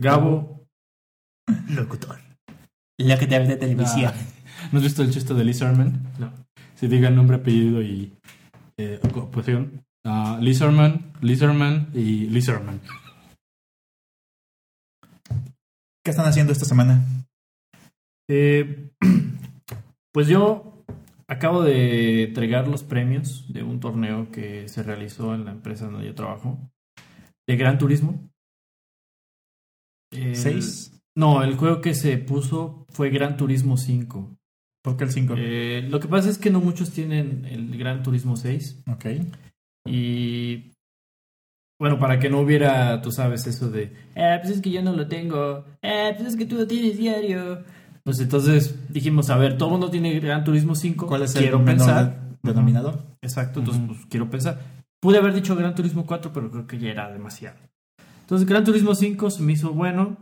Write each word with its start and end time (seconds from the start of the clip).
Gabo. 0.00 0.66
Locutor. 1.68 2.18
Lo 2.98 3.18
que 3.18 3.26
te 3.26 3.36
habla 3.36 3.48
de 3.48 3.56
televisión. 3.56 4.14
¿No 4.72 4.78
has 4.78 4.84
visto 4.84 5.02
el 5.02 5.10
chiste 5.10 5.34
de 5.34 5.44
Lee 5.44 5.52
Sermon? 5.52 5.92
No. 6.18 6.32
Si 6.74 6.88
digan 6.88 7.14
nombre, 7.14 7.36
apellido 7.36 7.82
y 7.82 8.10
eh, 8.78 8.98
ocupación. 9.04 9.84
Ah, 10.06 10.38
Lee 10.40 10.54
Sermon, 10.54 11.12
Lee 11.20 11.36
Sermon 11.36 11.90
y 11.92 12.30
Lee 12.30 12.40
Sermon. 12.40 12.80
¿Qué 16.02 16.10
están 16.10 16.26
haciendo 16.26 16.54
esta 16.54 16.64
semana? 16.64 17.04
Eh, 18.30 18.88
pues 20.14 20.28
yo 20.28 20.82
acabo 21.28 21.62
de 21.62 22.22
entregar 22.24 22.68
los 22.68 22.84
premios 22.84 23.52
de 23.52 23.64
un 23.64 23.80
torneo 23.80 24.30
que 24.30 24.66
se 24.66 24.82
realizó 24.82 25.34
en 25.34 25.44
la 25.44 25.50
empresa 25.50 25.90
donde 25.90 26.06
yo 26.06 26.14
trabajo, 26.14 26.58
de 27.46 27.56
Gran 27.56 27.76
Turismo. 27.76 28.29
El- 30.10 30.36
¿Seis? 30.36 30.92
No, 31.16 31.42
el 31.42 31.56
juego 31.56 31.80
que 31.80 31.94
se 31.94 32.16
puso 32.18 32.86
fue 32.90 33.10
Gran 33.10 33.36
Turismo 33.36 33.76
5. 33.76 34.36
¿Por 34.82 34.96
qué 34.96 35.04
el 35.04 35.10
5? 35.12 35.34
Eh, 35.36 35.86
lo 35.90 36.00
que 36.00 36.08
pasa 36.08 36.30
es 36.30 36.38
que 36.38 36.50
no 36.50 36.60
muchos 36.60 36.90
tienen 36.90 37.44
el 37.44 37.76
Gran 37.76 38.02
Turismo 38.02 38.36
6 38.36 38.82
ok. 38.90 39.06
y 39.86 40.72
bueno, 41.78 41.98
para 41.98 42.18
que 42.18 42.28
no 42.28 42.40
hubiera, 42.40 43.00
tú 43.00 43.10
sabes, 43.10 43.46
eso 43.46 43.70
de, 43.70 43.92
eh, 44.14 44.38
pues 44.42 44.54
es 44.56 44.60
que 44.62 44.70
yo 44.70 44.82
no 44.82 44.92
lo 44.92 45.06
tengo, 45.08 45.64
eh, 45.82 46.12
pues 46.16 46.28
es 46.28 46.36
que 46.36 46.44
tú 46.46 46.56
lo 46.56 46.66
tienes 46.66 46.98
diario. 46.98 47.64
Pues 48.04 48.18
entonces 48.20 48.74
dijimos, 48.90 49.30
a 49.30 49.36
ver, 49.36 49.56
todo 49.58 49.68
el 49.68 49.72
mundo 49.72 49.90
tiene 49.90 50.18
Gran 50.20 50.44
Turismo 50.44 50.74
5. 50.74 51.06
¿Cuál 51.06 51.22
es 51.22 51.34
el 51.36 51.42
quiero 51.42 51.58
menor 51.58 51.76
pensar. 51.86 52.20
de- 52.42 52.52
denominador? 52.52 53.02
Exacto, 53.22 53.60
entonces 53.60 53.82
pues 53.86 53.98
quiero 54.10 54.28
pensar. 54.30 54.60
Pude 55.00 55.18
haber 55.18 55.32
dicho 55.34 55.54
Gran 55.56 55.74
Turismo 55.74 56.06
4, 56.06 56.32
pero 56.32 56.50
creo 56.50 56.66
que 56.66 56.78
ya 56.78 56.88
era 56.90 57.10
demasiado. 57.12 57.56
Entonces 58.30 58.46
Gran 58.48 58.62
Turismo 58.62 58.94
5 58.94 59.28
se 59.30 59.42
me 59.42 59.52
hizo 59.54 59.72
bueno. 59.72 60.16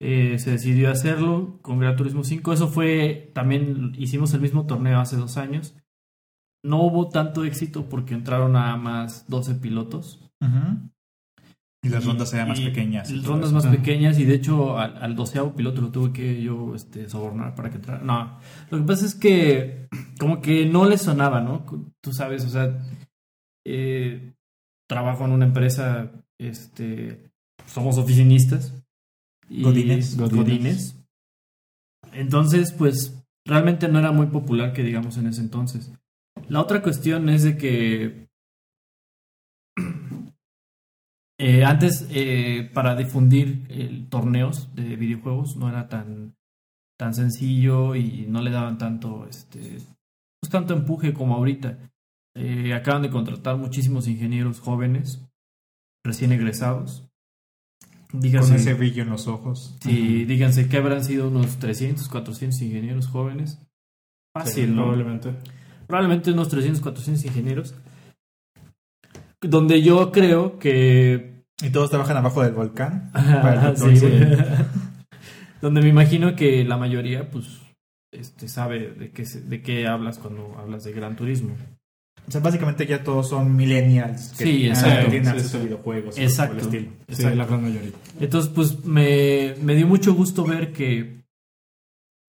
eh, 0.00 0.38
se 0.40 0.50
decidió 0.50 0.90
hacerlo 0.90 1.58
con 1.62 1.78
Gran 1.78 1.94
Turismo 1.94 2.24
5. 2.24 2.52
Eso 2.52 2.66
fue, 2.68 3.30
también 3.32 3.92
hicimos 3.96 4.34
el 4.34 4.40
mismo 4.40 4.66
torneo 4.66 4.98
hace 4.98 5.16
dos 5.16 5.36
años. 5.36 5.76
No 6.64 6.82
hubo 6.82 7.08
tanto 7.10 7.44
éxito 7.44 7.88
porque 7.88 8.14
entraron 8.14 8.52
nada 8.52 8.76
más 8.76 9.28
12 9.28 9.54
pilotos. 9.56 10.28
Y 11.84 11.90
las 11.90 12.04
rondas 12.04 12.34
eran 12.34 12.48
más 12.48 12.60
pequeñas. 12.60 13.08
Las 13.10 13.24
rondas 13.24 13.50
eso. 13.50 13.54
más 13.56 13.66
Ah. 13.66 13.70
pequeñas 13.70 14.18
y 14.18 14.24
de 14.24 14.34
hecho 14.34 14.76
al, 14.76 14.96
al 15.00 15.14
doceavo 15.14 15.54
piloto 15.54 15.80
lo 15.80 15.92
tuve 15.92 16.12
que 16.12 16.42
yo 16.42 16.74
este, 16.74 17.08
sobornar 17.08 17.54
para 17.54 17.70
que 17.70 17.76
entrara. 17.76 18.02
No, 18.02 18.38
lo 18.70 18.78
que 18.78 18.84
pasa 18.84 19.06
es 19.06 19.14
que 19.14 19.86
como 20.18 20.40
que 20.40 20.66
no 20.66 20.88
le 20.88 20.98
sonaba, 20.98 21.40
¿no? 21.40 21.64
Tú 22.02 22.12
sabes, 22.12 22.44
o 22.44 22.48
sea, 22.48 22.84
eh, 23.64 24.32
trabajo 24.88 25.24
en 25.24 25.30
una 25.30 25.44
empresa, 25.46 26.10
este, 26.40 27.27
somos 27.68 27.98
oficinistas. 27.98 28.74
Y 29.48 29.62
Godines. 29.62 30.16
Godines. 30.16 30.96
Entonces, 32.12 32.72
pues 32.72 33.22
realmente 33.46 33.88
no 33.88 33.98
era 33.98 34.12
muy 34.12 34.26
popular 34.26 34.72
que 34.72 34.82
digamos 34.82 35.16
en 35.16 35.26
ese 35.28 35.40
entonces. 35.40 35.92
La 36.48 36.60
otra 36.60 36.82
cuestión 36.82 37.28
es 37.28 37.42
de 37.42 37.56
que 37.56 38.28
eh, 41.38 41.64
antes, 41.64 42.06
eh, 42.10 42.70
para 42.72 42.94
difundir 42.94 43.66
eh, 43.68 44.06
torneos 44.08 44.74
de 44.74 44.96
videojuegos, 44.96 45.56
no 45.56 45.68
era 45.68 45.88
tan, 45.88 46.36
tan 46.98 47.14
sencillo 47.14 47.94
y 47.94 48.26
no 48.28 48.42
le 48.42 48.50
daban 48.50 48.78
tanto, 48.78 49.26
este, 49.28 49.78
pues, 50.40 50.50
tanto 50.50 50.74
empuje 50.74 51.12
como 51.12 51.34
ahorita. 51.34 51.78
Acaban 52.72 53.02
de 53.02 53.10
contratar 53.10 53.56
muchísimos 53.56 54.06
ingenieros 54.06 54.60
jóvenes, 54.60 55.26
recién 56.04 56.30
egresados. 56.30 57.07
Con 58.10 58.20
Dígase, 58.20 58.56
ese 58.56 58.74
brillo 58.74 59.02
en 59.02 59.10
los 59.10 59.28
ojos. 59.28 59.76
sí, 59.80 60.24
díganse 60.24 60.68
que 60.68 60.78
habrán 60.78 61.04
sido 61.04 61.28
unos 61.28 61.58
300, 61.58 62.08
400 62.08 62.60
ingenieros 62.62 63.06
jóvenes. 63.06 63.60
Fácil, 64.32 64.74
¿no? 64.74 64.82
probablemente. 64.82 65.34
probablemente 65.86 66.32
unos 66.32 66.48
300, 66.48 66.80
400 66.80 67.24
ingenieros. 67.26 67.74
Donde 69.40 69.82
yo 69.82 70.10
creo 70.10 70.58
que 70.58 71.44
Y 71.62 71.70
todos 71.70 71.90
trabajan 71.90 72.16
abajo 72.16 72.42
del 72.42 72.52
volcán. 72.54 73.10
Para 73.12 73.76
sí. 73.76 74.00
Donde 75.60 75.82
me 75.82 75.88
imagino 75.88 76.36
que 76.36 76.64
la 76.64 76.76
mayoría, 76.76 77.30
pues, 77.30 77.60
este, 78.12 78.48
sabe 78.48 78.90
de 78.90 79.10
qué, 79.10 79.24
de 79.24 79.60
qué 79.60 79.86
hablas 79.86 80.18
cuando 80.18 80.56
hablas 80.56 80.84
de 80.84 80.92
Gran 80.92 81.16
Turismo. 81.16 81.56
O 82.28 82.30
sea, 82.30 82.40
básicamente 82.42 82.86
ya 82.86 83.02
todos 83.02 83.30
son 83.30 83.56
millennials. 83.56 84.34
Que 84.36 84.44
Sí, 84.44 84.66
exacto. 84.68 85.04
que 85.06 85.10
tienen 85.10 85.24
Sí, 85.24 85.30
acceso 85.30 85.50
sí. 85.50 85.56
a 85.56 85.64
videojuegos. 85.64 86.18
Exacto. 86.18 86.54
por 86.58 86.62
el 86.62 86.66
estilo. 86.84 86.92
Sí, 87.08 87.12
Exacto. 87.14 87.36
la 87.38 87.46
gran 87.46 87.62
mayoría. 87.62 87.90
Entonces, 88.20 88.52
pues, 88.54 88.84
me, 88.84 89.54
me 89.62 89.74
dio 89.74 89.86
mucho 89.86 90.14
gusto 90.14 90.44
ver 90.44 90.72
que 90.72 91.22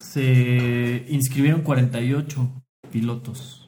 se 0.02 1.06
inscribieron 1.10 1.62
48 1.62 2.50
pilotos. 2.92 3.68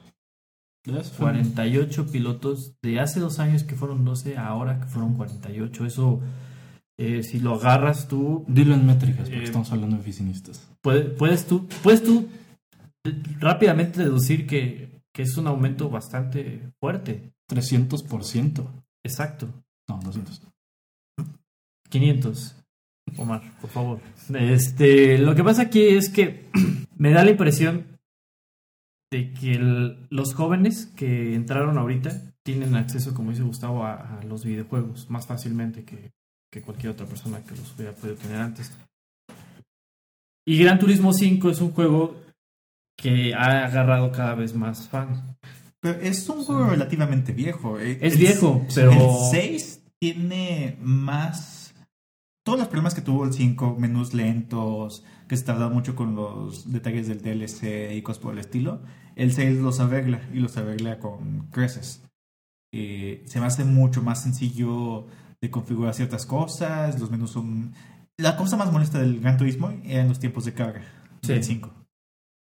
48 1.18 2.06
pilotos 2.10 2.74
de 2.82 2.98
hace 2.98 3.20
dos 3.20 3.38
años 3.38 3.62
que 3.62 3.76
fueron 3.76 4.04
12, 4.04 4.36
ahora 4.36 4.80
que 4.80 4.86
fueron 4.86 5.14
48. 5.14 5.86
Eso, 5.86 6.20
eh, 6.98 7.22
si 7.22 7.38
lo 7.38 7.54
agarras 7.54 8.08
tú, 8.08 8.44
Dilo 8.48 8.74
en 8.74 8.86
métricas, 8.86 9.28
porque 9.28 9.40
Eh, 9.40 9.44
estamos 9.44 9.70
hablando 9.70 9.96
de 9.96 10.02
oficinistas. 10.02 10.68
Puedes, 10.80 11.10
puedes 11.10 11.46
tú, 11.46 11.68
puedes 11.84 12.02
tú 12.02 12.26
rápidamente 13.38 14.00
deducir 14.02 14.46
que, 14.46 15.01
que 15.14 15.22
es 15.22 15.36
un 15.36 15.46
aumento 15.46 15.90
bastante 15.90 16.72
fuerte. 16.80 17.32
300%. 17.48 18.66
Exacto. 19.04 19.48
No, 19.88 19.98
200. 20.02 20.40
500. 21.90 22.56
Omar, 23.18 23.42
por 23.60 23.70
favor. 23.70 24.00
Este, 24.34 25.18
lo 25.18 25.34
que 25.34 25.44
pasa 25.44 25.62
aquí 25.62 25.82
es 25.88 26.08
que 26.08 26.48
me 26.96 27.10
da 27.10 27.24
la 27.24 27.32
impresión 27.32 27.98
de 29.10 29.32
que 29.34 29.52
el- 29.52 30.06
los 30.08 30.34
jóvenes 30.34 30.86
que 30.96 31.34
entraron 31.34 31.76
ahorita 31.76 32.32
tienen 32.42 32.74
acceso, 32.76 33.12
como 33.12 33.30
dice 33.30 33.42
Gustavo, 33.42 33.84
a, 33.84 34.20
a 34.20 34.22
los 34.24 34.44
videojuegos 34.44 35.10
más 35.10 35.26
fácilmente 35.26 35.84
que, 35.84 36.12
que 36.50 36.62
cualquier 36.62 36.92
otra 36.92 37.06
persona 37.06 37.42
que 37.44 37.54
los 37.54 37.74
hubiera 37.74 37.92
podido 37.92 38.16
tener 38.16 38.38
antes. 38.38 38.72
Y 40.46 40.58
Gran 40.58 40.78
Turismo 40.78 41.12
5 41.12 41.50
es 41.50 41.60
un 41.60 41.72
juego 41.72 42.16
que 43.02 43.34
ha 43.34 43.64
agarrado 43.66 44.12
cada 44.12 44.34
vez 44.34 44.54
más 44.54 44.88
fans. 44.88 45.18
Pero 45.80 46.00
es 46.00 46.28
un 46.28 46.44
juego 46.44 46.66
relativamente 46.66 47.32
viejo. 47.32 47.78
eh. 47.80 47.98
Es 48.00 48.14
El- 48.14 48.18
viejo, 48.20 48.64
pero- 48.74 48.92
El 48.92 49.30
6 49.30 49.82
tiene 50.00 50.76
más... 50.80 51.74
Todos 52.44 52.58
los 52.58 52.68
problemas 52.68 52.94
que 52.94 53.02
tuvo 53.02 53.24
el 53.24 53.32
5, 53.32 53.76
menús 53.78 54.14
lentos, 54.14 55.04
que 55.28 55.36
se 55.36 55.44
tardaba 55.44 55.72
mucho 55.72 55.94
con 55.94 56.14
los 56.16 56.72
detalles 56.72 57.06
del 57.08 57.22
DLC 57.22 57.94
y 57.96 58.02
cosas 58.02 58.20
por 58.22 58.32
el 58.34 58.40
estilo, 58.40 58.82
el 59.14 59.32
6 59.32 59.58
los 59.60 59.78
arregla 59.80 60.20
y 60.32 60.38
los 60.40 60.56
arregla 60.56 60.98
con 60.98 61.46
creces. 61.52 62.02
Eh, 62.74 63.22
se 63.26 63.38
me 63.40 63.46
hace 63.46 63.64
mucho 63.64 64.02
más 64.02 64.22
sencillo 64.22 65.06
de 65.40 65.50
configurar 65.50 65.94
ciertas 65.94 66.26
cosas, 66.26 66.98
los 67.00 67.10
menús 67.10 67.30
son... 67.30 67.74
La 68.18 68.36
cosa 68.36 68.56
más 68.56 68.72
molesta 68.72 68.98
del 69.00 69.20
Gran 69.20 69.36
Turismo 69.36 69.72
eran 69.84 70.08
los 70.08 70.18
tiempos 70.18 70.44
de 70.44 70.52
carga 70.54 70.82
Sí. 71.22 71.32
del 71.34 71.44
5. 71.44 71.72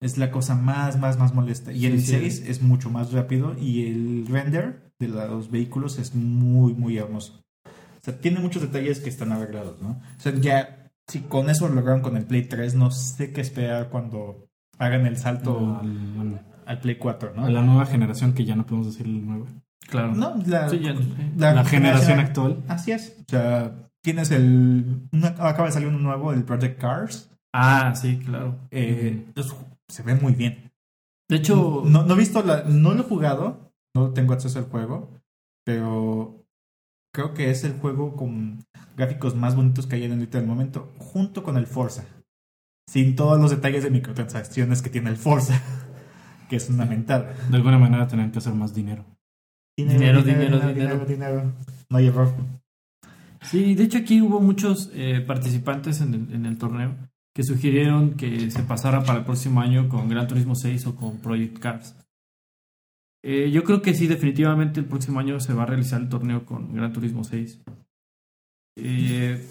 Es 0.01 0.17
la 0.17 0.29
cosa 0.31 0.55
más, 0.55 0.99
más, 0.99 1.17
más 1.17 1.33
molesta. 1.33 1.71
Y 1.71 1.85
el 1.85 2.01
sí. 2.01 2.07
6 2.19 2.43
es 2.47 2.61
mucho 2.61 2.89
más 2.89 3.11
rápido 3.11 3.55
y 3.59 3.87
el 3.87 4.27
render 4.29 4.91
de 4.99 5.07
los 5.07 5.49
vehículos 5.51 5.97
es 5.99 6.13
muy, 6.15 6.73
muy 6.73 6.97
hermoso. 6.97 7.41
O 7.65 8.03
sea, 8.03 8.17
tiene 8.19 8.39
muchos 8.39 8.61
detalles 8.61 8.99
que 8.99 9.09
están 9.09 9.31
arreglados, 9.31 9.81
¿no? 9.81 9.89
O 10.17 10.19
sea, 10.19 10.33
ya, 10.35 10.91
si 11.07 11.21
con 11.21 11.49
eso 11.49 11.67
lo 11.67 11.75
lograron 11.75 12.01
con 12.01 12.17
el 12.17 12.25
Play 12.25 12.43
3, 12.43 12.75
no 12.75 12.91
sé 12.91 13.31
qué 13.31 13.41
esperar 13.41 13.89
cuando 13.89 14.45
hagan 14.77 15.05
el 15.07 15.17
salto 15.17 15.79
Al- 15.81 16.41
al 16.65 16.79
Play 16.79 16.97
4, 16.97 17.33
¿no? 17.35 17.45
a 17.45 17.49
la 17.49 17.61
nueva 17.61 17.85
generación, 17.85 18.33
que 18.33 18.45
ya 18.45 18.55
no 18.55 18.65
podemos 18.65 18.87
decir 18.87 19.05
el 19.07 19.25
nuevo. 19.25 19.47
Claro. 19.87 20.13
No, 20.13 20.35
la, 20.45 20.67
Sí, 20.69 20.79
ya. 20.79 20.93
La, 21.37 21.63
generación 21.63 22.19
actual. 22.19 22.63
Así 22.67 22.91
es. 22.91 23.15
O 23.21 23.23
sea, 23.29 23.71
tienes 24.03 24.29
el... 24.31 25.07
una- 25.11 25.29
acaba 25.29 25.65
de 25.65 25.71
salir 25.71 25.87
uno 25.87 25.99
nuevo, 25.99 26.31
el 26.33 26.43
Project 26.43 26.79
Cars. 26.79 27.29
Ah, 27.53 27.93
sí, 27.95 28.17
claro. 28.19 28.55
Eh, 28.71 29.25
es- 29.35 29.55
se 29.89 30.03
ve 30.03 30.15
muy 30.15 30.33
bien. 30.33 30.71
De 31.29 31.37
hecho, 31.37 31.83
No, 31.85 32.03
no 32.03 32.13
he 32.13 32.17
visto 32.17 32.43
la, 32.43 32.63
no 32.63 32.93
lo 32.93 33.01
he 33.01 33.05
jugado, 33.05 33.73
no 33.95 34.13
tengo 34.13 34.33
acceso 34.33 34.59
al 34.59 34.65
juego, 34.65 35.21
pero 35.65 36.45
creo 37.13 37.33
que 37.33 37.49
es 37.49 37.63
el 37.63 37.73
juego 37.73 38.15
con 38.15 38.65
gráficos 38.95 39.35
más 39.35 39.55
bonitos 39.55 39.87
que 39.87 39.95
hay 39.95 40.03
en 40.03 40.11
el 40.11 40.19
ahorita 40.19 40.37
del 40.37 40.47
momento, 40.47 40.93
junto 40.97 41.43
con 41.43 41.57
el 41.57 41.65
Forza. 41.65 42.05
Sin 42.87 43.15
todos 43.15 43.41
los 43.41 43.49
detalles 43.49 43.83
de 43.83 43.89
microtransacciones 43.89 44.81
que 44.81 44.89
tiene 44.89 45.09
el 45.09 45.17
Forza, 45.17 45.59
que 46.49 46.57
es 46.57 46.69
una 46.69 46.85
mentada. 46.85 47.33
De 47.49 47.57
alguna 47.57 47.79
manera 47.79 48.07
tenían 48.07 48.31
que 48.31 48.39
hacer 48.39 48.53
más 48.53 48.75
dinero. 48.75 49.05
Dinero, 49.77 50.21
dinero, 50.21 50.59
dinero. 50.59 51.05
dinero. 51.05 51.53
No 51.89 51.97
hay 51.97 52.07
error. 52.07 52.33
Sí, 53.41 53.75
de 53.75 53.83
hecho 53.83 53.97
aquí 53.97 54.21
hubo 54.21 54.39
muchos 54.39 54.89
eh, 54.93 55.21
participantes 55.25 56.01
en 56.01 56.13
el, 56.13 56.33
en 56.33 56.45
el 56.45 56.57
torneo 56.57 56.95
que 57.35 57.43
sugirieron 57.43 58.11
que 58.15 58.49
se 58.49 58.63
pasara 58.63 59.03
para 59.03 59.19
el 59.19 59.25
próximo 59.25 59.59
año 59.59 59.89
con 59.89 60.07
Gran 60.07 60.27
Turismo 60.27 60.55
6 60.55 60.87
o 60.87 60.95
con 60.95 61.17
Project 61.17 61.59
Cars. 61.59 61.95
Eh, 63.23 63.51
yo 63.51 63.63
creo 63.63 63.81
que 63.81 63.93
sí, 63.93 64.07
definitivamente 64.07 64.79
el 64.79 64.85
próximo 64.85 65.19
año 65.19 65.39
se 65.39 65.53
va 65.53 65.63
a 65.63 65.65
realizar 65.65 65.99
el 65.99 66.09
torneo 66.09 66.45
con 66.45 66.73
Gran 66.73 66.93
Turismo 66.93 67.23
6. 67.23 67.59
Eh, 68.77 69.45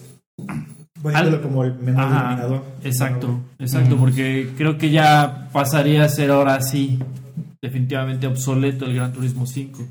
Al- 1.13 1.41
como 1.41 1.63
el 1.63 1.75
menor 1.75 2.05
Ajá. 2.05 2.63
Exacto, 2.83 3.39
exacto, 3.59 3.97
porque 3.97 4.53
creo 4.57 4.77
que 4.77 4.89
ya 4.91 5.49
pasaría 5.53 6.03
a 6.03 6.09
ser 6.09 6.31
ahora 6.31 6.59
sí 6.61 6.99
definitivamente 7.61 8.27
obsoleto 8.27 8.85
el 8.85 8.95
Gran 8.95 9.13
Turismo 9.13 9.45
5. 9.45 9.83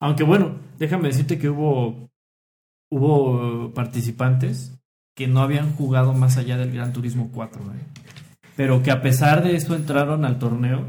Aunque 0.00 0.22
bueno, 0.22 0.52
déjame 0.78 1.08
decirte 1.08 1.38
que 1.38 1.48
hubo 1.50 2.08
hubo 2.90 3.74
participantes 3.74 4.77
que 5.18 5.26
no 5.28 5.40
habían 5.42 5.72
jugado 5.74 6.14
más 6.14 6.38
allá 6.38 6.56
del 6.56 6.72
Gran 6.72 6.92
Turismo 6.94 7.28
4, 7.34 7.60
¿eh? 7.60 8.00
pero 8.56 8.82
que 8.82 8.90
a 8.92 9.02
pesar 9.02 9.42
de 9.44 9.56
eso 9.56 9.74
entraron 9.74 10.24
al 10.24 10.38
torneo 10.38 10.86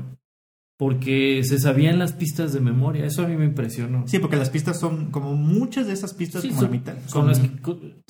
porque 0.77 1.41
se 1.43 1.59
sabían 1.59 1.99
las 1.99 2.13
pistas 2.13 2.53
de 2.53 2.61
memoria. 2.61 3.05
Eso 3.05 3.23
a 3.23 3.27
mí 3.27 3.35
me 3.35 3.43
impresionó. 3.43 4.07
Sí, 4.07 4.19
porque 4.19 4.37
las 4.37 4.49
pistas 4.49 4.79
son 4.79 5.11
como 5.11 5.35
muchas 5.35 5.87
de 5.87 5.93
esas 5.93 6.13
pistas, 6.13 6.41
Sí, 6.41 6.49
como 6.49 6.61
son- 6.61 6.69
la 6.71 6.77
mitad. 6.77 6.93
Son 7.07 7.09
Son 7.09 7.27
las 7.27 7.39
que 7.39 7.47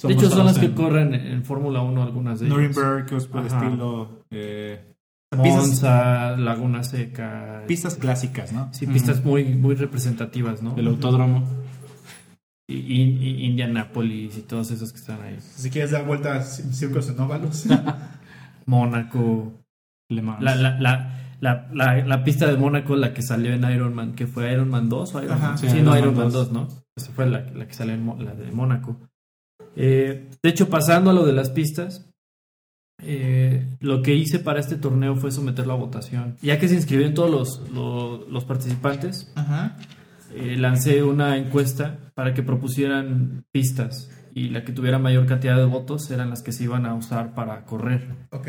de 0.08 0.14
hecho, 0.14 0.30
son 0.30 0.46
las 0.46 0.60
que 0.60 0.68
en- 0.68 0.74
corren 0.74 1.14
en 1.16 1.44
Fórmula 1.46 1.82
1 1.82 2.04
algunas 2.04 2.40
de 2.40 2.46
ellas. 2.46 2.58
Nuremberg, 2.58 3.10
cosas 3.10 3.28
por 3.28 3.42
el 3.42 3.48
Ajá. 3.48 3.66
estilo. 3.66 4.20
eh, 4.32 4.94
pistas, 5.32 5.56
Monza, 5.68 6.38
Laguna 6.38 6.84
Seca. 6.84 7.64
pistas 7.68 7.96
clásicas, 7.96 8.52
¿no? 8.54 8.70
Sí, 8.74 8.86
pistas 8.86 9.24
muy, 9.26 9.46
muy 9.56 9.74
representativas, 9.76 10.62
¿no? 10.62 10.76
El 10.78 10.88
autódromo. 10.88 11.48
Y, 12.72 13.02
y- 13.02 13.46
Indianápolis 13.46 14.38
y 14.38 14.42
todos 14.42 14.70
esos 14.72 14.92
que 14.92 15.00
están 15.00 15.22
ahí. 15.22 15.38
Si 15.42 15.70
quieres 15.72 15.92
dar 15.92 16.06
vueltas 16.06 16.60
en 16.60 16.74
círculos 16.74 17.10
en 17.10 17.20
óvalos. 17.20 17.66
Mónaco. 18.66 19.54
Le 20.10 20.22
Mans. 20.22 20.42
La, 20.44 20.56
la, 20.56 20.80
la, 20.80 21.36
la, 21.42 21.68
la, 21.74 22.06
la 22.06 22.24
pista 22.24 22.48
de 22.48 22.58
Mónaco, 22.58 22.96
la 22.96 23.14
que 23.14 23.22
salió 23.22 23.54
en 23.54 23.64
Iron 23.72 23.94
Man, 23.94 24.14
que 24.14 24.28
fue 24.28 24.52
Iron 24.52 24.70
Man 24.70 24.90
2 24.90 25.16
o 25.16 25.24
Iron 25.24 25.34
Ajá. 25.38 25.48
Man. 25.50 25.58
Sí, 25.58 25.70
Sí, 25.70 25.78
Iron 25.78 25.86
no, 25.86 25.98
Iron 25.98 26.16
Man 26.16 26.32
2, 26.32 26.34
2, 26.34 26.52
¿no? 26.52 26.68
Esa 26.98 27.12
fue 27.12 27.28
la, 27.30 27.42
la 27.42 27.68
que 27.68 27.74
salió 27.74 27.94
en 27.94 28.26
la 28.26 28.34
de 28.34 28.52
Mónaco. 28.52 28.98
Eh, 29.76 30.30
de 30.42 30.50
hecho, 30.50 30.70
pasando 30.70 31.12
a 31.12 31.14
lo 31.14 31.26
de 31.26 31.34
las 31.34 31.50
pistas, 31.52 32.10
eh, 33.02 33.66
lo 33.80 34.02
que 34.02 34.16
hice 34.16 34.40
para 34.40 34.60
este 34.60 34.76
torneo 34.76 35.16
fue 35.16 35.32
someterlo 35.32 35.74
a 35.74 35.78
votación. 35.78 36.36
Ya 36.42 36.60
que 36.60 36.68
se 36.68 36.76
inscribieron 36.76 37.14
todos 37.14 37.32
los, 37.32 37.70
los, 37.72 38.28
los 38.30 38.44
participantes, 38.46 39.32
Ajá. 39.36 39.78
Eh, 40.36 40.56
lancé 40.58 41.04
una 41.04 41.38
encuesta 41.38 42.12
para 42.14 42.34
que 42.34 42.44
propusieran 42.44 43.46
pistas 43.52 44.10
y 44.36 44.50
la 44.50 44.64
que 44.64 44.72
tuviera 44.72 45.00
mayor 45.00 45.26
cantidad 45.26 45.58
de 45.58 45.66
votos 45.66 46.10
eran 46.12 46.30
las 46.30 46.42
que 46.44 46.52
se 46.52 46.64
iban 46.66 46.86
a 46.86 46.94
usar 46.94 47.34
para 47.34 47.66
correr. 47.66 48.08
Ok. 48.32 48.48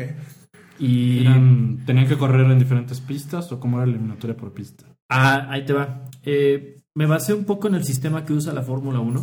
Y 0.79 1.21
Eran- 1.21 1.83
¿Tenían 1.85 2.07
que 2.07 2.17
correr 2.17 2.49
en 2.49 2.59
diferentes 2.59 3.01
pistas 3.01 3.51
o 3.51 3.59
cómo 3.59 3.77
era 3.77 3.85
la 3.85 3.93
eliminatoria 3.93 4.35
por 4.37 4.53
pista? 4.53 4.85
ah, 5.09 5.47
ahí 5.49 5.65
te 5.65 5.73
va. 5.73 6.05
Eh, 6.23 6.77
me 6.95 7.05
basé 7.05 7.33
un 7.33 7.43
poco 7.45 7.67
en 7.67 7.75
el 7.75 7.83
sistema 7.83 8.23
que 8.25 8.33
usa 8.33 8.53
la 8.53 8.61
Fórmula 8.63 8.99
1. 8.99 9.21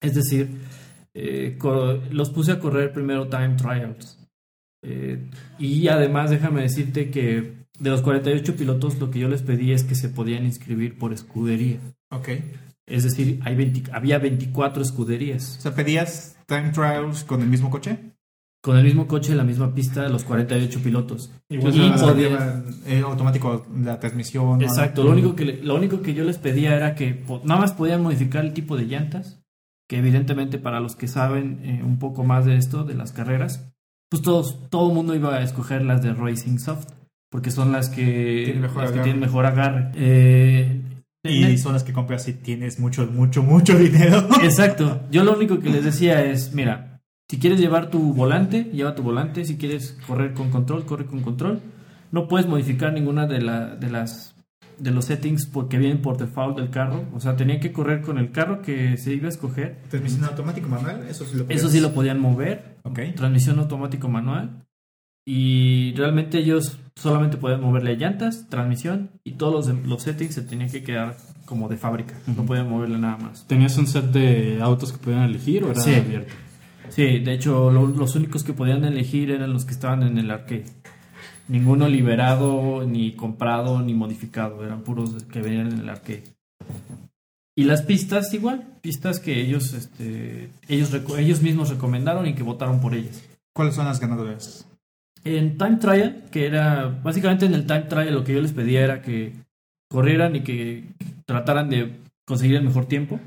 Es 0.00 0.14
decir, 0.14 0.48
eh, 1.14 1.58
los 2.10 2.30
puse 2.30 2.52
a 2.52 2.58
correr 2.58 2.92
primero 2.92 3.28
time 3.28 3.54
trials. 3.56 4.18
Eh, 4.82 5.28
y 5.58 5.88
además 5.88 6.30
déjame 6.30 6.62
decirte 6.62 7.10
que 7.10 7.65
de 7.78 7.90
los 7.90 8.02
48 8.02 8.56
pilotos 8.56 8.98
lo 8.98 9.10
que 9.10 9.18
yo 9.18 9.28
les 9.28 9.42
pedí 9.42 9.72
es 9.72 9.84
que 9.84 9.94
se 9.94 10.08
podían 10.08 10.44
inscribir 10.44 10.98
por 10.98 11.12
escudería. 11.12 11.78
Ok. 12.10 12.28
Es 12.86 13.02
decir, 13.04 13.40
hay 13.44 13.56
20 13.56 13.90
había 13.92 14.18
24 14.18 14.82
escuderías. 14.82 15.56
O 15.58 15.60
sea, 15.62 15.74
pedías 15.74 16.36
time 16.46 16.70
trials 16.70 17.24
con 17.24 17.42
el 17.42 17.48
mismo 17.48 17.70
coche. 17.70 17.98
Con 18.62 18.76
el 18.76 18.84
mismo 18.84 19.06
coche, 19.06 19.34
la 19.34 19.44
misma 19.44 19.74
pista, 19.74 20.02
de 20.02 20.08
los 20.08 20.24
48 20.24 20.80
pilotos. 20.82 21.30
Igual 21.48 21.74
Y 21.74 21.78
nada 21.78 21.90
más 21.90 22.02
podía- 22.02 22.28
cambiaban, 22.38 22.64
eh, 22.86 23.00
automático 23.04 23.66
la 23.82 24.00
transmisión. 24.00 24.60
Exacto, 24.62 25.04
lo 25.04 25.10
único, 25.12 25.36
que 25.36 25.44
lo 25.62 25.74
único 25.76 26.02
que 26.02 26.14
yo 26.14 26.24
les 26.24 26.38
pedía 26.38 26.74
era 26.74 26.94
que 26.96 27.24
nada 27.44 27.60
más 27.60 27.72
podían 27.72 28.02
modificar 28.02 28.44
el 28.44 28.54
tipo 28.54 28.76
de 28.76 28.86
llantas, 28.86 29.40
que 29.88 29.98
evidentemente 29.98 30.58
para 30.58 30.80
los 30.80 30.96
que 30.96 31.06
saben 31.06 31.60
eh, 31.62 31.82
un 31.84 31.98
poco 32.00 32.24
más 32.24 32.44
de 32.44 32.56
esto, 32.56 32.82
de 32.82 32.94
las 32.94 33.12
carreras, 33.12 33.70
pues 34.10 34.22
todos, 34.22 34.68
todo 34.68 34.88
el 34.88 34.94
mundo 34.94 35.14
iba 35.14 35.34
a 35.34 35.42
escoger 35.42 35.82
las 35.82 36.02
de 36.02 36.12
Racing 36.14 36.58
Soft, 36.58 36.88
porque 37.30 37.50
son 37.50 37.72
las 37.72 37.88
que, 37.88 38.42
Tienen 38.44 38.62
mejor 38.62 38.82
las 38.82 38.90
que 38.92 38.94
agarre. 38.98 39.02
tienen 39.04 39.20
mejor 39.20 39.46
agarre. 39.46 39.90
Eh, 39.94 40.82
Y 41.24 41.42
en- 41.44 41.58
son 41.58 41.72
las 41.72 41.82
que 41.82 41.92
compras 41.92 42.22
si 42.24 42.34
tienes 42.34 42.78
mucho, 42.78 43.06
mucho, 43.06 43.42
mucho 43.42 43.76
dinero. 43.78 44.28
Exacto. 44.42 45.02
Yo 45.10 45.24
lo 45.24 45.36
único 45.36 45.58
que 45.58 45.70
les 45.70 45.84
decía 45.84 46.22
es, 46.24 46.54
mira, 46.54 47.00
si 47.28 47.38
quieres 47.38 47.58
llevar 47.58 47.90
tu 47.90 48.14
volante, 48.14 48.64
lleva 48.72 48.94
tu 48.94 49.02
volante. 49.02 49.44
Si 49.44 49.56
quieres 49.56 49.98
correr 50.06 50.34
con 50.34 50.50
control, 50.50 50.84
corre 50.86 51.06
con 51.06 51.20
control. 51.22 51.60
No 52.12 52.28
puedes 52.28 52.46
modificar 52.46 52.92
ninguna 52.92 53.26
de, 53.26 53.40
la, 53.40 53.74
de 53.74 53.90
las 53.90 54.32
de 54.78 54.90
los 54.90 55.06
settings 55.06 55.46
porque 55.46 55.78
vienen 55.78 56.02
por 56.02 56.18
default 56.18 56.56
del 56.58 56.70
carro. 56.70 57.04
O 57.14 57.18
sea, 57.18 57.34
tenían 57.34 57.58
que 57.60 57.72
correr 57.72 58.02
con 58.02 58.18
el 58.18 58.30
carro 58.30 58.62
que 58.62 58.96
se 58.98 59.12
iba 59.14 59.26
a 59.26 59.30
escoger. 59.30 59.78
Transmisión 59.88 60.24
automático 60.26 60.68
manual, 60.68 61.02
eso 61.08 61.24
sí 61.24 61.32
lo 61.36 61.44
Eso 61.44 61.46
podías- 61.48 61.72
sí 61.72 61.80
lo 61.80 61.92
podían 61.92 62.20
mover. 62.20 62.76
Ok. 62.84 63.00
Transmisión 63.16 63.58
automático 63.58 64.08
manual. 64.08 64.65
Y 65.28 65.92
realmente 65.96 66.38
ellos 66.38 66.78
solamente 66.94 67.36
podían 67.36 67.60
moverle 67.60 67.96
llantas, 67.96 68.48
transmisión 68.48 69.10
y 69.24 69.32
todos 69.32 69.66
los, 69.66 69.86
los 69.86 70.02
settings 70.02 70.34
se 70.34 70.42
tenían 70.42 70.70
que 70.70 70.84
quedar 70.84 71.16
como 71.44 71.68
de 71.68 71.76
fábrica. 71.76 72.14
No 72.28 72.46
podían 72.46 72.70
moverle 72.70 72.98
nada 72.98 73.16
más. 73.16 73.46
¿Tenías 73.46 73.76
un 73.76 73.86
set 73.88 74.04
de 74.06 74.60
autos 74.62 74.92
que 74.92 74.98
podían 74.98 75.22
elegir 75.24 75.64
o 75.64 75.72
era 75.72 75.80
Sí. 75.80 75.94
abierto? 75.94 76.32
Sí, 76.90 77.18
de 77.18 77.32
hecho, 77.34 77.70
lo- 77.72 77.88
los 77.88 78.14
únicos 78.14 78.44
que 78.44 78.52
podían 78.52 78.84
elegir 78.84 79.32
eran 79.32 79.52
los 79.52 79.64
que 79.64 79.72
estaban 79.72 80.04
en 80.04 80.16
el 80.18 80.30
arcade. 80.30 80.66
Ninguno 81.48 81.88
liberado, 81.88 82.84
ni 82.86 83.12
comprado, 83.12 83.82
ni 83.82 83.94
modificado. 83.94 84.64
Eran 84.64 84.82
puros 84.82 85.24
que 85.24 85.40
venían 85.42 85.72
en 85.72 85.80
el 85.80 85.88
arcade. 85.88 86.22
Y 87.56 87.64
las 87.64 87.82
pistas 87.82 88.32
igual, 88.34 88.64
pistas 88.82 89.18
que 89.18 89.40
ellos, 89.40 89.72
este, 89.72 90.50
ellos, 90.68 90.90
ellos 91.18 91.42
mismos 91.42 91.70
recomendaron 91.70 92.26
y 92.26 92.34
que 92.34 92.42
votaron 92.42 92.80
por 92.80 92.94
ellas. 92.94 93.22
¿Cuáles 93.54 93.74
son 93.74 93.86
las 93.86 93.98
ganadoras? 93.98 94.65
En 95.26 95.58
Time 95.58 95.78
Trial, 95.78 96.24
que 96.30 96.46
era, 96.46 96.86
básicamente 97.02 97.46
en 97.46 97.54
el 97.54 97.66
Time 97.66 97.82
Trial 97.82 98.14
lo 98.14 98.22
que 98.22 98.34
yo 98.34 98.40
les 98.40 98.52
pedía 98.52 98.84
era 98.84 99.02
que 99.02 99.32
corrieran 99.90 100.36
y 100.36 100.44
que 100.44 100.94
trataran 101.24 101.68
de 101.68 102.00
conseguir 102.24 102.54
el 102.54 102.62
mejor 102.62 102.86
tiempo. 102.86 103.18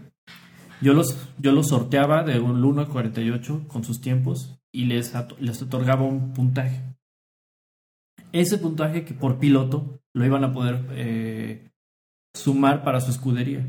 Yo 0.82 0.94
los, 0.94 1.28
yo 1.40 1.52
los 1.52 1.68
sorteaba 1.68 2.24
de 2.24 2.40
un 2.40 2.64
1 2.64 2.82
al 2.82 2.88
48 2.88 3.68
con 3.68 3.84
sus 3.84 4.00
tiempos 4.00 4.58
y 4.74 4.86
les, 4.86 5.14
les 5.42 5.62
otorgaba 5.62 6.04
un 6.04 6.32
puntaje. 6.32 6.82
Ese 8.32 8.58
puntaje 8.60 9.04
que 9.04 9.14
por 9.14 9.38
piloto 9.38 10.00
lo 10.14 10.26
iban 10.26 10.46
a 10.46 10.54
poder 10.54 10.86
eh, 10.92 11.70
sumar 12.34 12.86
para 12.86 13.02
su 13.02 13.12
escudería. 13.12 13.68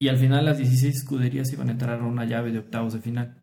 Y 0.00 0.08
al 0.08 0.16
final 0.16 0.46
las 0.46 0.56
16 0.56 0.96
escuderías 0.96 1.52
iban 1.52 1.68
a 1.68 1.72
entrar 1.72 2.00
a 2.00 2.06
una 2.06 2.24
llave 2.24 2.52
de 2.52 2.60
octavos 2.60 2.94
de 2.94 3.00
final. 3.00 3.39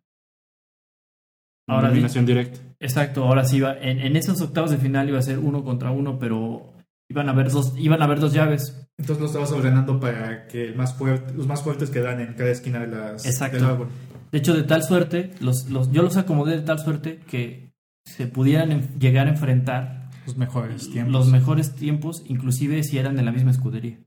Ahora, 1.67 1.89
Eliminación 1.89 2.25
directa. 2.25 2.59
Exacto, 2.79 3.25
ahora 3.25 3.43
sí 3.45 3.57
iba, 3.57 3.77
en, 3.77 3.99
en 3.99 4.15
esos 4.15 4.39
octavos 4.41 4.71
de 4.71 4.77
final 4.77 5.09
iba 5.09 5.19
a 5.19 5.23
ser 5.23 5.39
uno 5.39 5.63
contra 5.63 5.91
uno, 5.91 6.17
pero 6.19 6.73
iban 7.09 7.27
a 7.27 7.31
haber 7.33 7.49
dos, 7.51 7.73
iban 7.77 8.01
a 8.01 8.05
haber 8.05 8.19
dos 8.19 8.33
llaves. 8.33 8.87
Entonces 8.97 9.19
lo 9.21 9.27
estabas 9.27 9.51
ordenando 9.51 9.99
para 9.99 10.47
que 10.47 10.65
el 10.65 10.75
más 10.75 10.93
fuerte, 10.95 11.33
los 11.33 11.47
más 11.47 11.61
fuertes 11.63 11.89
quedaran 11.89 12.21
en 12.21 12.33
cada 12.35 12.49
esquina 12.51 12.79
de 12.79 12.87
las, 12.87 13.25
Exacto. 13.25 13.57
del 13.57 13.65
árbol. 13.65 13.87
De 14.31 14.37
hecho, 14.37 14.53
de 14.53 14.63
tal 14.63 14.83
suerte, 14.83 15.31
los, 15.39 15.69
los, 15.69 15.91
yo 15.91 16.01
los 16.03 16.17
acomodé 16.17 16.55
de 16.57 16.61
tal 16.63 16.79
suerte 16.79 17.19
que 17.29 17.71
se 18.05 18.27
pudieran 18.27 18.71
en- 18.71 18.99
llegar 18.99 19.27
a 19.27 19.31
enfrentar 19.31 20.09
Los 20.25 20.37
mejores 20.37 20.89
tiempos. 20.89 21.11
los 21.13 21.27
mejores 21.29 21.75
tiempos, 21.75 22.23
inclusive 22.27 22.83
si 22.83 22.97
eran 22.97 23.15
de 23.15 23.23
la 23.23 23.31
misma 23.31 23.51
escudería. 23.51 23.99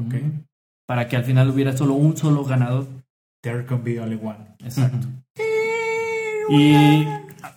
Ok. 0.00 0.14
Para 0.86 1.06
que 1.08 1.16
al 1.16 1.24
final 1.24 1.50
hubiera 1.50 1.76
solo 1.76 1.94
un 1.94 2.16
solo 2.16 2.44
ganador. 2.44 2.86
There 3.42 3.64
can 3.66 3.84
be 3.84 4.00
only 4.00 4.18
one. 4.20 4.56
Exacto. 4.64 5.06
Y 6.50 7.04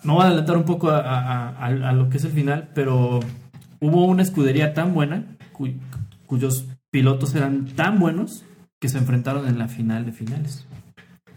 no 0.04 0.14
voy 0.14 0.22
a 0.22 0.26
adelantar 0.26 0.56
un 0.56 0.64
poco 0.64 0.90
a, 0.90 0.98
a- 1.00 1.48
a- 1.50 1.66
a 1.66 1.92
lo 1.92 2.08
que 2.10 2.18
es 2.18 2.24
el 2.24 2.32
final, 2.32 2.70
pero 2.74 3.20
hubo 3.80 4.04
una 4.06 4.22
escudería 4.22 4.74
tan 4.74 4.94
buena, 4.94 5.24
cu- 5.52 5.74
cuyos 6.26 6.66
pilotos 6.90 7.34
eran 7.34 7.66
tan 7.66 7.98
buenos, 7.98 8.44
que 8.80 8.88
se 8.88 8.98
enfrentaron 8.98 9.46
en 9.48 9.58
la 9.58 9.68
final 9.68 10.04
de 10.04 10.12
finales. 10.12 10.66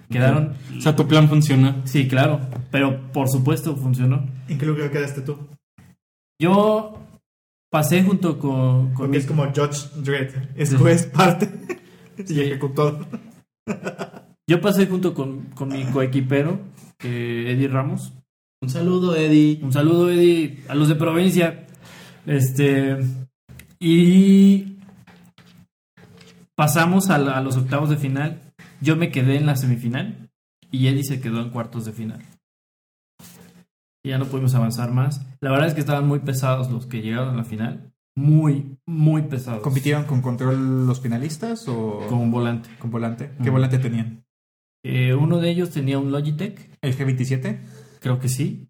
Quedaron... 0.10 0.54
O 0.78 0.82
sea, 0.82 0.96
tu 0.96 1.08
plan 1.08 1.28
funciona. 1.30 1.78
Sí, 1.86 2.08
claro, 2.08 2.40
pero 2.72 3.12
por 3.12 3.30
supuesto 3.30 3.76
funcionó. 3.76 4.24
¿En 4.48 4.58
qué 4.58 4.66
lugar 4.66 4.92
quedaste 4.92 5.22
tú? 5.22 5.38
Yo 6.40 7.00
pasé 7.72 8.04
junto 8.04 8.38
con, 8.40 8.88
con 8.88 8.94
Porque 8.96 9.12
mi- 9.12 9.18
es 9.18 9.26
como 9.26 9.46
Judge 9.46 9.90
Dredd. 10.04 10.32
Es 10.56 10.76
juez, 10.76 11.06
parte 11.06 11.50
y 12.18 12.24
Sí. 12.28 12.42
ejecutor. 12.42 13.06
yo 14.48 14.62
pasé 14.62 14.86
junto 14.88 15.14
con, 15.14 15.42
con 15.56 15.70
mi 15.70 15.84
coequipero, 15.86 16.60
Eddie 17.00 17.68
Ramos. 17.68 18.14
Un 18.62 18.70
saludo, 18.70 19.16
Eddie. 19.16 19.60
Un 19.64 19.72
saludo, 19.74 20.10
Eddie, 20.10 20.64
a 20.68 20.76
los 20.76 20.88
de 20.90 20.96
provincia. 20.96 21.66
Este. 22.26 22.98
Y. 23.80 24.78
Pasamos 26.56 27.10
a, 27.10 27.18
la- 27.18 27.38
a 27.38 27.42
los 27.42 27.58
octavos 27.58 27.90
de 27.90 27.98
final. 27.98 28.42
Yo 28.82 28.96
me 28.96 29.12
quedé 29.12 29.36
en 29.38 29.46
la 29.46 29.56
semifinal. 29.56 30.30
Y 30.72 30.88
Eddie 30.88 31.04
se 31.04 31.22
quedó 31.22 31.42
en 31.42 31.50
cuartos 31.52 31.86
de 31.86 31.92
final. 31.94 32.22
Y 34.04 34.10
ya 34.10 34.18
no 34.18 34.26
pudimos 34.26 34.56
avanzar 34.56 34.92
más. 34.92 35.26
La 35.42 35.52
verdad 35.52 35.68
es 35.68 35.74
que 35.74 35.80
estaban 35.80 36.08
muy 36.08 36.20
pesados 36.20 36.70
los 36.72 36.86
que 36.86 37.02
llegaron 37.02 37.30
a 37.30 37.38
la 37.38 37.44
final. 37.44 37.92
Muy, 38.18 38.78
muy 38.86 39.24
pesados. 39.24 39.62
¿Compitieron 39.62 40.06
con 40.06 40.22
control 40.22 40.88
los 40.88 41.02
finalistas 41.02 41.68
o 41.68 42.06
Con 42.08 42.32
volante. 42.32 42.70
con 42.80 42.90
volante? 42.92 43.32
¿Qué 43.44 43.50
volante 43.50 43.78
tenían? 43.78 44.25
Eh, 44.88 45.16
uno 45.16 45.40
de 45.40 45.50
ellos 45.50 45.72
tenía 45.72 45.98
un 45.98 46.12
Logitech, 46.12 46.70
¿El 46.80 46.96
G27? 46.96 47.60
creo 48.00 48.20
que 48.20 48.30
sí. 48.30 48.70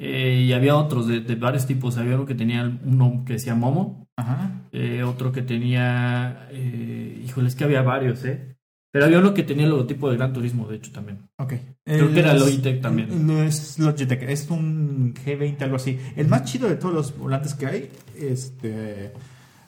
Eh, 0.00 0.42
y 0.48 0.52
había 0.52 0.76
otros 0.76 1.06
de, 1.06 1.20
de 1.20 1.36
varios 1.36 1.66
tipos. 1.66 1.96
Había 1.98 2.16
uno 2.16 2.26
que 2.26 2.34
tenía 2.34 2.64
uno 2.84 3.22
que 3.24 3.34
decía 3.34 3.54
Momo, 3.54 4.08
Ajá. 4.16 4.62
eh, 4.72 5.04
otro 5.04 5.30
que 5.30 5.42
tenía. 5.42 6.48
Híjole, 6.52 7.46
es 7.46 7.54
que 7.54 7.62
había 7.64 7.82
varios, 7.82 8.24
¿eh? 8.24 8.56
Pero 8.92 9.04
había 9.04 9.18
uno 9.20 9.34
que 9.34 9.44
tenía 9.44 9.64
el 9.64 9.70
logotipo 9.70 10.10
de 10.10 10.16
Gran 10.16 10.32
Turismo, 10.32 10.66
de 10.66 10.76
hecho, 10.76 10.90
también. 10.90 11.18
Ok. 11.38 11.52
Creo 11.84 12.12
que 12.12 12.18
era 12.20 12.34
Logitech 12.34 12.80
también. 12.80 13.26
No 13.26 13.42
es 13.42 13.78
Logitech, 13.78 14.22
es 14.22 14.50
un 14.50 15.14
G20, 15.14 15.62
algo 15.62 15.76
así. 15.76 15.98
El 16.16 16.26
más 16.28 16.42
chido 16.44 16.68
de 16.68 16.76
todos 16.76 16.94
los 16.94 17.16
volantes 17.16 17.54
que 17.54 17.66
hay, 17.66 17.90
este. 18.18 19.12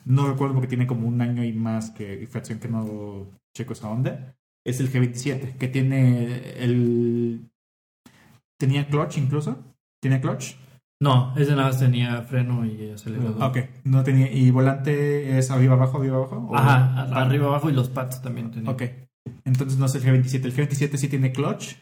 No 0.04 0.26
recuerdo 0.26 0.54
porque 0.54 0.68
tiene 0.68 0.87
como 0.87 1.06
un 1.06 1.20
año 1.20 1.44
y 1.44 1.52
más 1.52 1.90
que 1.90 2.26
fracción 2.26 2.58
que 2.58 2.68
no 2.68 3.26
checo 3.54 3.75
esa 3.75 3.88
onda. 3.90 4.35
Es 4.68 4.80
el 4.80 4.92
G27, 4.92 5.56
que 5.56 5.68
tiene 5.68 6.62
el. 6.62 7.48
Tenía 8.58 8.87
clutch 8.88 9.18
incluso. 9.18 9.56
¿Tiene 10.02 10.20
clutch? 10.20 10.54
No, 11.00 11.32
ese 11.37 11.52
nada 11.52 11.68
más 11.68 11.78
tenía 11.78 12.22
freno 12.22 12.66
y 12.66 12.90
acelerador. 12.90 13.40
Ok. 13.42 13.58
No 13.84 14.02
tenía. 14.02 14.30
¿Y 14.32 14.50
volante 14.50 15.38
es 15.38 15.50
arriba, 15.50 15.75
abajo, 15.75 15.98
arriba, 15.98 16.16
abajo? 16.16 16.48
¿O- 16.50 16.56
Ajá, 16.56 17.02
arriba, 17.22 17.46
abajo 17.46 17.70
y 17.70 17.72
los 17.72 17.88
pads 17.88 18.20
también 18.20 18.50
tenía. 18.50 18.70
Ok. 18.70 18.82
Entonces 19.44 19.78
no 19.78 19.87
es 19.87 19.94
el 19.94 20.02
G27. 20.02 20.44
El 20.44 20.54
G27 20.56 20.96
sí 20.96 21.08
tiene 21.08 21.32
clutch 21.32 21.75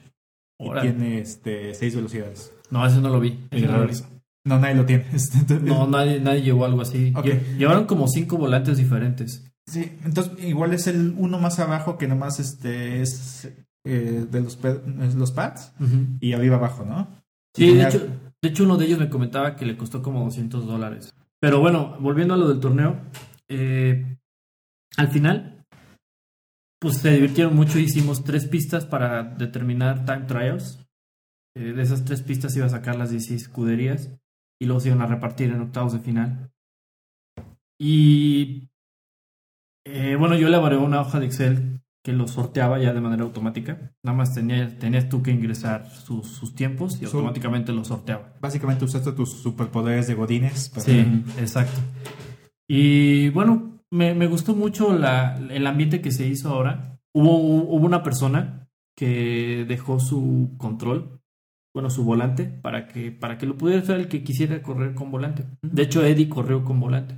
y 0.61 0.81
tiene 0.81 1.21
este, 1.21 1.75
seis 1.75 1.95
velocidades. 1.97 2.52
No, 2.71 2.87
ese 2.87 3.00
no 3.00 3.09
lo 3.09 3.21
vi. 3.21 3.47
Ese 3.50 3.66
no, 3.66 3.73
lo 3.73 3.78
vi. 3.78 3.83
reversa. 3.83 4.11
No, 4.45 4.59
nadie 4.61 4.75
lo 4.75 4.85
tiene. 4.87 5.05
No, 5.62 5.87
nadie, 5.88 6.21
nadie 6.21 6.43
llevó 6.43 6.66
algo 6.66 6.83
así. 6.83 7.12
Ok. 7.16 7.25
Lle- 7.25 7.57
Llevaron 7.57 7.87
como 7.87 8.07
cinco 8.09 8.37
volantes 8.37 8.76
diferentes. 8.78 9.50
Sí, 9.67 9.99
entonces 10.05 10.33
igual 10.45 10.73
es 10.73 10.87
el 10.87 11.15
uno 11.19 11.39
más 11.39 11.59
abajo 11.59 11.99
que 11.99 12.07
nomás 12.07 12.39
este 12.39 13.03
es 13.03 13.53
eh, 13.85 14.27
de 14.31 14.41
los, 14.41 14.59
los 14.63 15.33
pads 15.33 15.73
y 16.21 16.33
arriba 16.33 16.57
abajo, 16.57 16.85
¿no? 16.85 17.09
Sí, 17.55 17.75
de 17.75 17.85
hecho, 17.85 18.07
de 18.43 18.49
hecho 18.49 18.65
uno 18.65 18.77
de 18.77 18.87
ellos 18.87 18.99
me 18.99 19.11
comentaba 19.11 19.57
que 19.57 19.67
le 19.67 19.77
costó 19.77 20.03
como 20.03 20.25
200 20.25 20.67
dólares. 20.67 21.15
Pero 21.41 21.61
bueno, 21.61 21.97
volviendo 22.01 22.35
a 22.35 22.37
lo 22.37 22.49
del 22.49 22.61
torneo, 22.61 23.01
eh, 23.49 24.19
al 24.97 25.09
final, 25.09 25.65
pues 26.81 26.99
se 26.99 27.13
divirtieron 27.13 27.55
mucho. 27.55 27.79
Hicimos 27.79 28.25
tres 28.25 28.47
pistas 28.47 28.85
para 28.85 29.23
determinar 29.23 30.05
time 30.05 30.27
trials. 30.27 30.81
Eh, 31.57 31.73
de 31.73 31.83
esas 31.83 32.05
tres 32.05 32.23
pistas 32.23 32.57
iba 32.57 32.67
a 32.67 32.71
sacar 32.71 32.97
las 32.97 33.11
16 33.11 33.43
escuderías 33.43 34.11
y 34.61 34.67
luego 34.67 34.81
se 34.81 34.89
iban 34.89 35.03
a 35.03 35.07
repartir 35.07 35.51
en 35.51 35.61
octavos 35.61 35.93
de 35.93 36.01
final. 36.01 36.51
Y 37.79 38.69
eh, 39.87 40.16
bueno, 40.19 40.35
yo 40.37 40.49
elaboré 40.49 40.76
una 40.76 41.00
hoja 41.00 41.21
de 41.21 41.26
Excel 41.26 41.81
que 42.05 42.12
lo 42.12 42.28
sorteaba 42.28 42.78
ya 42.78 42.93
de 42.93 43.00
manera 43.00 43.25
automática. 43.25 43.93
Nada 44.05 44.16
más 44.16 44.33
tenía, 44.35 44.78
tenías 44.78 45.09
tú 45.09 45.23
que 45.23 45.33
ingresar 45.33 45.90
sus, 45.90 46.28
sus 46.28 46.55
tiempos 46.55 47.00
y 47.02 47.05
automáticamente 47.07 47.73
lo 47.73 47.85
sorteaba. 47.85 48.35
Básicamente 48.40 48.85
usaste 48.85 49.11
tus 49.12 49.31
superpoderes 49.43 50.07
de 50.07 50.14
Godines. 50.14 50.69
para- 50.69 50.83
Sí, 50.83 51.00
exacto. 51.38 51.81
Y 52.69 53.31
bueno, 53.31 53.81
me, 53.90 54.14
me 54.14 54.26
gustó 54.26 54.55
mucho 54.55 54.97
la, 54.97 55.37
el 55.50 55.66
ambiente 55.66 56.00
que 56.00 56.12
se 56.12 56.26
hizo 56.28 56.49
ahora. 56.50 56.99
Hubo, 57.14 57.38
hubo 57.38 57.87
una 57.87 58.02
persona 58.02 58.69
que 58.97 59.64
dejó 59.69 59.99
su 60.00 60.55
control, 60.59 61.21
bueno, 61.75 61.90
su 61.90 62.05
volante, 62.05 62.45
para 62.45 62.87
que, 62.88 63.11
para 63.12 63.37
que 63.37 63.47
lo 63.47 63.57
pudiera 63.57 63.83
usar 63.83 63.99
el 63.99 64.09
que 64.09 64.23
quisiera 64.23 64.62
correr 64.62 64.95
con 64.95 65.11
volante. 65.11 65.45
De 65.62 65.83
hecho, 65.83 66.05
Eddie 66.05 66.28
corrió 66.28 66.64
con 66.64 66.78
volante. 66.81 67.16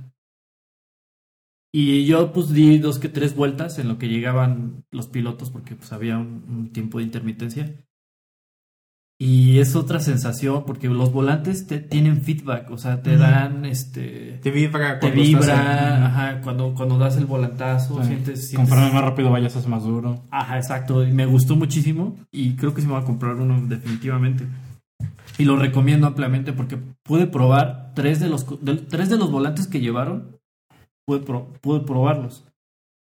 Y 1.71 2.05
yo 2.05 2.33
pues 2.33 2.49
di 2.49 2.79
dos 2.79 2.97
que 2.99 3.09
tres 3.09 3.35
vueltas 3.35 3.77
en 3.79 3.87
lo 3.87 3.97
que 3.99 4.07
llegaban 4.09 4.83
los 4.91 5.07
pilotos 5.07 5.51
porque 5.51 5.75
pues 5.75 5.91
había 5.93 6.17
un, 6.17 6.43
un 6.49 6.69
tiempo 6.73 6.97
de 6.97 7.03
intermitencia. 7.03 7.75
Y 9.21 9.59
es 9.59 9.75
otra 9.75 9.99
sensación 9.99 10.63
porque 10.65 10.87
los 10.87 11.11
volantes 11.11 11.67
te 11.67 11.79
tienen 11.79 12.21
feedback, 12.21 12.71
o 12.71 12.77
sea, 12.77 13.01
te 13.01 13.17
dan 13.17 13.65
este 13.65 14.39
Te 14.41 14.49
vibra 14.49 14.97
te 14.97 15.07
cuando 15.07 15.21
estás 15.21 15.41
vibra, 15.41 15.97
en- 15.97 16.03
ajá, 16.03 16.41
cuando 16.41 16.73
cuando 16.73 16.97
das 16.97 17.17
el 17.17 17.25
volantazo, 17.25 18.01
Sí. 18.01 18.07
sientes, 18.07 18.47
sientes- 18.47 18.69
Conforme 18.69 18.93
más 18.93 19.03
rápido 19.03 19.29
vayas 19.29 19.57
es 19.57 19.67
más 19.67 19.83
duro. 19.83 20.23
Ajá, 20.31 20.55
exacto, 20.57 21.05
y 21.05 21.11
me 21.11 21.25
gustó 21.25 21.57
muchísimo 21.57 22.15
y 22.31 22.55
creo 22.55 22.73
que 22.73 22.79
sí 22.81 22.87
me 22.87 22.93
voy 22.93 23.01
a 23.01 23.05
comprar 23.05 23.35
uno 23.35 23.61
definitivamente. 23.67 24.45
Y 25.37 25.43
lo 25.43 25.57
recomiendo 25.57 26.07
ampliamente 26.07 26.53
porque 26.53 26.77
pude 27.03 27.27
probar 27.27 27.91
tres 27.95 28.21
de 28.21 28.29
los 28.29 28.45
de- 28.63 28.77
tres 28.77 29.09
de 29.09 29.17
los 29.17 29.29
volantes 29.31 29.67
que 29.67 29.81
llevaron, 29.81 30.38
pude, 31.09 31.19
pro- 31.21 31.47
pude 31.61 31.79
probarlos. 31.81 32.45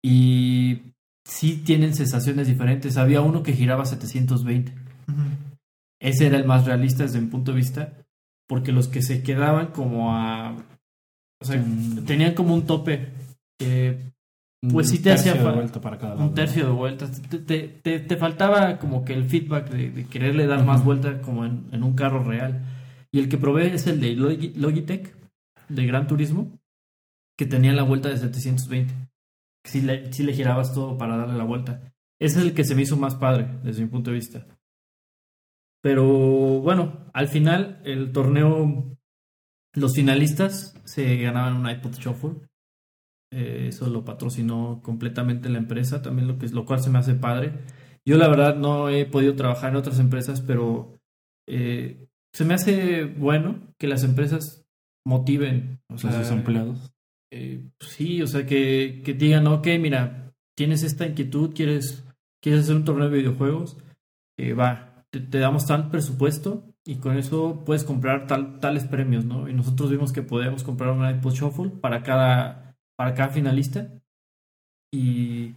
Y 0.03 0.81
sí 1.25 1.61
tienen 1.65 1.93
sensaciones 1.95 2.47
diferentes. 2.47 2.97
Había 2.97 3.21
uno 3.21 3.43
que 3.43 3.53
giraba 3.53 3.85
720. 3.85 4.71
Ujú. 5.07 5.21
Ese 6.01 6.27
era 6.27 6.37
el 6.37 6.45
más 6.45 6.65
realista 6.65 7.03
desde 7.03 7.21
mi 7.21 7.27
punto 7.27 7.51
de 7.51 7.57
vista, 7.57 7.93
porque 8.49 8.73
los 8.73 8.87
que 8.89 9.01
se 9.01 9.23
quedaban 9.23 9.67
como 9.67 10.13
a... 10.15 10.57
O 11.41 11.45
sea, 11.45 11.63
tenían 12.05 12.33
como 12.33 12.53
un 12.53 12.65
tope. 12.65 13.07
que 13.57 13.97
Pues 14.61 14.87
Un 14.91 14.97
sí 14.97 15.01
te 15.01 15.11
hacía 15.13 15.33
tercio 15.33 15.49
de 15.49 15.55
vuelta 15.55 15.79
para 15.81 15.97
cada 15.97 16.15
lado. 16.15 16.27
un 16.27 16.33
tercio 16.33 16.65
de 16.65 16.71
vueltas. 16.71 17.21
Te, 17.21 17.39
te- 17.39 17.67
te- 17.69 17.99
te 18.01 18.17
faltaba 18.17 18.77
como 18.79 19.05
que 19.05 19.13
el 19.13 19.23
feedback 19.25 19.69
de, 19.69 19.91
de 19.91 20.05
quererle 20.05 20.45
dar 20.47 20.65
más 20.65 20.83
vuelta 20.83 21.21
como 21.21 21.45
en, 21.45 21.63
en 21.71 21.83
un 21.83 21.93
carro 21.95 22.23
real. 22.23 22.61
Y 23.13 23.19
el 23.19 23.29
que 23.29 23.37
probé 23.37 23.73
es 23.73 23.87
el 23.87 23.99
de 24.01 24.17
Logi- 24.17 24.55
Logitech, 24.55 25.15
de 25.69 25.85
Gran 25.85 26.07
Turismo, 26.07 26.51
que 27.37 27.45
tenía 27.45 27.73
la 27.73 27.83
vuelta 27.83 28.09
de 28.09 28.17
720. 28.17 28.93
Si 29.65 29.81
le, 29.81 30.33
girabas 30.33 30.73
todo 30.73 30.97
para 30.97 31.17
darle 31.17 31.37
la 31.37 31.45
vuelta. 31.45 31.93
Ese 32.19 32.39
es 32.39 32.45
el 32.45 32.53
que 32.53 32.63
se 32.63 32.75
me 32.75 32.83
hizo 32.83 32.97
más 32.97 33.15
padre, 33.15 33.47
desde 33.63 33.83
mi 33.83 33.89
punto 33.89 34.11
de 34.11 34.15
vista. 34.15 34.45
Pero 35.81 36.05
bueno, 36.61 37.09
al 37.13 37.27
final 37.27 37.81
el 37.83 38.11
torneo, 38.11 38.95
los 39.73 39.95
finalistas 39.95 40.79
se 40.85 41.17
ganaban 41.17 41.57
un 41.57 41.69
iPod 41.69 41.95
Shuffle. 41.95 42.35
Eh, 43.31 43.67
eso 43.69 43.89
lo 43.89 44.05
patrocinó 44.05 44.81
completamente 44.83 45.49
la 45.49 45.57
empresa, 45.57 46.01
también 46.01 46.27
lo 46.27 46.37
que 46.37 46.47
lo 46.49 46.65
cual 46.65 46.81
se 46.81 46.89
me 46.89 46.99
hace 46.99 47.15
padre. 47.15 47.53
Yo 48.05 48.17
la 48.17 48.27
verdad 48.27 48.55
no 48.55 48.89
he 48.89 49.05
podido 49.05 49.35
trabajar 49.35 49.71
en 49.71 49.77
otras 49.77 49.99
empresas, 49.99 50.41
pero 50.41 50.99
eh, 51.47 52.07
se 52.33 52.45
me 52.45 52.53
hace 52.53 53.05
bueno 53.05 53.73
que 53.77 53.87
las 53.87 54.03
empresas 54.03 54.65
motiven 55.05 55.81
o 55.89 55.95
a 55.95 55.97
sus 55.97 56.31
empleados. 56.31 56.92
Eh, 57.35 57.63
sí, 57.79 58.21
o 58.21 58.27
sea, 58.27 58.45
que, 58.45 59.01
que 59.03 59.15
digan, 59.15 59.47
ok, 59.47 59.67
mira, 59.79 60.31
tienes 60.55 60.83
esta 60.83 61.07
inquietud, 61.07 61.55
quieres, 61.55 62.05
quieres 62.39 62.61
hacer 62.61 62.75
un 62.75 62.85
torneo 62.85 63.09
de 63.09 63.17
videojuegos, 63.17 63.77
eh, 64.37 64.53
va, 64.53 65.03
te, 65.09 65.19
te 65.19 65.39
damos 65.39 65.65
tal 65.65 65.89
presupuesto 65.89 66.63
y 66.85 66.97
con 66.97 67.17
eso 67.17 67.63
puedes 67.65 67.83
comprar 67.85 68.27
tal, 68.27 68.59
tales 68.59 68.85
premios, 68.85 69.25
¿no? 69.25 69.49
Y 69.49 69.53
nosotros 69.53 69.89
vimos 69.89 70.13
que 70.13 70.21
podíamos 70.21 70.63
comprar 70.63 70.91
un 70.91 71.09
iPod 71.09 71.33
Shuffle 71.33 71.69
para 71.71 72.03
cada, 72.03 72.75
para 72.95 73.15
cada 73.15 73.29
finalista 73.29 73.91
y 74.93 75.55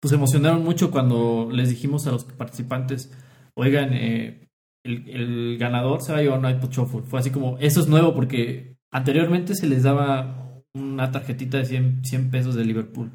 pues 0.00 0.12
emocionaron 0.12 0.62
mucho 0.62 0.92
cuando 0.92 1.48
les 1.50 1.70
dijimos 1.70 2.06
a 2.06 2.12
los 2.12 2.24
participantes, 2.24 3.12
oigan, 3.54 3.92
eh, 3.94 4.48
el, 4.84 5.08
el 5.08 5.58
ganador 5.58 6.02
se 6.02 6.12
va 6.12 6.18
a 6.18 6.22
llevar 6.22 6.38
un 6.38 6.48
iPod 6.48 6.70
Shuffle. 6.70 7.02
Fue 7.02 7.18
así 7.18 7.30
como, 7.32 7.58
eso 7.58 7.80
es 7.80 7.88
nuevo 7.88 8.14
porque 8.14 8.76
anteriormente 8.92 9.56
se 9.56 9.66
les 9.66 9.82
daba 9.82 10.45
una 10.76 11.10
tarjetita 11.10 11.58
de 11.58 11.64
100, 11.64 12.04
100 12.04 12.30
pesos 12.30 12.54
de 12.54 12.64
Liverpool. 12.64 13.10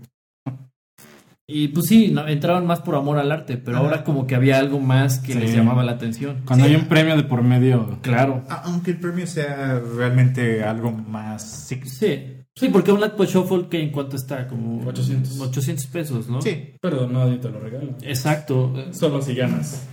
Y 1.47 1.67
pues 1.69 1.87
sí, 1.87 2.09
no, 2.11 2.25
entraban 2.27 2.65
más 2.65 2.79
por 2.79 2.95
amor 2.95 3.17
al 3.17 3.29
arte, 3.31 3.57
pero 3.57 3.77
Ajá. 3.77 3.85
ahora 3.85 4.03
como 4.05 4.25
que 4.25 4.35
había 4.35 4.57
algo 4.57 4.79
más 4.79 5.19
que 5.19 5.33
Sí. 5.33 5.39
les 5.39 5.53
llamaba 5.53 5.83
la 5.83 5.91
atención. 5.93 6.43
Cuando 6.45 6.65
Sí. 6.65 6.71
hay 6.71 6.79
un 6.79 6.87
premio 6.87 7.17
de 7.17 7.23
por 7.23 7.43
medio, 7.43 7.99
Claro. 8.01 8.43
Aunque 8.63 8.91
el 8.91 8.99
premio 8.99 9.27
sea 9.27 9.79
realmente 9.97 10.63
algo 10.63 10.91
más... 10.91 11.65
Sí, 11.67 11.81
Sí, 11.83 12.37
sí, 12.55 12.69
porque 12.69 12.93
un 12.93 13.03
iPod 13.03 13.27
Shuffle 13.27 13.67
que 13.67 13.81
en 13.83 13.91
cuánto 13.91 14.15
está, 14.15 14.47
como 14.47 14.87
800. 14.87 15.39
800 15.41 15.87
pesos, 15.87 16.29
¿no? 16.29 16.41
sí. 16.41 16.75
pero 16.79 17.09
nadie 17.09 17.37
te 17.37 17.49
lo 17.49 17.59
regala. 17.59 17.97
Exacto, 18.01 18.73
Solo 18.93 19.21
si 19.21 19.35
ganas. 19.35 19.87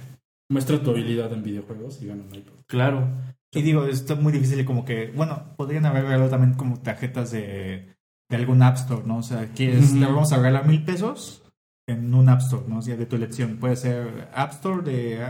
Muestra 0.51 0.81
tu 0.81 0.91
habilidad 0.93 1.33
en 1.33 1.43
videojuegos 1.43 2.01
y 2.03 2.07
gana 2.07 2.23
un 2.23 2.35
iPod. 2.37 2.53
claro. 2.69 3.09
Y 3.53 3.63
digo, 3.63 3.87
está 3.87 4.15
muy 4.15 4.33
difícil 4.33 4.65
como 4.65 4.85
que, 4.85 5.11
bueno, 5.15 5.55
podrían 5.57 5.87
haber 5.87 6.05
regalado 6.05 6.31
también 6.31 6.55
como 6.55 6.81
tarjetas 6.81 7.31
de, 7.31 7.95
de 8.29 8.37
algún 8.37 8.63
App 8.63 8.77
Store, 8.77 9.03
¿no? 9.07 9.19
O 9.19 9.23
sea, 9.23 9.49
quieres, 9.55 9.95
le 9.95 10.07
vamos 10.07 10.33
a 10.33 10.37
regalar 10.37 10.67
mil 10.67 10.85
pesos 10.85 11.43
en 11.89 12.13
un 12.15 12.29
App 12.29 12.41
Store, 12.41 12.65
¿no? 12.69 12.79
O 12.79 12.83
sea, 12.83 12.97
de 12.97 13.07
tu 13.07 13.17
elección. 13.17 13.57
Puede 13.57 13.77
ser 13.77 14.29
App 14.35 14.53
Store 14.53 14.83
de 14.83 15.25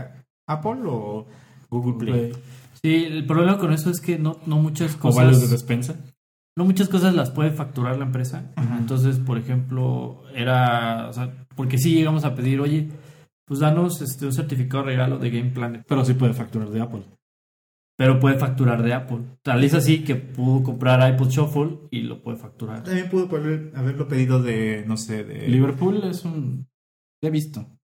Apple 0.47 0.81
o 0.85 1.25
Google 1.69 1.97
Play. 1.97 2.33
Sí, 2.81 3.05
el 3.05 3.25
problema 3.25 3.57
con 3.57 3.71
eso 3.71 3.89
es 3.89 4.01
que 4.01 4.19
no, 4.19 4.37
no 4.45 4.57
muchas 4.57 4.97
O 5.01 5.13
vales 5.13 5.37
de 5.37 5.45
cosas, 5.45 5.51
despensa. 5.51 5.95
no 6.57 6.65
muchas 6.65 6.89
cosas 6.89 7.15
las 7.15 7.31
puede 7.31 7.51
facturar 7.51 7.97
la 7.97 8.05
empresa. 8.05 8.51
Entonces, 8.77 9.17
por 9.19 9.37
ejemplo, 9.37 10.23
era, 10.35 11.07
o 11.07 11.13
sea, 11.13 11.45
porque 11.55 11.77
sí 11.77 11.93
llegamos 11.93 12.25
a 12.25 12.35
pedir, 12.35 12.59
oye, 12.59 12.89
pues 13.45 13.61
danos 13.61 14.01
este, 14.01 14.25
un 14.25 14.33
certificado 14.33 14.83
de 14.83 14.91
regalo 14.91 15.17
de 15.19 15.29
Game 15.29 15.51
Planet. 15.51 15.85
Pero 15.87 16.03
sí 16.03 16.13
puede 16.13 16.33
facturar 16.33 16.69
de 16.69 16.81
Apple. 16.81 17.03
Pero 17.99 18.17
puede 18.17 18.37
facturar 18.37 18.81
de 18.81 18.93
Apple. 18.93 19.19
Tal 19.41 19.61
es 19.61 19.73
así 19.73 20.05
que 20.05 20.15
pudo 20.15 20.63
comprar 20.63 21.13
iPod 21.13 21.27
Shuffle 21.27 21.79
y 21.91 22.03
lo 22.03 22.23
puede 22.23 22.37
facturar. 22.37 22.81
También 22.81 23.09
pudo 23.09 23.27
haber- 23.35 23.73
haberlo 23.75 24.07
pedido 24.07 24.41
de, 24.41 24.85
no 24.87 24.95
sé, 24.95 25.25
de... 25.25 25.49
Liverpool 25.49 26.01
es 26.05 26.23
un. 26.23 26.69
He 27.21 27.29
visto 27.29 27.77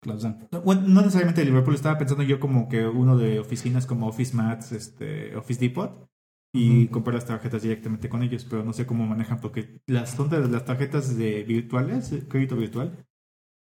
Bueno, 0.64 0.84
no 0.86 1.02
necesariamente 1.02 1.42
de 1.42 1.46
Liverpool, 1.48 1.74
estaba 1.74 1.98
pensando 1.98 2.22
yo 2.24 2.40
como 2.40 2.70
que 2.70 2.86
uno 2.86 3.18
de 3.18 3.40
oficinas 3.40 3.88
como 3.88 4.06
Office 4.06 4.38
Mats, 4.38 4.72
este, 4.72 5.36
Office 5.36 5.60
Depot, 5.60 6.08
y 6.54 6.90
comprar 6.90 7.16
las 7.16 7.26
tarjetas 7.26 7.64
directamente 7.64 8.08
con 8.08 8.22
ellos, 8.22 8.46
pero 8.48 8.64
no 8.64 8.74
sé 8.74 8.86
cómo 8.86 9.08
manejan, 9.08 9.42
porque 9.42 9.82
las 9.88 10.16
de 10.30 10.48
las 10.48 10.66
tarjetas 10.66 11.18
de 11.18 11.42
virtuales, 11.44 12.14
crédito 12.30 12.56
virtual, 12.56 13.04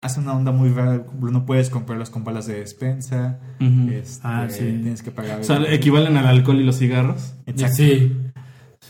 hacen 0.03 0.25
una 0.25 0.35
onda 0.37 0.53
muy 0.53 0.69
rara, 0.71 1.05
no 1.21 1.45
puedes 1.47 1.71
comprarlas 1.71 2.11
con 2.11 2.23
balas 2.25 2.47
de 2.47 2.61
despensa, 2.61 3.41
este, 3.59 4.21
Ah, 4.23 4.47
sí. 4.49 4.59
tienes 4.61 5.03
que 5.03 5.11
pagar. 5.11 5.41
O 5.41 5.45
sea, 5.45 5.61
equivalen 5.73 6.17
al 6.17 6.27
alcohol 6.27 6.61
y 6.61 6.65
los 6.65 6.79
cigarros. 6.79 7.35
Exacto. 7.47 7.77
Sí. 7.77 8.17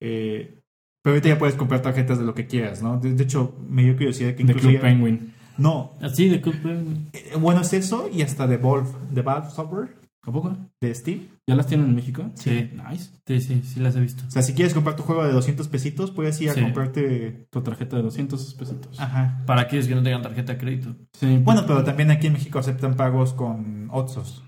Eh, 0.02 0.58
pero 1.02 1.14
ahorita 1.14 1.28
ya 1.28 1.38
puedes 1.38 1.56
comprar 1.56 1.82
tarjetas 1.82 2.18
de 2.18 2.24
lo 2.24 2.34
que 2.34 2.46
quieras, 2.46 2.82
¿no? 2.82 2.98
De, 2.98 3.12
de 3.14 3.24
hecho, 3.24 3.54
me 3.68 3.82
dio 3.84 3.94
curiosidad 3.94 4.34
que 4.34 4.44
De 4.44 4.54
Club 4.54 4.72
ya- 4.72 4.80
Penguin. 4.80 5.34
No, 5.58 5.92
Así 6.00 6.28
de 6.28 6.40
Cooper. 6.40 6.84
eh, 7.12 7.32
bueno, 7.38 7.60
es 7.60 7.72
eso 7.74 8.08
y 8.10 8.22
hasta 8.22 8.46
de 8.46 8.56
Valve, 8.56 8.88
de 9.10 9.20
Valve 9.20 9.50
Software, 9.50 9.88
¿A 10.22 10.30
poco? 10.32 10.54
de 10.80 10.94
Steam. 10.94 11.20
¿Ya 11.48 11.54
las 11.54 11.66
tienen 11.66 11.86
en 11.88 11.94
México? 11.94 12.30
Sí. 12.34 12.70
Nice. 12.74 13.10
Sí, 13.26 13.40
sí, 13.40 13.62
sí 13.62 13.80
las 13.80 13.96
he 13.96 14.00
visto. 14.00 14.22
O 14.26 14.30
sea, 14.30 14.42
si 14.42 14.52
quieres 14.54 14.74
comprar 14.74 14.94
tu 14.96 15.02
juego 15.02 15.24
de 15.24 15.32
200 15.32 15.66
pesitos, 15.68 16.10
puedes 16.10 16.38
ir 16.42 16.50
a 16.50 16.54
Sí. 16.54 16.60
comprarte... 16.60 17.46
Tu 17.50 17.62
tarjeta 17.62 17.96
de 17.96 18.02
200 18.02 18.54
pesitos. 18.54 19.00
Ajá. 19.00 19.42
Para 19.46 19.62
aquellos 19.62 19.88
que 19.88 19.94
no 19.94 20.02
tengan 20.02 20.22
tarjeta 20.22 20.52
de 20.52 20.58
crédito. 20.58 20.94
Sí. 21.14 21.38
Bueno, 21.42 21.64
pero 21.66 21.82
también 21.84 22.10
aquí 22.10 22.26
en 22.26 22.34
México 22.34 22.58
aceptan 22.58 22.96
pagos 22.96 23.32
con 23.32 23.88
Otsos, 23.90 24.44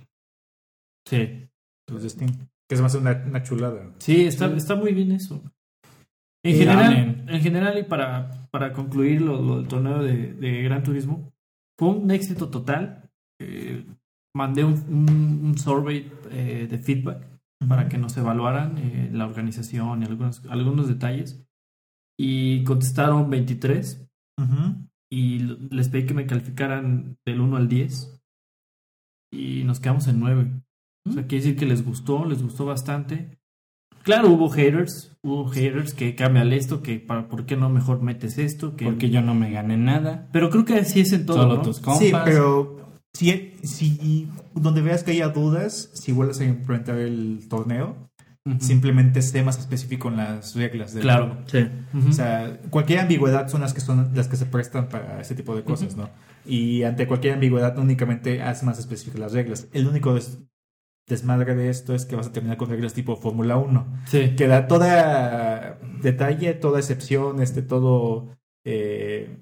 Sí. 1.08 1.48
los 1.90 2.02
de 2.02 2.10
Steam. 2.10 2.30
Que 2.68 2.74
es 2.76 2.80
más 2.80 2.94
una, 2.94 3.22
una 3.26 3.42
chulada. 3.42 3.92
Sí, 3.98 4.24
está, 4.26 4.46
está 4.54 4.74
muy 4.74 4.92
bien 4.92 5.12
eso. 5.12 5.42
En 6.44 6.56
general, 6.56 7.24
en 7.28 7.40
general 7.40 7.78
y 7.78 7.82
para, 7.84 8.48
para 8.50 8.72
concluir 8.72 9.20
lo, 9.22 9.40
lo 9.40 9.56
del 9.58 9.68
torneo 9.68 10.02
de, 10.02 10.34
de 10.34 10.62
Gran 10.62 10.82
Turismo, 10.82 11.32
fue 11.78 11.88
un 11.88 12.10
éxito 12.10 12.48
total. 12.48 13.08
Eh, 13.40 13.84
mandé 14.34 14.64
un, 14.64 14.74
un- 14.88 15.40
un 15.44 15.58
survey 15.58 16.10
eh, 16.30 16.66
de 16.70 16.78
feedback 16.78 17.26
para 17.68 17.88
que 17.88 17.96
nos 17.98 18.16
evaluaran 18.16 18.76
eh, 18.78 19.08
la 19.12 19.24
organización 19.26 20.02
y 20.02 20.06
algunos, 20.06 20.42
algunos 20.46 20.88
detalles. 20.88 21.44
Y 22.18 22.64
contestaron 22.64 23.30
23 23.30 24.06
Ujú. 24.40 24.86
y 25.12 25.38
les 25.70 25.88
pedí 25.88 26.06
que 26.06 26.14
me 26.14 26.26
calificaran 26.26 27.16
del 27.26 27.40
1 27.40 27.56
al 27.56 27.68
10 27.68 28.20
y 29.32 29.64
nos 29.64 29.80
quedamos 29.80 30.06
en 30.08 30.20
9. 30.20 30.50
O 31.08 31.12
sea, 31.12 31.26
quiere 31.26 31.44
decir 31.44 31.58
que 31.58 31.66
les 31.66 31.84
gustó, 31.84 32.24
les 32.26 32.42
gustó 32.42 32.64
bastante. 32.66 33.38
Claro, 34.02 34.30
hubo 34.30 34.48
haters, 34.50 35.16
hubo 35.22 35.46
haters 35.48 35.94
que 35.94 36.14
cámbiale 36.16 36.56
esto, 36.56 36.82
que 36.82 36.98
para, 36.98 37.28
¿por 37.28 37.46
qué 37.46 37.56
no 37.56 37.68
mejor 37.70 38.02
metes 38.02 38.38
esto? 38.38 38.76
Que, 38.76 38.84
Porque 38.84 39.10
yo 39.10 39.22
no 39.22 39.34
me 39.34 39.50
gané 39.52 39.76
nada. 39.76 40.28
Pero 40.32 40.50
creo 40.50 40.64
que 40.64 40.74
así 40.74 41.00
es 41.00 41.12
en 41.12 41.24
todo, 41.26 41.36
Solo 41.42 41.54
¿no? 41.56 41.62
tus 41.62 41.78
compas. 41.80 42.00
Sí, 42.00 42.12
pero 42.24 42.91
si, 43.14 43.54
si 43.62 44.28
donde 44.54 44.80
veas 44.82 45.02
que 45.04 45.10
haya 45.12 45.28
dudas, 45.28 45.90
si 45.94 46.12
vuelves 46.12 46.40
a 46.40 46.44
implementar 46.44 46.98
el 46.98 47.46
torneo, 47.48 48.08
simplemente 48.58 49.22
sé 49.22 49.42
más 49.44 49.58
específico 49.58 50.08
en 50.08 50.16
las 50.16 50.56
reglas 50.56 50.92
del 50.94 51.02
Claro, 51.02 51.26
juego. 51.28 51.42
sí. 51.46 52.08
O 52.08 52.12
sea, 52.12 52.58
cualquier 52.70 52.98
ambigüedad 53.00 53.46
son 53.48 53.60
las 53.60 53.72
que 53.72 53.80
son 53.80 54.10
las 54.14 54.26
que 54.28 54.36
se 54.36 54.46
prestan 54.46 54.88
para 54.88 55.20
ese 55.20 55.34
tipo 55.36 55.54
de 55.54 55.62
cosas, 55.62 55.96
¿no? 55.96 56.10
Y 56.44 56.82
ante 56.82 57.06
cualquier 57.06 57.34
ambigüedad 57.34 57.78
únicamente 57.78 58.42
haz 58.42 58.64
más 58.64 58.80
específicas 58.80 59.20
las 59.20 59.32
reglas. 59.32 59.68
El 59.72 59.86
único 59.86 60.14
des- 60.14 60.40
desmadre 61.08 61.54
de 61.54 61.68
esto 61.68 61.94
es 61.94 62.04
que 62.04 62.16
vas 62.16 62.26
a 62.28 62.32
terminar 62.32 62.56
con 62.56 62.68
reglas 62.68 62.94
tipo 62.94 63.14
Fórmula 63.16 63.56
1, 63.58 63.86
sí. 64.06 64.34
que 64.36 64.46
da 64.48 64.66
toda 64.66 65.78
detalle, 66.00 66.54
toda 66.54 66.80
excepción, 66.80 67.40
este, 67.42 67.62
todo 67.62 68.34
eh, 68.64 69.36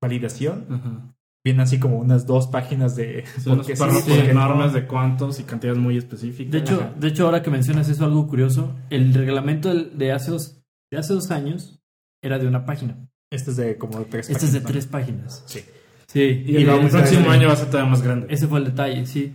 validación. 0.00 1.14
Vienen 1.44 1.60
así 1.60 1.78
como 1.80 1.98
unas 1.98 2.26
dos 2.26 2.46
páginas 2.46 2.94
de 2.94 3.24
Son 3.42 3.64
sí, 3.64 3.72
párrafos 3.76 4.02
por 4.02 4.12
qué 4.12 4.24
no. 4.24 4.30
enormes 4.30 4.72
de 4.72 4.86
cuántos 4.86 5.40
y 5.40 5.44
cantidades 5.44 5.80
muy 5.80 5.96
específicas. 5.96 6.52
De 6.52 6.58
hecho, 6.58 6.80
Ajá. 6.80 6.94
de 6.98 7.08
hecho, 7.08 7.24
ahora 7.24 7.42
que 7.42 7.50
mencionas 7.50 7.88
eso, 7.88 8.04
algo 8.04 8.26
curioso, 8.28 8.74
el 8.90 9.12
reglamento 9.12 9.74
de 9.74 10.12
hace 10.12 10.30
dos, 10.30 10.62
de 10.90 10.98
hace 10.98 11.14
dos 11.14 11.30
años 11.30 11.80
era 12.22 12.38
de 12.38 12.46
una 12.46 12.64
página. 12.64 13.08
Este 13.30 13.50
es 13.50 13.56
de 13.56 13.76
como 13.76 13.98
tres 14.04 14.30
Este 14.30 14.44
es 14.44 14.52
de 14.52 14.60
páginas, 14.60 14.62
¿no? 14.62 14.68
tres 14.72 14.86
páginas. 14.86 15.42
Sí. 15.46 15.60
Sí, 16.06 16.20
y 16.46 16.52
y 16.52 16.56
el, 16.56 16.90
próximo 16.90 17.30
año 17.30 17.48
va 17.48 17.54
a 17.54 17.56
ser 17.56 17.68
todavía 17.68 17.90
más 17.90 18.02
grande. 18.02 18.26
ese 18.28 18.46
fue 18.46 18.58
el 18.58 18.66
detalle, 18.66 19.06
sí. 19.06 19.32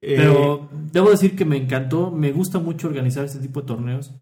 Eh, 0.00 0.14
Pero 0.16 0.70
debo 0.90 1.10
decir 1.10 1.36
que 1.36 1.44
me 1.44 1.58
encantó, 1.58 2.10
me 2.10 2.32
gusta 2.32 2.58
mucho 2.58 2.88
organizar 2.88 3.26
este 3.26 3.40
tipo 3.40 3.60
de 3.60 3.66
torneos 3.66 4.14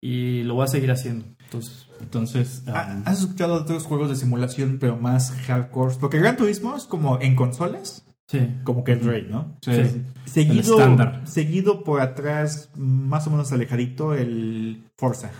y 0.00 0.44
lo 0.44 0.54
voy 0.54 0.64
a 0.64 0.68
seguir 0.68 0.92
haciendo. 0.92 1.26
Entonces, 1.40 1.88
Entonces, 2.00 2.62
¿ha- 2.66 2.94
um, 2.96 3.02
¿Has 3.04 3.20
escuchado 3.20 3.56
de 3.56 3.62
otros 3.62 3.84
juegos 3.84 4.08
de 4.10 4.16
simulación, 4.16 4.78
pero 4.80 4.96
más 4.96 5.32
hardcore? 5.46 5.94
Porque 6.00 6.18
Gran 6.18 6.36
Turismo 6.36 6.76
es 6.76 6.84
como 6.84 7.20
en 7.20 7.36
consolas, 7.36 8.04
sí. 8.28 8.40
como 8.64 8.84
que 8.84 8.92
el 8.92 9.00
rey, 9.00 9.26
¿no? 9.30 9.56
sí, 9.62 9.72
sí. 9.84 10.02
Seguido, 10.24 10.78
seguido 11.24 11.84
por 11.84 12.00
atrás, 12.00 12.70
más 12.76 13.26
o 13.26 13.30
menos 13.30 13.52
alejadito, 13.52 14.14
el 14.14 14.84
Forza. 14.96 15.30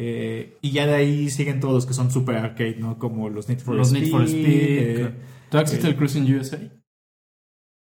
Eh, 0.00 0.56
y 0.60 0.70
ya 0.70 0.86
de 0.86 0.94
ahí 0.94 1.30
siguen 1.30 1.58
todos 1.60 1.74
los 1.74 1.86
que 1.86 1.94
son 1.94 2.10
super 2.10 2.36
arcade, 2.36 2.76
¿no? 2.78 2.98
Como 2.98 3.28
los 3.30 3.48
Need 3.48 3.58
for 3.60 3.74
Los 3.74 3.88
Speed. 3.88 4.02
Need 4.02 4.10
for 4.12 4.22
Speed, 4.22 4.46
eh. 4.46 5.14
¿Todavía 5.50 5.64
existe 5.64 5.88
el 5.88 5.96
Cruising 5.96 6.34
USA? 6.36 6.58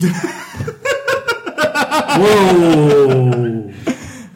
¡Wow! 2.19 3.48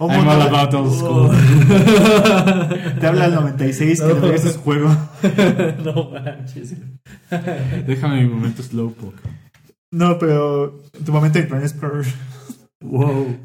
Un 0.06 0.12
I'm 0.12 0.28
all 0.28 0.42
about 0.42 0.74
old 0.74 0.92
school. 0.94 1.30
Te 3.00 3.06
habla 3.06 3.26
el 3.26 3.34
96 3.34 4.00
que 4.00 4.14
No. 4.14 4.26
ese 4.32 4.52
juego. 4.58 4.88
no 5.84 6.10
manches. 6.10 6.74
Déjame 7.86 8.22
mi 8.22 8.28
momento 8.28 8.62
slowpoke. 8.62 9.20
No, 9.90 10.18
pero 10.18 10.78
tu 11.04 11.12
momento 11.12 11.38
de 11.38 11.44
Internet 11.44 11.70
Explorer. 11.70 12.06
Wow. 12.80 13.36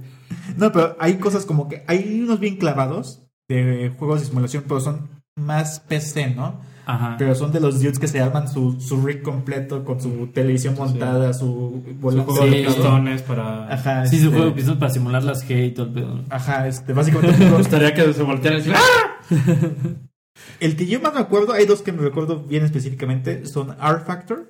No, 0.57 0.71
pero 0.71 0.95
hay 0.99 1.15
cosas 1.17 1.45
como 1.45 1.67
que 1.67 1.83
hay 1.87 2.21
unos 2.21 2.39
bien 2.39 2.55
clavados 2.57 3.23
de 3.49 3.91
juegos 3.97 4.21
de 4.21 4.27
simulación, 4.27 4.63
pero 4.67 4.79
son 4.79 5.09
más 5.37 5.79
PC, 5.81 6.31
¿no? 6.35 6.59
Ajá. 6.89 7.15
Pero 7.19 7.35
son 7.35 7.51
de 7.51 7.59
los 7.59 7.81
dudes 7.81 7.99
que 7.99 8.07
se 8.07 8.21
arman 8.21 8.47
su, 8.47 8.79
su 8.79 9.01
rig 9.05 9.21
completo 9.21 9.83
con 9.83 9.99
su 9.99 10.27
televisión 10.27 10.73
montada, 10.77 11.33
su 11.33 11.83
Su 11.85 11.93
volante. 11.99 12.31
juego 12.31 12.45
de 12.45 12.51
Sí. 12.61 12.65
pistones 12.65 13.21
para... 13.23 13.73
Ajá, 13.73 14.05
Sí, 14.05 14.15
este, 14.15 14.27
su 14.29 14.33
juego 14.33 14.55
que 14.55 14.63
para 14.63 14.89
simular 14.91 15.23
las 15.23 15.45
G 15.45 15.67
y 15.67 15.71
todo 15.71 15.87
el 15.87 15.91
pedo. 15.93 16.21
Ajá, 16.29 16.65
este, 16.67 16.93
básicamente. 16.93 17.37
Me 17.45 17.57
gustaría 17.57 17.93
que 17.93 18.13
se 18.13 18.23
voltearan 18.23 18.59
y 18.61 18.63
decir, 18.63 18.75
¡Ah! 18.77 19.19
el 20.61 20.75
que 20.77 20.85
yo 20.87 21.01
más 21.01 21.13
me 21.13 21.19
acuerdo, 21.19 21.51
hay 21.53 21.65
dos 21.65 21.81
que 21.81 21.91
me 21.91 22.01
recuerdo 22.01 22.43
bien 22.43 22.63
específicamente, 22.63 23.45
son 23.45 23.71
R 23.71 23.99
Factor, 24.05 24.49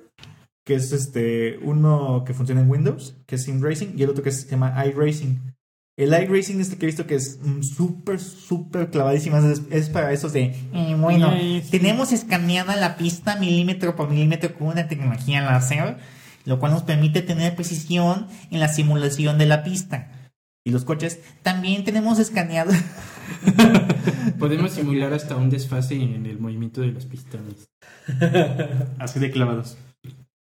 que 0.64 0.74
es 0.76 0.92
este 0.92 1.58
uno 1.62 2.22
que 2.24 2.34
funciona 2.34 2.60
en 2.60 2.70
Windows, 2.70 3.16
que 3.26 3.34
es 3.34 3.42
Sim 3.44 3.60
Racing, 3.62 3.88
y 3.96 4.02
el 4.04 4.10
otro 4.10 4.22
que 4.22 4.30
se 4.30 4.48
llama 4.48 4.74
iRacing. 4.86 5.54
El 5.98 6.10
iRacing 6.10 6.60
es 6.60 6.70
el 6.70 6.78
que 6.78 6.86
he 6.86 6.90
visto 6.90 7.08
que 7.08 7.16
es 7.16 7.40
mm, 7.42 7.62
súper, 7.62 8.20
súper 8.20 8.88
clavadísimo. 8.88 9.36
Es, 9.38 9.62
es 9.68 9.90
para 9.90 10.12
esos 10.12 10.32
de, 10.32 10.54
eh, 10.72 10.96
bueno, 10.96 11.32
sí. 11.36 11.64
tenemos 11.72 12.12
escaneada 12.12 12.76
la 12.76 12.96
pista 12.96 13.34
milímetro 13.34 13.96
por 13.96 14.08
milímetro 14.08 14.54
con 14.54 14.68
una 14.68 14.86
tecnología 14.86 15.42
láser, 15.42 15.98
lo 16.44 16.60
cual 16.60 16.70
nos 16.70 16.84
permite 16.84 17.20
tener 17.20 17.56
precisión 17.56 18.28
en 18.52 18.60
la 18.60 18.68
simulación 18.68 19.38
de 19.38 19.46
la 19.46 19.64
pista. 19.64 20.30
Y 20.64 20.70
los 20.70 20.84
coches 20.84 21.18
también 21.42 21.82
tenemos 21.82 22.20
escaneado. 22.20 22.70
Podemos 24.38 24.70
simular 24.70 25.12
hasta 25.12 25.34
un 25.34 25.50
desfase 25.50 25.96
en 25.96 26.26
el 26.26 26.38
movimiento 26.38 26.80
de 26.80 26.92
los 26.92 27.06
pistones. 27.06 27.70
Así 29.00 29.18
de 29.18 29.32
clavados. 29.32 29.78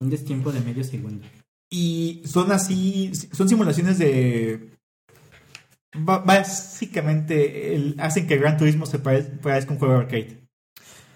Un 0.02 0.10
destiempo 0.10 0.52
de 0.52 0.60
medio 0.60 0.84
segundo. 0.84 1.25
Y 1.71 2.23
son 2.25 2.52
así, 2.52 3.12
son 3.32 3.47
simulaciones 3.47 3.99
de... 3.99 4.78
Básicamente 5.97 7.75
el- 7.75 7.95
hacen 7.99 8.28
que 8.28 8.38
Gran 8.38 8.58
Turismo 8.58 8.86
se 8.86 8.99
pare- 8.99 9.23
parezca 9.23 9.73
un 9.73 9.80
juego 9.80 9.95
de 9.95 9.99
arcade. 10.02 10.39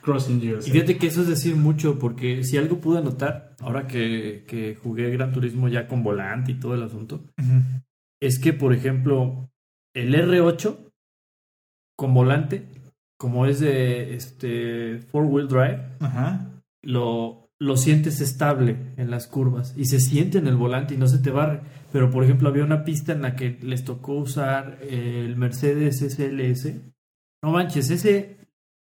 Crossing 0.02 0.38
USA. 0.52 0.68
Y 0.68 0.72
fíjate 0.72 0.98
que 0.98 1.08
eso 1.08 1.22
es 1.22 1.28
decir 1.30 1.56
mucho, 1.56 1.98
porque 1.98 2.44
si 2.44 2.58
algo 2.58 2.80
pude 2.80 3.02
notar, 3.02 3.56
ahora 3.62 3.88
que, 3.88 4.44
que 4.48 4.76
jugué 4.76 5.10
Gran 5.12 5.32
Turismo 5.32 5.70
ya 5.70 5.88
con 5.88 6.04
volante 6.04 6.52
y 6.52 6.60
todo 6.60 6.74
el 6.76 6.84
asunto, 6.84 7.24
es 8.22 8.40
que, 8.40 8.52
por 8.54 8.74
ejemplo, 8.74 9.50
el 9.96 10.14
R8 10.14 10.92
con 11.98 12.14
volante, 12.14 12.68
como 13.18 13.46
es 13.46 13.60
de 13.62 14.16
este 14.16 14.98
four 15.10 15.24
wheel 15.26 15.48
drive, 15.48 15.80
lo, 16.82 17.43
lo 17.64 17.78
sientes 17.78 18.20
estable 18.20 18.76
en 18.98 19.10
las 19.10 19.28
curvas 19.28 19.74
y 19.78 19.86
se 19.86 20.00
siente 20.00 20.38
en 20.40 20.48
el 20.48 20.56
volante 20.56 20.96
y 20.96 20.98
no 20.98 21.08
se 21.08 21.20
te 21.20 21.32
barre. 21.32 21.62
Pero, 21.92 22.10
por 22.12 22.24
ejemplo, 22.24 22.50
había 22.50 22.64
una 22.66 22.84
pista 22.84 23.14
en 23.14 23.22
la 23.22 23.36
que 23.36 23.58
les 23.62 23.84
tocó 23.86 24.14
usar 24.16 24.80
el 24.90 25.36
Mercedes 25.38 26.02
SLS. 26.02 26.74
No 27.44 27.52
manches, 27.52 27.90
ese 27.90 28.38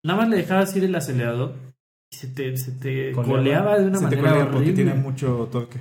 nada 0.04 0.20
más 0.20 0.28
le 0.28 0.36
dejabas 0.38 0.74
ir 0.76 0.84
el 0.84 0.94
acelerador 0.94 1.54
y 2.12 2.16
se 2.16 2.28
te, 2.28 2.56
se 2.56 2.72
te 2.72 3.12
Coleaba. 3.12 3.34
coleaba 3.38 3.78
de 3.78 3.86
una 3.86 3.98
Se 3.98 4.06
te 4.08 4.16
manera 4.16 4.30
colea 4.32 4.50
porque 4.50 4.72
tiene 4.72 4.94
mucho 4.94 5.48
torque. 5.52 5.78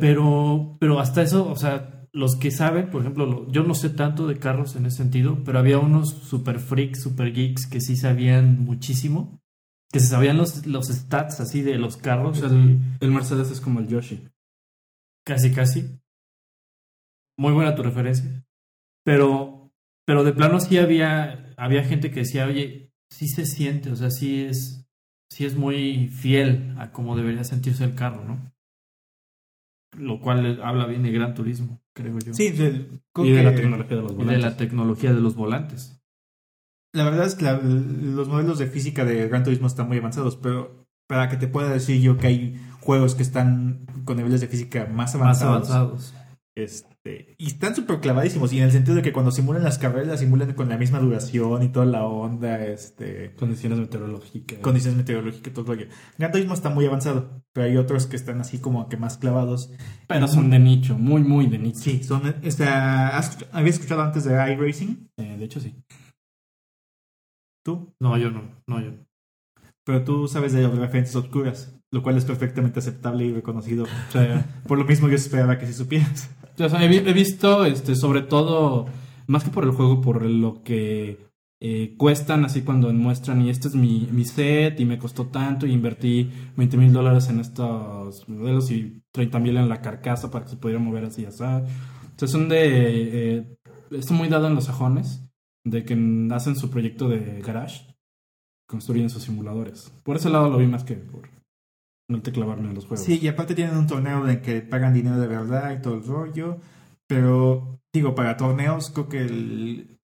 Pero, 0.00 0.76
pero 0.80 0.98
hasta 1.00 1.22
eso, 1.22 1.48
o 1.48 1.56
sea, 1.56 2.06
los 2.12 2.36
que 2.36 2.50
saben, 2.50 2.90
por 2.90 3.02
ejemplo, 3.02 3.26
lo- 3.26 3.50
yo 3.52 3.62
no 3.62 3.74
sé 3.74 3.90
tanto 3.90 4.26
de 4.26 4.36
carros 4.38 4.74
en 4.76 4.86
ese 4.86 4.98
sentido, 4.98 5.38
pero 5.44 5.58
había 5.58 5.78
unos 5.78 6.10
super 6.10 6.58
freaks, 6.60 7.02
super 7.02 7.32
geeks 7.32 7.66
que 7.66 7.80
sí 7.80 7.96
sabían 7.96 8.64
muchísimo 8.64 9.38
Que 9.92 10.00
se 10.00 10.08
sabían 10.08 10.36
los, 10.36 10.66
los 10.66 10.86
stats 10.88 11.40
así 11.40 11.62
de 11.62 11.78
los 11.78 11.96
O 11.96 12.00
carros. 12.02 12.38
sea, 12.38 12.48
el, 12.48 12.78
el 13.00 13.10
Mercedes 13.10 13.50
es 13.50 13.60
como 13.60 13.80
el 13.80 13.88
Yoshi. 13.88 14.28
Casi, 15.24 15.52
casi. 15.52 15.98
Muy 17.38 17.52
buena 17.52 17.74
tu 17.74 17.82
referencia. 17.82 18.44
Pero, 19.04 19.72
pero 20.06 20.24
de 20.24 20.32
plano 20.32 20.58
sí 20.60 20.78
había, 20.78 21.52
había 21.56 21.84
gente 21.84 22.10
que 22.10 22.20
decía, 22.20 22.46
oye, 22.46 22.92
sí 23.10 23.28
se 23.28 23.46
siente, 23.46 23.90
o 23.90 23.96
sea, 23.96 24.10
sí 24.10 24.42
es, 24.44 24.84
sí 25.30 25.44
es 25.44 25.54
muy 25.56 26.08
fiel 26.08 26.74
a 26.78 26.90
cómo 26.90 27.16
debería 27.16 27.44
sentirse 27.44 27.84
el 27.84 27.94
carro, 27.94 28.24
¿no? 28.24 28.52
Lo 29.96 30.20
cual 30.20 30.60
habla 30.62 30.86
bien 30.86 31.02
de 31.04 31.12
Gran 31.12 31.34
Turismo, 31.34 31.80
creo 31.94 32.18
yo. 32.18 32.34
Sí, 32.34 32.46
Y 32.48 33.30
de 33.30 33.42
la 33.42 33.54
tecnología 33.54 33.96
de 33.96 34.02
los 34.02 34.12
Y 34.12 34.14
de 34.16 34.24
volantes. 34.24 34.42
la 34.44 34.56
tecnología 34.56 35.12
de 35.14 35.20
los 35.20 35.34
volantes. 35.36 35.95
La 36.96 37.04
verdad 37.04 37.26
es 37.26 37.34
que 37.34 37.44
la- 37.44 37.58
los 37.60 38.28
modelos 38.28 38.58
de 38.58 38.66
física 38.66 39.04
de 39.04 39.28
Gran 39.28 39.44
Turismo 39.44 39.66
están 39.66 39.86
muy 39.88 39.98
avanzados, 39.98 40.36
pero 40.36 40.86
para 41.06 41.28
que 41.28 41.36
te 41.36 41.46
pueda 41.46 41.68
decir 41.72 42.00
yo 42.00 42.16
que 42.16 42.26
hay 42.26 42.60
juegos 42.80 43.14
que 43.14 43.22
están 43.22 43.86
con 44.04 44.16
niveles 44.16 44.40
de 44.40 44.48
física 44.48 44.86
más 44.86 45.14
Más 45.14 45.14
avanzados, 45.14 45.70
avanzados. 45.70 46.14
Este, 46.56 47.34
y 47.36 47.46
están 47.48 47.74
súper 47.76 48.00
clavadísimos, 48.00 48.50
y 48.52 48.58
en 48.58 48.64
el 48.64 48.72
sentido 48.72 48.94
de 48.96 49.02
que 49.02 49.12
cuando 49.12 49.30
simulan 49.30 49.62
las 49.62 49.76
carreras, 49.78 50.06
las 50.08 50.20
simulan 50.20 50.54
con 50.54 50.70
la 50.70 50.78
misma 50.78 50.98
duración 51.00 51.62
y 51.62 51.68
toda 51.68 51.84
la 51.84 52.04
onda, 52.04 52.64
este, 52.64 53.34
Condiciones 53.38 53.78
meteorológicas. 53.78 54.58
condiciones 54.60 54.96
meteorológicas 54.96 55.52
todo 55.52 55.70
el 55.72 55.78
rollo. 55.80 55.90
Gran 56.16 56.32
Turismo 56.32 56.54
está 56.54 56.70
muy 56.70 56.86
avanzado, 56.86 57.42
pero 57.52 57.66
hay 57.66 57.76
otros 57.76 58.06
que 58.06 58.16
están 58.16 58.40
así 58.40 58.58
como 58.58 58.88
que 58.88 58.96
más 58.96 59.18
clavados. 59.18 59.70
Pero 60.08 60.26
son 60.28 60.48
de 60.48 60.58
nicho, 60.58 60.96
muy, 60.98 61.22
muy 61.22 61.46
de 61.46 61.58
nicho. 61.58 61.80
Sí, 61.80 62.02
son, 62.02 62.22
está, 62.42 63.18
¿has 63.18 63.38
escuch- 63.38 63.48
¿habías 63.52 63.74
escuchado 63.74 64.00
antes 64.02 64.24
de 64.24 64.32
iRacing? 64.32 65.10
Eh, 65.18 65.36
de 65.38 65.44
hecho, 65.44 65.60
sí. 65.60 65.74
Tú, 67.66 67.92
No, 68.00 68.16
yo 68.16 68.30
no, 68.30 68.42
no, 68.68 68.80
yo. 68.80 68.92
no. 68.92 68.96
pero 69.84 70.04
tú 70.04 70.28
sabes 70.28 70.52
de 70.52 70.66
referencias 70.68 71.16
oscuras, 71.16 71.76
lo 71.92 72.02
cual 72.02 72.16
es 72.16 72.24
perfectamente 72.24 72.78
aceptable 72.78 73.24
y 73.26 73.32
reconocido. 73.32 73.84
O 74.08 74.12
sea, 74.12 74.62
Por 74.68 74.78
lo 74.78 74.84
mismo 74.84 75.08
yo 75.08 75.16
esperaba 75.16 75.58
que 75.58 75.66
si 75.66 75.72
supieras. 75.74 76.30
o 76.58 76.68
sea, 76.68 76.82
he, 76.84 76.88
vi- 76.88 77.02
he 77.08 77.12
visto, 77.12 77.64
este, 77.64 77.94
sobre 77.96 78.22
todo, 78.22 78.86
más 79.26 79.42
que 79.44 79.50
por 79.50 79.64
el 79.64 79.70
juego, 79.72 80.00
por 80.00 80.22
lo 80.24 80.62
que 80.62 81.26
eh, 81.60 81.94
cuestan, 81.96 82.44
así 82.44 82.62
cuando 82.62 82.92
muestran, 82.92 83.40
y 83.42 83.50
este 83.50 83.66
es 83.68 83.74
mi, 83.74 84.08
mi 84.12 84.24
set, 84.24 84.78
y 84.78 84.84
me 84.84 84.98
costó 84.98 85.26
tanto, 85.26 85.66
y 85.66 85.72
invertí 85.72 86.30
20 86.56 86.76
mil 86.76 86.92
dólares 86.92 87.28
en 87.30 87.40
estos 87.40 88.28
modelos 88.28 88.70
y 88.70 89.02
30 89.12 89.38
mil 89.40 89.56
en 89.56 89.68
la 89.68 89.80
carcasa 89.82 90.30
para 90.30 90.44
que 90.44 90.50
se 90.52 90.56
pudiera 90.56 90.80
mover 90.80 91.04
así, 91.06 91.24
así. 91.24 91.42
O 91.42 91.46
sea, 92.16 92.28
son 92.28 92.48
de... 92.48 93.38
Eh, 93.38 93.56
muy 94.10 94.28
dado 94.28 94.46
en 94.48 94.54
los 94.54 94.64
sajones, 94.64 95.25
de 95.66 95.84
que 95.84 95.94
hacen 96.32 96.56
su 96.56 96.70
proyecto 96.70 97.08
de 97.08 97.42
garage, 97.42 97.84
construyen 98.68 99.10
sus 99.10 99.24
simuladores. 99.24 99.92
Por 100.04 100.16
ese 100.16 100.30
lado 100.30 100.48
lo 100.48 100.58
vi 100.58 100.66
más 100.66 100.84
que 100.84 100.94
por 100.94 101.28
no 102.08 102.22
te 102.22 102.30
clavarme 102.30 102.68
en 102.68 102.74
los 102.74 102.86
juegos. 102.86 103.04
Sí, 103.04 103.18
y 103.20 103.28
aparte 103.28 103.54
tienen 103.54 103.76
un 103.76 103.88
torneo 103.88 104.26
en 104.28 104.40
que 104.40 104.62
pagan 104.62 104.94
dinero 104.94 105.18
de 105.18 105.26
verdad 105.26 105.76
y 105.76 105.82
todo 105.82 105.94
el 105.94 106.06
rollo. 106.06 106.58
Pero, 107.08 107.80
digo, 107.92 108.14
para 108.14 108.36
torneos, 108.36 108.90
creo 108.90 109.08
que 109.08 109.22
el, 109.22 109.98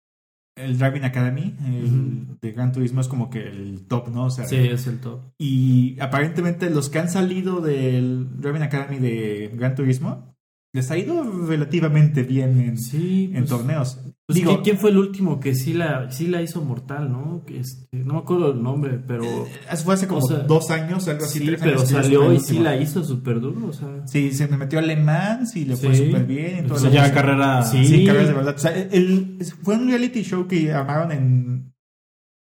el 0.56 0.78
Driving 0.78 1.04
Academy 1.04 1.56
el 1.64 2.38
de 2.40 2.52
Gran 2.52 2.72
Turismo 2.72 3.00
es 3.00 3.08
como 3.08 3.30
que 3.30 3.46
el 3.46 3.86
top, 3.86 4.08
¿no? 4.08 4.26
O 4.26 4.30
sea, 4.30 4.46
Sí, 4.46 4.56
es 4.56 4.88
el 4.88 5.00
top. 5.00 5.20
Y 5.38 5.98
aparentemente 6.00 6.70
los 6.70 6.88
que 6.88 6.98
han 6.98 7.08
salido 7.08 7.60
del 7.60 8.40
Driving 8.40 8.62
Academy 8.62 8.98
de 8.98 9.52
Gran 9.54 9.76
Turismo 9.76 10.34
les 10.74 10.90
ha 10.90 10.96
ido 10.96 11.22
relativamente 11.46 12.22
bien 12.22 12.58
en, 12.60 12.78
Sí, 12.78 13.24
en 13.34 13.40
pues, 13.40 13.50
torneos. 13.50 13.98
pues, 14.26 14.36
Digo, 14.38 14.52
¿quién- 14.52 14.62
¿quién 14.62 14.78
fue 14.78 14.88
el 14.90 14.96
último 14.98 15.38
que 15.38 15.54
sí 15.54 15.74
la, 15.74 16.10
sí 16.10 16.28
la 16.28 16.40
hizo 16.40 16.62
mortal, 16.64 17.12
no? 17.12 17.44
Este, 17.48 17.98
no 17.98 18.14
me 18.14 18.20
acuerdo 18.20 18.52
el 18.52 18.62
nombre, 18.62 18.98
pero... 19.06 19.24
eso 19.70 19.84
fue 19.84 19.94
hace 19.94 20.06
como 20.08 20.20
o 20.24 20.26
sea, 20.28 20.38
dos 20.38 20.70
años, 20.70 21.06
algo 21.08 21.24
así, 21.26 21.40
sí, 21.40 21.44
tres 21.46 21.60
pero 21.60 21.78
años 21.78 21.88
salió 21.90 22.32
y 22.32 22.40
sí 22.40 22.58
la 22.58 22.76
hizo 22.78 23.04
súper 23.04 23.40
duro, 23.40 23.66
o 23.66 23.72
sea... 23.74 24.06
Sí, 24.06 24.32
se 24.32 24.48
me 24.48 24.56
metió 24.56 24.78
a 24.78 24.82
Le 24.82 24.96
Mans 24.96 25.54
y 25.56 25.66
le 25.66 25.76
fue 25.76 25.94
súper 25.94 26.24
bien. 26.24 26.64
Y 26.64 26.68
todo 26.68 26.76
O 26.76 26.78
sea, 26.80 26.90
ya 26.90 27.12
carrera... 27.12 27.62
Sí. 27.64 27.84
Sí, 27.84 28.06
carreras 28.06 28.28
de 28.28 28.34
verdad. 28.34 28.54
O 28.56 28.58
sea, 28.58 28.74
el, 28.74 29.38
fue 29.62 29.74
un 29.76 29.88
reality 29.88 30.22
show 30.22 30.48
que 30.48 30.72
armaron 30.72 31.12
en, 31.12 31.74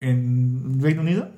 en 0.01 0.81
Reino 0.81 1.03
Unido. 1.03 1.31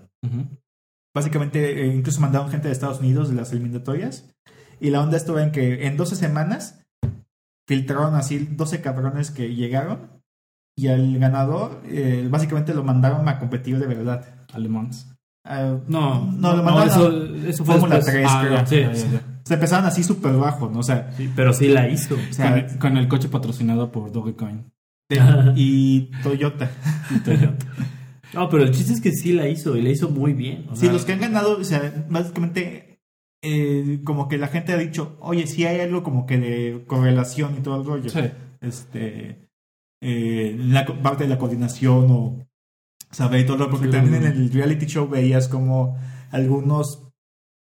Básicamente, 1.14 1.82
eh, 1.82 1.94
incluso 1.96 2.20
mandaron 2.20 2.50
gente 2.50 2.68
de 2.68 2.72
Estados 2.72 3.00
Unidos 3.00 3.28
de 3.30 3.34
las 3.36 3.50
eliminatorias. 3.52 4.30
Y 4.80 4.90
la 4.90 5.00
onda 5.00 5.16
estuvo 5.16 5.38
en 5.38 5.52
que 5.52 5.86
en 5.86 5.96
12 5.96 6.16
semanas 6.16 6.80
filtraron 7.66 8.14
así 8.14 8.38
12 8.38 8.80
cabrones 8.80 9.30
que 9.30 9.54
llegaron. 9.54 10.10
Y 10.78 10.88
al 10.88 11.18
ganador, 11.18 11.80
eh, 11.86 12.26
básicamente 12.30 12.74
lo 12.74 12.84
mandaron 12.84 13.26
a 13.28 13.38
competir 13.38 13.78
de 13.78 13.86
verdad. 13.86 14.24
Alemanes. 14.52 15.06
Ah, 15.44 15.78
No, 15.88 16.30
no, 16.32 16.50
lo 16.50 16.56
no, 16.58 16.62
mandaron. 16.62 16.88
eso, 16.88 17.48
eso 17.48 17.64
fue 17.64 17.74
Fórmula 17.76 17.96
después. 17.96 18.14
3, 18.16 18.26
Ah, 18.30 18.64
creo. 18.66 18.94
sí, 18.94 19.00
sí. 19.00 19.18
Se 19.44 19.54
empezaron 19.54 19.86
así 19.86 20.02
súper 20.02 20.32
bajo, 20.34 20.68
¿no? 20.68 20.80
O 20.80 20.82
sea, 20.82 21.12
Sí, 21.16 21.30
pero 21.34 21.52
sí 21.54 21.68
la 21.68 21.88
hizo. 21.88 22.14
o 22.16 22.32
sea, 22.32 22.66
Con, 22.66 22.78
con 22.78 22.96
el 22.98 23.08
coche 23.08 23.28
patrocinado 23.28 23.90
por 23.92 24.12
Dogecoin. 24.12 24.70
de- 25.08 25.52
y 25.56 26.10
Toyota. 26.22 26.68
No, 28.34 28.48
pero 28.50 28.64
el 28.64 28.72
chiste 28.72 28.92
es 28.92 29.00
que 29.00 29.12
sí 29.12 29.32
la 29.32 29.48
hizo 29.48 29.76
y 29.76 29.82
la 29.82 29.90
hizo 29.90 30.10
muy 30.10 30.32
bien. 30.34 30.66
o 30.70 30.74
Sí, 30.74 30.82
sea, 30.82 30.92
los 30.92 31.04
que 31.04 31.12
han 31.12 31.20
ganado, 31.20 31.58
o 31.58 31.64
sea, 31.64 32.04
básicamente, 32.10 32.85
eh, 33.48 34.00
como 34.04 34.28
que 34.28 34.38
la 34.38 34.48
gente 34.48 34.72
ha 34.72 34.76
dicho, 34.78 35.16
oye, 35.20 35.46
sí 35.46 35.64
hay 35.66 35.80
algo 35.80 36.02
como 36.02 36.26
que 36.26 36.38
de 36.38 36.84
correlación 36.86 37.56
y 37.58 37.60
todo 37.62 37.80
el 37.80 37.86
rollo. 37.86 38.10
Sí. 38.10 38.20
Este, 38.60 39.48
eh, 40.02 40.56
la 40.58 40.84
parte 41.02 41.24
de 41.24 41.30
la 41.30 41.38
coordinación 41.38 42.06
o 42.10 42.46
saber 43.10 43.40
y 43.40 43.46
todo, 43.46 43.56
lo- 43.56 43.70
porque 43.70 43.86
Sí. 43.86 43.92
también 43.92 44.16
en 44.24 44.32
el 44.32 44.52
reality 44.52 44.86
show 44.86 45.08
veías 45.08 45.48
como 45.48 45.96
algunos 46.30 47.02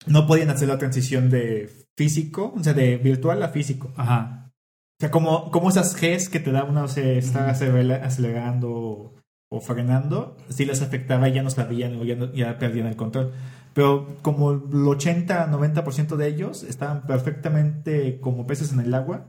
no 0.06 0.26
podían 0.26 0.50
hacer 0.50 0.68
la 0.68 0.78
transición 0.78 1.30
de 1.30 1.70
físico, 1.96 2.52
o 2.56 2.62
sea, 2.62 2.74
de 2.74 2.96
virtual 2.98 3.42
a 3.42 3.48
físico. 3.48 3.92
Ajá. 3.96 4.50
O 4.98 5.00
sea, 5.00 5.10
como, 5.10 5.50
como 5.50 5.68
esas 5.68 5.94
Gs 6.00 6.28
que 6.28 6.40
te 6.40 6.52
da 6.52 6.64
uno 6.64 6.88
se 6.88 7.18
está 7.18 7.50
acelera- 7.50 8.04
acelerando 8.04 8.70
o, 8.70 9.14
o 9.50 9.60
frenando, 9.60 10.36
si 10.48 10.64
les 10.64 10.80
afectaba 10.82 11.28
y 11.28 11.34
ya 11.34 11.42
no 11.42 11.50
sabían 11.50 11.96
o 11.96 12.04
ya, 12.04 12.16
no- 12.16 12.32
ya 12.32 12.58
perdían 12.58 12.86
el 12.86 12.96
control. 12.96 13.32
Pero 13.76 14.16
como 14.22 14.52
el 14.52 14.60
80-90% 14.62 16.16
de 16.16 16.28
ellos 16.28 16.62
estaban 16.62 17.02
perfectamente 17.06 18.18
como 18.20 18.46
peces 18.46 18.72
en 18.72 18.80
el 18.80 18.94
agua, 18.94 19.26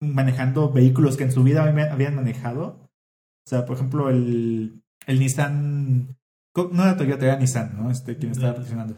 manejando 0.00 0.70
vehículos 0.70 1.16
que 1.16 1.24
en 1.24 1.32
su 1.32 1.42
vida 1.42 1.64
habían 1.64 2.14
manejado. 2.14 2.78
O 3.46 3.48
sea, 3.50 3.66
por 3.66 3.74
ejemplo, 3.76 4.08
el, 4.08 4.80
el 5.08 5.18
Nissan... 5.18 6.16
No 6.56 6.82
era 6.84 6.96
Toyota, 6.96 7.24
era 7.26 7.36
Nissan, 7.36 7.76
¿no? 7.76 7.90
Este, 7.90 8.16
quien 8.16 8.30
estaba 8.30 8.52
patrocinando. 8.54 8.94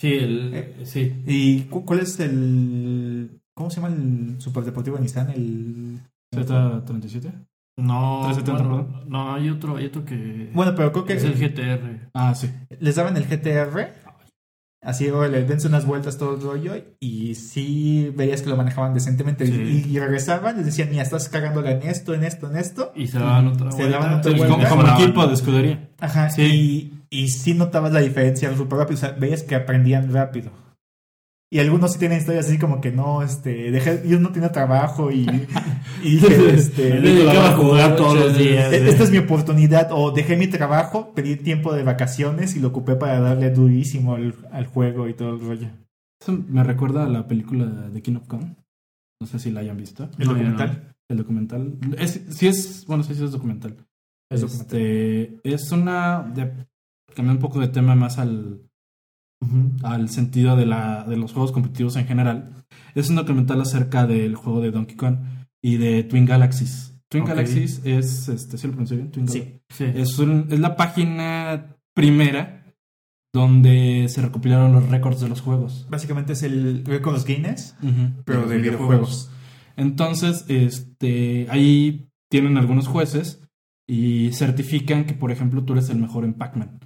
Sí, 0.00 0.12
el, 0.12 0.54
Eh, 0.54 0.74
sí. 0.84 1.22
¿Y 1.26 1.62
cu- 1.64 1.84
cuál 1.84 2.00
es 2.00 2.20
el... 2.20 3.40
¿Cómo 3.56 3.70
se 3.70 3.80
llama 3.80 3.94
el 3.94 4.40
superdeportivo 4.40 4.94
de 4.96 5.02
Nissan? 5.02 5.30
El... 5.30 6.00
Z37. 6.32 7.32
No, 7.76 8.20
370, 8.32 8.62
bueno, 8.62 9.02
no, 9.08 9.34
hay 9.34 9.48
otro, 9.50 9.76
hay 9.76 9.86
otro 9.86 10.04
que 10.04 10.48
Bueno, 10.54 10.74
pero 10.76 10.92
creo 10.92 11.04
que 11.04 11.14
es 11.14 11.24
el 11.24 11.34
GTR. 11.34 12.10
Ah, 12.14 12.32
sí. 12.36 12.48
les 12.78 12.94
daban 12.94 13.16
el 13.16 13.24
GTR. 13.24 14.03
Así, 14.84 15.08
o 15.08 15.26
le 15.26 15.44
dense 15.44 15.66
unas 15.66 15.86
vueltas 15.86 16.18
todo 16.18 16.34
el 16.34 16.42
rollo. 16.42 16.72
Y 17.00 17.34
sí 17.36 18.12
veías 18.14 18.42
que 18.42 18.50
lo 18.50 18.56
manejaban 18.56 18.92
decentemente. 18.92 19.46
Sí. 19.46 19.84
Y, 19.88 19.90
y 19.96 19.98
regresaban, 19.98 20.56
les 20.58 20.66
decían, 20.66 20.90
mira, 20.90 21.02
estás 21.02 21.28
cagándola 21.30 21.70
en 21.70 21.82
esto, 21.84 22.12
en 22.12 22.22
esto, 22.22 22.50
en 22.50 22.56
esto. 22.58 22.92
Y 22.94 23.06
se 23.06 23.18
daban 23.18 23.48
otra 23.48 23.70
Se 23.72 23.78
vuelta. 23.78 23.98
daban 23.98 24.18
otra 24.18 24.32
vuelta. 24.32 24.68
Como, 24.68 24.82
como 24.84 24.94
equipo 25.02 25.26
de 25.26 25.34
escudería. 25.34 25.88
Ajá. 26.00 26.28
Sí. 26.30 26.42
Y, 27.10 27.18
y 27.24 27.28
sí 27.28 27.54
notabas 27.54 27.92
la 27.92 28.00
diferencia 28.00 28.54
súper 28.54 28.78
rápido. 28.78 28.96
O 28.98 29.00
sea, 29.00 29.12
veías 29.12 29.42
que 29.42 29.54
aprendían 29.54 30.12
rápido. 30.12 30.50
Y 31.54 31.60
algunos 31.60 31.92
sí 31.92 32.00
tienen 32.00 32.18
historias 32.18 32.46
así 32.48 32.58
como 32.58 32.80
que 32.80 32.90
no, 32.90 33.22
este, 33.22 33.70
dejé, 33.70 34.02
yo 34.08 34.18
no 34.18 34.32
tenía 34.32 34.50
trabajo 34.50 35.12
y, 35.12 35.20
y 36.02 36.10
dije, 36.16 36.50
este, 36.52 36.94
Me 36.94 37.00
dedicaba 37.00 37.50
a 37.50 37.56
jugar 37.56 37.94
todos 37.94 38.18
los 38.18 38.36
días. 38.36 38.72
E- 38.72 38.88
Esta 38.88 39.04
es 39.04 39.12
mi 39.12 39.18
oportunidad. 39.18 39.90
O 39.92 40.10
dejé 40.10 40.36
mi 40.36 40.48
trabajo, 40.48 41.14
pedí 41.14 41.36
tiempo 41.36 41.72
de 41.72 41.84
vacaciones 41.84 42.56
y 42.56 42.60
lo 42.60 42.68
ocupé 42.68 42.96
para 42.96 43.20
darle 43.20 43.50
durísimo 43.52 44.16
al, 44.16 44.34
al 44.50 44.66
juego 44.66 45.08
y 45.08 45.14
todo 45.14 45.30
el 45.34 45.40
rollo. 45.46 45.68
Eso 46.20 46.36
me 46.48 46.64
recuerda 46.64 47.04
a 47.04 47.08
la 47.08 47.28
película 47.28 47.66
de 47.66 48.02
King 48.02 48.16
of 48.16 48.26
Kong. 48.26 48.46
No 49.20 49.26
sé 49.28 49.38
si 49.38 49.52
la 49.52 49.60
hayan 49.60 49.76
visto. 49.76 50.08
El 50.18 50.26
No, 50.26 50.32
documental. 50.34 50.92
El 51.08 51.16
documental. 51.18 51.78
Es, 51.98 52.20
sí 52.30 52.48
es, 52.48 52.84
bueno, 52.88 53.04
sí, 53.04 53.14
sí 53.14 53.22
es 53.22 53.30
documental. 53.30 53.76
Es 54.28 54.42
Este, 54.42 55.38
es 55.44 55.70
una... 55.70 56.22
De, 56.34 56.52
cambiando 57.14 57.34
un 57.38 57.48
poco 57.48 57.60
de 57.60 57.68
tema 57.68 57.94
más 57.94 58.18
al, 58.18 58.60
Al 59.82 60.08
sentido 60.08 60.56
de, 60.56 60.66
la, 60.66 61.04
de 61.08 61.16
los 61.16 61.32
juegos 61.32 61.52
competitivos 61.52 61.96
en 61.96 62.06
general. 62.06 62.52
Es 62.94 63.10
un 63.10 63.16
documental 63.16 63.60
acerca 63.60 64.06
del 64.06 64.34
juego 64.36 64.60
de 64.60 64.70
Donkey 64.70 64.96
Kong 64.96 65.16
y 65.62 65.76
de 65.76 66.02
Twin 66.04 66.26
Galaxies. 66.26 66.94
Twin. 67.08 67.24
Galaxies 67.24 67.80
es, 67.84 68.28
este, 68.28 68.58
¿sí 68.58 68.66
lo 68.66 68.72
pronuncié 68.72 68.96
bien? 68.96 69.10
Twin 69.10 69.28
Sí. 69.28 69.38
Galaxies. 69.40 69.62
Sí. 69.72 69.84
Es, 70.00 70.18
un- 70.18 70.46
es 70.50 70.58
la 70.60 70.76
página 70.76 71.76
primera 71.94 72.64
donde 73.32 74.06
se 74.08 74.22
recopilaron 74.22 74.72
los 74.72 74.88
récords 74.88 75.20
de 75.20 75.28
los 75.28 75.40
juegos. 75.40 75.86
Básicamente 75.90 76.34
es 76.34 76.42
el 76.44 76.84
Records 76.84 77.24
Guinness, 77.24 77.76
pero 78.24 78.42
los 78.42 78.50
de 78.50 78.58
videojuegos. 78.58 79.30
Entonces, 79.76 80.44
este, 80.48 81.46
ahí 81.50 82.08
tienen 82.30 82.56
algunos 82.56 82.86
jueces 82.86 83.40
y 83.88 84.30
certifican 84.32 85.04
que, 85.04 85.14
por 85.14 85.32
ejemplo, 85.32 85.64
tú 85.64 85.72
eres 85.72 85.90
el 85.90 85.98
mejor 85.98 86.24
en 86.24 86.34
Pac-Man. 86.34 86.78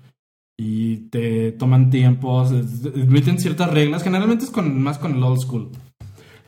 Y 0.60 1.08
te 1.10 1.52
toman 1.52 1.88
tiempos, 1.88 2.50
meten 2.94 3.38
ciertas 3.38 3.70
reglas, 3.70 4.02
generalmente 4.02 4.44
es 4.44 4.50
con, 4.50 4.82
más 4.82 4.98
con 4.98 5.14
el 5.14 5.22
old 5.22 5.40
school, 5.40 5.70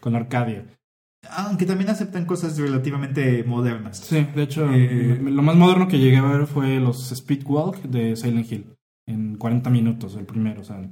con 0.00 0.16
Arcadia. 0.16 0.66
Aunque 1.30 1.64
también 1.64 1.90
aceptan 1.90 2.26
cosas 2.26 2.58
relativamente 2.58 3.44
modernas. 3.44 3.98
Sí, 3.98 4.26
de 4.34 4.42
hecho, 4.42 4.68
Eh, 4.72 5.20
lo 5.22 5.42
más 5.42 5.54
moderno 5.54 5.86
que 5.86 5.98
llegué 5.98 6.16
a 6.16 6.22
ver 6.22 6.46
fue 6.46 6.80
los 6.80 7.10
Speedwalk 7.10 7.82
de 7.82 8.16
Silent 8.16 8.50
Hill, 8.50 8.76
en 9.06 9.36
40 9.36 9.70
minutos, 9.70 10.16
el 10.16 10.26
primero, 10.26 10.62
o 10.62 10.64
sea, 10.64 10.90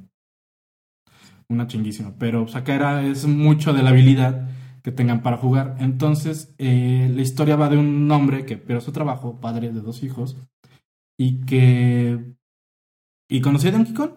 una 1.49 1.67
chinguísima. 1.67 2.15
Pero 2.19 2.45
o 2.45 2.49
sea, 2.49 2.61
acá 2.61 2.75
era, 2.75 3.05
es 3.05 3.27
mucho 3.27 3.73
de 3.73 3.83
la 3.83 3.91
habilidad 3.91 4.49
que 4.85 4.93
tengan 4.93 5.23
para 5.23 5.39
jugar. 5.39 5.77
Entonces, 5.81 6.55
eh, 6.59 7.11
la 7.13 7.23
historia 7.23 7.57
va 7.57 7.69
de 7.69 7.79
un 7.79 8.09
hombre 8.13 8.47
que 8.47 8.59
pierde 8.59 8.83
su 8.83 8.93
trabajo, 8.93 9.41
padre 9.41 9.73
de 9.73 9.81
dos 9.81 10.05
hijos, 10.05 10.37
y 11.19 11.41
que... 11.47 12.38
Y 13.29 13.41
conocí 13.41 13.69
a 13.69 13.73
Donkey 13.73 13.95
Kong. 13.95 14.11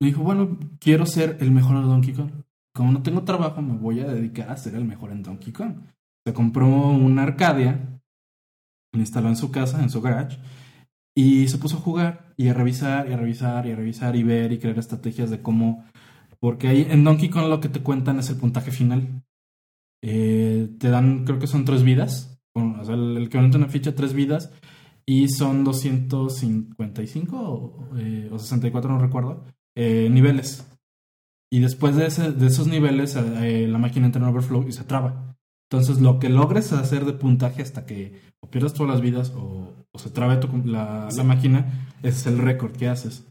Y 0.00 0.06
dijo, 0.06 0.22
bueno, 0.22 0.58
quiero 0.78 1.04
ser 1.04 1.36
el 1.40 1.50
mejor 1.50 1.76
de 1.76 1.82
Donkey 1.82 2.14
Kong. 2.14 2.30
Como 2.74 2.92
no 2.92 3.02
tengo 3.02 3.24
trabajo, 3.24 3.60
me 3.60 3.76
voy 3.76 4.00
a 4.00 4.06
dedicar 4.06 4.50
a 4.50 4.56
ser 4.56 4.74
el 4.74 4.84
mejor 4.84 5.10
en 5.10 5.22
Donkey 5.22 5.52
Kong. 5.52 5.74
Se 6.24 6.32
compró 6.32 6.66
una 6.66 7.24
Arcadia, 7.24 8.00
la 8.92 9.00
instaló 9.00 9.28
en 9.28 9.36
su 9.36 9.50
casa, 9.50 9.82
en 9.82 9.90
su 9.90 10.00
garage, 10.00 10.38
y 11.16 11.48
se 11.48 11.58
puso 11.58 11.76
a 11.76 11.80
jugar 11.80 12.32
y 12.36 12.48
a 12.48 12.54
revisar 12.54 13.08
y 13.08 13.12
a 13.12 13.16
revisar 13.16 13.66
y 13.66 13.72
a 13.72 13.76
revisar 13.76 14.16
y 14.16 14.22
ver 14.22 14.52
y 14.52 14.58
crear 14.58 14.78
estrategias 14.78 15.30
de 15.30 15.42
cómo... 15.42 15.84
Porque 16.38 16.68
ahí 16.68 16.86
en 16.88 17.04
Donkey 17.04 17.28
Kong 17.28 17.48
lo 17.48 17.60
que 17.60 17.68
te 17.68 17.82
cuentan 17.82 18.18
es 18.18 18.30
el 18.30 18.36
puntaje 18.36 18.70
final. 18.70 19.22
Eh, 20.02 20.70
te 20.78 20.88
dan, 20.88 21.24
creo 21.24 21.38
que 21.38 21.46
son 21.46 21.66
tres 21.66 21.82
vidas. 21.82 22.40
O 22.54 22.84
sea, 22.84 22.94
el, 22.94 23.16
el 23.18 23.28
que 23.28 23.36
una 23.36 23.68
ficha, 23.68 23.94
tres 23.94 24.14
vidas. 24.14 24.50
Y 25.10 25.28
son 25.28 25.64
255 25.64 27.36
o, 27.36 27.88
eh, 27.98 28.28
o 28.32 28.38
64, 28.38 28.90
no 28.90 28.98
recuerdo, 29.00 29.44
eh, 29.76 30.08
niveles. 30.10 30.66
Y 31.52 31.58
después 31.60 31.96
de, 31.96 32.06
ese- 32.06 32.30
de 32.32 32.46
esos 32.46 32.68
niveles, 32.68 33.16
eh, 33.16 33.66
la 33.68 33.78
máquina 33.78 34.06
entra 34.06 34.22
en 34.22 34.28
overflow 34.28 34.68
y 34.68 34.72
se 34.72 34.84
traba. 34.84 35.34
Entonces, 35.68 36.00
lo 36.00 36.18
que 36.20 36.28
logres 36.28 36.72
hacer 36.72 37.04
de 37.04 37.12
puntaje 37.12 37.62
hasta 37.62 37.86
que 37.86 38.20
o 38.40 38.48
pierdas 38.50 38.72
todas 38.74 38.92
las 38.92 39.00
vidas 39.00 39.32
o, 39.36 39.74
o 39.92 39.98
se 39.98 40.10
trabe 40.10 40.36
tu 40.36 40.48
la, 40.64 41.08
la 41.16 41.24
máquina, 41.24 41.88
ese 42.02 42.18
es 42.20 42.26
el 42.26 42.38
récord 42.38 42.72
que 42.76 42.88
haces. 42.88 43.26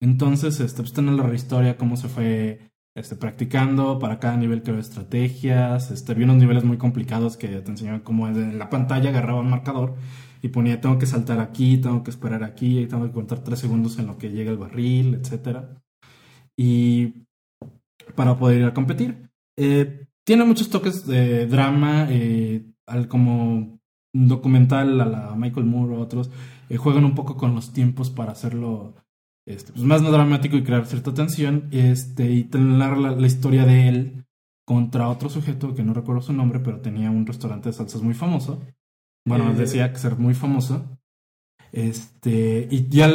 Entonces, 0.00 0.60
este, 0.60 0.82
pues, 0.82 0.92
tener 0.92 1.14
la 1.14 1.24
rehistoria, 1.24 1.76
cómo 1.76 1.96
se 1.96 2.08
fue 2.08 2.70
este, 2.96 3.16
practicando 3.16 3.98
para 3.98 4.18
cada 4.20 4.36
nivel 4.36 4.62
creó 4.62 4.78
estrategias. 4.78 5.90
Este, 5.90 6.14
vi 6.14 6.24
unos 6.24 6.36
niveles 6.36 6.64
muy 6.64 6.76
complicados 6.78 7.36
que 7.36 7.48
te 7.48 7.70
enseñaban 7.70 8.00
cómo 8.00 8.28
en 8.28 8.58
la 8.58 8.70
pantalla 8.70 9.10
agarraba 9.10 9.40
un 9.40 9.50
marcador 9.50 9.94
y 10.42 10.48
ponía 10.48 10.80
tengo 10.80 10.98
que 10.98 11.06
saltar 11.06 11.40
aquí, 11.40 11.78
tengo 11.78 12.02
que 12.02 12.10
esperar 12.10 12.42
aquí, 12.44 12.86
tengo 12.86 13.06
que 13.06 13.12
contar 13.12 13.40
tres 13.44 13.58
segundos 13.58 13.98
en 13.98 14.06
lo 14.06 14.18
que 14.18 14.30
llega 14.30 14.50
el 14.50 14.58
barril, 14.58 15.14
etcétera. 15.14 15.82
Y 16.56 17.26
para 18.14 18.38
poder 18.38 18.60
ir 18.60 18.66
a 18.66 18.74
competir. 18.74 19.30
Eh, 19.56 20.06
tiene 20.24 20.44
muchos 20.44 20.70
toques 20.70 21.06
de 21.06 21.46
drama, 21.46 22.06
eh, 22.10 22.64
al, 22.86 23.08
como 23.08 23.78
documental 24.12 25.00
a 25.00 25.06
la 25.06 25.34
Michael 25.36 25.66
Moore 25.66 25.96
o 25.96 26.00
otros. 26.00 26.30
eh, 26.68 26.76
juegan 26.76 27.04
un 27.04 27.14
poco 27.14 27.36
con 27.36 27.54
los 27.54 27.72
tiempos 27.72 28.10
para 28.10 28.32
hacerlo 28.32 28.94
este, 29.46 29.72
pues, 29.72 29.84
más 29.84 30.02
dramático 30.02 30.56
y 30.56 30.62
crear 30.62 30.86
cierta 30.86 31.12
tensión. 31.14 31.68
Este, 31.72 32.30
y 32.30 32.44
tener 32.44 32.96
la, 32.96 33.12
la 33.12 33.26
historia 33.26 33.64
de 33.64 33.88
él 33.88 34.24
contra 34.66 35.08
otro 35.08 35.28
sujeto 35.28 35.74
que 35.74 35.82
no 35.82 35.94
recuerdo 35.94 36.22
su 36.22 36.32
nombre, 36.32 36.60
pero 36.60 36.80
tenía 36.80 37.10
un 37.10 37.26
restaurante 37.26 37.70
de 37.70 37.72
salsas 37.72 38.02
muy 38.02 38.14
famoso. 38.14 38.60
Bueno, 39.26 39.50
Eh, 39.50 39.54
decía 39.54 39.92
que 39.92 39.98
ser 39.98 40.16
muy 40.16 40.34
famoso. 40.34 40.98
Este, 41.72 42.66
y 42.70 42.88
ya 42.88 43.08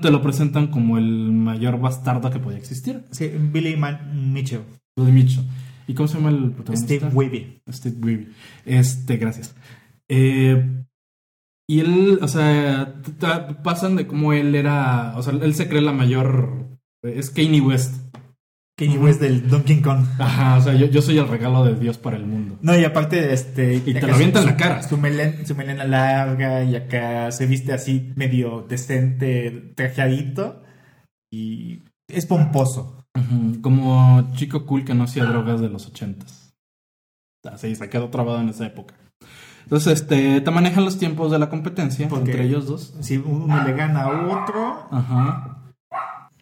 te 0.00 0.10
lo 0.10 0.20
presentan 0.20 0.66
como 0.68 0.98
el 0.98 1.32
mayor 1.32 1.80
bastardo 1.80 2.30
que 2.30 2.38
podía 2.40 2.58
existir. 2.58 3.04
Sí, 3.10 3.28
Billy 3.28 3.76
Man- 3.76 4.32
Mitchell. 4.32 4.62
De 4.96 5.10
Mitchell. 5.10 5.44
¿Y 5.86 5.94
cómo 5.94 6.08
se 6.08 6.18
llama 6.18 6.28
el 6.30 6.50
protagonista? 6.52 6.94
Steve 6.94 7.10
Weeby. 7.14 7.62
Steve 7.70 7.96
Weeby. 8.00 8.28
Este, 8.66 9.16
gracias. 9.16 9.54
Eh, 10.08 10.84
y 11.68 11.80
él, 11.80 12.18
o 12.20 12.28
sea, 12.28 13.00
pasan 13.64 13.96
de 13.96 14.06
cómo 14.06 14.32
él 14.34 14.54
era, 14.54 15.14
o 15.16 15.22
sea, 15.22 15.32
él 15.32 15.54
se 15.54 15.68
cree 15.68 15.80
la 15.80 15.92
mayor, 15.92 16.66
es 17.02 17.30
Kanye 17.30 17.60
West. 17.62 18.11
Ujú. 18.80 19.04
West 19.04 19.20
del 19.20 19.48
Donkey 19.48 19.80
Kong. 19.80 20.04
Ajá, 20.18 20.56
o 20.56 20.60
sea, 20.62 20.74
yo, 20.74 20.86
yo 20.86 21.02
soy 21.02 21.18
el 21.18 21.28
regalo 21.28 21.64
de 21.64 21.74
Dios 21.76 21.98
para 21.98 22.16
el 22.16 22.26
mundo. 22.26 22.58
No, 22.62 22.76
y 22.78 22.84
aparte, 22.84 23.32
este. 23.32 23.74
Y 23.74 23.80
te 23.94 24.06
lo 24.06 24.14
avienta 24.14 24.40
en 24.40 24.46
la 24.46 24.56
cara. 24.56 24.82
Su, 24.82 24.96
melen- 24.96 25.44
su 25.44 25.54
melena 25.54 25.84
larga 25.84 26.64
y 26.64 26.74
acá 26.74 27.30
se 27.32 27.46
viste 27.46 27.72
así 27.72 28.12
medio 28.16 28.64
decente, 28.68 29.72
trajeadito. 29.76 30.62
Y 31.30 31.82
es 32.08 32.26
pomposo. 32.26 33.04
Ujú, 33.14 33.60
Como 33.60 34.30
chico 34.34 34.64
cool 34.66 34.84
que 34.84 34.94
no 34.94 35.04
hacía 35.04 35.24
drogas 35.26 35.60
de 35.60 35.68
los 35.68 35.86
ochentas. 35.86 36.54
Así, 37.44 37.74
se 37.76 37.88
quedó 37.90 38.08
trabado 38.08 38.40
en 38.40 38.48
esa 38.48 38.66
época. 38.66 38.94
Entonces, 39.64 40.00
este, 40.00 40.40
te 40.40 40.50
manejan 40.50 40.84
los 40.84 40.98
tiempos 40.98 41.30
de 41.30 41.38
la 41.38 41.48
competencia 41.48 42.08
Porque- 42.08 42.30
entre 42.32 42.46
ellos 42.46 42.66
dos. 42.66 42.94
Si 43.00 43.16
uno 43.18 43.62
le 43.64 43.72
gana 43.74 44.02
a 44.04 44.26
otro. 44.42 44.88
Ajá. 44.90 45.58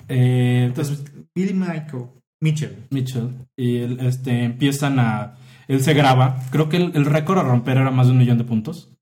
Eh, 0.09 0.64
entonces, 0.69 1.01
Entonces, 1.01 1.27
Billy 1.35 1.55
Michael 1.55 2.07
Mitchell. 2.40 2.87
Mitchell 2.90 3.46
y 3.57 3.79
él, 3.79 3.98
este, 4.00 4.44
empiezan 4.44 4.98
a... 4.98 5.37
Él 5.68 5.81
se 5.83 5.94
graba. 5.94 6.40
Creo 6.50 6.68
que 6.68 6.79
el, 6.79 6.92
el 6.94 7.07
récord 7.07 7.38
a 7.38 7.42
romper 7.42 7.76
era 7.76 7.90
más 7.90 8.07
de 8.07 8.12
un 8.12 8.18
millón 8.18 8.38
de 8.38 8.44
puntos. 8.44 8.92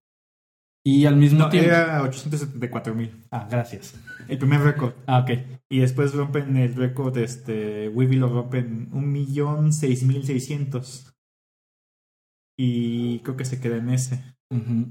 Y 0.85 1.07
al 1.07 1.16
mismo 1.16 1.40
No, 1.40 1.48
tiempo... 1.48 1.70
era 1.70 2.03
874 2.03 2.94
mil. 2.94 3.24
Ah, 3.31 3.46
gracias. 3.51 3.94
El 4.29 4.38
primer 4.38 4.61
récord. 4.61 4.94
Ah, 5.07 5.20
ok. 5.20 5.31
Y 5.70 5.81
después 5.81 6.14
rompen 6.14 6.57
el 6.57 6.74
récord, 6.74 7.16
este, 7.18 7.88
Weeby 7.88 8.16
lo 8.16 8.29
rompen 8.29 8.88
un 8.92 9.11
millón 9.12 9.72
seis 9.72 10.03
mil 10.03 10.24
seiscientos. 10.24 11.14
Y 12.59 13.20
creo 13.20 13.37
que 13.37 13.44
se 13.44 13.61
queda 13.61 13.77
en 13.77 13.90
ese. 13.90 14.22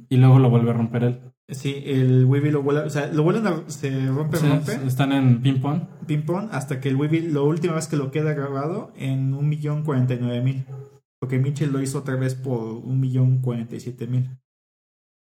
Y 0.10 0.18
luego 0.18 0.40
lo 0.40 0.50
vuelve 0.50 0.70
a 0.72 0.74
romper 0.74 1.04
él. 1.04 1.20
Sí, 1.50 1.82
el 1.86 2.26
Weeby 2.26 2.52
lo 2.52 2.62
vuelve, 2.62 2.82
o 2.82 2.90
sea, 2.90 3.08
lo 3.08 3.24
vuelven 3.24 3.48
a, 3.48 3.70
se 3.70 4.08
rompe, 4.08 4.38
Sí, 4.38 4.48
rompe, 4.48 4.74
están 4.86 5.14
en 5.14 5.42
ping-pong. 5.42 5.82
ping 6.06 6.24
pong, 6.24 6.50
hasta 6.52 6.82
que 6.82 6.90
el 6.90 6.98
Weeby, 6.98 7.30
la 7.30 7.42
última 7.42 7.76
vez 7.76 7.88
que 7.88 7.96
lo 7.96 8.12
queda 8.12 8.34
grabado, 8.34 8.92
en 8.98 9.34
un 9.34 9.48
millón 9.48 9.84
cuarenta 9.86 10.14
y 10.14 10.20
nueve 10.20 10.42
mil. 10.42 10.66
Porque 11.20 11.40
Mitchell 11.40 11.72
lo 11.72 11.82
hizo 11.82 12.00
otra 12.00 12.16
vez 12.16 12.36
por 12.36 12.60
un 12.60 13.00
millón 13.00 13.42
cuarenta 13.42 13.76
y 13.76 13.80
siete 13.80 14.08
mil. 14.08 14.30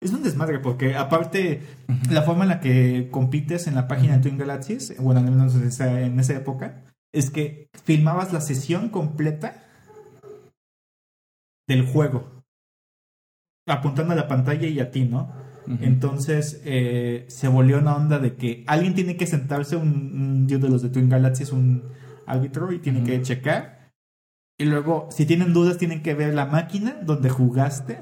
Es 0.01 0.13
un 0.13 0.23
desmadre, 0.23 0.61
porque 0.61 0.95
aparte, 0.95 1.63
la 2.11 2.23
forma 2.23 2.45
en 2.45 2.51
la 2.51 2.61
que 2.61 3.09
compites 3.11 3.67
en 3.67 3.75
la 3.75 3.89
página 3.89 4.17
de 4.17 4.23
Twin 4.23 4.39
Galaxies, 4.39 4.97
bueno, 5.01 5.21
al 5.21 5.27
menos 5.31 5.55
en 5.55 5.65
esa, 5.65 6.01
en 6.03 6.19
esa 6.19 6.35
época, 6.35 6.85
es 7.13 7.31
que 7.31 7.69
filmabas 7.85 8.33
la 8.33 8.41
sesión 8.41 8.89
completa 8.89 9.65
del 11.69 11.85
juego, 11.85 12.45
apuntando 13.69 14.13
a 14.13 14.17
la 14.17 14.29
pantalla 14.29 14.67
y 14.67 14.81
a 14.81 14.91
ti, 14.91 15.05
¿no? 15.05 15.33
Entonces 15.81 16.61
eh, 16.65 17.25
se 17.29 17.49
volvió 17.49 17.79
una 17.79 17.95
onda 17.97 18.19
de 18.19 18.35
que 18.35 18.65
alguien 18.67 18.95
tiene 18.95 19.17
que 19.17 19.27
sentarse, 19.27 19.77
un, 19.77 19.89
un 19.89 20.47
dios 20.47 20.61
de 20.61 20.69
los 20.69 20.83
de 20.83 20.89
Twin 20.89 21.09
Galaxies, 21.09 21.53
un 21.53 21.83
árbitro, 22.27 22.73
y 22.73 22.79
tiene 22.79 23.05
que 23.05 23.23
checar. 23.23 23.91
Y 24.59 24.65
luego, 24.65 25.09
si 25.11 25.25
tienen 25.27 25.53
dudas, 25.53 25.79
tienen 25.79 26.03
que 26.03 26.15
ver 26.15 26.35
la 26.35 26.47
máquina 26.47 26.97
donde 27.05 27.31
jugaste. 27.31 28.01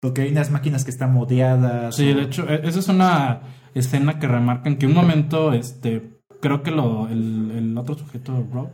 Porque 0.00 0.22
hay 0.22 0.30
unas 0.30 0.50
máquinas 0.50 0.84
que 0.84 0.90
están 0.90 1.12
modeadas. 1.12 1.96
Sí, 1.96 2.10
o- 2.10 2.16
de 2.16 2.22
hecho, 2.22 2.48
e- 2.48 2.66
esa 2.68 2.78
es 2.80 2.88
una 2.88 3.40
escena 3.74 4.18
que 4.18 4.26
remarcan 4.28 4.76
que 4.76 4.86
un 4.86 4.94
momento, 4.94 5.52
este, 5.52 6.10
creo 6.40 6.62
que 6.62 6.70
lo, 6.70 7.08
el, 7.08 7.50
el 7.54 7.78
otro 7.78 7.94
sujeto, 7.96 8.46
Rob, 8.52 8.68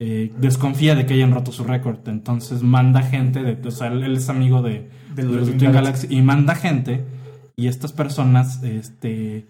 eh, 0.00 0.32
desconfía 0.38 0.94
de 0.94 1.06
que 1.06 1.14
hayan 1.14 1.32
roto 1.32 1.52
su 1.52 1.64
récord. 1.64 2.06
Entonces 2.08 2.62
manda 2.62 3.02
gente, 3.02 3.42
de, 3.42 3.68
o 3.68 3.70
sea, 3.70 3.88
él, 3.88 4.02
él 4.02 4.16
es 4.16 4.28
amigo 4.28 4.62
de, 4.62 4.88
de 5.14 5.22
los 5.22 5.46
de 5.46 5.52
Twin 5.54 5.72
Galaxy 5.72 6.06
y 6.10 6.22
manda 6.22 6.54
gente 6.54 7.04
y 7.56 7.68
estas 7.68 7.92
personas, 7.92 8.62
este, 8.62 9.46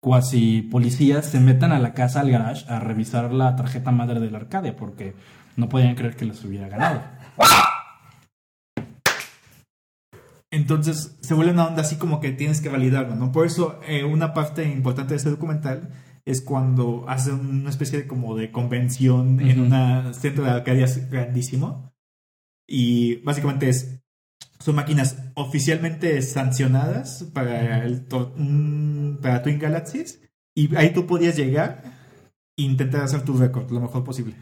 cuasi 0.00 0.62
policías, 0.62 1.26
se 1.26 1.40
meten 1.40 1.72
a 1.72 1.78
la 1.78 1.94
casa, 1.94 2.20
al 2.20 2.30
garage, 2.30 2.64
a 2.68 2.80
revisar 2.80 3.32
la 3.32 3.56
tarjeta 3.56 3.90
madre 3.90 4.20
de 4.20 4.30
la 4.30 4.38
Arcadia 4.38 4.76
porque 4.76 5.14
no 5.56 5.68
podían 5.68 5.94
creer 5.94 6.16
que 6.16 6.24
les 6.24 6.44
hubiera 6.44 6.68
ganado. 6.68 7.02
Entonces 10.50 11.18
se 11.20 11.34
vuelve 11.34 11.52
una 11.52 11.66
onda 11.66 11.82
así 11.82 11.96
como 11.96 12.20
que 12.20 12.32
tienes 12.32 12.60
que 12.60 12.70
validarlo, 12.70 13.14
¿no? 13.16 13.32
Por 13.32 13.46
eso 13.46 13.80
eh, 13.86 14.04
una 14.04 14.32
parte 14.32 14.64
importante 14.64 15.10
de 15.10 15.18
este 15.18 15.30
documental 15.30 15.90
es 16.24 16.40
cuando 16.40 17.04
hacen 17.08 17.34
una 17.34 17.70
especie 17.70 17.98
de 17.98 18.06
como 18.06 18.34
de 18.34 18.50
convención 18.50 19.40
en 19.40 19.60
un 19.60 20.14
centro 20.14 20.44
de 20.44 20.50
Arcadias 20.50 21.10
grandísimo 21.10 21.92
y 22.66 23.16
básicamente 23.22 23.68
es 23.68 24.02
son 24.58 24.76
máquinas 24.76 25.16
oficialmente 25.34 26.20
sancionadas 26.22 27.24
para 27.32 27.84
el 27.84 28.06
mm, 28.36 29.16
para 29.22 29.42
Twin 29.42 29.58
Galaxies 29.58 30.20
y 30.54 30.74
ahí 30.76 30.92
tú 30.92 31.06
podías 31.06 31.36
llegar 31.36 31.82
e 32.56 32.62
intentar 32.62 33.02
hacer 33.02 33.22
tu 33.22 33.36
récord 33.36 33.70
lo 33.70 33.80
mejor 33.80 34.04
posible. 34.04 34.34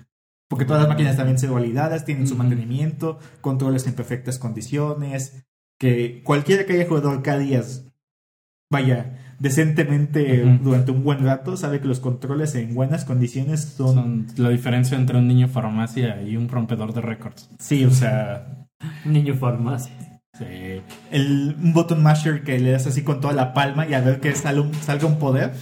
Porque 0.48 0.64
todas 0.64 0.82
las 0.82 0.88
máquinas 0.88 1.16
también 1.16 1.38
son 1.38 1.52
validadas, 1.52 2.04
tienen 2.04 2.26
su 2.26 2.36
mantenimiento, 2.36 3.18
controles 3.40 3.86
en 3.86 3.94
perfectas 3.94 4.38
condiciones, 4.38 5.44
que 5.78 6.22
cualquiera 6.22 6.64
que 6.64 6.74
haya 6.74 6.86
jugado 6.86 7.10
Arcadias, 7.10 7.92
vaya, 8.70 9.34
decentemente 9.38 10.42
durante 10.62 10.92
un 10.92 11.02
buen 11.02 11.24
rato, 11.24 11.56
sabe 11.56 11.80
que 11.80 11.88
los 11.88 12.00
controles 12.00 12.54
en 12.54 12.74
buenas 12.74 13.04
condiciones 13.04 13.60
son... 13.62 13.94
Son 13.94 14.26
la 14.36 14.50
diferencia 14.50 14.96
entre 14.96 15.18
un 15.18 15.26
niño 15.26 15.48
farmacia 15.48 16.22
y 16.22 16.36
un 16.36 16.48
rompedor 16.48 16.94
de 16.94 17.00
récords. 17.00 17.50
Sí, 17.58 17.84
o 17.84 17.90
sea, 17.90 18.65
Niño 19.04 19.34
farmacia. 19.34 19.94
Sí. 20.38 20.44
el, 21.12 21.56
un 21.58 21.72
button 21.72 22.02
masher 22.02 22.42
que 22.44 22.58
le 22.58 22.72
das 22.72 22.86
así 22.86 23.02
con 23.02 23.20
toda 23.22 23.32
la 23.32 23.54
palma 23.54 23.86
y 23.88 23.94
a 23.94 24.00
ver 24.02 24.20
que 24.20 24.34
sale 24.34 24.60
un- 24.60 24.74
salga 24.74 25.06
un 25.06 25.18
poder. 25.18 25.52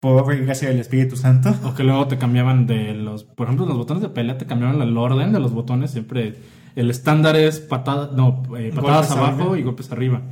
Por 0.00 0.36
gracia 0.44 0.68
del 0.68 0.80
Espíritu 0.80 1.16
Santo. 1.16 1.54
O 1.64 1.74
que 1.74 1.84
luego 1.84 2.08
te 2.08 2.18
cambiaban 2.18 2.66
de 2.66 2.92
los, 2.94 3.22
por 3.24 3.46
ejemplo, 3.46 3.66
los 3.66 3.76
botones 3.76 4.02
de 4.02 4.08
pelea 4.08 4.36
te 4.38 4.46
cambiaban 4.46 4.80
el 4.82 4.96
orden 4.96 5.32
de 5.32 5.38
los 5.40 5.52
botones. 5.52 5.92
Siempre 5.92 6.34
el 6.74 6.90
estándar 6.90 7.36
es 7.36 7.60
patada, 7.60 8.10
no, 8.14 8.42
eh, 8.58 8.72
patadas 8.74 9.08
Golpes 9.08 9.10
abajo 9.12 9.42
arriba. 9.42 9.58
y 9.58 9.62
golpes 9.62 9.92
arriba. 9.92 10.22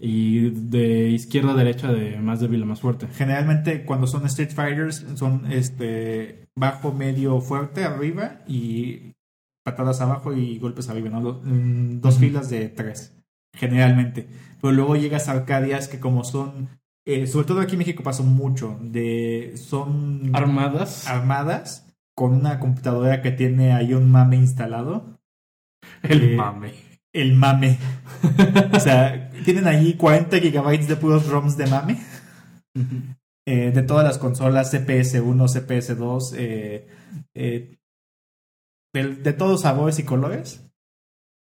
Y 0.00 0.50
de 0.50 1.10
izquierda 1.10 1.52
a 1.52 1.54
derecha 1.54 1.92
de 1.92 2.18
más 2.18 2.40
débil 2.40 2.62
a 2.64 2.66
más 2.66 2.80
fuerte. 2.80 3.06
Generalmente 3.16 3.84
cuando 3.84 4.08
son 4.08 4.26
Street 4.26 4.50
Fighters 4.50 5.04
son 5.14 5.50
este 5.52 6.46
bajo, 6.56 6.92
medio, 6.92 7.40
fuerte 7.40 7.84
arriba 7.84 8.40
y 8.48 9.12
patadas 9.64 10.00
abajo 10.00 10.32
y 10.34 10.58
golpes 10.58 10.88
arriba, 10.88 11.08
¿no? 11.10 11.40
Mm, 11.44 12.00
Dos 12.00 12.18
filas 12.18 12.50
de 12.50 12.68
tres, 12.68 13.14
generalmente. 13.54 14.26
Pero 14.60 14.72
luego 14.72 14.96
llegas 14.96 15.28
a 15.28 15.32
Arcadias 15.32 15.88
que 15.88 16.00
como 16.00 16.24
son, 16.24 16.68
eh, 17.06 17.26
sobre 17.26 17.46
todo 17.46 17.60
aquí 17.60 17.72
en 17.72 17.78
México 17.80 18.02
pasó 18.02 18.22
mucho, 18.24 18.78
de 18.80 19.52
son 19.56 20.30
Armadas. 20.34 21.06
armadas 21.08 21.86
con 22.16 22.34
una 22.34 22.60
computadora 22.60 23.22
que 23.22 23.30
tiene 23.32 23.72
ahí 23.72 23.94
un 23.94 24.10
mame 24.10 24.36
instalado. 24.36 25.18
el 26.02 26.32
eh, 26.32 26.36
mame. 26.36 26.72
El 27.14 27.34
mame. 27.34 27.78
o 28.72 28.80
sea, 28.80 29.30
tienen 29.44 29.66
ahí 29.66 29.94
40 29.94 30.38
gigabytes 30.38 30.88
de 30.88 30.96
puros 30.96 31.26
ROMs 31.28 31.56
de 31.56 31.66
mame. 31.66 31.98
eh, 33.46 33.70
de 33.72 33.82
todas 33.82 34.04
las 34.04 34.18
consolas, 34.18 34.72
CPS1, 34.72 35.48
CPS2, 35.48 36.34
eh, 36.38 36.86
eh, 37.34 37.76
de, 38.92 39.32
todos 39.32 39.62
sabores 39.62 39.98
y 39.98 40.04
colores. 40.04 40.68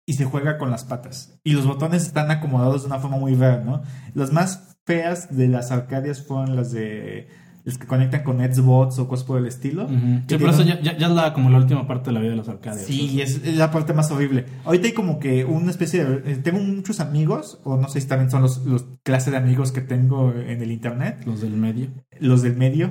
Y 0.07 0.15
se 0.15 0.25
juega 0.25 0.59
con 0.59 0.71
las 0.71 0.85
patas. 0.85 1.39
Y 1.45 1.53
los 1.53 1.67
botones 1.67 2.03
están 2.03 2.31
acomodados 2.31 2.83
de 2.83 2.89
una 2.89 2.99
forma 2.99 3.17
muy 3.17 3.35
rara, 3.35 3.63
¿no? 3.63 3.83
Las 4.15 4.33
más 4.33 4.79
feas 4.85 5.37
de 5.37 5.47
las 5.47 5.71
arcadias 5.71 6.27
fueron 6.27 6.57
las 6.57 6.73
de. 6.73 7.29
Las 7.71 7.79
que 7.79 7.87
conectan 7.87 8.23
con 8.25 8.39
Xbox 8.39 8.99
o 8.99 9.09
cosas 9.09 9.25
por 9.27 9.39
el 9.39 9.47
estilo. 9.47 9.89
Sí, 9.89 9.95
que 10.29 10.39
pero 10.39 10.51
eso 10.51 10.63
ya, 10.63 10.81
ya, 10.81 10.97
ya 10.97 11.07
es 11.07 11.13
la, 11.13 11.33
como 11.33 11.51
la 11.51 11.59
última 11.59 11.87
parte 11.87 12.11
de 12.11 12.13
la 12.15 12.21
vida 12.21 12.31
de 12.31 12.37
los 12.37 12.49
arcades. 12.49 12.85
Sí, 12.87 13.21
es, 13.21 13.41
es 13.45 13.57
la 13.57 13.71
parte 13.71 13.93
más 13.93 14.11
horrible. 14.11 14.47
Ahorita 14.65 14.87
hay 14.89 14.93
como 14.93 15.19
que 15.19 15.45
una 15.45 15.71
especie 15.71 16.05
de... 16.05 16.33
eh, 16.33 16.37
Tengo 16.37 16.59
muchos 16.61 17.01
amigos, 17.01 17.61
o 17.65 17.77
no 17.77 17.89
sé 17.89 18.01
si 18.01 18.07
también 18.09 18.31
son 18.31 18.43
los, 18.43 18.65
los 18.67 18.85
clase 19.03 19.31
de 19.31 19.37
amigos 19.37 19.73
que 19.73 19.81
tengo 19.81 20.33
en 20.33 20.61
el 20.63 20.71
internet, 20.73 21.23
Los 21.27 21.41
del 21.41 21.53
medio. 21.57 21.89
los 22.21 22.43
del 22.43 22.57
medio. 22.57 22.91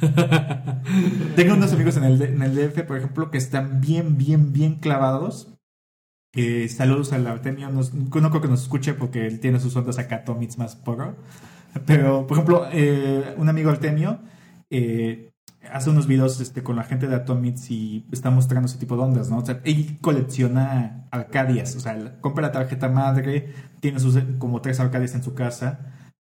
tengo 1.36 1.54
unos 1.54 1.72
amigos 1.72 1.96
en 1.96 2.04
el, 2.04 2.20
en 2.22 2.42
el 2.42 2.54
DF, 2.54 2.82
por 2.82 2.96
ejemplo, 2.98 3.30
que 3.30 3.38
están 3.38 3.80
bien, 3.80 4.16
bien, 4.18 4.52
bien 4.52 4.76
clavados. 4.76 5.48
Eh, 6.34 6.68
saludos 6.68 7.12
al 7.12 7.26
Artemio, 7.26 7.68
nos- 7.70 7.92
no 7.92 8.10
creo 8.10 8.40
que 8.40 8.48
nos 8.48 8.62
escuche 8.62 8.94
porque 8.94 9.26
él 9.26 9.38
tiene 9.40 9.60
sus 9.60 9.76
ondas 9.76 9.98
acá, 9.98 10.24
Tomits 10.24 10.58
más 10.58 10.76
porro. 10.76 11.16
Pero, 11.86 12.26
por 12.26 12.36
ejemplo, 12.36 12.66
eh, 12.72 13.34
un 13.38 13.48
amigo 13.48 13.70
Artemio 13.70 14.20
eh, 14.70 15.32
hace 15.70 15.90
unos 15.90 16.06
videos 16.06 16.40
este, 16.40 16.62
con 16.62 16.76
la 16.76 16.84
gente 16.84 17.06
de 17.06 17.14
Atomics 17.16 17.70
y 17.70 18.06
está 18.12 18.30
mostrando 18.30 18.66
ese 18.66 18.78
tipo 18.78 18.96
de 18.96 19.02
ondas, 19.02 19.30
¿no? 19.30 19.38
O 19.38 19.46
sea, 19.46 19.60
él 19.64 19.98
colecciona 20.00 21.08
Arcadias, 21.10 21.76
o 21.76 21.80
sea, 21.80 22.20
compra 22.20 22.42
la 22.42 22.52
tarjeta 22.52 22.88
madre, 22.88 23.54
tiene 23.80 24.00
sus 24.00 24.18
como 24.38 24.60
tres 24.60 24.80
Arcadias 24.80 25.14
en 25.14 25.22
su 25.22 25.34
casa 25.34 25.80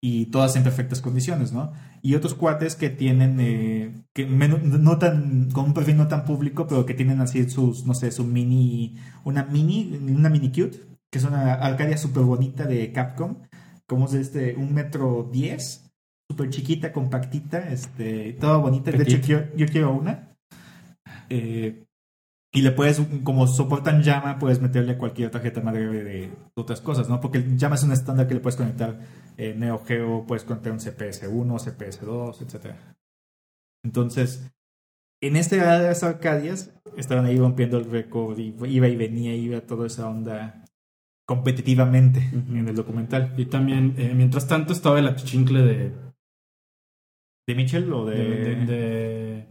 y 0.01 0.27
todas 0.27 0.55
en 0.55 0.63
perfectas 0.63 1.01
condiciones, 1.01 1.51
¿no? 1.51 1.73
Y 2.01 2.15
otros 2.15 2.33
cuates 2.33 2.75
que 2.75 2.89
tienen, 2.89 3.37
eh, 3.39 4.03
que 4.13 4.25
menos- 4.25 4.63
no 4.63 4.97
tan, 4.97 5.51
con 5.51 5.65
un 5.65 5.73
perfil 5.73 5.97
no 5.97 6.07
tan 6.07 6.23
público, 6.25 6.67
pero 6.67 6.85
que 6.85 6.93
tienen 6.93 7.19
así 7.21 7.49
sus, 7.49 7.85
no 7.85 7.93
sé, 7.93 8.11
su 8.11 8.23
mini, 8.25 8.95
una 9.25 9.43
mini, 9.45 9.97
una 10.15 10.29
mini 10.29 10.49
cute, 10.51 10.79
que 11.11 11.17
es 11.19 11.25
una 11.25 11.53
Arcadia 11.55 11.97
súper 11.97 12.23
bonita 12.23 12.65
de 12.65 12.91
Capcom, 12.93 13.39
como 13.89 14.05
es 14.05 14.13
este, 14.13 14.55
un 14.55 14.73
metro 14.73 15.27
diez, 15.31 15.91
súper 16.29 16.51
chiquita, 16.51 16.93
compactita, 16.93 17.69
este, 17.69 18.33
toda 18.33 18.57
bonita. 18.57 18.91
De 18.91 19.01
hecho, 19.01 19.17
yo, 19.17 19.39
yo 19.55 19.65
quiero 19.65 19.91
una. 19.93 20.37
Eh, 21.27 21.85
y 22.53 22.61
le 22.61 22.71
puedes, 22.71 23.01
como 23.23 23.47
soportan 23.47 24.03
llama, 24.03 24.37
puedes 24.37 24.61
meterle 24.61 24.97
cualquier 24.97 25.31
tarjeta 25.31 25.61
madre 25.61 25.87
de 26.03 26.31
otras 26.55 26.81
cosas, 26.81 27.09
¿no? 27.09 27.19
Porque 27.19 27.39
el 27.39 27.57
llama 27.57 27.75
es 27.75 27.83
un 27.83 27.91
estándar 27.91 28.27
que 28.27 28.35
le 28.35 28.39
puedes 28.39 28.57
conectar 28.57 28.99
eh, 29.37 29.55
Neo 29.57 29.83
Geo, 29.83 30.25
puedes 30.25 30.43
conectar 30.43 30.71
un 30.71 30.79
CPS1, 30.79 31.59
CPS2, 31.59 32.41
etc. 32.41 32.75
Entonces, 33.83 34.51
en 35.21 35.35
este 35.35 35.61
área 35.61 35.79
de 35.79 35.87
las 35.89 36.03
Arcadias, 36.03 36.73
estaban 36.95 37.25
ahí 37.25 37.37
rompiendo 37.37 37.77
el 37.77 37.89
récord, 37.89 38.37
y 38.37 38.55
iba 38.67 38.87
y 38.87 38.95
venía, 38.95 39.35
iba 39.35 39.61
toda 39.61 39.87
esa 39.87 40.07
onda 40.07 40.63
competitivamente 41.29 42.27
en 42.33 42.67
el 42.67 42.75
documental. 42.75 43.35
Y 43.37 43.45
también, 43.45 43.93
eh, 43.99 44.13
mientras 44.15 44.47
tanto, 44.47 44.73
estaba 44.73 44.97
el 44.97 45.07
achichincle 45.07 45.61
de, 45.61 45.93
¿De 47.47 47.55
Mitchell 47.55 47.93
o 47.93 48.03
de, 48.05 48.15
de, 48.17 48.55
de- 48.55 48.65
de- 48.65 49.47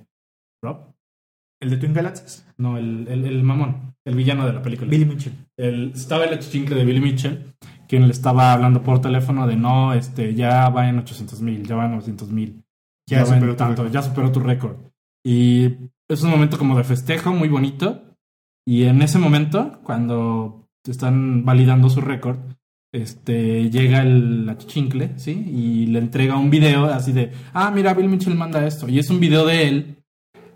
Rob. 0.60 0.92
el 1.62 1.70
de 1.70 1.76
Twin 1.76 1.92
Galaxies? 1.94 2.44
No, 2.58 2.76
el, 2.78 3.06
el, 3.06 3.24
el 3.26 3.42
mamón, 3.44 3.94
el 4.04 4.16
villano 4.16 4.44
de 4.44 4.54
la 4.54 4.60
película. 4.62 4.90
Billy 4.90 5.04
Mitchell. 5.04 5.34
El- 5.56 5.92
estaba 5.92 6.24
el 6.24 6.34
achichincle 6.34 6.74
de 6.74 6.84
Billy 6.84 7.00
Mitchell, 7.00 7.54
quien 7.88 8.06
le 8.06 8.12
estaba 8.12 8.52
hablando 8.52 8.82
por 8.82 9.00
teléfono 9.00 9.46
de 9.46 9.54
no, 9.54 9.94
este, 9.94 10.34
ya 10.34 10.68
va 10.70 10.88
en 10.88 10.98
800 10.98 11.40
mil, 11.42 11.64
ya 11.64 11.76
va 11.76 11.84
en 11.84 11.92
900 11.92 12.28
mil. 12.32 12.64
Ya 13.08 13.24
superó 13.24 13.54
tanto, 13.54 13.86
ya 13.86 14.02
superó 14.02 14.32
tu 14.32 14.40
récord. 14.40 14.76
Y 15.24 15.76
es 16.10 16.22
un 16.24 16.30
momento 16.30 16.58
como 16.58 16.76
de 16.76 16.82
festejo 16.82 17.32
muy 17.32 17.48
bonito. 17.48 18.02
Y 18.66 18.82
en 18.84 19.00
ese 19.00 19.18
momento, 19.18 19.80
cuando 19.82 20.67
están 20.90 21.44
validando 21.44 21.88
su 21.90 22.00
récord, 22.00 22.38
este, 22.92 23.70
llega 23.70 24.02
el 24.02 24.48
achichincle, 24.48 25.18
¿sí? 25.18 25.32
Y 25.32 25.86
le 25.86 25.98
entrega 25.98 26.38
un 26.38 26.50
video 26.50 26.86
así 26.86 27.12
de, 27.12 27.32
ah, 27.52 27.70
mira, 27.70 27.94
Bill 27.94 28.08
Mitchell 28.08 28.34
manda 28.34 28.66
esto. 28.66 28.88
Y 28.88 28.98
es 28.98 29.10
un 29.10 29.20
video 29.20 29.44
de 29.46 29.68
él, 29.68 29.96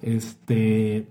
este, 0.00 1.06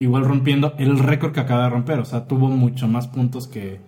igual 0.00 0.24
rompiendo 0.24 0.74
el 0.78 0.98
récord 0.98 1.32
que 1.32 1.40
acaba 1.40 1.64
de 1.64 1.70
romper. 1.70 1.98
O 2.00 2.04
sea, 2.04 2.26
tuvo 2.26 2.48
mucho 2.48 2.88
más 2.88 3.08
puntos 3.08 3.48
que, 3.48 3.80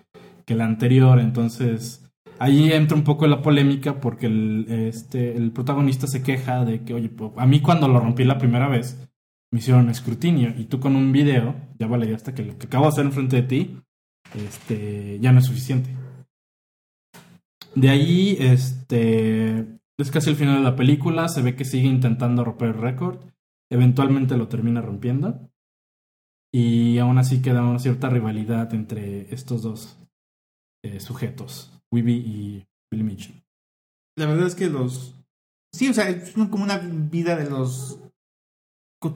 que 0.46 0.54
el 0.54 0.62
anterior. 0.62 1.20
Entonces, 1.20 2.10
ahí 2.38 2.72
entra 2.72 2.96
un 2.96 3.04
poco 3.04 3.26
la 3.26 3.42
polémica 3.42 4.00
porque 4.00 4.26
el, 4.26 4.66
este, 4.68 5.36
el 5.36 5.52
protagonista 5.52 6.06
se 6.06 6.22
queja 6.22 6.64
de 6.64 6.84
que, 6.84 6.94
oye, 6.94 7.10
pues, 7.10 7.32
a 7.36 7.46
mí 7.46 7.60
cuando 7.60 7.86
lo 7.86 8.00
rompí 8.00 8.24
la 8.24 8.38
primera 8.38 8.68
vez, 8.68 8.98
me 9.52 9.58
hicieron 9.58 9.88
escrutinio 9.88 10.52
y 10.58 10.64
tú 10.64 10.80
con 10.80 10.96
un 10.96 11.12
video 11.12 11.54
ya 11.78 11.86
validaste 11.86 12.34
que 12.34 12.44
lo 12.44 12.58
que 12.58 12.66
acabo 12.66 12.86
de 12.86 12.88
hacer 12.88 13.04
enfrente 13.04 13.36
de 13.36 13.42
ti 13.42 13.76
este, 14.34 15.18
ya 15.20 15.32
no 15.32 15.38
es 15.38 15.46
suficiente. 15.46 15.90
De 17.74 17.90
ahí, 17.90 18.36
este, 18.40 19.78
es 19.98 20.10
casi 20.10 20.30
el 20.30 20.36
final 20.36 20.56
de 20.56 20.62
la 20.62 20.76
película, 20.76 21.28
se 21.28 21.42
ve 21.42 21.56
que 21.56 21.64
sigue 21.64 21.88
intentando 21.88 22.44
romper 22.44 22.68
el 22.68 22.80
récord, 22.80 23.18
eventualmente 23.70 24.36
lo 24.36 24.48
termina 24.48 24.80
rompiendo 24.80 25.50
y 26.52 26.98
aún 26.98 27.18
así 27.18 27.42
queda 27.42 27.62
una 27.62 27.80
cierta 27.80 28.08
rivalidad 28.08 28.72
entre 28.74 29.34
estos 29.34 29.62
dos 29.62 29.98
eh, 30.84 31.00
sujetos, 31.00 31.72
Weeby 31.90 32.12
y 32.14 32.66
Billy 32.92 33.02
Mitchell. 33.02 33.42
La 34.16 34.26
verdad 34.26 34.46
es 34.46 34.54
que 34.54 34.68
los. 34.68 35.16
Sí, 35.72 35.88
o 35.88 35.94
sea, 35.94 36.08
es 36.08 36.32
como 36.32 36.62
una 36.62 36.78
vida 36.78 37.34
de 37.34 37.50
los 37.50 37.98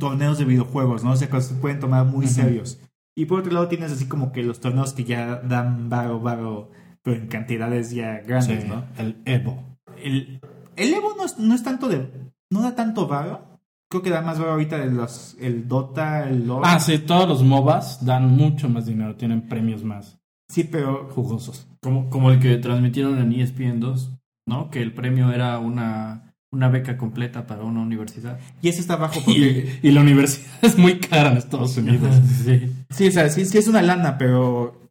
torneos 0.01 0.39
de 0.39 0.45
videojuegos, 0.45 1.05
¿no? 1.05 1.13
O 1.13 1.17
sea, 1.17 1.31
que 1.31 1.41
se 1.41 1.55
pueden 1.55 1.79
tomar 1.79 2.05
muy 2.05 2.27
serios. 2.27 2.81
Y 3.19 3.27
por 3.27 3.41
otro 3.41 3.51
lado 3.53 3.67
tienes 3.67 3.91
así 3.91 4.07
como 4.07 4.31
que 4.31 4.45
los 4.45 4.61
torneos 4.61 4.93
que 4.93 5.03
ya 5.03 5.41
dan 5.41 5.91
varo, 5.91 6.21
varo, 6.21 6.71
pero 7.03 7.17
en 7.17 7.27
cantidades 7.27 7.91
ya 7.91 8.21
grandes, 8.21 8.63
Sí, 8.63 8.69
¿no? 8.69 8.85
El 8.97 9.21
Evo. 9.25 9.61
El, 10.01 10.41
el 10.77 10.95
Evo 10.95 11.15
no 11.17 11.25
es, 11.25 11.37
no 11.37 11.53
es 11.53 11.65
tanto 11.65 11.89
de... 11.89 12.09
No 12.51 12.63
da 12.63 12.77
tanto 12.77 13.09
varo. 13.09 13.59
Creo 13.91 14.03
que 14.05 14.11
da 14.11 14.23
más 14.23 14.39
varo 14.39 14.53
ahorita 14.53 14.79
de 14.79 14.93
los... 14.93 15.37
El 15.41 15.67
Dota, 15.67 16.29
el 16.29 16.47
LoL. 16.47 16.63
Ah, 16.65 16.79
sí, 16.79 16.97
todos 17.01 17.29
los 17.29 17.43
MOBAs 17.43 18.07
dan 18.07 18.29
mucho 18.37 18.69
más 18.69 18.87
dinero, 18.87 19.17
tienen 19.17 19.49
premios 19.49 19.83
más 19.83 20.21
Sí, 20.49 20.63
pero... 20.63 21.09
jugosos. 21.11 21.67
Como, 21.83 22.09
como 22.11 22.31
el 22.31 22.39
que 22.39 22.57
transmitieron 22.59 23.19
en 23.19 23.33
ESPN 23.33 23.81
2, 23.81 24.13
¿no? 24.47 24.71
Que 24.71 24.81
el 24.81 24.95
premio 24.95 25.33
era 25.33 25.59
una, 25.59 26.28
una 26.51 26.69
beca 26.69 26.97
completa 26.97 27.47
para 27.47 27.63
una 27.65 27.81
universidad. 27.81 28.39
Y 28.63 28.69
ese 28.69 28.81
está 28.81 28.97
bajo 28.97 29.21
porque... 29.25 29.79
Y, 29.83 29.89
y 29.89 29.93
la 29.93 30.01
universidad 30.01 30.47
es 30.63 30.77
muy 30.79 30.99
cara 30.99 31.33
en 31.33 31.39
Estados 31.39 31.77
Unidos. 31.77 32.15
sí. 32.45 32.73
Sí, 32.91 33.09
o 33.09 33.13
sea, 33.13 33.29
sí, 33.29 33.45
sí 33.45 33.59
es 33.59 33.69
una 33.69 33.83
lana, 33.83 34.17
pero... 34.19 34.91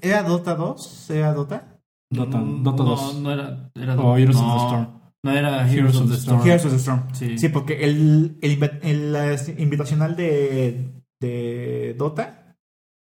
¿Era 0.00 0.22
Dota 0.22 0.54
2? 0.54 1.10
¿Era 1.10 1.32
Dota? 1.32 1.80
Dota, 2.10 2.38
Mm, 2.38 2.62
Dota 2.62 2.82
no, 2.84 2.90
2. 2.90 3.20
No 3.20 3.32
era. 3.32 3.70
era 3.74 3.96
O 3.96 4.16
Heroes 4.16 4.36
of 4.36 4.42
no, 4.42 4.52
the 4.54 4.64
Storm. 4.64 5.00
No 5.24 5.32
era 5.32 5.68
Heroes, 5.72 5.96
of 5.96 6.08
the 6.10 6.16
Storm. 6.16 6.42
Heroes 6.42 6.64
of 6.66 6.70
the 6.72 6.78
Storm. 6.78 7.02
Sí. 7.14 7.38
Sí, 7.38 7.48
porque 7.48 7.84
el, 7.84 8.38
el, 8.42 8.62
el, 8.82 9.38
invitacional 9.58 10.14
de, 10.14 11.02
de 11.20 11.94
Dota 11.98 12.56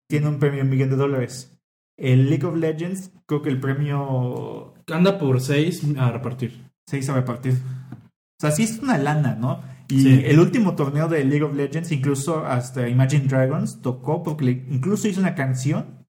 tiene 0.09 0.27
un 0.27 0.39
premio 0.39 0.57
de 0.57 0.63
un 0.63 0.69
millón 0.69 0.89
de 0.89 0.95
dólares. 0.95 1.57
El 1.97 2.29
League 2.29 2.45
of 2.45 2.55
Legends, 2.55 3.11
creo 3.25 3.41
que 3.41 3.49
el 3.49 3.59
premio 3.59 4.73
Anda 4.91 5.17
por 5.17 5.41
6 5.41 5.97
a 5.97 6.11
repartir. 6.11 6.64
Se 6.87 6.97
hizo 6.99 7.13
repartir. 7.13 7.53
O 7.53 8.41
sea, 8.41 8.51
sí 8.51 8.63
es 8.63 8.79
una 8.79 8.97
lana, 8.97 9.35
¿no? 9.35 9.61
Y 9.87 10.01
Sí. 10.01 10.21
el 10.25 10.39
último 10.39 10.75
torneo 10.75 11.07
de 11.07 11.23
League 11.23 11.43
of 11.43 11.55
Legends, 11.55 11.91
incluso 11.91 12.45
hasta 12.45 12.87
Imagine 12.89 13.27
Dragons 13.27 13.81
tocó, 13.81 14.23
porque 14.23 14.45
le- 14.45 14.65
incluso 14.69 15.07
hizo 15.07 15.19
una 15.21 15.35
canción 15.35 16.05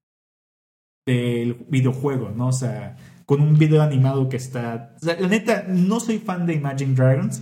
del 1.05 1.65
videojuego, 1.69 2.31
¿no? 2.35 2.47
O 2.47 2.51
sea, 2.53 2.97
con 3.25 3.41
un 3.41 3.57
video 3.57 3.81
animado 3.81 4.27
que 4.29 4.37
está... 4.37 4.93
o 4.97 5.05
sea, 5.05 5.19
la 5.19 5.27
neta, 5.27 5.65
no 5.67 5.99
soy 5.99 6.19
fan 6.19 6.45
de 6.45 6.53
Imagine 6.55 6.95
Dragons, 6.95 7.41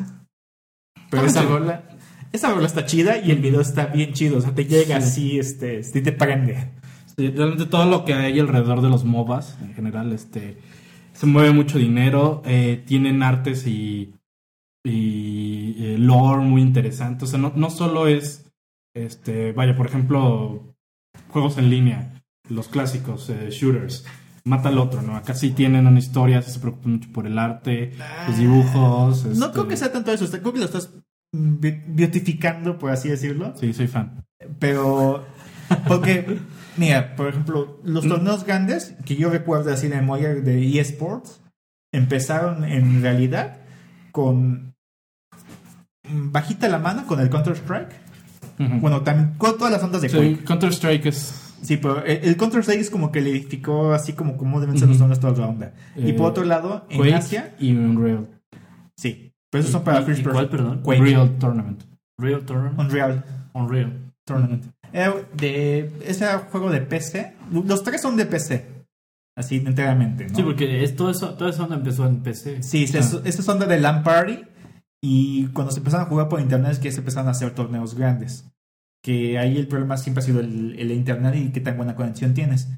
pero 1.09 1.23
Ah, 1.23 1.27
esa 1.27 1.43
rola... 1.43 1.83
Esa 2.31 2.51
rola 2.53 2.67
está 2.67 2.85
chida 2.85 3.17
y 3.17 3.31
el 3.31 3.37
video 3.39 3.61
está 3.61 3.85
bien 3.85 4.11
chido, 4.11 4.39
o 4.39 4.41
sea, 4.41 4.53
te 4.53 4.65
llega 4.65 4.99
Sí. 4.99 5.07
así, 5.07 5.39
este, 5.39 5.83
sí 5.83 6.01
te 6.01 6.11
prende. 6.11 6.69
Sí, 7.17 7.29
realmente 7.29 7.65
todo 7.65 7.85
lo 7.85 8.03
que 8.03 8.13
hay 8.13 8.37
alrededor 8.39 8.81
de 8.81 8.89
los 8.89 9.05
MOBAs, 9.05 9.57
en 9.61 9.73
general, 9.73 10.11
este, 10.11 10.57
se 11.15 11.25
mueve 11.25 11.51
mucho 11.51 11.79
dinero, 11.79 12.41
eh, 12.45 12.83
tienen 12.85 13.23
artes 13.23 13.65
y, 13.65 14.13
y 14.83 15.75
eh, 15.79 15.97
lore 15.97 16.41
muy 16.41 16.61
interesante. 16.61 17.23
O 17.25 17.27
sea, 17.27 17.39
no, 17.39 17.53
no 17.55 17.69
solo 17.69 18.07
es, 18.07 18.51
este, 18.93 19.53
vaya, 19.53 19.75
por 19.75 19.87
ejemplo, 19.87 20.75
juegos 21.29 21.57
en 21.57 21.69
línea, 21.69 22.21
los 22.49 22.67
clásicos, 22.67 23.29
eh, 23.29 23.49
shooters, 23.49 24.05
mata 24.43 24.69
al 24.69 24.77
otro, 24.77 25.01
¿no? 25.01 25.15
Acá 25.15 25.33
sí 25.33 25.51
tienen 25.51 25.87
una 25.87 25.99
historia, 25.99 26.41
se 26.41 26.59
preocupan 26.59 26.93
mucho 26.93 27.09
por 27.13 27.25
el 27.25 27.39
arte, 27.39 27.93
los 28.27 28.37
dibujos. 28.37 29.25
No 29.25 29.31
este, 29.31 29.51
creo 29.53 29.67
que 29.69 29.77
sea 29.77 29.91
tanto 29.91 30.11
eso, 30.11 30.29
creo 30.29 30.53
que 30.53 30.59
lo 30.59 30.65
estás 30.65 30.93
beautificando, 31.31 32.77
por 32.77 32.91
así 32.91 33.07
decirlo. 33.07 33.53
Sí, 33.55 33.73
soy 33.73 33.87
fan. 33.87 34.25
Pero, 34.59 35.25
porque, 35.87 36.39
mira, 36.77 37.15
por 37.15 37.27
ejemplo, 37.27 37.79
los 37.83 38.07
torneos 38.07 38.43
grandes 38.45 38.95
que 39.05 39.15
yo 39.15 39.29
recuerdo 39.29 39.71
así 39.73 39.87
de 39.87 39.95
memoria 39.95 40.33
de 40.35 40.79
eSports 40.79 41.41
empezaron 41.93 42.63
en 42.65 43.01
realidad 43.01 43.57
con 44.11 44.73
mm, 46.09 46.31
bajita 46.31 46.67
la 46.69 46.79
mano 46.79 47.05
con 47.07 47.19
el 47.19 47.29
Counter-Strike. 47.29 47.91
Ujú. 48.59 48.79
Bueno, 48.79 49.01
también 49.01 49.33
con 49.37 49.57
todas 49.57 49.71
las 49.73 49.83
ondas 49.83 50.01
de 50.01 50.09
Sí, 50.09 50.15
Quake. 50.17 50.43
Counter-Strike 50.45 51.05
es... 51.07 51.41
Sí, 51.61 51.77
pero 51.77 52.03
el, 52.05 52.17
el 52.23 52.37
Counter-Strike 52.37 52.79
es 52.81 52.89
como 52.89 53.11
que 53.11 53.21
le 53.21 53.31
edificó 53.31 53.93
así 53.93 54.13
como 54.13 54.37
cómo 54.37 54.59
deben 54.61 54.77
ser 54.77 54.87
los 54.87 54.97
torneos 54.97 55.19
toda 55.19 55.33
la 55.37 55.47
onda. 55.47 55.73
y 55.95 56.11
Eh, 56.11 56.13
por 56.13 56.27
otro 56.27 56.43
lado, 56.43 56.85
en 56.89 56.97
Quake 56.97 57.13
Asia, 57.15 57.55
y 57.59 57.73
Unreal. 57.75 58.27
sí. 58.97 59.31
Pero 59.51 59.61
esos 59.61 59.71
son 59.71 59.83
para 59.83 60.01
¿Y- 60.01 60.05
First 60.05 60.21
Person. 60.23 60.33
cuál, 60.33 60.49
perdón? 60.49 60.81
Quake. 60.83 60.99
Unreal 61.01 61.37
Tournament. 61.39 61.83
Real 62.19 62.41
Tournament. 62.45 62.79
Unreal 62.79 63.23
Unreal. 63.53 64.11
Tournament. 64.25 64.63
Eh, 64.65 64.69
de 65.35 65.91
ese 66.05 66.25
juego 66.51 66.71
de 66.71 66.81
PC. 66.81 67.33
Los 67.51 67.83
tres 67.83 68.01
son 68.01 68.15
de 68.17 68.25
PC. 68.25 68.65
Así 69.37 69.57
enteramente, 69.57 70.27
¿no? 70.29 70.35
Sí, 70.35 70.43
porque 70.43 70.83
es, 70.83 70.95
todo 70.95 71.09
eso, 71.11 71.33
todo 71.35 71.49
eso 71.49 71.63
onda 71.63 71.75
empezó 71.75 72.07
en 72.07 72.21
PC. 72.23 72.63
Sí, 72.63 72.85
Ah. 72.93 72.99
es- 72.99 73.19
estos 73.25 73.43
son 73.45 73.59
de 73.59 73.79
LAN 73.79 74.03
Party. 74.03 74.39
Y 75.03 75.47
cuando 75.47 75.71
se 75.71 75.79
empezaron 75.79 76.07
a 76.07 76.09
jugar 76.09 76.29
por 76.29 76.39
internet 76.39 76.71
es 76.71 76.79
que 76.79 76.91
se 76.91 76.99
empezaron 76.99 77.27
a 77.27 77.31
hacer 77.31 77.51
torneos 77.51 77.95
grandes. 77.95 78.45
Que 79.03 79.37
ahí 79.37 79.57
el 79.57 79.67
problema 79.67 79.97
siempre 79.97 80.23
ha 80.23 80.25
sido 80.25 80.39
el, 80.39 80.79
el 80.79 80.91
internet 80.91 81.35
y 81.35 81.51
qué 81.51 81.59
tan 81.59 81.77
buena 81.77 81.95
conexión 81.95 82.33
tienes. 82.33 82.69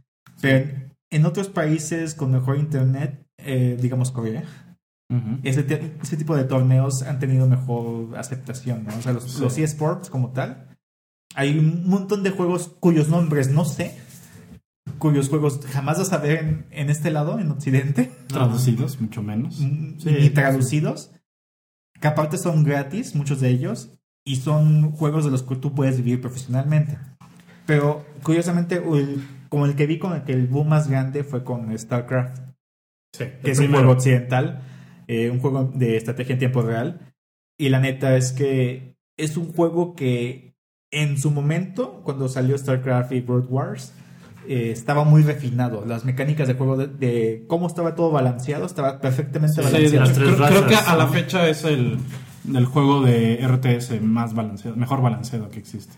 Pero 0.42 0.68
en, 1.12 1.26
otros 1.26 1.48
países 1.48 2.16
con 2.16 2.32
mejor 2.32 2.58
internet, 2.58 3.24
eh, 3.38 3.78
digamos 3.80 4.12
Corea, 4.12 4.44
Ujú. 5.10 5.38
ese, 5.44 5.64
te- 5.64 5.94
ese 6.02 6.18
tipo 6.18 6.36
de 6.36 6.44
torneos 6.44 7.02
han 7.04 7.20
tenido 7.20 7.48
mejor 7.48 8.18
aceptación, 8.18 8.84
¿no? 8.84 8.98
O 8.98 9.02
sea, 9.02 9.14
los, 9.14 9.24
Sí. 9.32 9.42
los 9.42 9.58
eSports 9.58 10.10
como 10.10 10.32
tal. 10.32 10.76
Hay 11.40 11.58
un 11.60 11.88
montón 11.88 12.24
de 12.24 12.32
juegos 12.32 12.76
cuyos 12.80 13.10
nombres 13.10 13.50
no 13.52 13.64
sé, 13.64 13.96
cuyos 14.98 15.30
juegos 15.30 15.60
jamás 15.72 16.00
vas 16.00 16.12
a 16.14 16.18
ver 16.18 16.40
en, 16.40 16.66
en 16.72 16.90
este 16.90 17.12
lado, 17.12 17.40
en 17.40 17.52
Occidente, 17.52 18.12
Traducidos, 18.28 19.00
mucho 19.00 19.22
menos. 19.22 19.60
mm, 19.60 20.00
Sí, 20.00 20.10
ni 20.12 20.22
sí. 20.24 20.30
traducidos, 20.32 21.12
que 22.02 22.08
aparte 22.08 22.38
son 22.38 22.64
gratis, 22.64 23.16
muchos 23.16 23.40
de 23.40 23.50
ellos, 23.50 23.92
y 24.26 24.38
son 24.38 24.92
juegos 24.92 25.26
de 25.26 25.32
los 25.32 25.44
que 25.44 25.56
tú 25.58 25.74
puedes 25.76 25.98
vivir 25.98 26.22
profesionalmente. 26.22 26.98
Pero 27.66 28.04
curiosamente, 28.24 28.76
el- 28.78 29.22
como 29.50 29.66
el 29.66 29.76
que 29.76 29.86
vi 29.86 30.00
con 30.00 30.14
el 30.14 30.24
que 30.24 30.34
el 30.34 30.48
boom 30.48 30.70
más 30.70 30.90
grande 30.90 31.24
fue 31.24 31.44
con 31.44 31.78
StarCraft 31.78 32.40
Sí, 33.14 33.26
que 33.44 33.52
es 33.52 33.60
un 33.60 33.70
juego 33.72 33.92
occidental, 33.92 34.62
eh, 35.08 35.30
un 35.30 35.40
juego 35.40 35.72
de 35.74 35.96
estrategia 35.98 36.34
en 36.34 36.40
tiempo 36.40 36.62
real. 36.62 37.14
Y 37.58 37.70
la 37.70 37.80
neta 37.80 38.16
es 38.18 38.32
que 38.34 38.96
es 39.18 39.38
un 39.38 39.54
juego 39.54 39.96
que 39.96 40.47
en 40.92 41.18
su 41.18 41.32
momento, 41.32 42.02
cuando 42.04 42.28
salió 42.30 42.58
StarCraft 42.58 43.12
y 43.12 43.20
World 43.22 43.48
Wars, 43.50 43.94
eh, 44.48 44.72
estaba 44.72 45.04
muy 45.04 45.24
refinado. 45.24 45.86
Las 45.86 46.06
mecánicas 46.06 46.48
de 46.48 46.54
juego, 46.54 46.78
de, 46.78 46.88
de 46.88 47.46
cómo 47.48 47.68
estaba 47.68 47.96
todo 47.96 48.12
balanceado, 48.12 48.66
estaba 48.66 49.00
perfectamente 49.02 49.62
Sí, 49.62 49.70
Sí, 49.70 49.78
de 49.90 49.98
balanceado. 50.00 50.36
tres 50.36 50.48
creo, 50.50 50.68
que 50.68 50.76
a 50.76 50.96
la 50.96 51.08
fecha 51.08 51.48
es 51.50 51.64
el, 51.66 51.98
el 52.54 52.66
juego 52.66 53.02
de 53.02 53.46
RTS 53.46 54.02
más 54.02 54.34
balanceado, 54.34 54.78
mejor 54.78 55.02
balanceado 55.02 55.50
que 55.50 55.60
existe. 55.60 55.96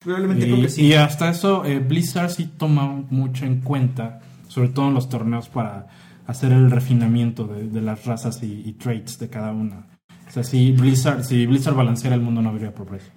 Probablemente 0.00 0.46
Y, 0.46 0.50
creo 0.50 0.62
que 0.62 0.68
sí. 0.68 0.86
y 0.86 0.92
hasta 0.92 1.30
eso, 1.30 1.64
eh, 1.64 1.78
Blizzard 1.78 2.30
sí 2.30 2.46
toma 2.58 2.86
mucho 3.10 3.46
en 3.46 3.60
cuenta, 3.62 4.20
sobre 4.48 4.68
todo 4.68 4.88
en 4.88 4.94
los 4.94 5.08
torneos, 5.08 5.48
para 5.48 5.86
hacer 6.26 6.52
el 6.52 6.70
refinamiento 6.70 7.46
de, 7.46 7.68
de 7.68 7.80
las 7.80 8.04
razas 8.04 8.42
y, 8.42 8.62
y 8.66 8.74
traits 8.74 9.18
de 9.18 9.30
cada 9.30 9.52
una. 9.52 9.86
O 10.28 10.30
sea, 10.30 10.44
si 10.44 10.72
Blizzard, 10.72 11.24
si 11.24 11.46
Blizzard 11.46 11.74
balanceara 11.74 12.14
el 12.14 12.20
mundo 12.20 12.42
no 12.42 12.50
habría 12.50 12.74
progreso. 12.74 13.10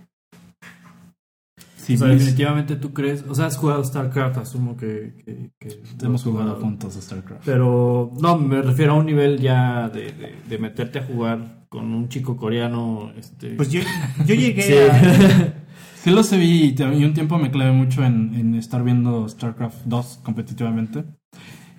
O 1.96 1.98
sea, 1.98 2.08
definitivamente 2.08 2.76
tú 2.76 2.94
crees. 2.94 3.24
O 3.28 3.36
sea, 3.36 3.46
has 3.48 3.58
jugado 3.58 3.84
StarCraft, 3.84 4.38
asumo 4.38 4.76
que. 4.78 5.14
que, 5.26 5.52
que 5.60 5.82
hemos 6.06 6.24
jugado 6.24 6.56
juntos 6.58 6.96
a 6.98 7.02
StarCraft. 7.02 7.44
Pero 7.46 8.12
no, 8.22 8.38
me 8.38 8.62
refiero 8.62 8.94
a 8.94 8.96
un 8.96 9.06
nivel 9.06 9.40
ya 9.40 9.90
de, 9.90 10.12
de, 10.12 10.36
de 10.48 10.58
meterte 10.58 11.00
a 11.00 11.04
jugar 11.04 11.66
con 11.70 11.94
un 11.94 12.10
chico 12.10 12.36
coreano. 12.38 13.12
Este, 13.18 13.52
Pues 13.56 13.72
yo, 13.72 13.82
yo 14.26 14.36
llegué 14.36 14.62
Sí. 14.62 14.74
a... 14.74 15.54
Sí 16.00 16.12
los 16.12 16.32
vi 16.32 16.64
y, 16.68 16.72
te- 16.76 16.96
y 16.96 17.04
un 17.04 17.14
tiempo 17.14 17.38
me 17.38 17.52
clavé 17.52 17.74
mucho 17.74 18.06
en, 18.06 18.34
en 18.34 18.56
estar 18.56 18.82
viendo 18.86 19.28
StarCraft 19.28 19.84
2 19.84 20.22
competitivamente. 20.24 21.04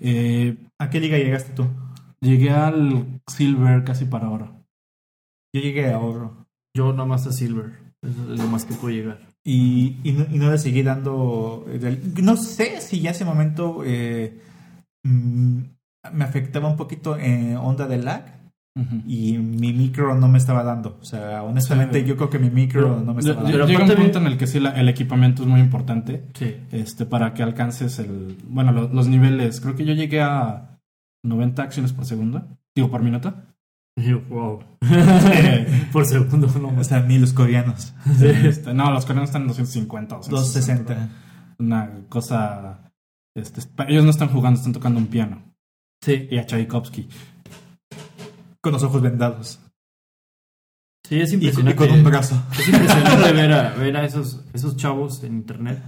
Eh, 0.00 0.58
¿A 0.78 0.90
qué 0.90 1.00
liga 1.00 1.16
llegaste 1.16 1.52
tú? 1.54 1.66
llegué 2.20 2.50
al 2.50 3.22
Silver 3.26 3.82
casi 3.82 4.04
para 4.04 4.26
ahora. 4.26 4.52
Yo 5.54 5.62
llegué 5.62 5.90
a 5.90 5.98
oro. 5.98 6.46
Yo 6.76 6.92
nomás 6.92 7.26
a 7.26 7.32
Silver. 7.32 7.94
Es 8.02 8.14
lo 8.16 8.46
más 8.46 8.66
que 8.66 8.74
puedo 8.74 8.94
llegar. 8.94 9.26
Y, 9.44 9.96
y, 10.04 10.12
no, 10.12 10.26
y 10.30 10.38
no 10.38 10.50
le 10.50 10.58
seguí 10.58 10.82
dando. 10.82 11.66
No 12.22 12.36
sé 12.36 12.80
si 12.80 13.00
ya 13.00 13.10
ese 13.12 13.24
momento 13.24 13.82
eh, 13.84 14.38
mm, 15.04 15.58
me 16.12 16.24
afectaba 16.24 16.68
un 16.68 16.76
poquito 16.76 17.16
en 17.16 17.56
onda 17.56 17.86
de 17.86 17.98
lag 17.98 18.38
y 19.06 19.36
mi 19.36 19.72
micro 19.74 20.14
no 20.14 20.26
me 20.28 20.38
estaba 20.38 20.62
dando. 20.62 20.96
O 21.00 21.04
sea, 21.04 21.42
honestamente, 21.42 22.00
Sí. 22.00 22.06
yo 22.06 22.16
creo 22.16 22.30
que 22.30 22.38
mi 22.38 22.48
micro 22.50 22.82
Pero- 22.82 23.00
no 23.00 23.12
me 23.14 23.20
estaba 23.20 23.42
dando. 23.42 23.50
Pero 23.52 23.66
Llega 23.66 23.84
un 23.84 23.94
punto 24.04 24.18
en 24.20 24.26
el 24.26 24.38
que 24.38 24.46
sí 24.46 24.60
la- 24.60 24.70
el 24.70 24.88
equipamiento 24.88 25.42
es 25.42 25.48
muy 25.48 25.60
importante 25.60 26.24
Sí. 26.34 26.56
este, 26.72 27.04
para 27.04 27.34
que 27.34 27.42
alcances 27.42 27.98
el, 27.98 28.36
bueno, 28.48 28.72
lo- 28.72 28.88
los 28.88 29.08
niveles. 29.08 29.60
Creo 29.60 29.74
que 29.74 29.84
yo 29.84 29.92
llegué 29.92 30.22
a 30.22 30.78
90 31.24 31.62
acciones 31.62 31.92
por 31.92 32.06
segundo, 32.06 32.46
digo 32.74 32.90
por 32.90 33.02
minuto. 33.02 33.34
Y 34.00 34.10
yo, 34.10 34.20
wow. 34.28 34.62
Por 35.92 36.06
segundo, 36.06 36.46
no 36.60 36.80
O 36.80 36.84
sea, 36.84 37.00
ni 37.02 37.18
los 37.18 37.32
coreanos. 37.32 37.94
Este, 38.20 38.72
no, 38.74 38.90
los 38.90 39.04
coreanos 39.04 39.28
están 39.30 39.42
en 39.42 39.48
250 39.48 40.16
o 40.16 40.18
260. 40.20 41.08
Una 41.58 41.90
cosa... 42.08 42.92
Este, 43.36 43.60
ellos 43.88 44.04
no 44.04 44.10
están 44.10 44.28
jugando, 44.28 44.58
están 44.58 44.72
tocando 44.72 44.98
un 44.98 45.06
piano. 45.06 45.42
Sí. 46.02 46.26
Y 46.30 46.38
a 46.38 46.46
Tchaikovsky. 46.46 47.08
Con 48.62 48.72
los 48.72 48.82
ojos 48.82 49.02
vendados. 49.02 49.60
Sí, 51.06 51.20
es 51.20 51.30
con, 51.30 51.42
y 51.42 51.46
impresionante. 51.46 51.76
con 51.76 51.90
un 51.98 52.04
brazo. 52.04 52.42
Es 52.58 52.68
impresionante 52.68 53.32
ver 53.32 53.52
a, 53.52 53.74
ver 53.74 53.96
a 53.96 54.04
esos, 54.04 54.44
esos 54.52 54.76
chavos 54.76 55.22
en 55.24 55.34
internet. 55.34 55.82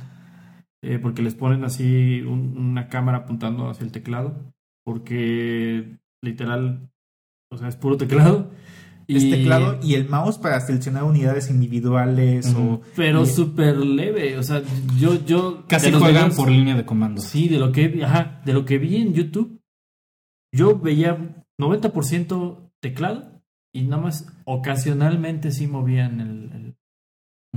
eh, 0.85 0.99
porque 0.99 1.23
les 1.23 1.35
ponen 1.35 1.63
así 1.65 2.21
un- 2.23 2.57
una 2.59 2.89
cámara 2.89 3.19
apuntando 3.19 3.71
hacia 3.71 3.85
el 3.85 3.93
teclado. 3.93 4.53
Porque 4.85 5.99
literal, 6.23 6.91
o 7.53 7.59
sea, 7.59 7.69
es 7.69 7.77
puro 7.77 7.97
teclado. 7.97 8.51
Y, 9.09 9.17
Es 9.17 9.29
teclado 9.31 9.79
y 9.83 9.95
el 9.95 10.09
mouse 10.09 10.39
para 10.39 10.61
seleccionar 10.61 11.03
unidades 11.05 11.51
individuales 11.51 12.55
o. 12.57 12.81
Pero 12.97 13.25
y- 13.25 13.27
súper 13.27 13.77
leve. 13.77 14.39
O 14.39 14.43
sea, 14.43 14.63
yo, 14.99 15.25
yo. 15.27 15.65
Casi 15.69 15.91
juegan 15.91 16.29
videos- 16.31 16.37
por 16.37 16.51
línea 16.51 16.77
de 16.77 16.85
comando. 16.87 17.21
Sí, 17.21 17.49
de 17.49 17.59
lo 17.59 17.73
que 17.73 17.89
vi, 17.89 18.03
ajá, 18.03 18.41
de 18.45 18.53
lo 18.53 18.65
que 18.65 18.79
vi 18.79 18.97
en 18.97 19.13
YouTube, 19.13 19.61
yo 20.55 20.79
veía 20.79 21.45
90% 21.61 22.71
teclado 22.81 23.43
y 23.75 23.83
nada 23.83 24.03
más 24.03 24.27
ocasionalmente 24.45 25.51
sí 25.51 25.67
movían 25.67 26.21
el, 26.21 26.51
el, 26.55 26.77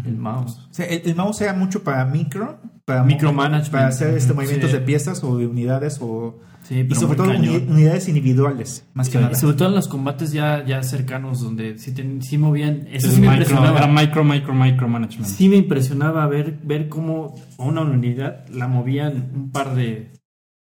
el 0.04 0.18
mouse. 0.18 0.60
O 0.70 0.74
sea, 0.74 0.86
el, 0.88 1.02
el 1.06 1.16
mouse 1.16 1.42
era 1.42 1.54
mucho 1.54 1.84
para 1.84 2.06
micro, 2.06 2.60
para 2.86 3.04
Micromanagement. 3.04 3.72
para 3.72 3.88
hacer 3.88 4.16
este 4.18 4.34
movimientos 4.34 4.72
sí. 4.72 4.78
de 4.78 4.82
piezas 4.84 5.24
o 5.24 5.38
de 5.38 5.48
unidades 5.48 6.00
o 6.02 6.40
Sí, 6.64 6.84
y 6.90 6.96
sobre 6.96 7.16
todo 7.16 7.28
cañón. 7.28 7.68
unidades 7.70 8.08
individuales, 8.08 8.88
más 8.96 9.08
que 9.10 9.20
nada. 9.20 9.34
Y 9.34 9.36
sobre 9.36 9.56
todo 9.56 9.68
en 9.70 9.76
los 9.76 9.88
combates 9.88 10.32
ya, 10.32 10.66
ya 10.66 10.82
cercanos 10.82 11.40
donde 11.42 11.78
sí, 11.78 11.94
ten- 11.94 12.24
sí 12.24 12.40
movían, 12.40 12.88
eso 12.92 13.08
Es 13.08 13.14
sí 13.14 13.22
me 13.22 13.28
micro, 13.28 13.34
impresionaba. 13.44 13.78
era 13.78 13.88
micro, 13.88 14.24
micro, 14.24 14.54
micro 14.56 14.88
management. 14.88 15.28
Sí 15.30 15.48
me 15.48 15.58
impresionaba 15.58 16.26
ver, 16.26 16.58
ver 16.64 16.90
cómo 16.90 17.36
a 17.60 17.64
una 17.64 17.82
unidad 17.82 18.48
la 18.50 18.68
movían 18.68 19.30
un 19.36 19.52
par 19.52 19.76
de, 19.76 20.12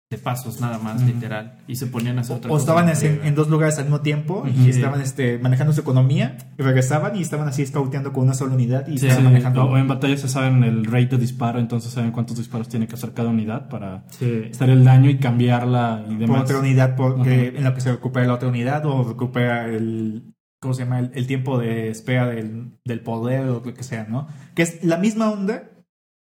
de 0.09 0.19
pasos 0.19 0.61
nada 0.61 0.79
más, 0.79 1.03
literal. 1.03 1.59
Y 1.67 1.75
se 1.77 1.87
ponían 1.89 2.19
a 2.19 2.21
hacer 2.21 2.37
otra 2.37 2.53
O 2.53 2.57
estaban 2.57 2.89
en, 2.89 3.21
en 3.25 3.35
dos 3.35 3.49
lugares 3.49 3.77
al 3.79 3.85
mismo 3.87 4.03
tiempo 4.03 4.45
y 4.47 4.71
estaban 4.71 5.01
este, 5.01 5.39
manejando 5.39 5.73
su 5.73 5.81
economía, 5.81 6.37
y 6.57 6.63
regresaban 6.63 7.17
y 7.17 7.23
estaban 7.23 7.49
así 7.49 7.67
scouteando 7.67 8.13
con 8.13 8.23
una 8.25 8.35
sola 8.35 8.55
unidad 8.55 8.87
y 8.87 8.99
Sí, 8.99 9.07
estaban 9.09 9.25
sí, 9.27 9.33
manejando. 9.33 9.65
O 9.65 9.77
en 9.77 9.89
batalla 9.89 10.17
se 10.17 10.29
saben 10.29 10.63
el 10.63 10.85
rate 10.85 11.07
de 11.09 11.19
disparo, 11.19 11.59
entonces 11.59 11.91
saben 11.93 12.13
cuántos 12.13 12.37
disparos 12.39 12.69
tiene 12.69 12.87
que 12.87 12.95
hacer 12.95 13.15
cada 13.15 13.31
unidad 13.31 13.69
para 13.69 14.05
Sí. 14.11 14.43
estar 14.49 14.71
el 14.71 14.85
daño 14.85 15.11
y 15.11 15.19
cambiarla 15.19 16.05
y 16.07 16.11
por 16.11 16.19
demás. 16.19 16.43
otra 16.43 16.59
unidad 16.61 16.95
porque 16.95 17.55
en 17.57 17.65
lo 17.65 17.75
que 17.75 17.81
se 17.81 17.91
recupera 17.91 18.27
la 18.29 18.35
otra 18.35 18.49
unidad 18.49 18.87
o 18.87 19.03
recupera 19.03 19.67
el 19.67 20.35
¿cómo 20.61 20.73
se 20.73 20.85
llama? 20.85 21.01
el, 21.01 21.11
el 21.15 21.27
tiempo 21.27 21.59
de 21.59 21.91
espera 21.91 22.27
del, 22.29 22.79
del 22.85 23.01
poder 23.01 23.41
o 23.49 23.63
lo 23.65 23.75
que 23.75 23.83
sea, 23.83 24.07
¿no? 24.09 24.29
Que 24.55 24.63
es 24.63 24.85
la 24.85 24.97
misma 24.99 25.31
onda, 25.31 25.65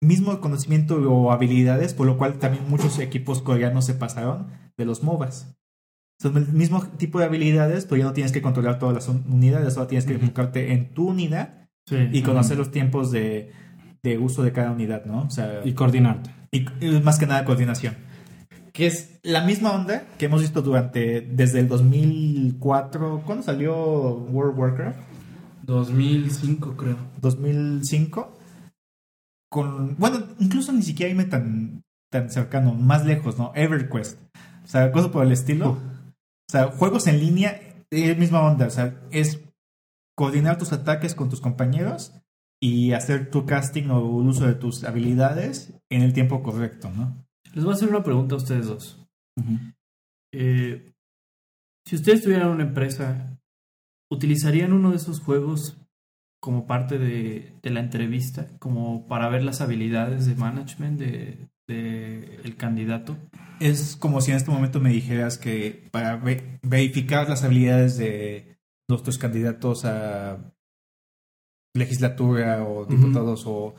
mismo 0.03 0.39
conocimiento 0.39 0.95
o 1.11 1.31
habilidades, 1.31 1.93
por 1.93 2.05
lo 2.07 2.17
cual 2.17 2.39
también 2.39 2.63
muchos 2.69 2.99
equipos 2.99 3.41
coreanos 3.41 3.85
se 3.85 3.93
pasaron 3.93 4.47
de 4.77 4.85
los 4.85 5.03
MOBAs. 5.03 5.55
Son 6.21 6.37
el 6.37 6.47
mismo 6.53 6.83
tipo 6.97 7.19
de 7.19 7.25
habilidades, 7.25 7.85
pero 7.85 7.97
ya 7.97 8.05
no 8.05 8.13
tienes 8.13 8.31
que 8.31 8.41
controlar 8.41 8.79
todas 8.79 8.95
las 8.95 9.07
un- 9.07 9.25
unidades, 9.29 9.73
solo 9.73 9.87
tienes 9.87 10.05
que 10.05 10.13
enfocarte 10.13 10.71
en 10.73 10.93
tu 10.93 11.09
unidad 11.09 11.67
Sí. 11.87 11.97
y 12.13 12.21
conocer 12.21 12.57
los 12.57 12.71
tiempos 12.71 13.11
de, 13.11 13.51
de 14.03 14.17
uso 14.17 14.41
de 14.43 14.53
cada 14.53 14.71
unidad, 14.71 15.03
¿no? 15.05 15.23
O 15.23 15.29
sea, 15.29 15.61
Y 15.65 15.73
coordinarte. 15.73 16.29
y, 16.51 16.65
y 16.79 17.01
más 17.01 17.19
que 17.19 17.25
nada 17.27 17.43
coordinación. 17.43 17.95
Que 18.71 18.87
es 18.87 19.19
la 19.23 19.43
misma 19.45 19.71
onda 19.73 20.05
que 20.17 20.25
hemos 20.25 20.41
visto 20.41 20.61
durante 20.61 21.21
desde 21.21 21.59
el 21.59 21.67
2004. 21.67 23.23
¿Cuándo 23.25 23.43
salió 23.43 23.75
World 23.75 24.53
of 24.53 24.59
Warcraft? 24.59 24.97
2005 25.63 26.75
creo. 26.77 26.97
2005. 27.21 28.37
Con, 29.53 29.95
bueno, 29.97 30.17
incluso 30.39 30.71
ni 30.73 30.81
siquiera 30.81 31.11
irme 31.11 31.25
tan, 31.25 31.83
tan 32.11 32.31
cercano, 32.31 32.73
más 32.73 33.05
lejos, 33.05 33.37
¿no? 33.37 33.51
EverQuest. 33.53 34.19
O 34.63 34.67
sea, 34.67 34.91
cosas 34.91 35.11
por 35.11 35.23
el 35.23 35.31
estilo. 35.31 35.73
O 35.73 36.51
sea, 36.51 36.71
juegos 36.71 37.05
en 37.05 37.19
línea, 37.19 37.61
es 37.91 38.17
misma 38.17 38.41
onda. 38.41 38.65
O 38.65 38.71
sea, 38.71 38.99
es 39.11 39.41
coordinar 40.17 40.57
tus 40.57 40.73
ataques 40.73 41.13
con 41.13 41.29
tus 41.29 41.39
compañeros 41.39 42.15
y 42.59 42.93
hacer 42.93 43.29
tu 43.29 43.45
casting 43.45 43.91
o 43.91 44.21
el 44.21 44.27
uso 44.27 44.47
de 44.47 44.55
tus 44.55 44.85
habilidades 44.85 45.71
en 45.91 46.01
el 46.01 46.13
tiempo 46.13 46.41
correcto, 46.41 46.89
¿no? 46.89 47.23
Les 47.53 47.63
voy 47.63 47.73
a 47.73 47.75
hacer 47.75 47.89
una 47.89 48.01
pregunta 48.01 48.33
a 48.33 48.39
ustedes 48.39 48.65
dos. 48.65 49.05
Eh, 50.33 50.93
si 51.85 51.95
ustedes 51.95 52.23
tuvieran 52.23 52.49
una 52.49 52.63
empresa, 52.63 53.37
¿utilizarían 54.09 54.73
uno 54.73 54.89
de 54.89 54.95
esos 54.95 55.19
juegos 55.19 55.77
como 56.43 56.67
parte 56.67 56.99
de, 56.99 57.53
de 57.61 57.69
la 57.69 57.79
entrevista, 57.79 58.47
como 58.59 59.07
para 59.07 59.29
ver 59.29 59.43
las 59.43 59.61
habilidades 59.61 60.25
de 60.25 60.35
management 60.35 60.99
de, 60.99 61.47
de 61.69 62.41
el 62.43 62.57
candidato? 62.57 63.15
Es 63.61 63.95
como 63.95 64.19
si 64.19 64.31
en 64.31 64.37
este 64.37 64.51
momento 64.51 64.81
me 64.81 64.89
dijeras 64.91 65.37
que 65.37 65.87
para 65.91 66.17
ve- 66.17 66.59
verificar 66.61 67.29
las 67.29 67.45
habilidades 67.45 67.95
de 67.97 68.57
nuestros 68.89 69.17
candidatos 69.17 69.85
a 69.85 70.51
legislatura 71.73 72.63
o 72.67 72.85
diputados 72.85 73.45
o 73.47 73.73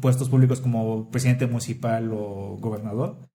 puestos 0.00 0.28
públicos 0.28 0.60
como 0.60 1.10
presidente 1.10 1.48
municipal 1.48 2.10
o 2.12 2.56
gobernador, 2.60 3.28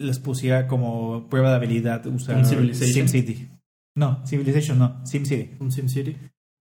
les 0.00 0.18
pusiera 0.18 0.66
como 0.66 1.28
prueba 1.28 1.50
de 1.50 1.56
habilidad 1.56 2.06
usar. 2.06 2.44
SimCity. 2.46 3.50
No, 3.94 4.24
Civilization 4.26 4.78
no, 4.78 5.04
SimCity. 5.06 5.56
¿Un 5.60 5.70
SimCity? 5.70 6.16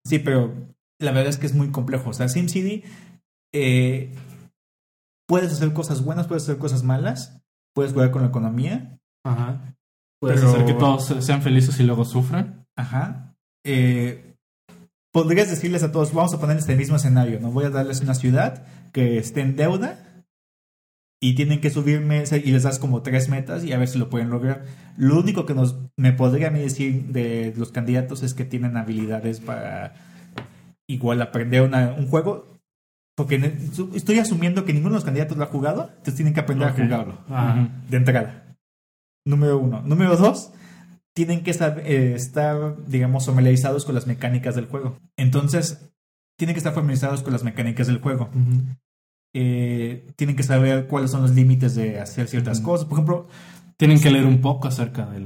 Sí, 0.05 0.19
pero 0.19 0.53
la 0.99 1.11
verdad 1.11 1.29
es 1.29 1.37
que 1.37 1.45
es 1.45 1.55
muy 1.55 1.71
complejo. 1.71 2.09
O 2.09 2.13
sea, 2.13 2.29
SimCity 2.29 2.83
eh, 3.53 4.13
puedes 5.27 5.51
hacer 5.51 5.73
cosas 5.73 6.03
buenas, 6.03 6.27
puedes 6.27 6.43
hacer 6.43 6.57
cosas 6.57 6.83
malas, 6.83 7.41
puedes 7.73 7.93
jugar 7.93 8.11
con 8.11 8.21
la 8.21 8.27
economía. 8.29 8.99
Ajá. 9.25 9.75
Puedes 10.21 10.41
Pero- 10.41 10.51
hacer 10.51 10.65
que 10.65 10.73
todos 10.73 11.05
sean 11.23 11.41
felices 11.41 11.79
y 11.79 11.83
luego 11.83 12.05
sufran. 12.05 12.65
Ajá. 12.75 13.35
Eh, 13.65 14.35
podrías 15.13 15.49
decirles 15.49 15.83
a 15.83 15.91
todos, 15.91 16.13
vamos 16.13 16.33
a 16.33 16.39
poner 16.39 16.57
este 16.57 16.75
mismo 16.75 16.97
escenario, 16.97 17.39
¿no? 17.39 17.51
Voy 17.51 17.65
a 17.65 17.69
darles 17.69 18.01
una 18.01 18.15
ciudad 18.15 18.65
que 18.91 19.17
esté 19.17 19.41
en 19.41 19.55
deuda 19.55 20.23
y 21.21 21.35
tienen 21.35 21.59
que 21.59 21.69
subirme 21.69 22.23
y 22.31 22.51
les 22.51 22.63
das 22.63 22.79
como 22.79 23.01
tres 23.01 23.27
metas 23.27 23.63
y 23.65 23.73
a 23.73 23.77
ver 23.77 23.87
si 23.87 23.99
lo 23.99 24.09
pueden 24.09 24.29
lograr. 24.29 24.65
Lo 24.97 25.19
único 25.19 25.45
que 25.45 25.53
nos 25.53 25.77
me 25.97 26.13
podría 26.13 26.47
a 26.47 26.51
mí 26.51 26.59
decir 26.59 27.07
de 27.07 27.53
los 27.57 27.71
candidatos 27.71 28.23
es 28.23 28.33
que 28.33 28.45
tienen 28.45 28.77
habilidades 28.77 29.41
para 29.41 29.93
igual 30.89 31.21
aprender 31.21 31.61
una- 31.61 31.93
un 31.97 32.07
juego. 32.07 32.57
Porque 33.15 33.35
estoy 33.95 34.19
asumiendo 34.19 34.63
que 34.65 34.73
ninguno 34.73 34.93
de 34.93 34.97
los 34.97 35.05
candidatos 35.05 35.37
lo 35.37 35.43
ha 35.43 35.47
jugado, 35.47 35.89
entonces 35.89 36.15
tienen 36.15 36.33
que 36.33 36.39
aprender 36.39 36.69
a 36.69 36.71
jugarlo 36.73 37.17
Ajá. 37.29 37.59
Ujú. 37.61 37.69
de 37.89 37.97
entrada. 37.97 38.55
Número 39.25 39.59
uno. 39.59 39.81
Número 39.81 40.15
dos, 40.15 40.51
tienen 41.13 41.43
que 41.43 41.51
sab- 41.51 41.81
eh, 41.83 42.13
estar, 42.15 42.77
digamos, 42.87 43.25
familiarizados 43.25 43.83
con 43.83 43.93
las 43.95 44.07
mecánicas 44.07 44.55
del 44.55 44.67
juego. 44.67 44.97
Entonces, 45.17 45.91
tienen 46.37 46.53
que 46.53 46.59
estar 46.59 46.73
familiarizados 46.73 47.21
con 47.21 47.33
las 47.33 47.43
mecánicas 47.43 47.87
del 47.87 47.99
juego. 47.99 48.29
Eh, 49.35 50.07
tienen 50.15 50.35
que 50.37 50.43
saber 50.43 50.87
cuáles 50.87 51.11
son 51.11 51.21
los 51.21 51.31
límites 51.31 51.75
de 51.75 51.99
hacer 51.99 52.27
ciertas 52.29 52.61
cosas. 52.61 52.85
Por 52.85 52.93
ejemplo, 52.97 53.27
Tienen 53.77 54.01
que 54.01 54.11
leer 54.11 54.25
un 54.25 54.41
poco 54.41 54.67
acerca 54.67 55.05
de 55.05 55.19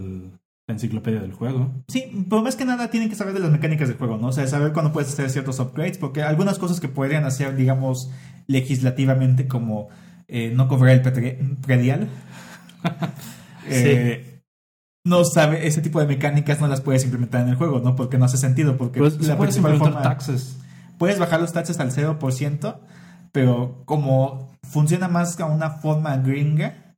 la 0.67 0.73
enciclopedia 0.75 1.19
del 1.21 1.33
juego. 1.33 1.71
sí, 1.89 2.25
pero 2.29 2.41
más 2.41 2.55
que 2.55 2.63
nada 2.65 2.89
tienen 2.89 3.09
que 3.09 3.15
saber 3.15 3.33
de 3.33 3.39
las 3.41 3.51
mecánicas 3.51 3.89
del 3.89 3.97
juego, 3.97 4.17
¿no? 4.17 4.27
O 4.27 4.31
sea, 4.31 4.47
saber 4.47 4.71
cuándo 4.73 4.93
puedes 4.93 5.11
hacer 5.11 5.29
ciertos 5.29 5.59
upgrades, 5.59 5.97
porque 5.97 6.21
algunas 6.23 6.57
cosas 6.59 6.79
que 6.79 6.87
podrían 6.87 7.25
hacer, 7.25 7.55
digamos, 7.55 8.09
legislativamente, 8.47 9.47
como 9.47 9.89
eh, 10.27 10.51
no 10.55 10.67
cobrar 10.69 10.93
el 10.95 11.01
predial. 11.61 12.07
eh, 13.67 14.41
No 15.05 15.25
sabe, 15.25 15.67
ese 15.67 15.81
tipo 15.81 15.99
de 15.99 16.07
mecánicas 16.07 16.61
no 16.61 16.67
las 16.67 16.79
puedes 16.81 17.03
implementar 17.03 17.41
en 17.41 17.49
el 17.49 17.55
juego, 17.55 17.79
¿no? 17.81 17.95
Porque 17.95 18.17
no 18.17 18.25
hace 18.25 18.37
sentido, 18.37 18.77
porque 18.77 18.99
Pues 18.99 19.19
la 19.27 19.35
puede 19.37 19.51
principal 19.51 19.77
forma- 19.77 20.01
taxes. 20.01 20.57
puedes 20.97 21.19
bajar 21.19 21.41
los 21.41 21.51
taxes 21.51 21.79
al 21.81 21.91
0%, 21.91 22.79
pero 23.33 23.81
como 23.85 24.55
funciona 24.63 25.09
más 25.09 25.35
como 25.35 25.53
una 25.53 25.71
forma 25.71 26.15
gringa, 26.17 26.95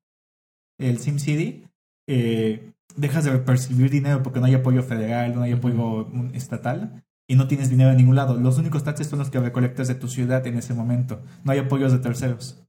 el 0.80 0.99
SimCity, 0.99 1.66
eh, 2.07 2.72
dejas 2.95 3.23
de 3.25 3.37
percibir 3.39 3.89
dinero 3.89 4.23
porque 4.23 4.39
no 4.39 4.45
hay 4.45 4.53
apoyo 4.55 4.83
federal, 4.83 5.35
no 5.35 5.41
hay 5.41 5.53
apoyo 5.53 6.07
estatal 6.33 7.03
y 7.27 7.35
no 7.35 7.47
tienes 7.47 7.69
dinero 7.69 7.91
en 7.91 7.97
ningún 7.97 8.15
lado. 8.15 8.39
Los 8.39 8.57
únicos 8.57 8.83
taxes 8.83 9.07
son 9.07 9.19
los 9.19 9.29
que 9.29 9.39
recolectas 9.39 9.87
de 9.87 9.95
tu 9.95 10.07
ciudad 10.07 10.45
en 10.47 10.57
ese 10.57 10.73
momento. 10.73 11.21
No 11.43 11.51
hay 11.51 11.59
apoyos 11.59 11.91
de 11.91 11.99
terceros. 11.99 12.61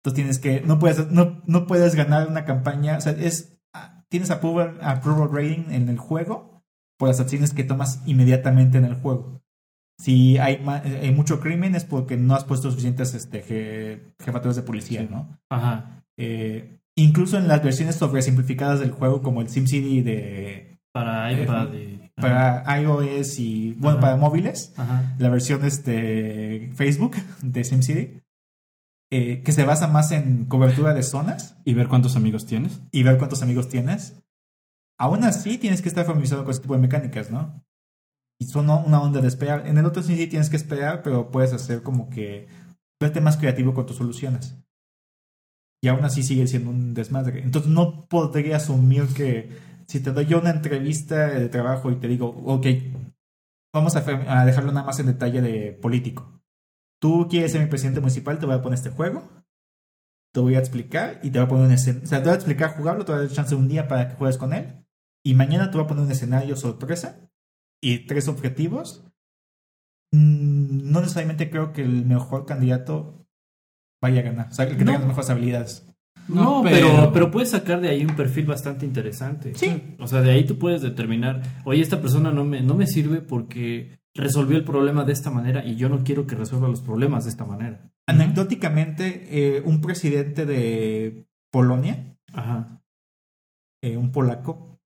Entonces 0.00 0.14
tienes 0.14 0.38
que, 0.38 0.60
no 0.66 0.78
puedes, 0.78 1.10
no, 1.10 1.42
no 1.46 1.66
puedes 1.66 1.94
ganar 1.94 2.28
una 2.28 2.44
campaña, 2.44 2.96
o 2.96 3.00
sea, 3.00 3.12
es, 3.12 3.58
ah, 3.74 4.04
tienes 4.08 4.30
approval, 4.30 4.78
approval 4.80 5.30
rating 5.32 5.70
en 5.72 5.88
el 5.88 5.98
juego 5.98 6.62
por 6.98 7.08
las 7.08 7.20
acciones 7.20 7.52
que 7.52 7.64
tomas 7.64 8.02
inmediatamente 8.06 8.78
en 8.78 8.84
el 8.84 8.94
juego. 8.94 9.42
Si 9.98 10.38
hay, 10.38 10.62
hay 11.02 11.12
mucho 11.12 11.40
crimen 11.40 11.74
es 11.74 11.84
porque 11.84 12.16
no 12.16 12.34
has 12.34 12.44
puesto 12.44 12.70
suficientes 12.70 13.14
este, 13.14 13.42
je- 13.44 14.14
jefaturas 14.22 14.54
de 14.56 14.62
policía, 14.62 15.00
Sí. 15.00 15.08
¿no? 15.10 15.38
Ajá. 15.50 16.04
Eh, 16.18 16.78
incluso 16.96 17.38
en 17.38 17.48
las 17.48 17.62
versiones 17.62 17.96
sobresimplificadas 17.96 18.80
del 18.80 18.90
juego, 18.90 19.22
como 19.22 19.40
el 19.40 19.48
SimCity 19.48 20.02
de, 20.02 20.78
Para 20.92 21.30
iPad 21.32 21.72
y... 21.74 22.10
para 22.16 22.80
iOS 22.80 23.38
y, 23.38 23.72
bueno, 23.74 23.98
Ajá. 23.98 24.00
para 24.00 24.16
móviles, 24.16 24.72
Ajá. 24.76 25.14
la 25.18 25.28
versión 25.28 25.64
este, 25.64 26.72
Facebook 26.74 27.16
de 27.42 27.64
SimCity, 27.64 28.22
eh, 29.12 29.42
que 29.42 29.52
se 29.52 29.64
basa 29.64 29.86
más 29.86 30.10
en 30.10 30.46
cobertura 30.46 30.92
de 30.92 31.04
zonas 31.04 31.56
Y 31.64 31.74
ver 31.74 31.86
cuántos 31.86 32.16
amigos 32.16 32.44
tienes. 32.46 32.80
y 32.90 33.02
ver 33.02 33.18
cuántos 33.18 33.42
amigos 33.42 33.68
tienes. 33.68 34.20
Aún 34.98 35.24
así, 35.24 35.58
tienes 35.58 35.82
que 35.82 35.88
estar 35.88 36.06
familiarizado 36.06 36.42
con 36.44 36.52
ese 36.52 36.62
tipo 36.62 36.74
de 36.74 36.80
mecánicas, 36.80 37.30
¿no? 37.30 37.62
Y 38.40 38.46
son 38.46 38.68
una 38.68 39.00
onda 39.00 39.20
de 39.20 39.28
esperar. 39.28 39.66
En 39.66 39.78
el 39.78 39.86
otro 39.86 40.02
sí 40.02 40.26
tienes 40.26 40.50
que 40.50 40.56
esperar, 40.56 41.02
pero 41.02 41.30
puedes 41.30 41.52
hacer 41.52 41.82
como 41.82 42.08
que 42.08 42.48
verte 43.00 43.20
más 43.20 43.36
creativo 43.36 43.74
con 43.74 43.86
tus 43.86 43.96
soluciones. 43.96 44.56
Y 45.82 45.88
aún 45.88 46.04
así 46.04 46.22
sigue 46.22 46.46
siendo 46.46 46.70
un 46.70 46.94
desmadre. 46.94 47.42
Entonces 47.42 47.70
no 47.70 48.06
podría 48.08 48.56
asumir 48.56 49.06
que 49.14 49.50
si 49.86 50.00
te 50.00 50.12
doy 50.12 50.26
yo 50.26 50.40
una 50.40 50.50
entrevista 50.50 51.28
de 51.28 51.48
trabajo 51.48 51.90
y 51.90 51.96
te 51.96 52.08
digo, 52.08 52.28
ok, 52.44 52.66
vamos 53.72 53.96
a, 53.96 54.40
a 54.40 54.44
dejarlo 54.44 54.72
nada 54.72 54.86
más 54.86 54.98
en 54.98 55.06
detalle 55.06 55.42
de 55.42 55.72
político. 55.72 56.40
Tú 57.00 57.28
quieres 57.28 57.52
ser 57.52 57.60
mi 57.60 57.68
presidente 57.68 58.00
municipal, 58.00 58.38
te 58.38 58.46
voy 58.46 58.54
a 58.54 58.62
poner 58.62 58.78
este 58.78 58.90
juego 58.90 59.22
te 60.36 60.40
voy 60.40 60.54
a 60.54 60.58
explicar 60.58 61.18
y 61.22 61.30
te 61.30 61.38
voy 61.38 61.46
a 61.46 61.48
poner 61.48 61.64
un 61.64 61.72
escenario. 61.72 62.04
O 62.04 62.08
sea, 62.08 62.18
te 62.18 62.24
voy 62.24 62.32
a 62.32 62.36
explicar 62.36 62.76
jugarlo, 62.76 63.06
te 63.06 63.12
voy 63.12 63.22
a 63.22 63.24
dar 63.24 63.32
chance 63.32 63.54
un 63.54 63.68
día 63.68 63.88
para 63.88 64.06
que 64.06 64.16
juegues 64.16 64.36
con 64.36 64.52
él. 64.52 64.84
Y 65.24 65.34
mañana 65.34 65.70
te 65.70 65.78
voy 65.78 65.86
a 65.86 65.88
poner 65.88 66.04
un 66.04 66.10
escenario 66.10 66.56
sorpresa 66.56 67.30
y 67.82 68.06
tres 68.06 68.28
objetivos. 68.28 69.06
Mm, 70.12 70.90
No 70.92 71.00
necesariamente 71.00 71.48
creo 71.48 71.72
que 71.72 71.80
el 71.82 72.04
mejor 72.04 72.44
candidato 72.44 73.25
vaya 74.08 74.20
a 74.20 74.24
ganar. 74.24 74.48
O 74.50 74.54
sea, 74.54 74.64
el 74.66 74.72
que 74.76 74.84
No. 74.84 74.92
tenga 74.92 74.98
las 75.00 75.08
mejores 75.08 75.30
habilidades. 75.30 75.86
No, 76.28 76.42
No, 76.58 76.62
pero... 76.64 76.88
pero- 76.88 77.12
pero 77.12 77.30
puedes 77.30 77.50
sacar 77.50 77.80
de 77.80 77.88
ahí 77.88 78.04
un 78.04 78.16
perfil 78.16 78.46
bastante 78.46 78.84
interesante. 78.84 79.54
Sí. 79.54 79.94
O 80.00 80.06
sea, 80.08 80.22
de 80.22 80.32
ahí 80.32 80.44
tú 80.44 80.58
puedes 80.58 80.82
determinar, 80.82 81.42
oye, 81.64 81.80
esta 81.82 82.00
persona 82.00 82.32
no 82.32 82.44
me, 82.44 82.60
no 82.62 82.74
me 82.74 82.86
sirve 82.86 83.20
porque 83.20 83.98
resolvió 84.14 84.56
el 84.56 84.64
problema 84.64 85.04
de 85.04 85.12
esta 85.12 85.30
manera 85.30 85.64
y 85.64 85.76
yo 85.76 85.88
no 85.88 86.02
quiero 86.02 86.26
que 86.26 86.34
resuelva 86.34 86.68
los 86.68 86.80
problemas 86.80 87.24
de 87.24 87.30
esta 87.30 87.44
manera. 87.44 87.90
Anecdóticamente, 88.08 89.26
eh, 89.30 89.62
un 89.64 89.80
presidente 89.80 90.46
de 90.46 91.26
Polonia 91.52 92.16
Ajá. 92.32 92.80
polaco, 94.12 94.78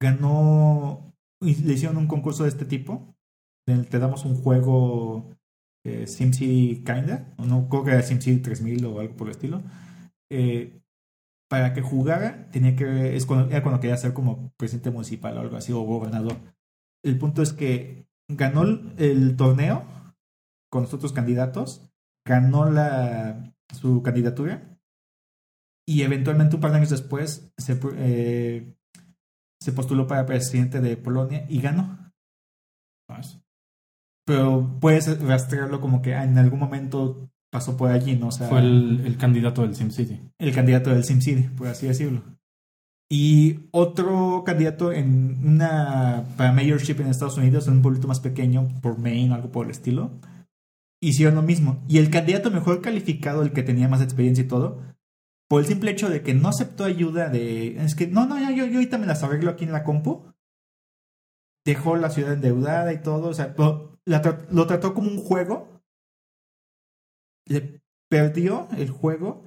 ganó, 0.00 1.12
y 1.40 1.54
le 1.56 1.74
hicieron 1.74 1.96
un 1.96 2.06
concurso 2.06 2.44
de 2.44 2.50
este 2.50 2.64
tipo, 2.64 3.14
en 3.66 3.78
el 3.78 3.84
que 3.84 3.90
te 3.90 3.98
damos 3.98 4.24
un 4.24 4.36
juego 4.36 5.34
eh, 5.84 6.06
Kinda, 6.84 7.34
o 7.38 7.44
no 7.44 7.68
creo 7.68 7.84
que 7.84 7.90
era 7.92 8.02
SimCity 8.02 8.40
3000 8.40 8.84
o 8.84 9.00
algo 9.00 9.16
por 9.16 9.28
el 9.28 9.32
estilo. 9.32 9.62
Eh, 10.30 10.80
para 11.48 11.72
que 11.74 11.82
jugara, 11.82 12.48
tenía 12.50 12.76
que, 12.76 13.16
es 13.16 13.26
cuando, 13.26 13.50
era 13.50 13.62
cuando 13.62 13.80
quería 13.80 13.96
ser 13.96 14.12
como 14.12 14.52
presidente 14.56 14.90
municipal 14.90 15.36
o 15.36 15.40
algo 15.40 15.56
así, 15.56 15.72
o 15.72 15.80
gobernador. 15.80 16.36
El 17.02 17.18
punto 17.18 17.42
es 17.42 17.52
que 17.52 18.06
ganó 18.28 18.62
el, 18.62 18.94
el 18.98 19.36
torneo 19.36 19.84
con 20.70 20.82
los 20.82 20.94
otros 20.94 21.12
candidatos, 21.12 21.90
ganó 22.24 22.70
la, 22.70 23.52
su 23.74 24.02
candidatura 24.02 24.78
y 25.86 26.02
eventualmente 26.02 26.54
un 26.54 26.62
par 26.62 26.70
de 26.70 26.76
años 26.78 26.90
después 26.90 27.52
se, 27.58 27.80
eh, 27.96 28.76
se 29.60 29.72
postuló 29.72 30.06
para 30.06 30.26
presidente 30.26 30.80
de 30.80 30.96
Polonia 30.96 31.46
y 31.48 31.60
ganó. 31.60 32.12
Pero 34.26 34.76
puedes 34.80 35.20
rastrearlo 35.20 35.80
como 35.80 36.02
que 36.02 36.12
en 36.12 36.38
algún 36.38 36.60
momento 36.60 37.28
pasó 37.50 37.76
por 37.76 37.90
allí, 37.90 38.16
¿no? 38.16 38.28
O 38.28 38.32
sea, 38.32 38.48
Fue 38.48 38.60
el, 38.60 39.02
el 39.04 39.16
candidato 39.16 39.62
del 39.62 39.74
SimCity. 39.74 40.20
el 40.38 40.54
candidato 40.54 40.90
del 40.90 41.04
SimCity, 41.04 41.48
por 41.56 41.66
así 41.68 41.86
decirlo. 41.86 42.22
Y 43.12 43.68
otro 43.72 44.44
candidato 44.46 44.92
en 44.92 45.40
una 45.44 46.24
para 46.36 46.52
mayorship 46.52 47.00
en 47.00 47.08
Estados 47.08 47.38
Unidos, 47.38 47.66
en 47.66 47.74
un 47.74 47.82
pueblito 47.82 48.06
más 48.06 48.20
pequeño, 48.20 48.68
por 48.82 48.98
Maine, 48.98 49.34
algo 49.34 49.50
por 49.50 49.64
el 49.66 49.72
estilo, 49.72 50.12
hicieron 51.02 51.34
lo 51.34 51.42
mismo. 51.42 51.82
Y 51.88 51.98
el 51.98 52.10
candidato 52.10 52.52
mejor 52.52 52.80
calificado, 52.82 53.42
el 53.42 53.52
que 53.52 53.64
tenía 53.64 53.88
más 53.88 54.00
experiencia 54.00 54.44
y 54.44 54.48
todo, 54.48 54.80
por 55.48 55.60
el 55.60 55.66
simple 55.66 55.90
hecho 55.90 56.08
de 56.08 56.22
que 56.22 56.34
no 56.34 56.48
aceptó 56.48 56.84
ayuda 56.84 57.28
de. 57.30 57.82
Es 57.82 57.96
que 57.96 58.06
no, 58.06 58.26
no, 58.26 58.38
ya, 58.38 58.52
yo, 58.52 58.64
yo 58.66 58.74
ahorita 58.74 58.98
me 58.98 59.06
las 59.06 59.24
arreglo 59.24 59.50
aquí 59.50 59.64
en 59.64 59.72
la 59.72 59.82
compu. 59.82 60.22
Dejó 61.66 61.96
la 61.96 62.10
ciudad 62.10 62.34
endeudada 62.34 62.92
y 62.92 63.02
todo. 63.02 63.30
O 63.30 63.34
sea, 63.34 63.56
la 64.06 64.22
tra- 64.22 64.46
lo 64.50 64.66
trató 64.66 64.94
como 64.94 65.10
un 65.10 65.18
juego. 65.18 65.68
Le 67.46 67.80
perdió 68.10 68.68
el 68.76 68.90
juego. 68.90 69.44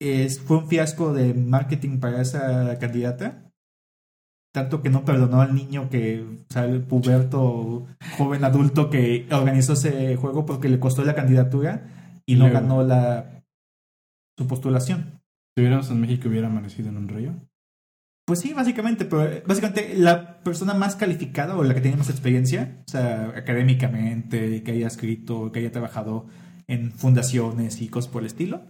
Es, 0.00 0.40
fue 0.40 0.58
un 0.58 0.68
fiasco 0.68 1.12
de 1.12 1.34
marketing 1.34 1.98
para 2.00 2.20
esa 2.20 2.78
candidata. 2.78 3.50
Tanto 4.54 4.82
que 4.82 4.90
no 4.90 5.04
perdonó 5.04 5.40
al 5.40 5.54
niño 5.54 5.90
que, 5.90 6.22
o 6.22 6.52
sea, 6.52 6.64
el 6.64 6.82
puberto, 6.82 7.86
joven 8.16 8.44
adulto 8.44 8.90
que 8.90 9.26
organizó 9.30 9.74
ese 9.74 10.16
juego 10.16 10.46
porque 10.46 10.68
le 10.68 10.80
costó 10.80 11.04
la 11.04 11.14
candidatura 11.14 12.20
y 12.26 12.34
no 12.36 12.48
Luego. 12.48 12.60
ganó 12.60 12.82
la 12.82 13.44
su 14.38 14.46
postulación. 14.46 15.20
Si 15.54 15.62
hubiéramos 15.62 15.90
en 15.90 16.00
México, 16.00 16.28
hubiera 16.28 16.46
amanecido 16.46 16.88
en 16.88 16.96
un 16.96 17.08
río. 17.08 17.34
Pues 18.28 18.40
sí, 18.40 18.52
básicamente, 18.52 19.06
pero 19.06 19.24
eh, 19.24 19.42
básicamente 19.46 19.94
la 19.96 20.40
persona 20.40 20.74
más 20.74 20.96
calificada 20.96 21.56
o 21.56 21.64
la 21.64 21.72
que 21.72 21.80
tiene 21.80 21.96
más 21.96 22.10
experiencia, 22.10 22.76
o 22.86 22.90
sea, 22.90 23.32
académicamente, 23.34 24.62
que 24.62 24.70
haya 24.70 24.86
escrito, 24.86 25.50
que 25.50 25.60
haya 25.60 25.72
trabajado 25.72 26.26
en 26.66 26.92
fundaciones 26.92 27.80
y 27.80 27.88
cosas 27.88 28.12
por 28.12 28.20
el 28.20 28.26
estilo, 28.26 28.60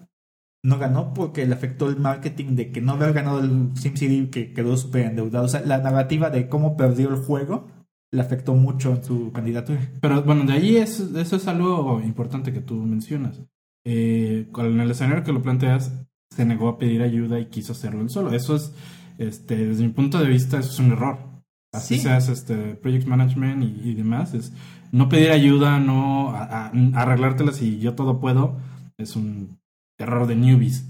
no 0.62 0.78
ganó 0.78 1.12
porque 1.12 1.44
le 1.44 1.54
afectó 1.54 1.88
el 1.88 1.96
marketing 1.96 2.54
de 2.54 2.70
que 2.70 2.80
no 2.80 2.92
haber 2.92 3.12
ganado 3.12 3.40
el 3.40 3.76
SimCity 3.76 4.28
que 4.28 4.52
quedó 4.52 4.76
súper 4.76 5.06
endeudado. 5.06 5.46
O 5.46 5.48
sea, 5.48 5.62
la 5.62 5.78
narrativa 5.78 6.30
de 6.30 6.48
cómo 6.48 6.76
perdió 6.76 7.08
el 7.08 7.16
juego 7.16 7.66
le 8.12 8.20
afectó 8.20 8.54
mucho 8.54 8.94
en 8.94 9.02
su 9.02 9.32
candidatura. 9.32 9.80
Pero 10.00 10.22
bueno, 10.22 10.44
de 10.44 10.52
ahí 10.52 10.76
es, 10.76 11.00
eso 11.00 11.34
es 11.34 11.48
algo 11.48 12.00
importante 12.04 12.52
que 12.52 12.60
tú 12.60 12.76
mencionas. 12.76 13.42
Eh, 13.84 14.46
con 14.52 14.80
el 14.80 14.88
escenario 14.88 15.24
que 15.24 15.32
lo 15.32 15.42
planteas, 15.42 15.92
se 16.30 16.44
negó 16.44 16.68
a 16.68 16.78
pedir 16.78 17.02
ayuda 17.02 17.40
y 17.40 17.46
quiso 17.46 17.72
hacerlo 17.72 18.02
él 18.02 18.10
solo. 18.10 18.32
Eso 18.32 18.54
es, 18.54 18.72
este, 19.18 19.56
desde 19.66 19.82
mi 19.84 19.90
punto 19.92 20.18
de 20.18 20.28
vista, 20.28 20.58
eso 20.58 20.70
es 20.70 20.78
un 20.78 20.92
error. 20.92 21.18
Así 21.74 21.96
Sí. 21.96 22.02
se 22.04 22.10
hace 22.10 22.32
este, 22.32 22.74
project 22.76 23.06
management 23.06 23.62
y, 23.62 23.90
y 23.90 23.94
demás. 23.94 24.32
Es 24.34 24.52
no 24.90 25.08
pedir 25.10 25.30
ayuda, 25.30 25.78
no 25.80 26.30
a- 26.30 26.66
a- 26.68 26.72
arreglártelas 26.94 27.60
y 27.60 27.78
yo 27.78 27.94
todo 27.94 28.20
puedo. 28.20 28.56
Es 28.96 29.16
un 29.16 29.58
error 29.98 30.26
de 30.26 30.34
newbies. 30.36 30.86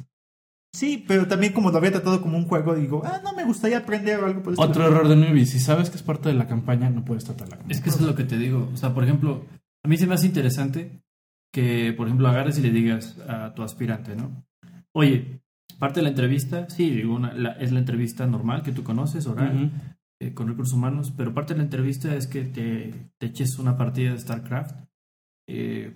Sí, 0.75 1.05
pero 1.09 1.27
también 1.27 1.53
como 1.53 1.71
lo 1.71 1.79
había 1.79 1.91
tratado 1.91 2.21
como 2.21 2.37
un 2.37 2.45
juego, 2.45 2.75
digo, 2.75 3.03
ah, 3.05 3.21
no 3.25 3.33
me 3.33 3.45
gustaría 3.45 3.79
aprender 3.79 4.23
algo 4.23 4.43
por 4.43 4.53
el 4.53 4.61
Otro 4.61 4.87
error 4.87 5.09
de 5.09 5.17
newbies. 5.17 5.51
Si 5.51 5.59
sabes 5.59 5.91
que 5.91 5.97
es 5.97 6.03
parte 6.03 6.29
de 6.29 6.35
la 6.37 6.47
campaña, 6.47 6.91
no 6.91 7.05
puedes 7.05 7.25
tratarla 7.25 7.57
como 7.57 7.71
Es 7.71 7.81
que 7.81 7.89
eso 7.89 7.99
es 8.01 8.05
lo 8.07 8.15
que 8.15 8.25
te 8.25 8.39
digo. 8.39 8.69
O 8.73 8.77
sea, 8.77 8.95
por 8.95 9.03
ejemplo, 9.03 9.45
a 9.85 9.89
mí 9.89 9.97
se 9.97 10.07
me 10.07 10.15
hace 10.15 10.27
interesante 10.27 11.01
que, 11.53 11.93
por 11.97 12.07
ejemplo, 12.07 12.29
agarres 12.29 12.59
y 12.59 12.63
le 12.63 12.71
digas 12.71 13.17
a 13.27 13.55
tu 13.55 13.63
aspirante, 13.63 14.15
¿no? 14.15 14.45
Oye, 14.95 15.41
parte 15.79 16.01
de 16.01 16.05
la 16.05 16.09
entrevista, 16.11 16.69
sí, 16.69 16.91
digo, 16.91 17.15
una- 17.15 17.33
la- 17.35 17.53
es 17.53 17.73
la 17.73 17.79
entrevista 17.79 18.27
normal 18.27 18.63
que 18.63 18.73
tú 18.73 18.83
conoces, 18.85 19.27
oral, 19.27 19.71
eh, 20.21 20.35
con 20.35 20.49
recursos 20.49 20.75
humanos, 20.75 21.13
pero 21.17 21.33
parte 21.35 21.55
de 21.55 21.59
la 21.59 21.65
entrevista 21.65 22.15
es 22.15 22.27
que 22.27 22.43
te, 22.45 23.11
te 23.19 23.27
eches 23.27 23.59
una 23.59 23.77
partida 23.77 24.13
de 24.13 24.19
StarCraft. 24.19 24.75
eh, 25.51 25.95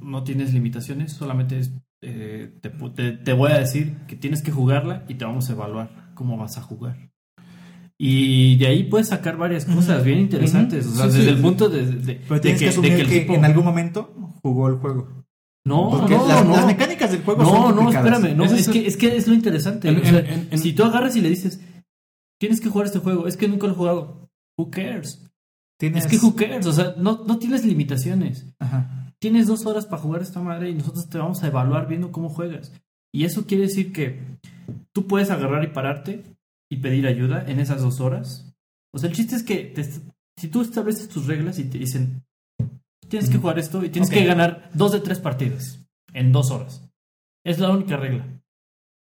no 0.00 0.22
tienes 0.24 0.52
limitaciones, 0.54 1.12
solamente 1.12 1.58
es, 1.58 1.72
eh, 2.02 2.52
te, 2.60 2.70
te- 2.70 3.12
te 3.12 3.32
voy 3.32 3.52
a 3.52 3.58
decir 3.58 3.96
que 4.06 4.16
tienes 4.16 4.42
que 4.42 4.50
jugarla 4.52 5.04
y 5.08 5.14
te 5.14 5.24
vamos 5.24 5.48
a 5.48 5.52
evaluar 5.52 6.12
cómo 6.14 6.36
vas 6.36 6.56
a 6.58 6.62
jugar. 6.62 7.10
Y 7.98 8.56
de 8.56 8.66
ahí 8.66 8.84
puedes 8.84 9.08
sacar 9.08 9.36
varias 9.36 9.66
cosas 9.66 10.04
bien 10.04 10.18
interesantes. 10.20 10.86
O 10.86 10.90
sea, 10.94 11.06
Sí, 11.06 11.12
sí. 11.12 11.18
desde 11.18 11.30
el 11.32 11.40
punto 11.42 11.68
de, 11.68 11.80
que, 11.84 12.70
de 12.88 12.96
que, 12.96 13.00
el 13.02 13.08
tipo- 13.08 13.34
en 13.34 13.44
algún 13.44 13.64
momento 13.64 14.34
jugó 14.42 14.68
el 14.68 14.76
juego. 14.76 15.19
No, 15.64 15.90
Porque 15.90 16.16
no, 16.16 16.26
las, 16.26 16.44
no. 16.44 16.52
las 16.56 16.66
mecánicas 16.66 17.10
del 17.12 17.22
juego 17.22 17.44
son 17.44 17.74
No, 17.76 17.82
no, 17.82 17.90
espérame. 17.90 18.34
No, 18.36 18.44
es, 18.44 18.68
que, 18.68 18.86
es 18.86 18.96
que 18.96 19.16
es 19.16 19.28
lo 19.28 19.34
interesante. 19.34 19.88
En- 19.88 20.00
o 20.00 20.04
sea, 20.04 20.20
en- 20.20 20.48
en- 20.50 20.58
si 20.58 20.72
tú 20.72 20.84
agarras 20.84 21.16
y 21.16 21.20
le 21.20 21.28
dices, 21.28 21.60
tienes 22.40 22.60
que 22.60 22.70
jugar 22.70 22.86
este 22.86 22.98
juego, 22.98 23.26
es 23.26 23.36
que 23.36 23.46
nunca 23.48 23.66
lo 23.66 23.74
he 23.74 23.76
jugado. 23.76 24.30
Who 24.58 24.70
cares? 24.70 25.26
Tienes... 25.78 26.04
Es 26.06 26.10
que 26.10 26.18
who 26.24 26.34
cares? 26.34 26.66
O 26.66 26.72
sea, 26.72 26.94
no, 26.96 27.24
no 27.26 27.38
tienes 27.38 27.64
limitaciones. 27.64 28.46
Ajá. 28.58 29.12
Tienes 29.18 29.46
dos 29.46 29.66
horas 29.66 29.84
para 29.86 30.00
jugar 30.02 30.22
esta 30.22 30.40
madre 30.40 30.70
y 30.70 30.74
nosotros 30.74 31.08
te 31.10 31.18
vamos 31.18 31.42
a 31.42 31.46
evaluar 31.48 31.86
viendo 31.88 32.10
cómo 32.10 32.30
juegas. 32.30 32.72
Y 33.12 33.24
eso 33.24 33.44
quiere 33.46 33.64
decir 33.64 33.92
que 33.92 34.38
tú 34.92 35.06
puedes 35.06 35.30
agarrar 35.30 35.62
y 35.64 35.68
pararte 35.68 36.24
y 36.70 36.76
pedir 36.76 37.06
ayuda 37.06 37.44
en 37.46 37.60
esas 37.60 37.82
dos 37.82 38.00
horas. 38.00 38.54
O 38.94 38.98
sea, 38.98 39.10
el 39.10 39.14
chiste 39.16 39.36
es 39.36 39.42
que 39.42 39.56
te- 39.64 39.84
si 40.38 40.48
tú 40.48 40.62
estableces 40.62 41.08
tus 41.08 41.26
reglas 41.26 41.58
y 41.58 41.64
te 41.64 41.76
dicen, 41.78 42.22
tienes 43.10 43.28
que 43.28 43.36
jugar 43.38 43.58
esto 43.58 43.84
y 43.84 43.90
tienes 43.90 44.08
que 44.10 44.24
ganar 44.24 44.70
dos 44.72 44.92
de 44.92 45.00
tres 45.00 45.18
partidas 45.18 45.84
en 46.14 46.32
dos 46.32 46.50
horas. 46.50 46.88
Es 47.44 47.58
la 47.58 47.70
única 47.70 47.96
regla. 47.96 48.26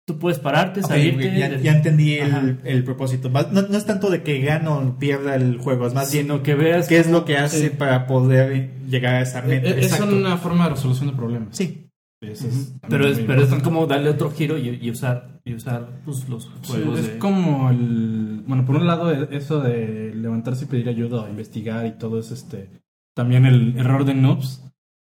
Tú 0.07 0.19
puedes 0.21 0.39
pararte, 0.39 0.81
Ok, 0.81 0.87
salirte. 0.87 1.37
ya, 1.37 1.49
de- 1.49 1.63
ya 1.63 1.73
entendí 1.77 2.15
el, 2.15 2.61
el 2.63 2.85
propósito. 2.85 3.29
No, 3.29 3.43
no 3.63 3.77
es 3.77 3.85
tanto 3.87 4.09
de 4.09 4.23
que 4.23 4.41
gano 4.41 4.79
o 4.79 4.99
pierda 4.99 5.35
el 5.35 5.59
juego, 5.59 5.87
es 5.89 5.95
más 5.95 6.13
bien 6.13 6.27
sino 6.27 6.45
que 6.45 6.55
veas 6.55 6.87
qué 6.87 6.99
es 7.01 7.11
lo 7.11 7.25
que 7.25 7.37
hace 7.39 7.67
eh, 7.67 7.71
para 7.71 8.07
poder 8.07 8.71
llegar 8.89 9.15
a 9.17 9.21
esa 9.23 9.43
meta. 9.43 9.69
Eh, 9.69 9.81
Es 9.81 9.93
Exacto. 9.93 10.15
una 10.15 10.37
forma 10.39 10.65
de 10.65 10.71
resolución 10.75 11.11
de 11.11 11.17
problemas. 11.17 11.57
Sí. 11.57 11.83
Eso 12.23 12.47
es 12.49 12.73
Pero 12.89 13.07
es, 13.09 13.19
pero 13.21 13.43
es 13.43 13.51
como 13.63 13.87
darle 13.87 14.09
otro 14.11 14.31
giro 14.31 14.57
y, 14.57 14.69
y 14.81 14.91
usar, 14.91 15.41
y 15.45 15.53
usar 15.55 16.01
pues, 16.05 16.27
los 16.29 16.45
Sí, 16.63 16.73
juegos 16.73 17.01
es 17.01 17.13
de... 17.15 17.19
como 17.19 17.69
el 17.71 18.43
bueno 18.47 18.65
por 18.65 18.77
un 18.77 18.87
lado 18.87 19.13
e- 19.13 19.37
eso 19.37 19.61
de 19.61 20.13
levantarse 20.15 20.65
y 20.65 20.69
pedir 20.69 20.89
ayuda 20.89 21.23
o 21.23 21.29
investigar 21.29 21.85
y 21.85 21.99
todo 21.99 22.19
es 22.19 22.31
este 22.31 22.71
también 23.17 23.47
el 23.47 23.77
error 23.79 24.05
de 24.05 24.15
noobs 24.15 24.63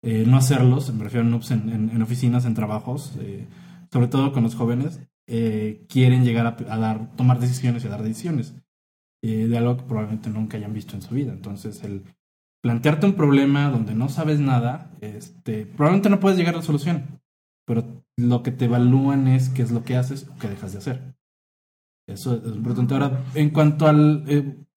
eh, 0.04 0.24
no 0.26 0.38
hacerlos 0.38 0.94
me 0.94 1.04
refiero 1.04 1.26
a 1.26 1.30
noobs 1.30 1.52
en, 1.52 2.02
oficinas 2.02 2.46
en 2.46 2.54
trabajos 2.54 3.18
eh, 3.20 3.48
sobre 3.92 4.08
todo 4.08 4.32
con 4.32 4.44
los 4.44 4.56
jóvenes 4.56 5.02
eh, 5.28 5.86
quieren 5.90 6.24
llegar 6.24 6.46
a, 6.48 6.74
a 6.74 6.78
dar 6.78 7.16
tomar 7.16 7.40
decisiones 7.40 7.84
y 7.84 7.88
a 7.88 7.92
dar 7.92 8.04
decisiones 8.04 8.56
eh, 9.22 9.48
de 9.48 9.58
algo 9.58 9.78
que 9.78 9.84
probablemente 9.84 10.30
nunca 10.30 10.58
hayan 10.58 10.74
visto 10.74 10.96
en 10.96 11.02
su 11.02 11.14
vida 11.14 11.34
entonces 11.34 11.84
el 11.84 12.04
plantearte 12.62 13.06
un 13.06 13.14
problema 13.14 13.70
donde 13.70 13.94
no 13.94 14.10
sabes 14.10 14.40
nada 14.40 14.92
este 15.02 15.66
probablemente 15.66 16.10
no 16.10 16.20
puedes 16.20 16.38
llegar 16.38 16.54
a 16.56 16.58
la 16.58 16.64
solución 16.64 17.20
pero 17.70 18.04
lo 18.18 18.44
que 18.44 18.52
te 18.52 18.66
evalúan 18.66 19.28
es 19.28 19.50
qué 19.50 19.62
es 19.62 19.72
lo 19.72 19.84
que 19.84 19.96
haces 19.96 20.28
o 20.28 20.38
qué 20.40 20.50
dejas 20.50 20.74
de 20.74 20.80
hacer. 20.80 21.16
Eso 22.08 22.36
es 22.36 22.56
importante. 22.56 22.94
Ahora, 22.96 23.24
en 23.36 23.52
cuanto 23.52 23.88
al 23.88 24.26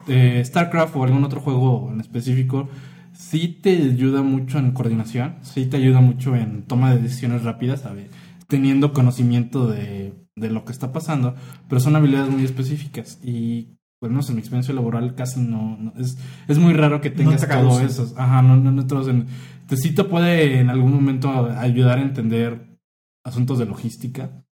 eh, 0.07 0.43
StarCraft 0.45 0.95
o 0.97 1.05
algún 1.05 1.25
otro 1.25 1.41
juego 1.41 1.91
en 1.91 2.01
específico, 2.01 2.69
sí 3.13 3.49
te 3.63 3.71
ayuda 3.77 4.23
mucho 4.23 4.59
en 4.59 4.73
coordinación, 4.73 5.37
sí 5.43 5.67
te 5.67 5.77
ayuda 5.77 6.01
mucho 6.01 6.35
en 6.37 6.63
toma 6.63 6.95
de 6.95 7.01
decisiones 7.03 7.43
rápidas, 7.45 7.81
¿sabe? 7.81 8.09
teniendo 8.49 8.93
conocimiento 8.93 9.67
de, 9.67 10.13
de 10.37 10.51
lo 10.51 10.65
que 10.67 10.73
está 10.73 10.93
pasando, 10.93 11.35
pero 11.69 11.81
son 11.81 11.97
habilidades 11.97 12.31
muy 12.31 12.45
específicas 12.45 13.19
y, 13.25 13.69
no 14.03 14.21
sé, 14.23 14.33
en 14.33 14.37
mi 14.37 14.41
experiencia 14.41 14.75
laboral 14.75 15.15
casi 15.15 15.41
no, 15.41 15.79
no- 15.79 15.95
es, 15.99 16.19
es 16.49 16.59
muy 16.59 16.75
raro 16.75 17.01
que 17.01 17.09
tengas 17.11 17.41
te 17.41 17.47
todo 17.47 17.81
eso. 17.87 18.13
Ajá, 18.19 18.43
no, 18.43 18.57
no, 18.57 18.71
no 18.71 18.87
traducen. 18.87 19.27
Te, 19.69 19.77
sí 19.79 19.93
te 19.95 20.05
puede 20.05 20.59
en 20.61 20.69
algún 20.69 20.93
momento 20.93 21.31
ayudar 21.57 21.99
a 21.99 22.03
entender 22.03 22.77
asuntos 23.25 23.59
de 23.59 23.65
logística. 23.67 24.45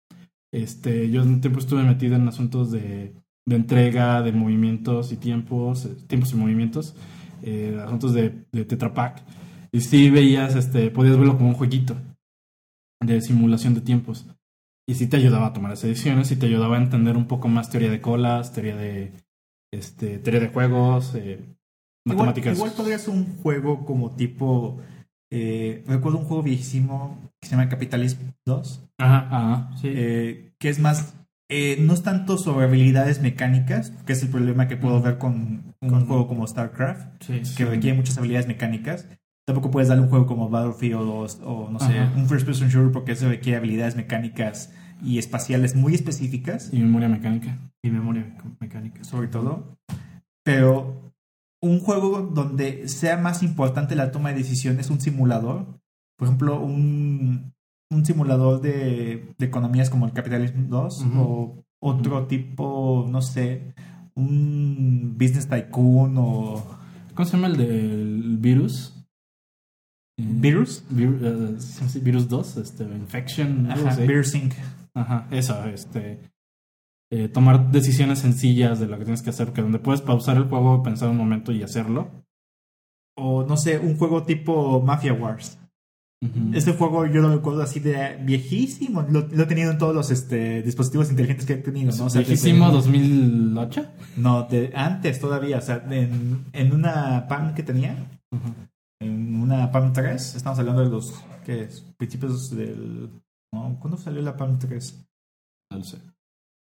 Este, 0.52 1.10
yo 1.10 1.22
un 1.22 1.40
tiempo 1.42 1.58
estuve 1.60 1.82
metido 1.82 2.16
en 2.16 2.26
asuntos 2.26 2.70
de, 2.70 3.14
de 3.46 3.56
entrega, 3.56 4.22
de 4.22 4.32
movimientos 4.32 5.12
y 5.12 5.16
tiempos, 5.16 5.84
eh, 5.84 5.94
tiempos 6.06 6.32
y 6.32 6.36
movimientos, 6.36 6.94
eh, 7.42 7.78
asuntos 7.84 8.12
de, 8.14 8.44
de 8.52 8.64
Tetra 8.64 8.92
Pak. 8.94 9.22
Y 9.72 9.80
sí 9.80 10.10
veías, 10.10 10.56
este, 10.56 10.90
podías 10.90 11.16
verlo 11.16 11.36
como 11.36 11.50
un 11.50 11.54
jueguito 11.54 11.96
de 13.02 13.20
simulación 13.20 13.74
de 13.74 13.80
tiempos. 13.80 14.26
Y 14.88 14.94
sí 14.94 15.06
te 15.06 15.16
ayudaba 15.16 15.46
a 15.48 15.52
tomar 15.52 15.72
esas 15.72 15.88
decisiones 15.90 16.30
y 16.32 16.36
te 16.36 16.46
ayudaba 16.46 16.76
a 16.76 16.82
entender 16.82 17.16
un 17.16 17.26
poco 17.26 17.48
más 17.48 17.70
teoría 17.70 17.90
de 17.90 18.00
colas, 18.00 18.52
teoría 18.52 18.76
de, 18.76 19.12
este, 19.72 20.18
teoría 20.18 20.40
de 20.40 20.48
juegos, 20.48 21.14
eh, 21.14 21.34
Igual, 22.06 22.16
matemáticas. 22.16 22.56
igual 22.56 22.72
podría 22.72 22.98
ser 22.98 23.14
un 23.14 23.36
juego 23.36 23.84
como 23.84 24.16
tipo. 24.16 24.80
eh, 25.32 25.84
recuerdo 25.86 26.18
un 26.18 26.24
juego 26.24 26.42
viejísimo 26.42 27.18
que 27.40 27.48
se 27.48 27.54
llama 27.56 27.68
Capitalism 27.68 28.18
2. 28.46 28.88
Ajá. 28.98 29.70
Sí. 29.80 29.88
eh, 29.94 30.52
que 30.58 30.68
es 30.70 30.80
más. 30.80 31.14
Eh, 31.50 31.76
no 31.80 31.94
es 31.94 32.02
tanto 32.02 32.38
sobre 32.38 32.66
habilidades 32.66 33.20
mecánicas, 33.20 33.90
que 34.06 34.12
es 34.12 34.22
el 34.22 34.30
problema 34.30 34.68
que 34.68 34.76
puedo 34.76 35.02
ver 35.02 35.18
con 35.18 35.74
un 35.80 36.06
juego 36.06 36.28
como 36.28 36.46
StarCraft, 36.46 37.24
sí. 37.24 37.42
que 37.56 37.64
requiere 37.64 37.96
muchas 37.96 38.16
habilidades 38.18 38.46
mecánicas. 38.46 39.08
Tampoco 39.46 39.72
puedes 39.72 39.88
darle 39.88 40.04
un 40.04 40.10
juego 40.10 40.26
como 40.26 40.48
Battlefield 40.48 40.94
o, 40.94 41.26
o, 41.44 41.70
no 41.70 41.80
sé, 41.80 41.98
Ajá. 41.98 42.12
un 42.16 42.28
first 42.28 42.46
person 42.46 42.68
shooter 42.68 42.92
porque 42.92 43.12
eso 43.12 43.28
requiere 43.28 43.58
habilidades 43.58 43.96
mecánicas 43.96 44.72
y 45.02 45.18
espaciales 45.18 45.74
muy 45.74 45.94
específicas. 45.94 46.70
y 46.72 46.78
memoria 46.78 47.08
mecánica. 47.08 47.58
Y 47.82 47.90
memoria 47.90 48.36
mecánica. 48.60 49.02
sobre 49.02 49.26
todo. 49.26 49.76
Pero 50.44 51.12
un 51.60 51.80
juego 51.80 52.22
donde 52.22 52.88
sea 52.88 53.16
más 53.16 53.42
importante 53.42 53.96
la 53.96 54.12
toma 54.12 54.30
de 54.30 54.36
decisiones, 54.36 54.88
un 54.88 55.00
simulador, 55.00 55.80
por 56.16 56.28
ejemplo, 56.28 56.60
un, 56.60 57.54
un 57.90 58.04
simulador 58.04 58.60
de, 58.60 59.34
de 59.38 59.46
economías 59.46 59.90
como 59.90 60.06
el 60.06 60.12
Capitalism 60.12 60.68
2 60.68 61.00
Ujú. 61.06 61.20
o 61.20 61.64
otro 61.82 62.26
tipo, 62.26 63.06
no 63.10 63.20
sé, 63.22 63.74
un 64.14 65.16
Business 65.18 65.48
Tycoon 65.48 66.14
o 66.18 66.78
¿Cómo 67.14 67.26
se 67.28 67.36
llama 67.36 67.48
el 67.48 67.56
del 67.56 68.36
virus? 68.38 68.94
Eh, 70.18 70.22
Virus. 70.26 70.84
vir- 70.90 71.18
eh, 71.22 71.60
sí, 71.60 71.98
virus 72.00 72.28
2, 72.28 72.56
este, 72.58 72.84
Infection. 72.84 73.70
Ajá, 73.70 73.88
así. 73.90 74.06
Beersync. 74.06 74.54
Ajá, 74.94 75.26
eso, 75.30 75.64
este. 75.66 76.20
eh, 77.12 77.28
tomar 77.28 77.70
decisiones 77.72 78.20
sencillas 78.20 78.78
de 78.80 78.86
lo 78.86 78.96
que 78.98 79.04
tienes 79.04 79.22
que 79.22 79.30
hacer, 79.30 79.52
que 79.52 79.62
donde 79.62 79.78
puedes 79.80 80.00
pausar 80.00 80.36
el 80.36 80.44
juego, 80.48 80.82
pensar 80.82 81.08
un 81.10 81.16
momento 81.16 81.52
y 81.52 81.62
hacerlo. 81.62 82.08
O 83.16 83.42
no 83.44 83.56
sé, 83.56 83.78
un 83.78 83.96
juego 83.98 84.22
tipo 84.24 84.80
Mafia 84.80 85.12
Wars. 85.12 85.58
Este 86.52 86.72
juego 86.74 87.06
yo 87.06 87.22
lo 87.22 87.34
recuerdo 87.34 87.62
así 87.62 87.80
de 87.80 88.18
viejísimo. 88.22 89.02
Lo, 89.02 89.26
lo 89.26 89.42
he 89.42 89.46
tenido 89.46 89.70
en 89.72 89.78
todos 89.78 89.94
los 89.94 90.10
este, 90.10 90.62
dispositivos 90.62 91.08
inteligentes 91.10 91.46
que 91.46 91.54
he 91.54 91.56
tenido, 91.58 91.96
¿no? 91.96 92.04
O 92.04 92.10
sea, 92.10 92.20
desde- 92.20 92.34
Viejísimo 92.34 92.70
2008. 92.70 93.86
No, 94.18 94.42
de 94.42 94.70
antes 94.74 95.18
todavía, 95.18 95.58
o 95.58 95.62
sea, 95.62 95.82
en, 95.90 96.44
en 96.52 96.72
una 96.72 97.26
PAM 97.26 97.54
que 97.54 97.62
tenía, 97.62 97.96
en 99.00 99.34
una 99.40 99.70
PAM 99.72 99.94
3, 99.94 100.34
estamos 100.34 100.58
hablando 100.58 100.82
de 100.84 100.90
los 100.90 101.14
¿qué 101.46 101.62
es? 101.62 101.80
principios 101.96 102.50
del... 102.54 103.08
No, 103.52 103.78
¿Cuándo 103.80 103.96
salió 103.96 104.20
la 104.20 104.36
PAM 104.36 104.58
3? 104.58 105.02
No 105.72 105.78
lo 105.78 105.84
sé. 105.84 105.98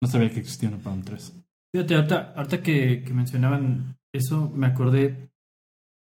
No 0.04 0.08
sabía 0.08 0.30
que 0.32 0.39
existía 0.42 0.70
una 0.70 0.78
PAM 0.78 1.02
3. 1.02 1.34
Fíjate, 1.74 1.96
ahorita, 1.96 2.34
ahorita 2.36 2.62
que, 2.62 3.04
que 3.04 3.14
mencionaban 3.14 3.98
eso, 4.14 4.52
me 4.54 4.68
acordé. 4.68 5.32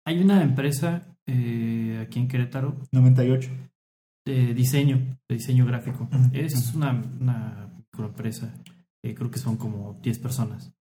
Hay 0.06 0.20
una 0.20 0.42
empresa 0.42 1.06
eh, 1.30 1.98
aquí 2.02 2.18
en 2.18 2.28
Querétaro 2.28 2.76
98. 2.92 3.50
de 4.26 4.54
diseño, 4.54 5.18
de 5.28 5.36
diseño 5.36 5.64
gráfico. 5.66 6.08
Es 6.32 6.74
una, 6.74 6.90
una 7.20 7.72
microempresa. 7.76 8.52
eh, 9.04 9.14
creo 9.14 9.30
que 9.30 9.38
son 9.38 9.56
como 9.56 9.98
10 10.02 10.18
personas. 10.18 10.74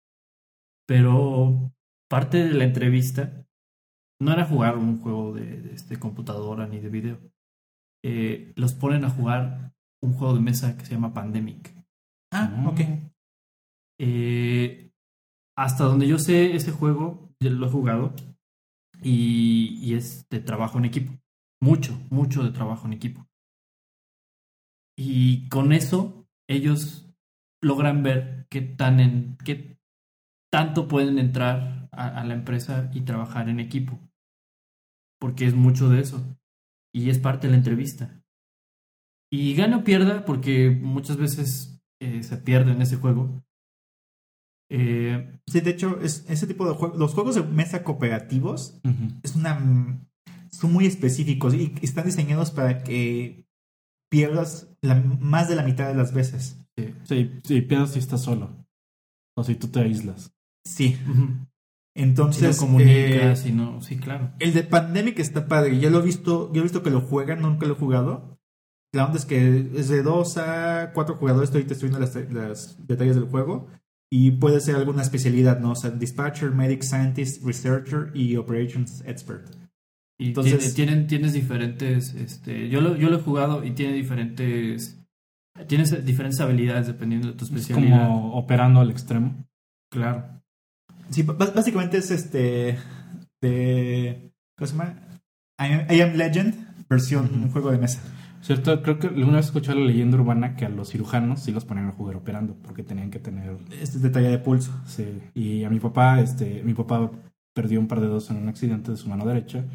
Pero 0.87 1.71
parte 2.09 2.37
de 2.43 2.53
la 2.53 2.63
entrevista 2.63 3.45
no 4.21 4.33
era 4.33 4.45
jugar 4.45 4.77
un 4.77 4.99
juego 4.99 5.33
de, 5.33 5.61
de, 5.61 5.73
este, 5.73 5.97
computadora 5.97 6.67
ni 6.67 6.79
de 6.79 6.89
video. 6.89 7.19
Eh, 8.03 8.51
los 8.55 8.73
ponen 8.73 9.05
a 9.05 9.09
jugar 9.09 9.73
un 10.01 10.13
juego 10.13 10.33
de 10.33 10.41
mesa 10.41 10.77
que 10.77 10.85
se 10.85 10.93
llama 10.93 11.13
Pandemic. 11.13 11.73
Ah, 12.33 12.65
ok. 12.67 12.79
Eh, 14.01 14.91
hasta 15.57 15.83
donde 15.83 16.07
yo 16.07 16.17
sé, 16.17 16.55
ese 16.55 16.71
juego 16.71 17.29
lo 17.39 17.67
he 17.67 17.69
jugado 17.69 18.13
y, 19.01 19.79
y 19.81 19.95
es 19.95 20.27
de 20.29 20.39
trabajo 20.39 20.77
en 20.77 20.85
equipo. 20.85 21.13
Mucho, 21.61 21.99
mucho 22.09 22.43
de 22.43 22.51
trabajo 22.51 22.87
en 22.87 22.93
equipo. 22.93 23.27
Y 24.97 25.47
con 25.49 25.71
eso, 25.71 26.27
ellos 26.49 27.09
logran 27.61 28.03
ver 28.03 28.47
qué 28.49 28.61
tan 28.61 28.99
en 28.99 29.37
qué 29.45 29.79
tanto 30.51 30.87
pueden 30.87 31.19
entrar 31.19 31.89
a, 31.91 32.23
la 32.23 32.33
empresa 32.33 32.89
y 32.93 33.01
trabajar 33.01 33.49
en 33.49 33.59
equipo. 33.59 33.99
Porque 35.19 35.45
es 35.45 35.53
mucho 35.53 35.89
de 35.89 36.01
eso. 36.01 36.37
Y 36.93 37.09
es 37.09 37.19
parte 37.19 37.47
de 37.47 37.51
la 37.51 37.57
entrevista. 37.57 38.21
Y 39.31 39.53
gana 39.55 39.77
o 39.77 39.83
pierda, 39.83 40.25
porque 40.25 40.69
muchas 40.69 41.17
veces 41.17 41.81
eh, 42.01 42.23
se 42.23 42.37
pierde 42.37 42.71
en 42.71 42.81
ese 42.81 42.97
juego. 42.97 43.43
Eh, 44.69 45.39
Sí, 45.49 45.61
de 45.61 45.71
hecho, 45.71 45.99
es, 46.01 46.25
ese 46.29 46.45
tipo 46.45 46.67
de 46.67 46.75
juegos, 46.75 46.97
los 46.97 47.13
juegos 47.13 47.35
de 47.35 47.41
mesa 47.43 47.83
cooperativos 47.83 48.79
es 49.23 49.35
una, 49.35 49.99
son 50.51 50.71
muy 50.71 50.85
específicos 50.85 51.55
y 51.55 51.73
están 51.81 52.05
diseñados 52.05 52.51
para 52.51 52.83
que 52.83 53.47
pierdas 54.11 54.67
la, 54.81 54.95
más 54.95 55.49
de 55.49 55.55
la 55.55 55.63
mitad 55.63 55.87
de 55.87 55.95
las 55.95 56.13
veces. 56.13 56.57
sí. 56.77 56.93
Sí, 57.03 57.31
sí, 57.43 57.61
pierdes 57.61 57.91
si 57.91 57.99
estás 57.99 58.21
solo. 58.21 58.65
O 59.35 59.43
si 59.43 59.55
tú 59.55 59.69
te 59.69 59.79
aíslas. 59.79 60.31
Sí. 60.65 60.97
Entonces, 61.95 62.57
comunicas, 62.57 63.39
eh, 63.39 63.43
si 63.43 63.51
no, 63.51 63.81
sí, 63.81 63.97
claro. 63.97 64.31
El 64.39 64.53
de 64.53 64.63
Pandemic 64.63 65.17
está 65.17 65.47
padre. 65.47 65.79
Ya 65.79 65.89
lo 65.89 65.99
he 65.99 66.03
visto, 66.03 66.53
yo 66.53 66.59
he 66.59 66.63
visto 66.63 66.83
que 66.83 66.91
lo 66.91 67.01
juegan, 67.01 67.41
nunca 67.41 67.65
lo 67.65 67.73
he 67.73 67.77
jugado. 67.77 68.37
La 68.93 69.05
onda 69.05 69.17
es 69.17 69.25
que 69.25 69.69
es 69.75 69.89
de 69.89 70.03
2 70.03 70.37
a 70.37 70.91
4 70.93 71.15
jugadores. 71.15 71.49
Estoy, 71.49 71.63
te 71.63 71.73
estoy 71.73 71.89
viendo 71.89 72.05
las, 72.05 72.15
las 72.31 72.87
detalles 72.87 73.15
del 73.15 73.25
juego. 73.25 73.67
Y 74.11 74.31
puede 74.31 74.59
ser 74.59 74.75
alguna 74.75 75.03
especialidad, 75.03 75.59
¿no? 75.59 75.71
O 75.71 75.75
sea, 75.75 75.91
Dispatcher, 75.91 76.51
Medic, 76.51 76.81
Scientist, 76.83 77.43
Researcher 77.45 78.11
y 78.15 78.35
Operations 78.37 79.03
Expert. 79.05 79.47
Y 80.19 80.29
entonces- 80.29 80.73
tiene- 80.73 80.73
tienen, 80.97 81.07
tienes 81.07 81.33
diferentes, 81.33 82.13
este, 82.15 82.69
yo 82.69 82.81
lo, 82.81 82.95
yo 82.97 83.09
lo 83.09 83.17
he 83.17 83.21
jugado 83.21 83.63
y 83.63 83.71
tiene 83.71 83.93
diferentes, 83.93 84.99
tienes 85.67 86.05
diferentes 86.05 86.39
habilidades 86.41 86.87
dependiendo 86.87 87.27
de 87.27 87.33
tu 87.35 87.45
Es 87.45 87.51
especialidad. 87.51 88.07
como 88.07 88.33
operando 88.35 88.79
al 88.81 88.89
extremo. 88.91 89.45
Claro. 89.91 90.25
Sí, 91.09 91.23
básicamente 91.23 91.97
es 91.97 92.11
este. 92.11 92.77
de. 93.41 94.31
¿Cómo 94.57 94.67
se 94.67 94.73
llama? 94.77 94.95
I 95.59 95.73
am, 95.73 95.85
I 95.89 96.01
Am 96.01 96.13
Legend, 96.15 96.55
versión 96.89 97.29
un 97.33 97.49
juego 97.51 97.71
de 97.71 97.77
mesa. 97.77 97.99
¿Cierto? 98.41 98.81
Creo 98.81 98.99
que 98.99 99.07
alguna 99.07 99.37
vez 99.37 99.47
escuché 99.47 99.75
la 99.75 99.81
leyenda 99.81 100.17
urbana 100.17 100.55
que 100.55 100.65
a 100.65 100.69
los 100.69 100.89
cirujanos 100.91 101.41
sí 101.41 101.51
los 101.51 101.65
ponían 101.65 101.87
a 101.87 101.91
jugar 101.91 102.15
operando 102.15 102.55
porque 102.63 102.83
tenían 102.83 103.11
que 103.11 103.19
tener 103.19 103.57
Este 103.81 103.99
detalle 103.99 104.29
de 104.29 104.39
pulso. 104.39 104.71
Sí, 104.85 105.05
y 105.33 105.63
a 105.65 105.69
mi 105.69 105.79
papá, 105.79 106.21
este, 106.21 106.63
mi 106.63 106.73
papá 106.73 107.11
perdió 107.53 107.79
un 107.79 107.87
par 107.87 107.99
de 107.99 108.07
dedos 108.07 108.29
en 108.29 108.37
un 108.37 108.47
accidente 108.47 108.91
de 108.91 108.97
su 108.97 109.09
mano 109.09 109.25
derecha 109.25 109.65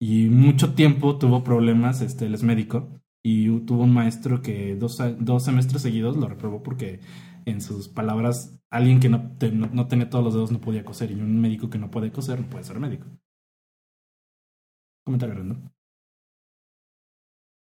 y 0.00 0.28
mucho 0.28 0.74
tiempo 0.74 1.18
tuvo 1.18 1.44
problemas, 1.44 2.00
este, 2.00 2.26
él 2.26 2.34
es 2.34 2.42
médico 2.42 2.88
y 3.22 3.48
tuvo 3.60 3.84
un 3.84 3.92
maestro 3.92 4.40
que 4.40 4.76
dos, 4.76 5.00
a- 5.00 5.12
dos 5.12 5.44
semestres 5.44 5.82
seguidos 5.82 6.16
lo 6.16 6.28
reprobó 6.28 6.62
porque 6.62 7.00
en 7.44 7.60
sus 7.60 7.88
palabras 7.88 8.58
alguien 8.70 8.98
que 9.00 9.08
no, 9.10 9.32
te- 9.38 9.52
no, 9.52 9.68
no 9.72 9.88
tenía 9.88 10.08
todos 10.08 10.24
los 10.24 10.34
dedos 10.34 10.52
no 10.52 10.60
podía 10.60 10.84
coser 10.84 11.10
y 11.10 11.14
un 11.14 11.40
médico 11.40 11.68
que 11.70 11.78
no 11.78 11.90
puede 11.90 12.12
coser 12.12 12.40
no 12.40 12.46
puede 12.48 12.64
ser 12.64 12.78
médico. 12.80 13.06
Comentario 15.04 15.34
random. 15.36 15.60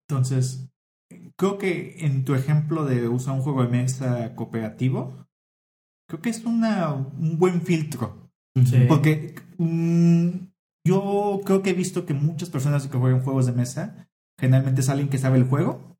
Entonces, 0.08 0.68
creo 1.36 1.58
que 1.58 1.96
en 2.06 2.24
tu 2.24 2.34
ejemplo 2.34 2.84
de 2.84 3.08
usar 3.08 3.34
un 3.34 3.42
juego 3.42 3.62
de 3.62 3.68
mesa 3.68 4.34
cooperativo, 4.34 5.26
creo 6.08 6.22
que 6.22 6.30
es 6.30 6.44
una, 6.44 6.92
un 6.94 7.38
buen 7.38 7.60
filtro. 7.62 8.30
Sí. 8.64 8.84
Porque 8.88 9.34
mm, 9.58 10.28
yo 10.86 11.40
creo 11.44 11.62
que 11.62 11.70
he 11.70 11.74
visto 11.74 12.06
que 12.06 12.14
muchas 12.14 12.50
personas 12.50 12.86
que 12.86 12.96
juegan 12.98 13.22
juegos 13.22 13.46
de 13.46 13.52
mesa 13.52 14.08
generalmente 14.40 14.80
es 14.80 14.88
alguien 14.88 15.08
que 15.08 15.18
sabe 15.18 15.38
el 15.38 15.44
juego, 15.44 15.98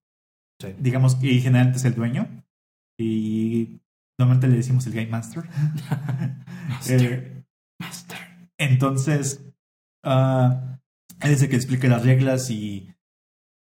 Sí. 0.61 0.69
digamos, 0.79 1.19
y 1.23 1.41
generalmente 1.41 1.79
es 1.79 1.85
el 1.85 1.95
dueño. 1.95 2.45
Y 2.99 3.81
normalmente 4.19 4.49
le 4.49 4.57
decimos 4.57 4.87
el 4.87 4.95
Game 4.95 5.09
Master. 5.11 5.45
Eh, 6.89 7.45
Master. 7.81 8.19
entonces, 8.59 9.45
ah, 10.05 10.81
él 11.21 11.31
es 11.33 11.43
el 11.43 11.49
que 11.49 11.57
explica 11.57 11.89
las 11.89 12.05
reglas 12.05 12.51
y 12.51 12.93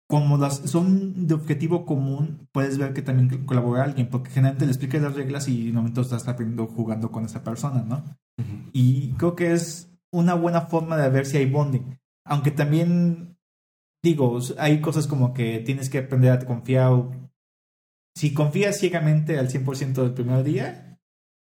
como 0.09 0.37
las 0.37 0.59
son 0.59 1.27
de 1.27 1.35
objetivo 1.35 1.87
común, 1.87 2.47
puedes 2.53 2.79
ver 2.79 2.93
que 2.93 3.03
también 3.03 3.45
colabora 3.47 3.85
alguien, 3.85 4.09
porque 4.09 4.31
generalmente 4.31 4.67
le 4.67 4.73
explicas 4.73 5.01
las 5.03 5.15
reglas 5.15 5.49
y 5.49 5.63
en 5.63 5.69
un 5.71 5.77
momento 5.77 6.03
estás 6.03 6.29
aprendiendo 6.29 6.67
jugando 6.67 7.11
con 7.11 7.25
esa 7.25 7.43
persona, 7.43 7.83
¿no? 7.83 8.05
Y 8.73 9.13
creo 9.13 9.35
que 9.35 9.53
es 9.53 9.91
una 10.13 10.35
buena 10.35 10.63
forma 10.63 10.97
de 10.97 11.09
ver 11.09 11.27
si 11.27 11.39
hay 11.39 11.47
bonding. 11.51 11.99
Aunque 12.27 12.51
también, 12.51 13.37
digo, 14.03 14.39
hay 14.59 14.81
cosas 14.81 15.07
como 15.07 15.33
que 15.35 15.61
tienes 15.61 15.89
que 15.91 15.99
aprender 15.99 16.33
a 16.33 16.39
confiar. 16.47 16.93
Si 18.17 18.33
confías 18.35 18.79
ciegamente 18.79 19.39
al 19.39 19.49
100% 19.49 19.95
del 19.95 20.13
primer 20.15 20.45
día, 20.45 20.99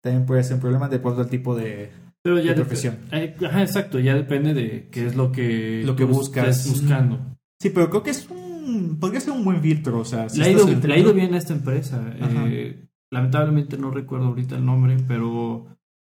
también 0.02 0.24
puede 0.26 0.44
ser 0.44 0.54
un 0.54 0.60
problema 0.60 0.88
de 0.88 0.96
acuerdo 0.96 1.22
al 1.22 1.28
tipo 1.28 1.54
de... 1.56 1.90
Pero 2.22 2.38
ya 2.40 2.50
de 2.50 2.56
profesión. 2.56 2.98
eh, 3.12 3.36
Ajá, 3.46 3.62
exacto, 3.62 3.98
ya 4.00 4.14
depende 4.14 4.52
de 4.54 4.88
qué 4.90 5.06
es 5.06 5.16
lo 5.16 5.30
que, 5.32 5.82
Lo 5.84 5.94
que 5.96 6.04
buscas. 6.04 6.68
buscando. 6.68 7.20
Sí, 7.60 7.70
pero 7.70 7.88
creo 7.88 8.02
que 8.02 8.10
es 8.10 8.28
un 8.66 8.98
podría 8.98 9.20
ser 9.20 9.32
un 9.32 9.44
buen 9.44 9.60
filtro, 9.60 10.00
o 10.00 10.04
sea, 10.04 10.28
si 10.28 10.40
le, 10.40 10.46
ha 10.46 10.50
ido, 10.50 10.68
en 10.68 10.80
le 10.80 10.94
ha 10.94 10.98
ido 10.98 11.14
bien 11.14 11.34
a 11.34 11.38
esta 11.38 11.54
empresa. 11.54 12.02
Eh, 12.20 12.86
lamentablemente 13.10 13.78
no 13.78 13.90
recuerdo 13.90 14.26
ahorita 14.26 14.56
el 14.56 14.64
nombre, 14.64 14.96
pero 15.06 15.66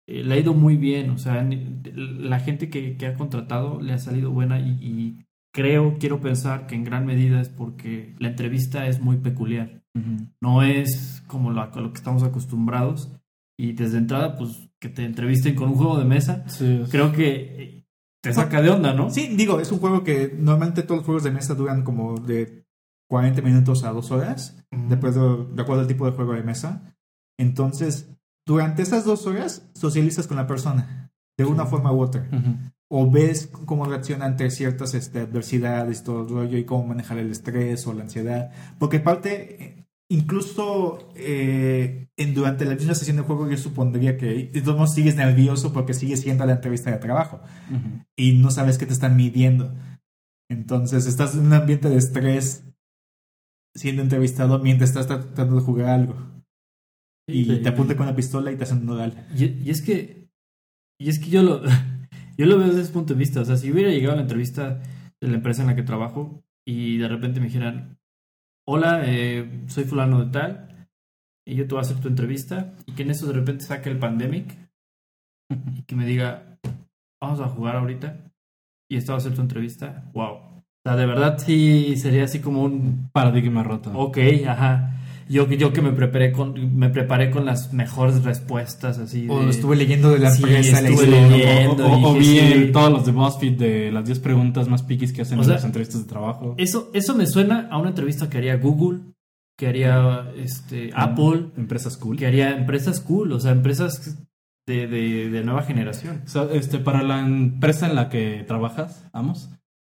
eh, 0.07 0.23
le 0.23 0.35
ha 0.35 0.39
ido 0.39 0.55
muy 0.55 0.77
bien. 0.77 1.11
O 1.11 1.19
sea, 1.19 1.47
la 1.95 2.41
gente 2.41 2.71
que, 2.71 2.97
que 2.97 3.07
ha 3.07 3.15
contratado 3.15 3.81
le 3.81 3.93
ha 3.93 3.99
salido 3.99 4.31
buena 4.31 4.61
y, 4.61 4.71
y 4.81 5.25
creo, 5.53 5.97
quiero 5.99 6.21
pensar 6.21 6.67
que 6.67 6.75
en 6.75 6.85
gran 6.85 7.07
medida 7.07 7.41
es 7.41 7.49
porque 7.49 8.15
la 8.19 8.29
entrevista 8.29 8.87
es 8.87 9.01
muy 9.01 9.17
peculiar. 9.17 9.83
Ujú. 9.95 10.29
No 10.41 10.63
es 10.63 11.23
como 11.27 11.51
lo, 11.51 11.65
lo 11.67 11.93
que 11.93 11.99
estamos 11.99 12.23
acostumbrados. 12.23 13.13
Y 13.59 13.73
desde 13.73 13.97
entrada, 13.97 14.37
pues 14.37 14.69
que 14.79 14.91
te 14.91 15.05
entrevisten 15.05 15.55
con 15.55 15.71
un 15.71 15.77
juego 15.77 15.99
de 15.99 16.05
mesa, 16.05 16.47
Sí, 16.49 16.83
creo 16.91 17.13
que 17.13 17.76
te 18.29 18.35
saca 18.35 18.63
de 18.63 18.71
onda, 18.71 18.93
¿no? 18.93 19.11
Sí, 19.11 19.29
digo, 19.37 19.61
es 19.61 19.71
un 19.73 19.79
juego 19.79 20.03
que 20.05 20.35
normalmente 20.37 20.83
todos 20.83 20.99
los 20.99 21.07
juegos 21.07 21.25
de 21.25 21.31
mesa 21.31 21.55
duran 21.55 21.83
como 21.83 22.19
de 22.19 22.67
40 23.09 23.43
minutos 23.43 23.85
a 23.85 23.93
2 23.93 24.11
horas, 24.11 24.65
de 24.71 24.95
acuerdo, 24.95 25.45
de 25.45 25.63
acuerdo 25.63 25.83
al 25.83 25.89
tipo 25.89 26.07
de 26.07 26.13
juego 26.13 26.35
de 26.35 26.43
mesa. 26.43 26.97
Entonces, 27.39 28.11
durante 28.47 28.83
esas 28.83 29.05
dos 29.05 29.27
horas 29.27 29.69
socializas 29.75 30.27
con 30.27 30.37
la 30.37 30.47
persona, 30.47 31.11
de 31.37 31.45
una 31.45 31.67
forma 31.67 31.93
u 31.93 32.01
otra. 32.01 32.29
O 32.89 33.11
ves 33.11 33.51
cómo 33.67 33.85
reacciona 33.85 34.27
ante 34.27 34.51
ciertas 34.51 34.95
este, 34.95 35.21
adversidades 35.21 36.05
todo 36.05 36.23
el 36.23 36.29
rollo, 36.29 36.59
y 36.59 36.65
cómo 36.65 36.87
manejar 36.87 37.19
el 37.19 37.31
estrés 37.31 37.87
o 37.87 37.93
la 37.93 38.05
ansiedad. 38.05 38.53
Porque 38.79 39.01
parte, 39.01 39.65
eh, 39.65 39.86
incluso 40.09 41.09
eh, 41.17 42.09
en, 42.17 42.35
durante 42.35 42.65
la 42.65 42.75
misma 42.75 42.95
sesión 42.95 43.17
de 43.17 43.23
juego, 43.23 43.51
yo 43.51 43.57
supondría 43.57 44.17
que 44.17 44.27
de 44.53 44.61
todos 44.63 44.77
modos 44.77 44.95
sigues 44.95 45.17
nervioso 45.17 45.73
porque 45.73 45.95
sigues 45.95 46.21
siendo 46.21 46.47
la 46.47 46.53
entrevista 46.55 46.91
de 46.91 46.99
trabajo 46.99 47.41
y 48.17 48.35
no 48.35 48.51
sabes 48.51 48.79
qué 48.79 48.87
te 48.87 48.93
están 48.93 49.17
midiendo. 49.17 49.75
Entonces 50.49 51.07
estás 51.07 51.35
en 51.35 51.47
un 51.47 51.53
ambiente 51.53 51.89
de 51.89 51.97
estrés 51.97 52.65
siendo 53.75 54.03
entrevistado 54.03 54.59
mientras 54.61 54.91
estás 54.91 55.07
tratando 55.09 55.57
de 55.57 55.63
jugar 55.63 55.89
algo. 55.91 56.17
Y 57.29 57.45
Sí. 57.45 57.59
te 57.63 57.69
apunta 57.69 57.97
con 57.97 58.07
la 58.07 58.15
pistola 58.15 58.53
y 58.53 58.57
te 58.57 58.63
hacen 58.65 58.79
un 58.79 58.87
nodal. 58.87 59.27
Y, 59.37 59.47
y 59.47 59.71
es 59.71 59.83
que. 59.83 60.29
Y 61.01 61.09
es 61.09 61.19
que 61.19 61.31
yo 61.31 61.43
lo. 61.43 61.63
Yo 62.39 62.45
lo 62.45 62.59
veo 62.59 62.69
desde 62.69 62.83
ese 62.83 62.93
punto 62.93 63.15
de 63.15 63.19
vista. 63.19 63.41
O 63.41 63.45
sea, 63.47 63.57
si 63.57 63.73
hubiera 63.73 63.89
llegado 63.91 64.13
a 64.13 64.17
la 64.17 64.23
entrevista 64.23 64.83
de 65.23 65.29
la 65.29 65.37
empresa 65.37 65.63
en 65.63 65.69
la 65.69 65.75
que 65.75 65.83
trabajo 65.83 66.45
y 66.67 66.99
de 66.99 67.09
repente 67.09 67.41
me 67.41 67.47
dijeran: 67.47 67.99
Hola, 68.69 69.03
eh, 69.07 69.65
soy 69.69 69.85
fulano 69.85 70.25
de 70.25 70.33
tal. 70.33 70.89
Y 71.47 71.55
yo 71.55 71.69
te 71.69 71.75
voy 71.75 71.79
a 71.79 71.83
hacer 71.83 72.01
tu 72.01 72.09
entrevista. 72.09 72.75
Y 72.87 72.93
que 72.93 73.05
en 73.05 73.11
eso 73.11 73.27
de 73.27 73.35
repente 73.35 73.65
saque 73.65 73.89
el 73.89 73.99
pandemic. 73.99 74.57
Y 75.77 75.83
que 75.83 75.95
me 75.95 76.05
diga: 76.05 76.59
Vamos 77.23 77.41
a 77.41 77.49
jugar 77.49 77.77
ahorita. 77.77 78.17
Y 78.91 78.97
esta 78.97 79.13
va 79.13 79.19
a 79.19 79.21
ser 79.21 79.35
tu 79.35 79.41
entrevista. 79.41 80.11
Wow. 80.15 80.33
O 80.33 80.63
sea, 80.85 80.97
de 80.97 81.07
verdad 81.07 81.39
sí 81.39 81.97
sería 81.97 82.25
así 82.25 82.41
como 82.41 82.65
un 82.65 83.09
Paradigma 83.13 83.63
roto. 83.63 83.93
Ok, 83.97 84.19
ajá. 84.47 84.97
Yo, 85.29 85.51
yo 85.51 85.73
que 85.73 85.83
me 85.83 85.91
preparé 85.93 86.31
con 86.33 86.77
me 86.79 86.89
preparé 86.89 87.31
con 87.31 87.45
las 87.47 87.73
mejores 87.73 88.23
respuestas 88.23 88.99
así 88.99 89.27
O 89.29 89.41
de- 89.41 89.51
estuve 89.51 89.75
leyendo 89.77 90.11
de 90.11 90.21
la 90.21 90.31
Sí, 90.31 90.43
la 90.43 90.59
estuve 90.61 91.07
leyendo. 91.07 91.87
O, 91.87 91.93
o- 91.97 92.11
o 92.11 92.15
vi 92.15 92.25
sí. 92.25 92.39
el- 92.39 92.73
todos 92.73 92.93
los 92.93 93.07
de 93.07 93.13
BuzzFeed 93.13 93.59
de 93.59 93.91
las 93.93 94.05
10 94.07 94.21
preguntas 94.21 94.69
más 94.69 94.83
piquis 94.85 95.13
que 95.13 95.23
hacen 95.23 95.39
O 95.39 95.43
en 95.43 95.47
sea, 95.47 95.55
las 95.57 95.65
entrevistas 95.65 96.03
de 96.03 96.09
trabajo. 96.09 96.55
Eso, 96.59 96.91
eso 96.95 97.15
me 97.17 97.27
suena 97.27 97.69
a 97.71 97.79
una 97.79 97.89
entrevista 97.89 98.31
que 98.31 98.39
haría 98.39 98.57
Google, 98.57 99.01
que 99.59 99.67
haría 99.67 100.31
este 100.37 100.91
Apple, 100.95 101.47
Empresas 101.57 101.97
cool. 101.97 102.17
que 102.17 102.27
haría 102.27 102.57
empresas 102.57 103.01
cool, 103.01 103.33
o 103.33 103.41
sea, 103.41 103.51
empresas 103.53 104.19
de, 104.69 104.87
de, 104.87 105.31
de 105.31 105.45
nueva 105.45 105.63
generación. 105.63 106.23
O 106.25 106.29
sea, 106.29 106.47
este, 106.53 106.79
para 106.79 107.03
la 107.03 107.21
empresa 107.21 107.89
en 107.89 107.95
la 107.97 108.09
que 108.11 108.45
trabajas, 108.47 109.09
Amos, 109.13 109.49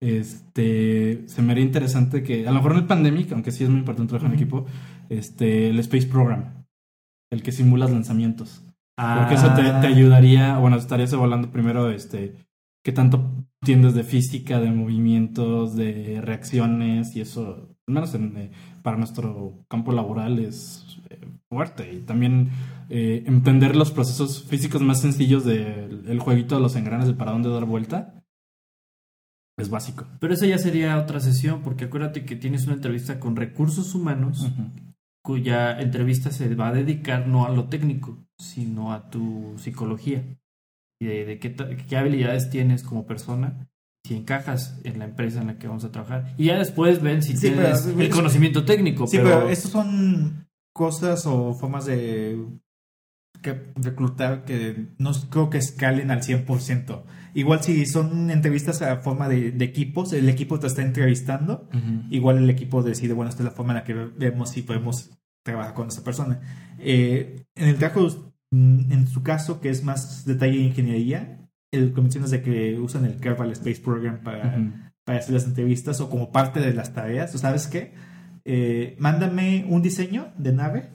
este, 0.01 1.23
se 1.27 1.41
me 1.41 1.51
haría 1.51 1.63
interesante 1.63 2.23
que, 2.23 2.47
a 2.47 2.51
lo 2.51 2.57
mejor 2.57 2.71
en 2.73 2.77
el 2.79 2.85
Pandemic, 2.85 3.31
aunque 3.31 3.51
sí 3.51 3.63
es 3.63 3.69
muy 3.69 3.79
importante 3.79 4.09
trabajar 4.09 4.31
en 4.31 4.39
equipo, 4.39 4.65
este, 5.09 5.69
el 5.69 5.79
Space 5.79 6.07
Program, 6.07 6.65
el 7.31 7.43
que 7.43 7.51
simulas 7.51 7.91
lanzamientos. 7.91 8.63
Porque 8.95 9.33
Ah, 9.33 9.33
eso 9.33 9.53
te, 9.53 9.63
te 9.63 9.87
ayudaría, 9.87 10.57
bueno, 10.57 10.77
estarías 10.77 11.13
evaluando 11.13 11.51
primero, 11.51 11.89
este, 11.89 12.35
qué 12.83 12.91
tanto 12.91 13.45
entiendes 13.61 13.93
de 13.93 14.03
física, 14.03 14.59
de 14.59 14.71
movimientos, 14.71 15.75
de 15.75 16.21
reacciones, 16.21 17.15
y 17.15 17.21
eso, 17.21 17.75
al 17.87 17.93
menos 17.93 18.13
en, 18.13 18.37
eh, 18.37 18.51
para 18.83 18.97
nuestro 18.97 19.65
campo 19.69 19.91
laboral, 19.91 20.39
es 20.39 20.99
eh, 21.09 21.19
fuerte. 21.49 21.93
Y 21.93 21.99
también 21.99 22.49
eh, 22.89 23.23
entender 23.25 23.75
los 23.75 23.91
procesos 23.91 24.43
físicos 24.43 24.81
más 24.81 25.01
sencillos 25.01 25.43
del 25.45 26.03
el 26.07 26.19
jueguito 26.19 26.55
de 26.55 26.61
los 26.61 26.75
engranes 26.75 27.07
de 27.07 27.13
para 27.13 27.31
dónde 27.31 27.49
dar 27.49 27.65
vuelta 27.65 28.18
es 29.61 29.69
básico. 29.69 30.05
Pero 30.19 30.33
eso 30.33 30.45
ya 30.45 30.57
sería 30.57 30.97
otra 30.97 31.19
sesión, 31.19 31.61
porque 31.61 31.85
acuérdate 31.85 32.25
que 32.25 32.35
tienes 32.35 32.65
una 32.65 32.75
entrevista 32.75 33.19
con 33.19 33.35
recursos 33.35 33.93
humanos, 33.95 34.51
cuya 35.23 35.79
entrevista 35.79 36.31
se 36.31 36.53
va 36.55 36.69
a 36.69 36.73
dedicar 36.73 37.27
no 37.27 37.45
a 37.45 37.49
lo 37.49 37.65
técnico, 37.69 38.17
sino 38.37 38.93
a 38.93 39.09
tu 39.09 39.53
psicología. 39.57 40.23
Y 41.01 41.05
de, 41.05 41.25
de 41.25 41.39
qué, 41.39 41.97
habilidades 41.97 42.49
tienes 42.49 42.83
como 42.83 43.05
persona, 43.05 43.69
si 44.05 44.15
encajas 44.15 44.79
en 44.83 44.99
la 44.99 45.05
empresa 45.05 45.41
en 45.41 45.47
la 45.47 45.57
que 45.57 45.67
vamos 45.67 45.83
a 45.85 45.91
trabajar. 45.91 46.33
Y 46.37 46.45
ya 46.45 46.57
después 46.57 47.01
ven 47.01 47.21
si 47.21 47.35
Sí, 47.37 47.47
tienes 47.49 47.81
pero- 47.83 48.01
el 48.01 48.09
conocimiento 48.09 48.65
técnico. 48.65 49.07
Sí, 49.07 49.17
pero, 49.17 49.29
pero 49.39 49.49
estos 49.49 49.71
son 49.71 50.47
cosas 50.73 51.25
o 51.25 51.53
formas 51.53 51.85
de 51.85 52.37
que 53.41 53.71
reclutar 53.75 54.43
que 54.43 54.87
no 54.97 55.11
creo 55.29 55.49
que 55.49 55.57
escalen 55.59 56.11
al 56.11 56.21
100%. 56.23 57.03
Igual 57.33 57.61
si 57.61 57.85
son 57.85 58.31
entrevistas 58.31 58.81
a 58.81 58.97
forma 58.97 59.29
de, 59.29 59.51
de 59.51 59.65
equipos, 59.65 60.13
el 60.13 60.29
equipo 60.29 60.59
te 60.59 60.67
está 60.67 60.81
entrevistando, 60.81 61.69
igual 62.09 62.37
el 62.37 62.49
equipo 62.49 62.81
decide, 62.83 63.13
bueno, 63.13 63.29
esta 63.29 63.43
es 63.43 63.45
la 63.45 63.55
forma 63.55 63.73
en 63.73 63.77
la 63.77 63.83
que 63.83 63.93
vemos 63.93 64.51
si 64.51 64.61
podemos 64.61 65.11
trabajar 65.43 65.73
con 65.73 65.87
esa 65.87 66.03
persona. 66.03 66.39
Eh, 66.79 67.43
en 67.55 67.67
el 67.67 67.77
trabajo, 67.77 68.33
mm, 68.51 68.91
en 68.91 69.07
su 69.07 69.23
caso, 69.23 69.61
que 69.61 69.69
es 69.69 69.83
más 69.83 70.25
detalle 70.25 70.57
de 70.57 70.63
ingeniería, 70.63 71.47
el 71.71 71.93
mencionas 71.93 72.31
de 72.31 72.41
que 72.41 72.79
usan 72.79 73.05
el 73.05 73.17
Kerbal 73.19 73.51
Space 73.51 73.81
Program 73.81 74.21
para, 74.23 74.57
para 75.05 75.19
hacer 75.19 75.33
las 75.35 75.45
entrevistas 75.45 76.01
o 76.01 76.09
como 76.09 76.31
parte 76.31 76.59
de 76.59 76.73
las 76.73 76.93
tareas. 76.93 77.33
¿O 77.35 77.37
sabes 77.37 77.67
qué? 77.67 77.93
Eh, 78.43 78.95
mándame 78.99 79.65
un 79.69 79.81
diseño 79.83 80.33
de 80.37 80.53
nave 80.53 80.89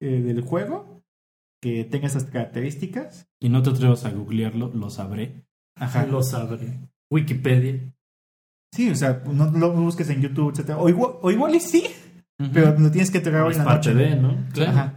eh, 0.00 0.20
del 0.20 0.40
juego 0.40 0.97
que 1.60 1.84
tenga 1.84 2.06
esas 2.06 2.24
características. 2.24 3.26
Y 3.40 3.48
no 3.48 3.62
te 3.62 3.70
atrevas 3.70 4.04
a 4.04 4.10
googlearlo, 4.10 4.70
lo 4.74 4.90
sabré. 4.90 5.44
Ajá. 5.76 6.06
lo 6.06 6.22
sabré. 6.22 6.78
Wikipedia. 7.10 7.92
Sí, 8.74 8.90
o 8.90 8.94
sea, 8.94 9.22
no 9.32 9.50
lo 9.50 9.72
busques 9.72 10.10
en 10.10 10.20
YouTube, 10.20 10.50
etcétera. 10.52 10.78
O 10.78 10.88
igual, 10.88 11.12
o 11.22 11.30
igual 11.30 11.54
y 11.54 11.60
sí, 11.60 11.84
pero 12.52 12.78
lo 12.78 12.90
tienes 12.90 13.10
que 13.10 13.18
entregar 13.18 13.42
hoy 13.42 13.52
en 13.52 13.58
la 13.60 13.64
parte 13.64 13.94
noche. 13.94 14.04
de, 14.10 14.16
¿no? 14.16 14.36
Claro. 14.52 14.70
Ajá. 14.72 14.94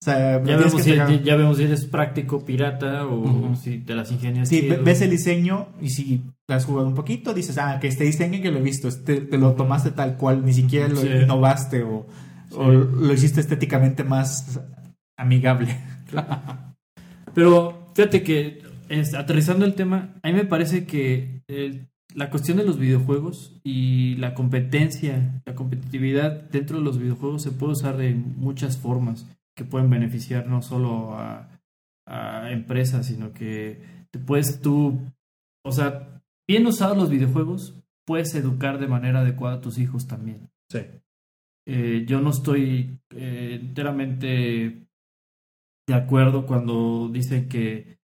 O 0.00 0.04
sea, 0.04 0.42
Ya 0.44 0.56
vemos, 0.56 0.82
si, 0.82 0.94
ya, 0.94 1.10
ya 1.22 1.36
vemos 1.36 1.56
si 1.56 1.64
eres 1.64 1.84
práctico, 1.86 2.44
pirata 2.44 3.06
o 3.06 3.56
si 3.56 3.78
te 3.78 3.94
las 3.94 4.12
ingenias. 4.12 4.48
Sí, 4.48 4.60
chido. 4.60 4.82
ves 4.84 5.00
el 5.00 5.10
diseño 5.10 5.68
y 5.80 5.90
si 5.90 6.22
te 6.46 6.54
has 6.54 6.64
jugado 6.66 6.86
un 6.86 6.94
poquito, 6.94 7.34
dices, 7.34 7.58
ah, 7.58 7.78
que 7.80 7.88
este 7.88 8.04
diseño 8.04 8.40
que 8.42 8.50
lo 8.52 8.58
he 8.58 8.62
visto, 8.62 8.86
este, 8.88 9.20
te 9.22 9.38
lo 9.38 9.54
tomaste 9.54 9.90
tal 9.90 10.16
cual, 10.16 10.44
ni 10.44 10.52
siquiera 10.52 10.86
lo 10.88 11.00
Sí. 11.00 11.08
innovaste 11.08 11.82
o, 11.82 12.06
o 12.52 12.70
lo 12.70 13.12
hiciste 13.12 13.40
estéticamente 13.40 14.04
más 14.04 14.60
amigable. 15.18 15.76
Pero 17.34 17.92
fíjate 17.94 18.22
que 18.22 18.62
es- 18.88 19.14
aterrizando 19.14 19.64
el 19.64 19.74
tema, 19.74 20.14
a 20.22 20.28
mí 20.28 20.34
me 20.34 20.44
parece 20.44 20.86
que 20.86 21.42
eh, 21.48 21.86
la 22.14 22.30
cuestión 22.30 22.56
de 22.56 22.64
los 22.64 22.78
videojuegos 22.78 23.60
y 23.64 24.16
la 24.16 24.34
competencia, 24.34 25.42
la 25.44 25.54
competitividad 25.54 26.32
dentro 26.50 26.78
de 26.78 26.84
los 26.84 26.98
videojuegos 26.98 27.42
se 27.42 27.52
puede 27.52 27.72
usar 27.72 27.96
de 27.96 28.14
muchas 28.14 28.78
formas 28.78 29.26
que 29.56 29.64
pueden 29.64 29.90
beneficiar 29.90 30.46
no 30.46 30.62
solo 30.62 31.14
a, 31.14 31.48
a 32.06 32.50
empresas, 32.50 33.06
sino 33.06 33.32
que 33.32 33.82
te 34.10 34.18
puedes 34.18 34.60
tú, 34.62 34.98
o 35.64 35.72
sea, 35.72 36.22
bien 36.48 36.66
usados 36.66 36.96
los 36.96 37.10
videojuegos, 37.10 37.74
puedes 38.06 38.34
educar 38.34 38.78
de 38.78 38.86
manera 38.88 39.20
adecuada 39.20 39.56
a 39.56 39.60
tus 39.60 39.78
hijos 39.78 40.06
también. 40.06 40.48
Sí. 40.70 40.80
Eh, 41.66 42.04
yo 42.06 42.20
no 42.22 42.30
estoy 42.30 42.98
eh, 43.10 43.58
enteramente 43.60 44.87
de 45.88 45.94
acuerdo 45.94 46.46
cuando 46.46 47.08
dicen 47.10 47.48
que 47.48 47.98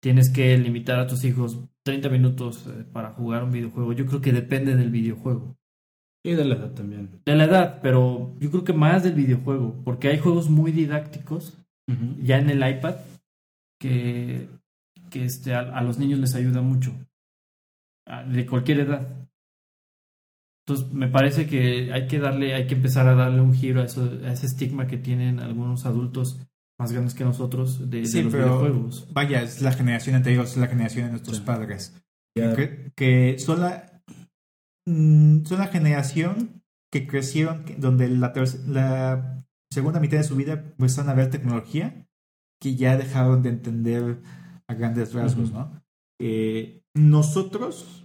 tienes 0.00 0.30
que 0.30 0.56
limitar 0.56 1.00
a 1.00 1.06
tus 1.08 1.24
hijos 1.24 1.58
30 1.82 2.08
minutos 2.08 2.64
eh, 2.68 2.84
para 2.92 3.10
jugar 3.10 3.42
un 3.42 3.50
videojuego. 3.50 3.92
Yo 3.92 4.06
creo 4.06 4.20
que 4.20 4.32
depende 4.32 4.76
del 4.76 4.90
videojuego. 4.90 5.56
Y 6.24 6.32
de 6.34 6.44
la 6.44 6.54
edad 6.54 6.72
también. 6.72 7.20
De 7.26 7.34
la 7.34 7.44
edad, 7.44 7.80
pero 7.82 8.34
yo 8.38 8.50
creo 8.50 8.64
que 8.64 8.72
más 8.72 9.02
del 9.02 9.14
videojuego, 9.14 9.82
porque 9.84 10.08
hay 10.08 10.18
juegos 10.18 10.48
muy 10.48 10.72
didácticos 10.72 11.58
ya 12.22 12.38
en 12.38 12.48
el 12.48 12.66
iPad 12.66 12.94
que, 13.78 14.48
que 15.10 15.24
este, 15.24 15.54
a, 15.54 15.60
a 15.60 15.82
los 15.82 15.98
niños 15.98 16.20
les 16.20 16.34
ayuda 16.34 16.62
mucho, 16.62 16.94
a- 18.06 18.22
de 18.24 18.46
cualquier 18.46 18.80
edad. 18.80 19.28
Entonces 20.66 20.94
me 20.94 21.08
parece 21.08 21.46
que 21.46 21.92
hay 21.92 22.06
que 22.06 22.18
darle, 22.20 22.54
hay 22.54 22.66
que 22.66 22.74
empezar 22.74 23.06
a 23.06 23.14
darle 23.14 23.42
un 23.42 23.52
giro 23.54 23.82
a, 23.82 23.84
eso, 23.84 24.04
a 24.24 24.32
ese 24.32 24.46
estigma 24.46 24.86
que 24.86 24.96
tienen 24.96 25.40
algunos 25.40 25.84
adultos 25.84 26.40
más 26.78 26.92
grandes 26.92 27.14
que 27.14 27.24
nosotros 27.24 27.90
de, 27.90 28.00
de 28.00 28.06
Sí, 28.06 28.22
los 28.22 28.32
pero- 28.32 28.46
videojuegos. 28.58 29.08
Vaya, 29.12 29.42
es 29.42 29.62
la 29.62 29.72
generación 29.72 30.16
anterior, 30.16 30.44
es 30.44 30.56
la 30.56 30.66
generación 30.66 31.06
de 31.06 31.10
nuestros 31.12 31.38
Sí. 31.38 31.42
padres. 31.44 32.00
Que, 32.36 32.92
que 32.96 33.38
sola, 33.38 34.02
mm, 34.88 35.44
son 35.44 35.58
la 35.58 35.68
generación 35.68 36.62
que 36.92 37.06
crecieron, 37.06 37.64
que- 37.64 37.76
donde 37.76 38.08
la, 38.08 38.32
la 38.66 39.44
segunda 39.72 40.00
mitad 40.00 40.18
de 40.18 40.24
su 40.24 40.34
vida 40.36 40.52
empezaron 40.54 41.10
a 41.10 41.14
ver 41.14 41.30
tecnología 41.30 42.06
que 42.60 42.74
ya 42.76 42.96
dejaron 42.96 43.42
de 43.42 43.50
entender 43.50 44.20
a 44.68 44.74
grandes 44.74 45.12
rasgos. 45.12 45.52
¿no? 45.52 45.80
Eh, 46.20 46.82
nosotros, 46.96 48.04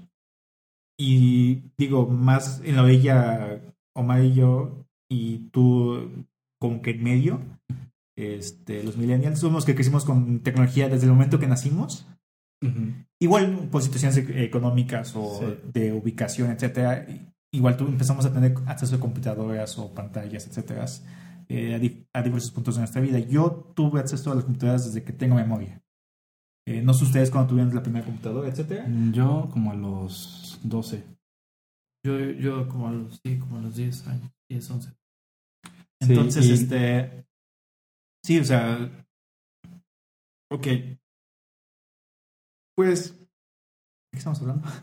y 1.00 1.72
digo, 1.78 2.08
más 2.08 2.62
en 2.64 2.76
la 2.76 2.84
orilla, 2.84 3.62
Omar 3.96 4.24
y 4.24 4.34
yo, 4.34 4.86
y 5.12 5.50
tú 5.52 6.26
como 6.62 6.82
que 6.82 6.92
en 6.92 7.04
medio, 7.04 7.42
este, 8.20 8.84
los 8.84 8.98
millennials, 8.98 9.40
somos 9.40 9.56
los 9.56 9.66
que 9.66 9.76
crecimos 9.76 10.06
con 10.06 10.40
tecnología 10.42 10.90
desde 10.90 11.06
el 11.06 11.12
momento 11.14 11.40
que 11.40 11.48
nacimos. 11.48 12.06
Igual 13.22 13.70
por 13.72 13.82
situaciones 13.82 14.18
e- 14.18 14.44
económicas 14.44 15.14
o 15.16 15.40
Sí. 15.40 15.70
de 15.74 15.94
ubicación, 15.94 16.52
etcétera, 16.52 17.08
igual 17.54 17.78
tú 17.78 17.88
empezamos 17.88 18.26
a 18.26 18.34
tener 18.34 18.54
acceso 18.66 18.96
a 18.96 19.00
computadoras 19.00 19.78
o 19.80 19.94
pantallas, 19.94 20.46
etcétera, 20.48 20.86
eh, 21.48 21.76
a, 21.76 21.80
di- 21.80 22.06
a 22.14 22.22
diversos 22.22 22.52
puntos 22.52 22.76
de 22.76 22.82
nuestra 22.82 23.02
vida. 23.02 23.20
Yo 23.20 23.72
tuve 23.76 24.00
acceso 24.02 24.32
a 24.32 24.36
las 24.36 24.44
computadoras 24.44 24.86
desde 24.86 25.04
que 25.04 25.14
tengo 25.14 25.36
memoria. 25.36 25.82
Eh, 26.68 26.82
no 26.82 26.94
sé 26.94 27.06
ustedes 27.06 27.32
cuando 27.32 27.50
tuvieron 27.50 27.74
la 27.74 27.82
primera 27.82 28.06
computadora, 28.06 28.50
etcétera. 28.50 28.86
Yo 29.14 29.48
como 29.52 29.72
a 29.72 29.76
los 29.76 30.60
12. 30.64 31.04
Yo, 32.06 32.20
yo 32.20 32.68
como 32.70 32.88
a 32.90 32.92
los, 32.92 33.20
sí, 33.26 33.38
como 33.40 33.58
a 33.58 33.62
los 33.62 33.76
10 33.76 34.06
años, 34.08 34.32
10, 34.50 34.70
11. 34.70 34.90
Sí, 34.90 34.96
Entonces, 36.02 36.46
y- 36.46 36.52
este. 36.54 37.26
Sí, 38.24 38.40
o 38.40 38.44
sea. 38.44 39.06
Ok. 40.52 40.68
Pues. 42.76 43.18
¿De 43.20 43.28
qué 44.14 44.18
estamos 44.18 44.42
hablando? 44.42 44.68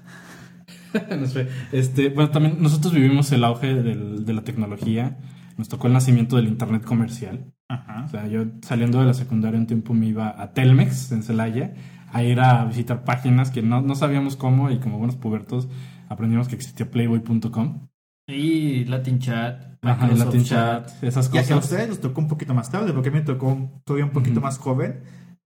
No 1.20 1.26
sé. 1.26 1.48
Este, 1.72 2.08
bueno, 2.08 2.30
también 2.30 2.62
nosotros 2.62 2.94
vivimos 2.94 3.30
el 3.32 3.44
auge 3.44 3.74
del- 3.74 4.24
de 4.24 4.32
la 4.32 4.44
tecnología. 4.44 5.18
Nos 5.58 5.68
tocó 5.68 5.88
el 5.88 5.92
nacimiento 5.92 6.36
del 6.36 6.46
Internet 6.48 6.84
comercial. 6.84 7.52
Ajá. 7.68 8.04
O 8.06 8.08
sea, 8.08 8.26
yo 8.28 8.44
saliendo 8.62 9.00
de 9.00 9.04
la 9.06 9.12
secundaria 9.12 9.60
un 9.60 9.66
tiempo 9.66 9.92
me 9.92 10.06
iba 10.06 10.40
a 10.40 10.54
Telmex 10.54 11.12
en 11.12 11.22
Celaya 11.22 11.74
a 12.12 12.22
ir 12.22 12.40
a 12.40 12.64
visitar 12.64 13.04
páginas 13.04 13.50
que 13.50 13.60
no, 13.60 13.82
no 13.82 13.94
sabíamos 13.94 14.36
cómo 14.36 14.70
y 14.70 14.78
como 14.78 14.96
buenos 14.96 15.16
pubertos 15.16 15.68
aprendimos 16.08 16.48
que 16.48 16.54
existía 16.54 16.90
playboy.com. 16.90 17.88
Y 18.26 18.84
Latin 18.86 19.18
Chat, 19.18 19.75
Ajá, 19.92 20.02
Microsoft 20.06 20.26
Latin 20.26 20.44
Chat, 20.44 20.90
esas 21.04 21.26
Ya 21.26 21.32
que 21.32 21.52
a 21.52 21.56
cosas. 21.56 21.64
ustedes 21.70 21.88
nos 21.88 22.00
tocó 22.00 22.20
un 22.20 22.28
poquito 22.28 22.54
más 22.54 22.70
tarde, 22.70 22.92
porque 22.92 23.08
a 23.08 23.12
mí 23.12 23.18
me 23.18 23.24
tocó 23.24 23.56
todavía 23.84 24.04
un 24.04 24.12
poquito 24.12 24.38
Ujú. 24.40 24.46
más 24.46 24.58
joven, 24.58 25.02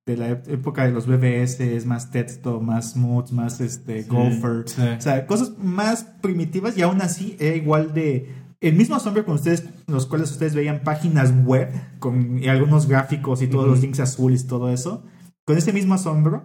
de 0.07 0.16
la 0.16 0.30
ép- 0.30 0.49
época 0.49 0.84
de 0.84 0.93
los 0.93 1.07
BBS, 1.07 1.84
más 1.86 2.11
texto, 2.11 2.61
más 2.61 2.97
moods, 2.97 3.32
más 3.32 3.61
este, 3.61 4.03
Sí, 4.03 4.09
Gopher. 4.09 4.64
sí. 4.66 4.82
O 4.99 5.01
sea, 5.01 5.26
cosas 5.26 5.53
más 5.59 6.05
primitivas 6.20 6.76
y 6.76 6.82
aún 6.82 7.01
así 7.03 7.36
era 7.38 7.55
igual 7.57 7.93
de. 7.95 8.34
El 8.62 8.74
mismo 8.74 8.95
asombro 8.97 9.24
con 9.24 9.36
ustedes, 9.36 9.64
los 9.86 10.07
cuales 10.07 10.30
ustedes 10.32 10.55
veían 10.55 10.82
páginas 10.84 11.32
web 11.47 11.70
con 11.99 12.38
y 12.43 12.49
algunos 12.49 12.86
gráficos 12.88 13.41
y 13.41 13.47
todos 13.47 13.64
Ujú. 13.64 13.72
los 13.74 13.80
links 13.82 14.01
azules 14.01 14.47
todo 14.47 14.70
eso. 14.70 15.03
Con 15.47 15.57
ese 15.57 15.72
mismo 15.72 15.95
asombro, 15.95 16.45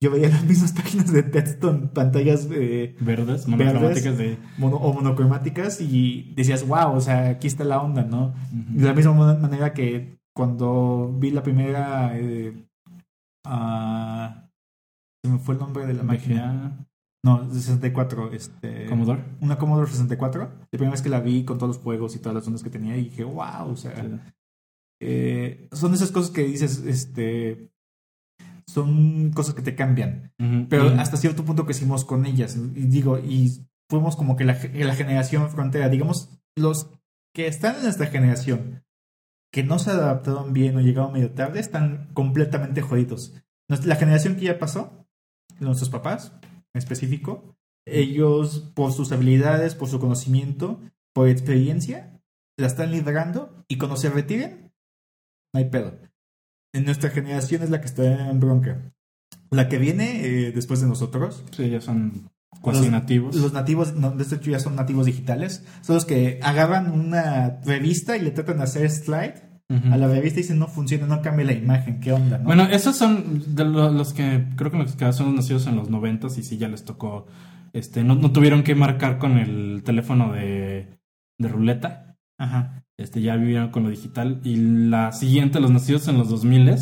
yo 0.00 0.10
veía 0.10 0.28
las 0.28 0.44
mismas 0.44 0.72
páginas 0.80 1.12
de 1.12 1.22
texto 1.24 1.70
en 1.70 1.88
pantallas 1.88 2.46
eh, 2.52 2.94
Verdes, 3.00 3.48
monocromáticas 3.48 4.16
de... 4.18 4.38
mono- 4.58 4.76
o 4.76 4.92
monocromáticas 4.92 5.80
y 5.80 6.32
decías, 6.36 6.66
wow, 6.66 6.92
o 6.94 7.00
sea, 7.00 7.30
aquí 7.30 7.46
está 7.46 7.64
la 7.64 7.80
onda, 7.82 8.04
¿no? 8.04 8.34
De 8.52 8.84
la 8.84 8.94
misma 8.94 9.12
manera 9.34 9.72
que 9.74 10.18
cuando 10.34 11.12
vi 11.18 11.30
la 11.32 11.42
primera. 11.42 12.12
eh, 12.16 12.64
ah, 13.44 14.48
se 15.24 15.30
me 15.30 15.38
fue 15.38 15.54
el 15.54 15.60
nombre 15.60 15.86
de 15.86 15.94
la 15.94 16.02
máquina. 16.04 16.86
No, 17.24 17.42
de 17.44 17.54
64. 17.58 18.32
Este, 18.32 18.86
Commodore. 18.86 19.24
Una 19.40 19.58
Commodore 19.58 19.90
64. 19.90 20.40
La 20.60 20.66
primera 20.70 20.92
vez 20.92 21.02
que 21.02 21.08
la 21.08 21.20
vi 21.20 21.44
con 21.44 21.58
todos 21.58 21.74
los 21.76 21.82
juegos 21.82 22.14
y 22.14 22.20
todas 22.20 22.36
las 22.36 22.46
ondas 22.46 22.62
que 22.62 22.70
tenía, 22.70 22.96
y 22.96 23.04
dije, 23.06 23.24
wow, 23.24 23.68
o 23.72 23.76
sea. 23.76 23.96
Sí. 24.00 24.08
eh, 25.02 25.68
son 25.72 25.92
esas 25.94 26.12
cosas 26.12 26.30
que 26.30 26.44
dices, 26.44 26.84
este. 26.86 27.72
Son 28.82 29.30
cosas 29.32 29.54
que 29.54 29.62
te 29.62 29.74
cambian. 29.74 30.32
Ujú. 30.38 30.66
Pero 30.68 30.88
hasta 31.00 31.16
cierto 31.16 31.44
punto 31.44 31.64
crecimos 31.66 32.04
con 32.04 32.26
ellas. 32.26 32.56
Y 32.56 32.86
digo, 32.86 33.18
y 33.18 33.66
fuimos 33.90 34.16
como 34.16 34.36
que 34.36 34.44
la, 34.44 34.54
ge- 34.54 34.84
la 34.84 34.94
generación 34.94 35.48
frontera. 35.50 35.88
Digamos, 35.88 36.30
los 36.56 36.90
que 37.34 37.46
están 37.46 37.76
en 37.76 37.82
nuestra 37.84 38.06
generación, 38.06 38.84
que 39.52 39.62
no 39.64 39.78
se 39.78 39.90
adaptaron 39.90 40.52
bien 40.52 40.76
o 40.76 40.80
llegaron 40.80 41.12
medio 41.12 41.30
tarde, 41.32 41.60
están 41.60 42.10
completamente 42.14 42.82
jodidos. 42.82 43.34
La 43.84 43.96
generación 43.96 44.36
que 44.36 44.44
ya 44.46 44.58
pasó, 44.58 45.06
nuestros 45.60 45.90
papás 45.90 46.32
en 46.74 46.78
específico, 46.78 47.56
ellos 47.86 48.70
por 48.74 48.92
sus 48.92 49.10
habilidades, 49.12 49.74
por 49.74 49.88
su 49.88 49.98
conocimiento, 49.98 50.80
por 51.14 51.28
experiencia, 51.28 52.20
la 52.58 52.66
están 52.66 52.92
liderando 52.92 53.64
y 53.68 53.78
cuando 53.78 53.96
se 53.96 54.10
retiren, 54.10 54.70
no 55.54 55.60
hay 55.60 55.70
pedo. 55.70 55.98
En 56.74 56.84
nuestra 56.84 57.10
generación 57.10 57.62
es 57.62 57.70
la 57.70 57.80
que 57.80 57.86
está 57.86 58.30
en 58.30 58.40
bronca. 58.40 58.92
La 59.50 59.68
que 59.68 59.78
viene 59.78 60.20
eh, 60.24 60.52
después 60.52 60.80
de 60.80 60.86
nosotros, 60.86 61.44
Sí, 61.52 61.70
ya 61.70 61.80
son 61.80 62.28
cuasi 62.60 62.82
Los- 62.82 62.90
nativos. 62.90 63.36
los 63.36 63.52
nativos, 63.52 63.94
no, 63.94 64.10
de 64.10 64.24
hecho 64.24 64.50
ya 64.50 64.58
son 64.60 64.76
nativos 64.76 65.06
digitales, 65.06 65.64
son 65.82 65.94
los 65.96 66.04
que 66.04 66.38
agarran 66.42 66.90
una 66.92 67.60
revista 67.64 68.16
y 68.16 68.20
le 68.20 68.30
tratan 68.30 68.58
de 68.58 68.64
hacer 68.64 68.90
slide 68.90 69.34
Ujú. 69.70 69.92
a 69.92 69.96
la 69.96 70.08
revista 70.08 70.40
y 70.40 70.42
dicen 70.42 70.58
no 70.58 70.66
funciona, 70.66 71.06
no 71.06 71.22
cambia 71.22 71.46
la 71.46 71.52
imagen, 71.52 72.00
¿qué 72.00 72.12
onda? 72.12 72.38
no? 72.38 72.44
Bueno, 72.44 72.64
esos 72.64 72.96
son 72.96 73.54
de 73.54 73.64
lo- 73.64 73.90
los 73.90 74.12
que 74.12 74.46
creo 74.56 74.70
que 74.70 74.78
los 74.78 74.96
que 74.96 75.12
son 75.12 75.34
nacidos 75.36 75.66
en 75.66 75.76
los 75.76 75.88
noventas 75.90 76.36
y 76.38 76.42
sí 76.42 76.58
ya 76.58 76.68
les 76.68 76.84
tocó, 76.84 77.26
este, 77.72 78.02
no, 78.04 78.14
no 78.14 78.32
tuvieron 78.32 78.62
que 78.62 78.74
marcar 78.74 79.18
con 79.18 79.38
el 79.38 79.82
teléfono 79.84 80.32
de, 80.32 80.98
de 81.38 81.48
ruleta, 81.48 82.16
Ajá. 82.38 82.82
Este, 82.98 83.22
ya 83.22 83.36
vivieron 83.36 83.70
con 83.70 83.84
lo 83.84 83.90
digital. 83.90 84.40
Y 84.44 84.56
la 84.56 85.12
siguiente, 85.12 85.60
los 85.60 85.70
nacidos 85.70 86.08
en 86.08 86.18
los 86.18 86.28
2000 86.28 86.76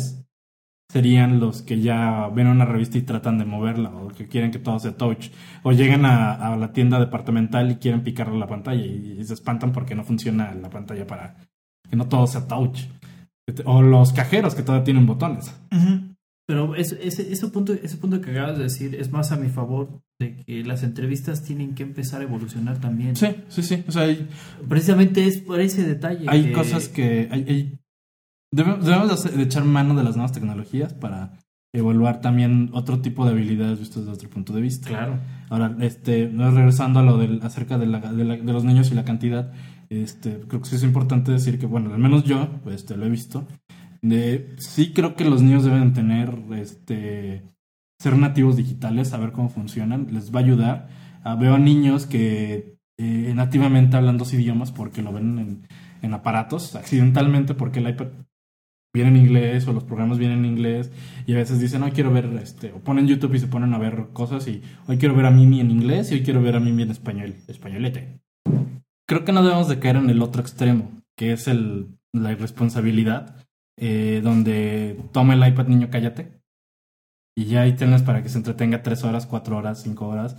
serían 0.89 1.39
los 1.39 1.61
que 1.61 1.79
ya 1.81 2.29
ven 2.29 2.47
una 2.47 2.65
revista 2.65 2.97
y 2.97 3.01
tratan 3.01 3.37
de 3.37 3.45
moverla 3.45 3.89
o 3.89 4.07
que 4.07 4.27
quieren 4.27 4.51
que 4.51 4.59
todo 4.59 4.79
sea 4.79 4.97
touch. 4.97 5.29
O 5.63 5.71
llegan 5.71 6.05
a, 6.05 6.55
la 6.55 6.73
tienda 6.73 6.99
departamental 6.99 7.71
y 7.71 7.75
quieren 7.75 8.03
picarle 8.03 8.39
la 8.39 8.47
pantalla 8.47 8.83
y, 8.83 9.23
se 9.23 9.33
espantan 9.33 9.71
porque 9.71 9.95
no 9.95 10.03
funciona 10.03 10.53
la 10.53 10.69
pantalla 10.69 11.05
para 11.05 11.35
que 11.89 11.95
no 11.95 12.07
todo 12.07 12.25
sea 12.25 12.47
touch. 12.47 12.81
O 13.65 13.81
los 13.81 14.11
cajeros 14.11 14.55
que 14.55 14.63
todavía 14.63 14.83
tienen 14.83 15.05
botones. 15.05 15.53
Pero 16.47 16.75
ese, 16.75 17.05
ese, 17.05 17.31
ese, 17.31 17.47
punto, 17.47 17.73
ese 17.73 17.97
punto 17.97 18.21
que 18.21 18.31
acabas 18.31 18.57
de 18.57 18.63
decir 18.63 18.95
es 18.95 19.11
más 19.11 19.31
a 19.33 19.35
mi 19.35 19.49
favor 19.49 19.99
de 20.19 20.37
que 20.37 20.63
las 20.63 20.81
entrevistas 20.83 21.43
tienen 21.43 21.75
que 21.75 21.83
empezar 21.83 22.21
a 22.21 22.23
evolucionar 22.23 22.79
también. 22.79 23.15
Sí, 23.17 23.27
sí, 23.49 23.61
sí. 23.63 23.83
O 23.87 23.91
sea, 23.91 24.03
hay, 24.03 24.27
Precisamente 24.69 25.25
es 25.27 25.39
por 25.39 25.59
ese 25.59 25.83
detalle. 25.83 26.25
hay 26.29 26.45
que- 26.45 26.51
cosas 26.53 26.87
que... 26.87 27.27
Hay, 27.31 27.41
hay- 27.49 27.79
debemos 28.53 28.85
debemos 28.85 29.07
de, 29.09 29.13
hacer- 29.15 29.33
de 29.33 29.43
echar 29.43 29.65
mano 29.65 29.93
de 29.93 30.03
las 30.03 30.15
nuevas 30.15 30.31
tecnologías 30.31 30.93
para 30.93 31.37
evaluar 31.75 32.21
también 32.21 32.69
otro 32.71 33.01
tipo 33.01 33.25
de 33.25 33.31
habilidades 33.31 33.79
vistas 33.79 34.03
desde 34.05 34.13
otro 34.13 34.29
punto 34.29 34.53
de 34.53 34.61
vista. 34.61 34.87
Claro. 34.87 35.19
Ahora, 35.49 35.75
este, 35.81 36.29
no, 36.29 36.49
regresando 36.51 37.01
a 37.01 37.03
lo 37.03 37.17
del, 37.17 37.41
acerca 37.43 37.77
de, 37.77 37.87
la- 37.87 37.99
de 37.99 38.23
la- 38.23 38.37
de 38.37 38.53
los 38.53 38.63
niños 38.63 38.89
y 38.89 38.95
la 38.95 39.03
cantidad, 39.03 39.51
este, 39.89 40.39
creo 40.47 40.61
que 40.61 40.69
sí 40.69 40.77
es 40.77 40.83
importante 40.83 41.29
decir 41.33 41.59
que, 41.59 41.65
bueno, 41.65 41.93
al 41.93 41.99
menos 41.99 42.23
yo 42.23 42.47
este, 42.71 42.95
lo 42.95 43.05
he 43.05 43.09
visto. 43.09 43.45
De, 44.01 44.55
sí 44.57 44.93
creo 44.93 45.15
que 45.15 45.25
los 45.25 45.41
niños 45.41 45.63
deben 45.63 45.93
tener, 45.93 46.33
este, 46.55 47.43
ser 47.99 48.17
nativos 48.17 48.57
digitales, 48.57 49.09
saber 49.09 49.31
cómo 49.31 49.49
funcionan, 49.49 50.07
les 50.11 50.33
va 50.33 50.39
a 50.39 50.43
ayudar. 50.43 50.87
Ah, 51.23 51.35
veo 51.35 51.55
a 51.55 51.59
niños 51.59 52.05
que 52.05 52.77
eh, 52.97 53.33
nativamente 53.35 53.97
hablan 53.97 54.17
dos 54.17 54.33
idiomas 54.33 54.71
porque 54.71 55.01
lo 55.01 55.11
ven 55.11 55.39
en, 55.39 55.67
en 56.01 56.13
aparatos, 56.13 56.75
accidentalmente 56.75 57.53
porque 57.53 57.79
el 57.79 57.89
iPad 57.89 58.07
viene 58.93 59.09
en 59.11 59.25
inglés 59.25 59.67
o 59.67 59.73
los 59.73 59.83
programas 59.83 60.17
vienen 60.17 60.39
en 60.39 60.45
inglés 60.45 60.91
y 61.25 61.33
a 61.33 61.37
veces 61.37 61.59
dicen, 61.59 61.83
hoy 61.83 61.91
quiero 61.91 62.11
ver, 62.11 62.25
este, 62.41 62.71
o 62.71 62.79
ponen 62.79 63.07
YouTube 63.07 63.35
y 63.35 63.39
se 63.39 63.47
ponen 63.47 63.73
a 63.73 63.77
ver 63.77 64.07
cosas 64.13 64.47
y 64.47 64.61
hoy 64.87 64.97
quiero 64.97 65.15
ver 65.15 65.25
a 65.25 65.31
Mimi 65.31 65.59
en 65.59 65.71
inglés 65.71 66.11
y 66.11 66.15
hoy 66.15 66.23
quiero 66.23 66.41
ver 66.41 66.55
a 66.55 66.59
Mimi 66.59 66.83
en 66.83 66.91
español, 66.91 67.35
españolete. 67.47 68.19
Creo 69.07 69.23
que 69.23 69.31
no 69.31 69.43
debemos 69.43 69.67
de 69.67 69.79
caer 69.79 69.97
en 69.97 70.09
el 70.09 70.21
otro 70.21 70.41
extremo, 70.41 70.91
que 71.15 71.31
es 71.31 71.47
el, 71.47 71.97
la 72.13 72.31
irresponsabilidad, 72.31 73.46
eh, 73.77 74.21
donde 74.23 74.99
toma 75.11 75.33
el 75.35 75.47
iPad, 75.47 75.67
niño, 75.67 75.89
cállate. 75.91 76.41
Y 77.35 77.45
ya 77.45 77.61
ahí 77.61 77.73
tienes 77.73 78.01
para 78.01 78.23
que 78.23 78.29
se 78.29 78.37
entretenga 78.39 78.81
tres 78.81 79.03
horas, 79.03 79.27
cuatro 79.27 79.57
horas, 79.57 79.81
cinco 79.83 80.07
horas. 80.07 80.35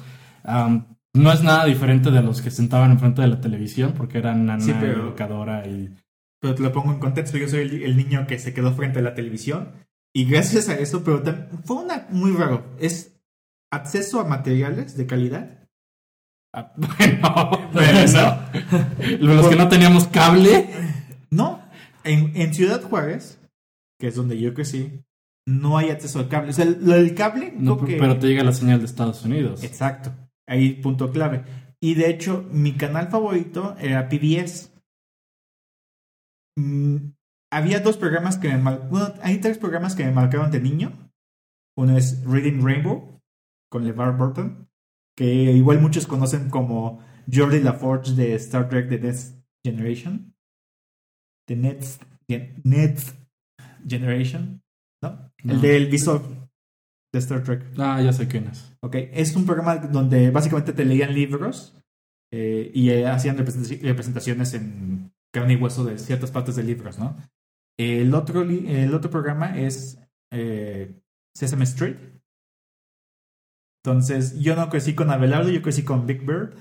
No 1.14 1.32
es 1.32 1.42
nada 1.42 1.64
diferente 1.64 2.10
de 2.10 2.22
los 2.22 2.42
que 2.42 2.50
sentaban 2.50 2.90
enfrente 2.90 3.22
de 3.22 3.28
la 3.28 3.40
televisión, 3.40 3.94
porque 3.96 4.18
eran 4.18 4.46
nana, 4.46 4.60
Sí, 4.62 4.74
pero- 4.78 5.02
educadora 5.04 5.66
y... 5.66 5.94
Pero 6.40 6.54
te 6.54 6.62
lo 6.62 6.70
pongo 6.72 6.92
en 6.92 7.00
contexto, 7.00 7.36
yo 7.36 7.48
soy 7.48 7.60
el, 7.62 7.82
el 7.82 7.96
niño 7.96 8.26
que 8.28 8.38
se 8.38 8.54
quedó 8.54 8.72
frente 8.72 9.00
a 9.00 9.02
la 9.02 9.14
televisión 9.14 9.72
y 10.14 10.24
gracias 10.24 10.68
a 10.68 10.74
eso, 10.78 11.02
pero 11.02 11.20
fue 11.64 11.76
una 11.82 12.06
muy 12.10 12.30
raro, 12.32 12.64
es 12.78 13.20
acceso 13.72 14.20
a 14.20 14.24
materiales 14.24 14.96
de 14.96 15.06
calidad. 15.06 15.66
Ah, 16.54 16.72
bueno, 16.76 17.70
Bueno. 17.72 18.38
bueno. 19.18 19.34
Los 19.34 19.48
que 19.48 19.56
no 19.56 19.68
teníamos 19.68 20.06
cable. 20.06 20.68
No, 21.30 21.57
en, 22.08 22.32
en 22.34 22.54
Ciudad 22.54 22.82
Juárez, 22.82 23.40
que 24.00 24.08
es 24.08 24.14
donde 24.14 24.38
yo 24.38 24.54
crecí, 24.54 25.02
no 25.46 25.78
hay 25.78 25.90
acceso 25.90 26.18
al 26.18 26.28
cable. 26.28 26.50
O 26.50 26.52
sea, 26.52 26.64
lo 26.64 26.92
del 26.94 27.14
cable, 27.14 27.52
No, 27.56 27.82
que- 27.84 27.96
pero 27.96 28.18
te 28.18 28.26
llega 28.28 28.44
la 28.44 28.52
señal 28.52 28.78
de 28.80 28.84
Estados 28.86 29.24
Unidos. 29.24 29.62
Exacto, 29.64 30.12
ahí 30.46 30.74
punto 30.82 31.10
clave. 31.10 31.44
Y 31.80 31.94
de 31.94 32.10
hecho, 32.10 32.46
mi 32.50 32.72
canal 32.76 33.08
favorito 33.08 33.76
era 33.78 34.08
PBS. 34.08 34.72
Mm, 36.56 37.12
había 37.52 37.80
dos 37.80 37.96
programas 37.96 38.36
que 38.36 38.48
me 38.48 38.58
mar- 38.58 38.88
bueno, 38.90 39.14
hay 39.22 39.38
tres 39.38 39.58
programas 39.58 39.94
que 39.94 40.04
me 40.04 40.12
marcaron 40.12 40.50
de 40.50 40.60
niño. 40.60 41.10
Uno 41.76 41.96
es 41.96 42.24
Reading 42.24 42.60
Rainbow 42.64 43.20
con 43.70 43.84
LeVar 43.84 44.16
Burton, 44.16 44.68
que 45.16 45.24
igual 45.52 45.80
muchos 45.80 46.06
conocen 46.06 46.50
como 46.50 47.00
Jordi 47.32 47.60
LaForge 47.60 48.12
de 48.14 48.34
Star 48.34 48.68
Trek 48.68 48.88
The 48.88 48.98
Next 48.98 49.38
Generation. 49.64 50.34
The 51.48 51.56
Next, 51.56 52.02
Next 52.64 53.16
Generation, 53.88 54.60
¿no? 55.02 55.32
El 55.38 55.56
No. 55.56 55.60
del 55.60 55.86
visor 55.86 56.22
de 57.12 57.18
Star 57.18 57.42
Trek. 57.42 57.64
Ah, 57.78 58.00
ya 58.02 58.12
sé 58.12 58.28
quién 58.28 58.46
es. 58.48 58.76
Ok, 58.82 58.96
es 59.12 59.34
un 59.34 59.46
programa 59.46 59.76
donde 59.76 60.30
básicamente 60.30 60.72
te 60.72 60.84
leían 60.84 61.14
libros 61.14 61.74
eh, 62.32 62.70
y 62.74 62.90
eh, 62.90 63.06
hacían 63.06 63.38
representaci- 63.38 63.80
representaciones 63.80 64.52
en 64.54 65.10
carne 65.34 65.54
y 65.54 65.56
hueso 65.56 65.84
de 65.84 65.98
ciertas 65.98 66.30
partes 66.30 66.56
de 66.56 66.64
libros, 66.64 66.98
¿no? 66.98 67.16
El 67.78 68.12
otro, 68.14 68.42
el 68.42 68.92
otro 68.94 69.10
programa 69.10 69.58
es 69.58 69.98
eh, 70.32 70.94
Sesame 71.34 71.64
Street. 71.64 71.96
Entonces, 73.84 74.38
yo 74.40 74.56
no 74.56 74.68
crecí 74.68 74.94
con 74.94 75.10
Abelardo, 75.10 75.50
yo 75.50 75.62
crecí 75.62 75.82
con 75.84 76.06
Big 76.06 76.20
Bird, 76.26 76.54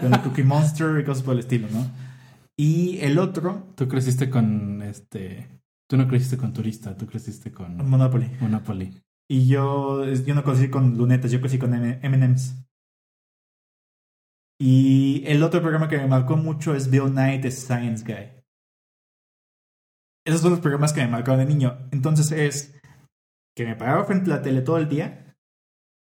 con 0.00 0.12
el 0.12 0.20
Cookie 0.22 0.42
Monster 0.42 1.00
y 1.00 1.04
cosas 1.04 1.22
por 1.22 1.34
el 1.34 1.40
estilo, 1.40 1.68
¿no? 1.70 1.90
Y 2.56 2.98
el 2.98 3.18
otro, 3.18 3.72
Tú 3.76 3.88
creciste 3.88 4.30
con 4.30 4.82
este. 4.82 5.48
Tú 5.88 5.96
no 5.96 6.08
creciste 6.08 6.36
con 6.36 6.52
Turista, 6.52 6.96
tú 6.96 7.06
creciste 7.06 7.52
con 7.52 7.76
Monopoly. 7.88 8.30
Monopoly. 8.40 9.02
Y 9.28 9.48
yo, 9.48 10.04
yo 10.04 10.34
no 10.34 10.44
crecí 10.44 10.70
con 10.70 10.96
lunetas, 10.96 11.30
yo 11.30 11.40
crecí 11.40 11.58
con 11.58 11.74
M&M's. 11.74 12.54
Y 14.60 15.24
el 15.26 15.42
otro 15.42 15.60
programa 15.60 15.88
que 15.88 15.98
me 15.98 16.06
marcó 16.06 16.36
mucho 16.36 16.74
es 16.74 16.90
Bill 16.90 17.12
Nye, 17.12 17.38
The 17.40 17.50
Science 17.50 18.04
Guy. 18.04 18.44
Esos 20.26 20.40
son 20.40 20.52
los 20.52 20.60
programas 20.60 20.92
que 20.92 21.02
me 21.02 21.08
marcaron 21.08 21.40
de 21.40 21.46
niño. 21.46 21.88
Entonces 21.90 22.30
es 22.32 22.80
que 23.56 23.66
me 23.66 23.76
paraba 23.76 24.04
frente 24.04 24.30
a 24.30 24.36
la 24.36 24.42
tele 24.42 24.62
todo 24.62 24.78
el 24.78 24.88
día 24.88 25.36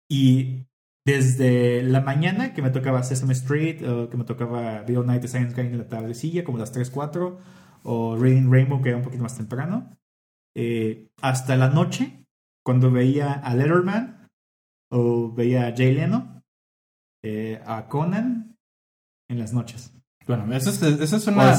y 0.10 0.68
desde 1.06 1.84
la 1.84 2.02
mañana 2.02 2.54
que 2.54 2.62
me 2.62 2.72
tocaba 2.72 3.04
Sesame 3.04 3.34
Street 3.34 3.88
o 3.88 4.10
que 4.10 4.18
me 4.18 4.24
tocaba 4.24 4.82
Bill 4.82 5.06
Nye, 5.06 5.20
The 5.20 5.28
Science 5.28 5.56
Guy 5.56 5.68
en 5.68 5.78
la 5.78 5.88
tardecilla, 5.88 6.44
como 6.44 6.58
las 6.58 6.72
3, 6.72 6.90
4, 6.90 7.40
o 7.84 8.18
Reading 8.18 8.52
Rainbow, 8.52 8.82
que 8.82 8.90
era 8.90 8.98
un 8.98 9.04
poquito 9.04 9.22
más 9.22 9.38
temprano, 9.38 9.96
eh, 10.56 11.08
hasta 11.22 11.56
la 11.56 11.70
noche, 11.70 12.26
cuando 12.64 12.90
veía 12.90 13.34
a 13.34 13.54
Letterman 13.54 14.28
o 14.92 15.32
veía 15.32 15.68
a 15.68 15.76
Jay 15.76 15.94
Leno, 15.94 16.42
eh, 17.24 17.62
a 17.66 17.88
Conan 17.88 18.56
en 19.30 19.40
las 19.40 19.54
noches. 19.54 19.92
Bueno, 20.28 20.52
eso 20.56 20.72
es, 20.72 20.82
eso 20.82 21.18
es 21.18 21.28
una. 21.28 21.56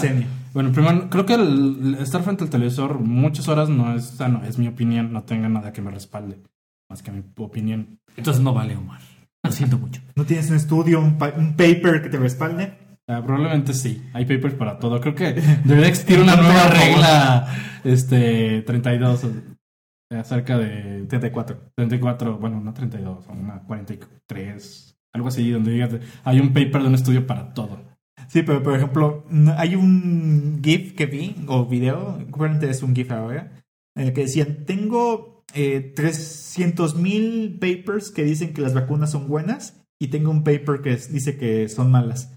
Bueno, 0.52 0.72
primero, 0.72 1.08
creo 1.08 1.24
que 1.24 1.34
el 1.34 1.96
estar 2.00 2.22
frente 2.22 2.42
al 2.42 2.50
televisor 2.50 2.98
muchas 2.98 3.46
horas 3.46 3.68
no 3.68 3.94
es 3.94 4.06
sano, 4.06 4.42
es 4.44 4.58
mi 4.58 4.66
opinión, 4.66 5.12
no 5.12 5.22
tenga 5.22 5.48
nada 5.48 5.72
que 5.72 5.82
me 5.82 5.92
respalde, 5.92 6.42
más 6.90 7.00
que 7.02 7.12
mi 7.12 7.22
opinión. 7.36 8.00
Entonces 8.16 8.42
no 8.42 8.52
vale, 8.52 8.74
Omar. 8.74 9.15
Lo 9.46 9.52
siento 9.52 9.78
mucho. 9.78 10.00
¿No 10.14 10.24
tienes 10.24 10.50
un 10.50 10.56
estudio, 10.56 11.00
un, 11.00 11.18
pa- 11.18 11.34
un 11.36 11.52
paper 11.56 12.02
que 12.02 12.08
te 12.08 12.18
respalde? 12.18 12.72
Ah, 13.08 13.22
probablemente 13.24 13.72
sí, 13.72 14.02
hay 14.12 14.24
papers 14.24 14.54
para 14.54 14.78
todo. 14.78 15.00
Creo 15.00 15.14
que 15.14 15.32
debería 15.64 15.88
existir 15.88 16.18
una 16.20 16.36
nueva 16.36 16.68
regla 16.68 17.46
este 17.84 18.62
32 18.62 19.24
eh, 20.10 20.16
acerca 20.16 20.58
de 20.58 21.04
34. 21.08 21.70
34, 21.76 22.38
bueno, 22.38 22.60
no 22.60 22.72
32, 22.74 23.26
una 23.28 23.60
43, 23.62 24.98
algo 25.14 25.28
así, 25.28 25.50
donde 25.50 25.72
digas, 25.72 25.90
hay 26.24 26.40
un 26.40 26.48
paper 26.48 26.82
de 26.82 26.88
un 26.88 26.94
estudio 26.94 27.26
para 27.26 27.54
todo. 27.54 27.84
Sí, 28.28 28.42
pero 28.42 28.62
por 28.62 28.74
ejemplo, 28.74 29.24
hay 29.56 29.76
un 29.76 30.60
GIF 30.64 30.94
que 30.94 31.06
vi, 31.06 31.36
o 31.46 31.66
video, 31.66 32.18
probablemente 32.30 32.68
es 32.70 32.82
un 32.82 32.94
GIF 32.94 33.12
ahora, 33.12 33.62
en 33.94 34.08
el 34.08 34.12
que 34.12 34.22
decían, 34.22 34.64
tengo 34.66 35.35
eh, 35.54 35.92
300 35.94 36.96
mil 36.96 37.58
papers 37.58 38.10
que 38.10 38.24
dicen 38.24 38.52
que 38.54 38.60
las 38.62 38.74
vacunas 38.74 39.10
son 39.10 39.28
buenas 39.28 39.82
y 40.00 40.08
tengo 40.08 40.30
un 40.30 40.44
paper 40.44 40.80
que 40.82 40.96
dice 40.96 41.36
que 41.38 41.68
son 41.68 41.90
malas. 41.90 42.32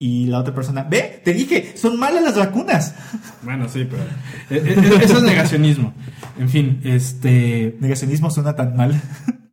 Y 0.00 0.26
la 0.26 0.40
otra 0.40 0.54
persona, 0.54 0.82
ve, 0.82 1.22
te 1.24 1.32
dije, 1.32 1.76
son 1.76 1.98
malas 1.98 2.22
las 2.22 2.36
vacunas. 2.36 2.94
Bueno, 3.42 3.68
sí, 3.68 3.86
pero 3.88 4.02
eh, 4.02 4.74
eh, 4.76 5.00
eso 5.02 5.18
es 5.18 5.22
negacionismo. 5.22 5.94
En 6.38 6.48
fin, 6.48 6.80
este... 6.84 7.76
Negacionismo 7.80 8.28
suena 8.30 8.56
tan 8.56 8.76
mal. 8.76 9.00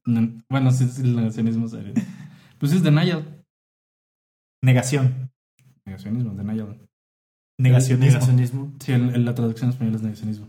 no- 0.05 0.41
Bueno, 0.49 0.71
sí, 0.71 0.87
sí, 0.89 1.03
el 1.03 1.15
negacionismo 1.15 1.67
serio. 1.67 1.93
Pues 2.57 2.73
es 2.73 2.81
denial. 2.83 3.43
Negación. 4.63 5.31
Negacionismo, 5.85 6.33
denial. 6.33 6.87
Negacionismo. 7.59 8.05
Negacionismo. 8.05 8.73
Sí, 8.79 8.91
en, 8.93 9.13
en 9.15 9.25
la 9.25 9.35
traducción 9.35 9.69
española 9.69 9.97
es 9.97 10.01
negacionismo. 10.03 10.47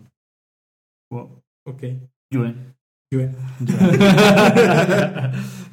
Ok. 1.11 1.83
Yuen. 2.33 2.73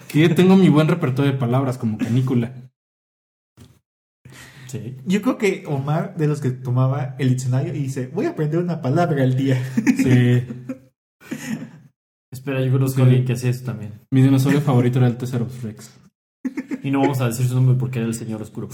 Que 0.10 0.28
tengo 0.30 0.58
mi 0.58 0.70
buen 0.70 0.88
repertorio 0.88 1.32
de 1.32 1.38
palabras 1.38 1.78
como 1.78 2.00
canícula. 2.00 2.52
Sí. 4.68 4.98
Yo 5.06 5.22
creo 5.22 5.38
que 5.38 5.64
Omar, 5.68 6.18
de 6.18 6.28
los 6.28 6.42
que 6.42 6.50
tomaba 6.50 7.16
el 7.20 7.30
diccionario 7.30 7.76
y 7.76 7.84
dice, 7.84 8.08
voy 8.08 8.26
a 8.26 8.32
aprender 8.32 8.60
una 8.60 8.82
palabra 8.82 9.24
al 9.24 9.36
día. 9.36 9.64
Sí. 9.98 10.42
Espera, 12.32 12.62
yo 12.62 12.72
conozco 12.72 13.02
a 13.02 13.06
alguien 13.06 13.26
que 13.26 13.34
hacía 13.34 13.52
eso 13.52 13.66
también. 13.66 14.02
Mi 14.12 14.22
dinosaurio 14.22 14.62
favorito 14.62 14.98
era 14.98 15.08
el 15.08 15.18
Tesserops 15.18 15.62
Rex. 15.62 16.00
Y 16.84 16.90
no 16.90 17.02
vamos 17.02 17.22
a 17.22 17.28
decir 17.28 17.48
su 17.48 17.54
nombre 17.56 17.76
porque 17.76 18.00
era 18.00 18.08
el 18.08 18.16
señor 18.16 18.42
oscuro. 18.42 18.70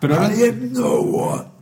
Pero 0.00 0.14
ahora... 0.14 0.30
no 0.72 0.92
one. 0.92 1.53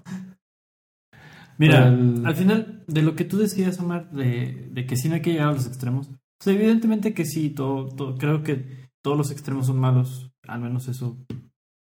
Mira, 1.59 1.89
el- 1.89 2.25
al 2.27 2.35
final, 2.35 2.85
de 2.87 3.03
lo 3.03 3.15
que 3.15 3.25
tú 3.25 3.39
decías, 3.39 3.79
Omar, 3.81 4.11
de, 4.11 4.69
de 4.73 4.87
que 4.87 4.97
sí 4.97 5.09
no 5.09 5.15
hay 5.17 5.23
que 5.23 5.33
llegar 5.33 5.49
a 5.49 5.53
los 5.53 5.67
extremos, 5.67 6.11
pues 6.39 6.57
evidentemente 6.57 7.15
que 7.15 7.25
sí, 7.25 7.51
todo, 7.51 7.89
todo- 7.89 8.17
creo 8.17 8.43
que 8.43 8.89
todos 9.03 9.17
los 9.17 9.31
extremos 9.31 9.67
son 9.67 9.79
malos, 9.79 10.31
al 10.47 10.61
menos 10.61 10.89
eso 10.89 11.19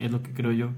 es 0.00 0.10
lo 0.10 0.22
que 0.22 0.32
creo 0.32 0.52
yo. 0.52 0.72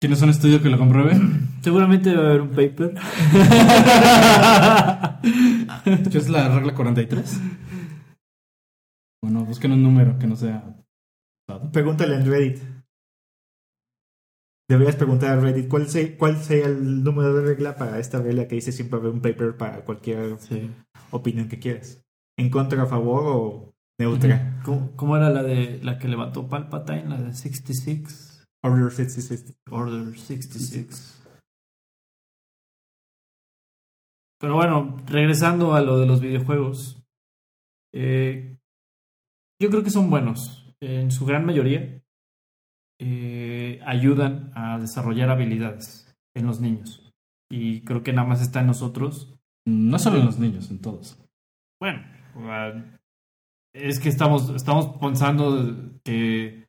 ¿Tienes 0.00 0.20
un 0.22 0.30
estudio 0.30 0.62
que 0.62 0.68
lo 0.68 0.78
compruebe? 0.78 1.18
Seguramente 1.62 2.10
debe 2.10 2.26
haber 2.26 2.40
un 2.42 2.50
paper. 2.50 2.94
¿Qué 6.10 6.18
es 6.18 6.28
la 6.28 6.54
regla 6.54 6.74
43? 6.74 7.40
Bueno, 9.22 9.44
busquen 9.46 9.72
un 9.72 9.82
número 9.82 10.18
que 10.18 10.26
no 10.26 10.36
sea... 10.36 10.76
Pregúntale 11.72 12.16
en 12.16 12.26
Reddit. 12.26 12.58
Deberías 14.68 14.96
preguntar 14.96 15.30
a 15.36 15.40
Reddit 15.40 15.68
cuál, 15.68 15.88
se- 15.88 16.16
cuál 16.16 16.36
sea 16.38 16.66
el 16.66 17.04
número 17.04 17.34
de 17.34 17.42
regla 17.42 17.76
para 17.76 17.98
esta 17.98 18.20
regla 18.22 18.48
que 18.48 18.54
dice 18.54 18.72
siempre 18.72 18.98
haber 18.98 19.12
un 19.12 19.20
paper 19.20 19.56
para 19.56 19.84
cualquier 19.84 20.38
Sí. 20.40 20.70
opinión 21.10 21.48
que 21.48 21.58
quieras. 21.58 22.02
¿En 22.38 22.48
contra, 22.50 22.82
a 22.82 22.86
favor 22.86 23.22
o 23.26 23.74
neutra? 24.00 24.60
¿Cómo, 24.64 24.96
cómo 24.96 25.16
era 25.16 25.28
la 25.30 25.42
de 25.42 25.80
la 25.82 25.98
que 25.98 26.08
levantó 26.08 26.48
Palpatine, 26.48 27.08
la 27.08 27.20
de 27.20 27.34
66? 27.34 28.46
Order 28.62 28.90
66. 28.90 29.54
Order 29.70 30.18
66. 30.18 31.20
Pero 34.40 34.54
bueno, 34.56 34.96
regresando 35.06 35.74
a 35.74 35.80
lo 35.80 35.98
de 35.98 36.06
los 36.06 36.20
videojuegos. 36.20 37.00
eh, 37.96 38.58
yo 39.60 39.70
creo 39.70 39.84
que 39.84 39.90
son 39.90 40.10
buenos. 40.10 40.74
En 40.80 41.10
su 41.12 41.24
gran 41.24 41.46
mayoría 41.46 42.02
eh, 43.00 43.80
ayudan 43.84 44.50
a 44.54 44.78
desarrollar 44.78 45.30
habilidades 45.30 46.14
en 46.34 46.46
los 46.46 46.60
niños. 46.60 47.12
Y 47.50 47.82
creo 47.82 48.02
que 48.02 48.12
nada 48.12 48.26
más 48.28 48.40
está 48.42 48.60
en 48.60 48.66
nosotros. 48.68 49.34
No 49.66 49.98
solo 49.98 50.18
en 50.18 50.26
los 50.26 50.38
niños, 50.38 50.70
en 50.70 50.80
todos. 50.80 51.18
Bueno, 51.80 52.02
ah, 52.36 52.72
es 53.74 53.98
que 54.00 54.08
estamos, 54.08 54.50
estamos 54.50 54.96
pensando 55.00 55.92
que, 56.04 56.66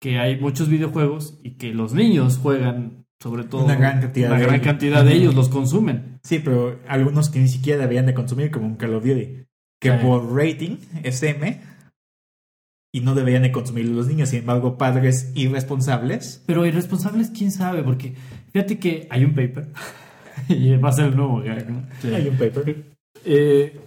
que 0.00 0.18
hay 0.18 0.38
muchos 0.40 0.68
videojuegos 0.68 1.38
y 1.42 1.52
que 1.52 1.72
los 1.72 1.94
niños 1.94 2.38
juegan, 2.38 3.04
sobre 3.22 3.44
todo, 3.44 3.64
Una 3.64 3.76
gran 3.76 4.00
cantidad 4.00 4.30
una 4.30 4.38
de 4.38 4.44
gran 4.44 4.54
ellos. 4.56 4.66
cantidad 4.66 5.04
de 5.04 5.14
ellos 5.14 5.34
los 5.34 5.48
consumen. 5.48 6.20
Sí, 6.22 6.40
pero 6.40 6.80
algunos 6.88 7.30
que 7.30 7.40
ni 7.40 7.48
siquiera 7.48 7.80
deberían 7.80 8.06
de 8.06 8.14
consumir, 8.14 8.50
como 8.50 8.66
un 8.66 8.76
Call 8.76 8.94
of 8.94 9.04
Duty. 9.04 9.44
Que 9.80 9.90
Sí. 9.90 9.98
por 10.02 10.34
rating 10.34 10.76
es 11.02 11.22
M 11.22 11.60
y 12.96 13.00
no 13.00 13.14
deberían 13.14 13.42
de 13.42 13.52
consumir 13.52 13.84
los 13.86 14.06
niños. 14.08 14.30
Sin 14.30 14.38
embargo, 14.40 14.78
padres 14.78 15.30
irresponsables. 15.34 16.42
Pero 16.46 16.64
irresponsables, 16.64 17.30
quién 17.30 17.50
sabe, 17.52 17.82
porque 17.82 18.14
fíjate 18.52 18.78
que 18.78 19.06
hay 19.10 19.24
un 19.24 19.34
paper 19.34 19.68
y 20.48 20.74
va 20.76 20.88
a 20.88 20.92
ser 20.92 21.06
el 21.06 21.16
nuevo 21.16 21.40
gag, 21.42 21.68
¿no? 21.70 21.84
Hay 22.14 22.28
un 22.28 22.36
paper. 22.36 22.84
Eh, 23.24 23.78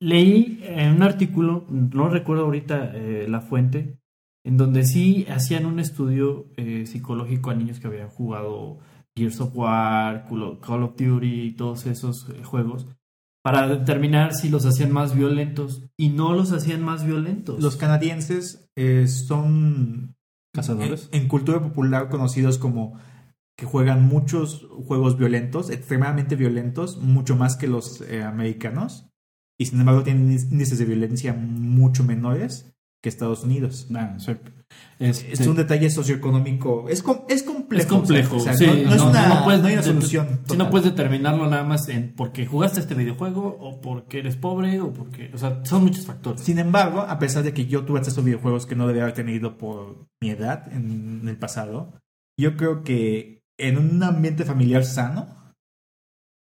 leí 0.00 0.60
en 0.64 0.96
un 0.96 1.02
artículo, 1.02 1.64
no 1.70 2.08
recuerdo 2.08 2.44
ahorita 2.44 2.92
eh, 2.94 3.26
la 3.28 3.40
fuente, 3.40 3.96
en 4.44 4.56
donde 4.56 4.84
sí 4.84 5.26
hacían 5.30 5.66
un 5.66 5.80
estudio 5.80 6.46
eh, 6.56 6.84
psicológico 6.86 7.50
a 7.50 7.54
niños 7.54 7.78
que 7.80 7.86
habían 7.86 8.08
jugado 8.08 8.78
Gears 9.16 9.40
of 9.40 9.54
War, 9.54 10.26
Call 10.28 10.82
of- 10.82 10.96
Duty 10.96 11.42
y 11.42 11.52
todos 11.52 11.86
esos 11.86 12.26
juegos. 12.44 12.86
Para 13.42 13.66
determinar 13.66 14.34
si 14.34 14.48
los 14.48 14.66
hacían 14.66 14.92
más 14.92 15.14
violentos 15.14 15.84
y 15.96 16.10
no 16.10 16.34
los 16.34 16.52
hacían 16.52 16.82
más 16.82 17.04
violentos. 17.04 17.62
Los 17.62 17.76
canadienses 17.76 18.68
eh, 18.76 19.06
son 19.08 20.16
Cazadores. 20.52 21.08
en, 21.12 21.22
en 21.22 21.28
cultura 21.28 21.62
popular 21.62 22.08
conocidos 22.08 22.58
como 22.58 22.98
que 23.56 23.66
juegan 23.66 24.06
muchos 24.06 24.66
juegos 24.86 25.18
violentos, 25.18 25.68
extremadamente 25.68 26.34
violentos, 26.34 26.96
mucho 26.96 27.36
más 27.36 27.56
que 27.56 27.68
los 27.68 28.00
eh, 28.00 28.22
americanos, 28.22 29.10
y 29.58 29.66
sin 29.66 29.80
embargo 29.80 30.02
tienen 30.02 30.32
índices 30.32 30.78
de 30.78 30.86
violencia 30.86 31.34
mucho 31.34 32.02
menores 32.02 32.72
que 33.02 33.10
Estados 33.10 33.44
Unidos. 33.44 33.86
Ah, 33.94 34.16
sí. 34.18 34.32
Este, 34.98 35.32
Es 35.32 35.46
un 35.46 35.56
detalle 35.56 35.88
socioeconómico. 35.88 36.88
Es, 36.88 37.02
com- 37.02 37.22
es 37.28 37.42
complejo. 37.42 37.82
es 37.82 37.86
complejo. 37.86 38.36
o 38.36 38.40
sea, 38.40 38.54
sí, 38.54 38.66
no, 38.66 38.90
no 38.90 38.94
es 38.94 39.00
una, 39.02 39.28
no 39.28 39.44
puedes 39.44 39.60
no 39.62 39.68
hay 39.68 39.72
una 39.74 39.82
solución. 39.82 40.40
Si 40.48 40.56
no 40.56 40.68
puedes 40.70 40.84
determinarlo 40.90 41.48
nada 41.48 41.64
más 41.64 41.88
en 41.88 42.12
porque 42.14 42.44
jugaste 42.46 42.80
este 42.80 42.94
videojuego 42.94 43.56
o 43.60 43.80
porque 43.80 44.18
eres 44.18 44.36
pobre 44.36 44.80
o 44.80 44.92
porque. 44.92 45.30
O 45.32 45.38
sea, 45.38 45.64
son 45.64 45.84
muchos 45.84 46.04
factores. 46.04 46.42
Sin 46.42 46.58
embargo, 46.58 47.00
a 47.00 47.18
pesar 47.18 47.42
de 47.42 47.54
que 47.54 47.66
yo 47.66 47.84
tuve 47.84 47.98
acceso 48.00 48.20
a 48.20 48.24
videojuegos 48.24 48.66
que 48.66 48.76
no 48.76 48.86
debía 48.86 49.02
haber 49.04 49.14
tenido 49.14 49.56
por 49.56 50.06
mi 50.20 50.30
edad 50.30 50.70
en, 50.72 51.20
en 51.22 51.28
el 51.28 51.38
pasado, 51.38 51.94
yo 52.38 52.56
creo 52.56 52.82
que 52.84 53.40
en 53.58 53.78
un 53.78 54.02
ambiente 54.02 54.44
familiar 54.44 54.84
sano, 54.84 55.28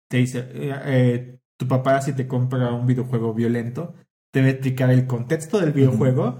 te 0.09 0.17
dice, 0.17 0.39
eh, 0.53 0.75
eh, 0.85 1.39
tu 1.57 1.67
papá 1.67 2.01
si 2.01 2.13
te 2.13 2.27
compra 2.27 2.73
un 2.73 2.85
videojuego 2.85 3.33
violento, 3.33 3.93
te 4.33 4.39
debe 4.39 4.51
explicar 4.51 4.89
el 4.91 5.07
contexto 5.07 5.59
del 5.59 5.71
videojuego 5.71 6.39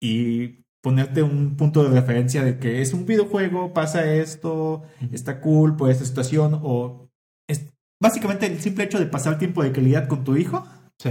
y 0.00 0.64
ponerte 0.82 1.22
un 1.22 1.56
punto 1.56 1.82
de 1.82 1.90
referencia 1.90 2.44
de 2.44 2.58
que 2.58 2.80
es 2.80 2.92
un 2.92 3.06
videojuego, 3.06 3.74
pasa 3.74 4.04
esto, 4.12 4.84
está 5.10 5.40
cool 5.40 5.76
por 5.76 5.90
esta 5.90 6.04
situación, 6.04 6.60
o 6.62 7.08
es 7.48 7.66
básicamente 8.00 8.46
el 8.46 8.60
simple 8.60 8.84
hecho 8.84 8.98
de 8.98 9.06
pasar 9.06 9.36
tiempo 9.38 9.62
de 9.64 9.72
calidad 9.72 10.06
con 10.06 10.22
tu 10.22 10.36
hijo 10.36 10.64
sí. 10.98 11.10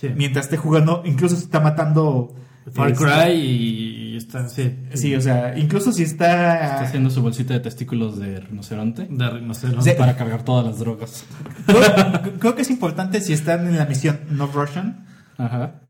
Sí. 0.00 0.08
mientras 0.16 0.46
esté 0.46 0.56
jugando, 0.56 1.02
incluso 1.04 1.36
se 1.36 1.44
está 1.44 1.60
matando. 1.60 2.34
Far 2.72 2.90
este, 2.90 3.04
Cry 3.04 3.32
y 3.32 4.16
está. 4.16 4.48
Sí, 4.48 4.76
Sí, 4.94 5.14
o 5.14 5.20
sea, 5.20 5.58
incluso 5.58 5.90
si 5.92 6.02
está. 6.02 6.54
Está 6.54 6.80
haciendo 6.82 7.10
su 7.10 7.22
bolsita 7.22 7.54
de 7.54 7.60
testículos 7.60 8.18
de 8.18 8.40
rinoceronte 8.40 9.06
De 9.10 9.30
rinoceronte. 9.30 9.90
Sí. 9.90 9.96
para 9.98 10.16
cargar 10.16 10.44
todas 10.44 10.66
las 10.66 10.78
drogas. 10.78 11.24
Creo, 11.66 12.38
creo 12.38 12.54
que 12.54 12.62
es 12.62 12.70
importante 12.70 13.20
si 13.20 13.32
están 13.32 13.66
en 13.66 13.76
la 13.76 13.86
misión 13.86 14.20
No 14.30 14.46
Russian, 14.46 15.06
Ajá. 15.38 15.87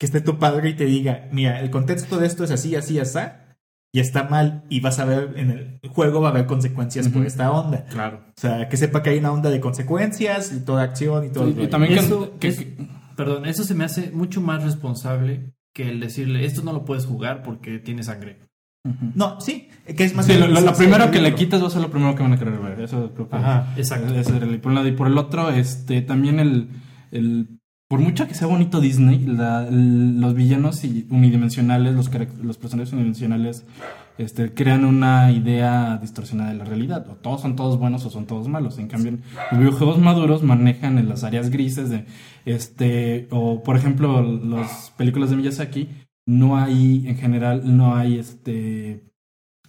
Que 0.00 0.06
esté 0.06 0.22
tu 0.22 0.38
padre 0.38 0.70
y 0.70 0.74
te 0.74 0.86
diga: 0.86 1.28
Mira, 1.30 1.60
el 1.60 1.70
contexto 1.70 2.18
de 2.18 2.26
esto 2.26 2.42
es 2.42 2.50
así, 2.50 2.74
así, 2.74 2.98
así, 2.98 3.18
y 3.92 4.00
está 4.00 4.24
mal, 4.24 4.64
y 4.70 4.80
vas 4.80 4.98
a 4.98 5.04
ver 5.04 5.34
en 5.36 5.50
el 5.50 5.80
juego, 5.90 6.20
va 6.22 6.28
a 6.28 6.30
haber 6.30 6.46
consecuencias 6.46 7.08
por 7.08 7.26
esta 7.26 7.50
onda. 7.52 7.84
Claro. 7.90 8.24
O 8.28 8.40
sea, 8.40 8.68
que 8.68 8.76
sepa 8.76 9.02
que 9.02 9.10
hay 9.10 9.18
una 9.18 9.30
onda 9.32 9.50
de 9.50 9.60
consecuencias 9.60 10.52
y 10.52 10.60
toda 10.64 10.84
acción 10.84 11.26
y 11.26 11.28
todo. 11.30 11.48
Y, 11.50 11.64
y 11.64 11.66
también 11.66 11.92
Eso 11.98 12.38
que, 12.40 12.76
Perdón, 13.16 13.44
eso 13.44 13.64
se 13.64 13.74
me 13.74 13.84
hace 13.84 14.10
mucho 14.12 14.40
más 14.40 14.62
responsable 14.64 15.52
que 15.74 15.90
el 15.90 16.00
decirle 16.00 16.46
esto 16.46 16.62
no 16.62 16.72
lo 16.72 16.84
puedes 16.86 17.04
jugar 17.04 17.42
porque 17.42 17.78
tiene 17.78 18.02
sangre. 18.02 18.40
No, 19.14 19.38
sí, 19.42 19.68
que 19.94 20.04
es 20.04 20.14
más. 20.14 20.24
Sí, 20.24 20.32
lo, 20.38 20.46
lo- 20.48 20.58
lo 20.62 20.74
sí, 20.74 20.84
primero 20.84 21.10
que 21.10 21.20
le 21.20 21.34
quitas 21.34 21.62
va 21.62 21.66
a 21.66 21.70
ser 21.70 21.82
lo 21.82 21.90
primero 21.90 22.14
que 22.14 22.22
van 22.22 22.32
a 22.32 22.38
querer 22.38 22.58
ver. 22.58 22.80
Eso 22.80 23.12
creo 23.12 23.28
que 23.28 23.36
Ajá, 23.36 23.74
exacto. 23.76 24.14
es 24.14 24.26
por 24.60 24.68
un 24.70 24.74
lado. 24.74 24.88
Y 24.88 24.92
por 24.92 25.06
el 25.08 25.18
otro, 25.18 25.50
este, 25.50 26.00
también 26.00 26.40
el, 26.40 26.70
el 27.10 27.59
por 27.90 27.98
mucho 27.98 28.28
que 28.28 28.34
sea 28.34 28.46
bonito 28.46 28.80
Disney, 28.80 29.18
la- 29.26 29.68
los 29.68 30.32
villanos 30.34 30.80
unidimensionales, 31.10 31.92
los 31.92 32.56
personajes 32.56 32.92
unidimensionales, 32.92 33.64
este, 34.16 34.54
crean 34.54 34.84
una 34.84 35.32
idea 35.32 35.98
distorsionada 36.00 36.52
de 36.52 36.56
la 36.58 36.64
realidad. 36.64 37.04
O 37.10 37.16
todos 37.16 37.40
son 37.40 37.56
todos 37.56 37.80
buenos 37.80 38.04
o 38.06 38.10
son 38.10 38.26
todos 38.26 38.46
malos. 38.46 38.78
En 38.78 38.86
cambio, 38.86 39.18
los 39.50 39.58
videojuegos 39.58 39.98
maduros 39.98 40.44
manejan 40.44 40.98
en 40.98 41.08
las 41.08 41.24
áreas 41.24 41.50
grises 41.50 41.90
de, 41.90 42.04
este, 42.44 43.26
o 43.32 43.64
por 43.64 43.76
ejemplo, 43.76 44.22
las 44.22 44.92
películas 44.96 45.30
de 45.30 45.36
Miyazaki, 45.36 45.88
no 46.26 46.56
hay, 46.58 47.02
en 47.08 47.16
general, 47.16 47.76
no 47.76 47.96
hay, 47.96 48.18
este, 48.20 49.02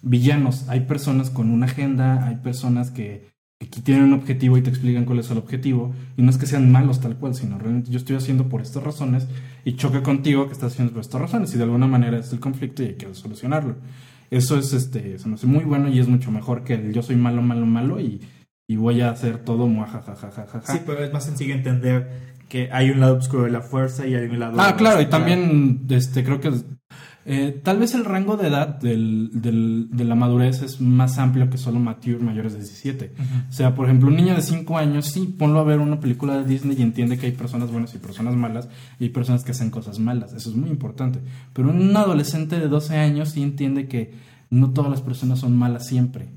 villanos. 0.03 0.69
Hay 0.69 0.81
personas 0.81 1.31
con 1.31 1.49
una 1.49 1.65
agenda, 1.65 2.27
hay 2.27 2.35
personas 2.35 2.91
que, 2.91 3.30
que 3.67 3.81
tienen 3.81 4.05
un 4.05 4.13
objetivo 4.13 4.57
y 4.57 4.61
te 4.61 4.69
explican 4.69 5.05
cuál 5.05 5.19
es 5.19 5.29
el 5.31 5.37
objetivo. 5.37 5.93
Y 6.17 6.21
no 6.21 6.29
es 6.29 6.37
que 6.37 6.45
sean 6.45 6.71
malos 6.71 6.99
tal 6.99 7.17
cual, 7.17 7.35
sino 7.35 7.57
realmente 7.57 7.91
yo 7.91 7.97
estoy 7.97 8.15
haciendo 8.15 8.49
por 8.49 8.61
estas 8.61 8.83
razones 8.83 9.27
y 9.65 9.73
choca 9.75 10.03
contigo 10.03 10.47
que 10.47 10.53
estás 10.53 10.73
haciendo 10.73 10.93
por 10.93 11.01
estas 11.01 11.21
razones. 11.21 11.53
Y 11.53 11.57
de 11.57 11.63
alguna 11.63 11.87
manera 11.87 12.17
es 12.17 12.31
el 12.33 12.39
conflicto 12.39 12.83
y 12.83 12.87
hay 12.87 12.95
que 12.95 13.13
solucionarlo. 13.13 13.75
Eso 14.29 14.57
es, 14.57 14.73
este, 14.73 15.19
se 15.19 15.27
me 15.27 15.35
hace 15.35 15.47
muy 15.47 15.63
bueno 15.65 15.89
y 15.89 15.99
es 15.99 16.07
mucho 16.07 16.31
mejor 16.31 16.63
que 16.63 16.75
el 16.75 16.93
yo 16.93 17.03
soy 17.03 17.17
malo, 17.17 17.41
malo, 17.41 17.65
malo 17.65 17.99
y, 17.99 18.21
y 18.67 18.77
voy 18.77 19.01
a 19.01 19.09
hacer 19.11 19.39
todo 19.39 19.67
muajajajajaja. 19.67 20.61
Sí, 20.61 20.79
pero 20.85 21.03
es 21.03 21.11
más 21.11 21.25
sencillo 21.25 21.53
entender 21.53 22.31
que 22.47 22.69
hay 22.71 22.89
un 22.89 22.99
lado 22.99 23.17
oscuro 23.17 23.43
de 23.43 23.51
la 23.51 23.61
fuerza 23.61 24.07
y 24.07 24.15
hay 24.15 24.25
un 24.25 24.39
lado. 24.39 24.59
Ah, 24.59 24.75
claro, 24.75 25.01
y 25.01 25.05
también 25.05 25.85
este, 25.89 26.23
creo 26.23 26.39
que 26.39 26.51
eh, 27.25 27.59
tal 27.63 27.77
vez 27.79 27.93
el 27.93 28.03
rango 28.05 28.35
de 28.37 28.47
edad 28.47 28.79
del, 28.79 29.29
del- 29.33 29.87
de 29.91 30.03
la 30.05 30.15
madurez 30.15 30.61
es 30.63 30.81
más 30.81 31.17
amplio 31.19 31.49
que 31.49 31.57
solo 31.57 31.79
mature 31.79 32.17
mayores 32.19 32.53
de 32.53 32.59
17. 32.59 33.13
O 33.49 33.51
sea, 33.53 33.75
por 33.75 33.85
ejemplo, 33.85 34.09
un 34.09 34.15
niño 34.15 34.33
de 34.35 34.41
5 34.41 34.77
años, 34.77 35.05
sí, 35.07 35.33
ponlo 35.37 35.59
a 35.59 35.63
ver 35.63 35.79
una 35.79 35.99
película 35.99 36.37
de 36.37 36.45
Disney 36.45 36.75
y 36.79 36.81
entiende 36.81 37.17
que 37.17 37.27
hay 37.27 37.31
personas 37.33 37.71
buenas 37.71 37.93
y 37.93 37.99
personas 37.99 38.35
malas 38.35 38.69
y 38.99 39.03
hay 39.05 39.09
personas 39.11 39.43
que 39.43 39.51
hacen 39.51 39.69
cosas 39.69 39.99
malas. 39.99 40.33
Eso 40.33 40.49
es 40.49 40.55
muy 40.55 40.69
importante. 40.69 41.19
Pero 41.53 41.69
un 41.69 41.95
adolescente 41.95 42.59
de 42.59 42.67
12 42.67 42.97
años 42.97 43.29
sí 43.29 43.41
entiende 43.43 43.87
que 43.87 44.13
no 44.49 44.71
todas 44.71 44.89
las 44.91 45.01
personas 45.01 45.39
son 45.39 45.55
malas 45.57 45.85
siempre. 45.87 46.29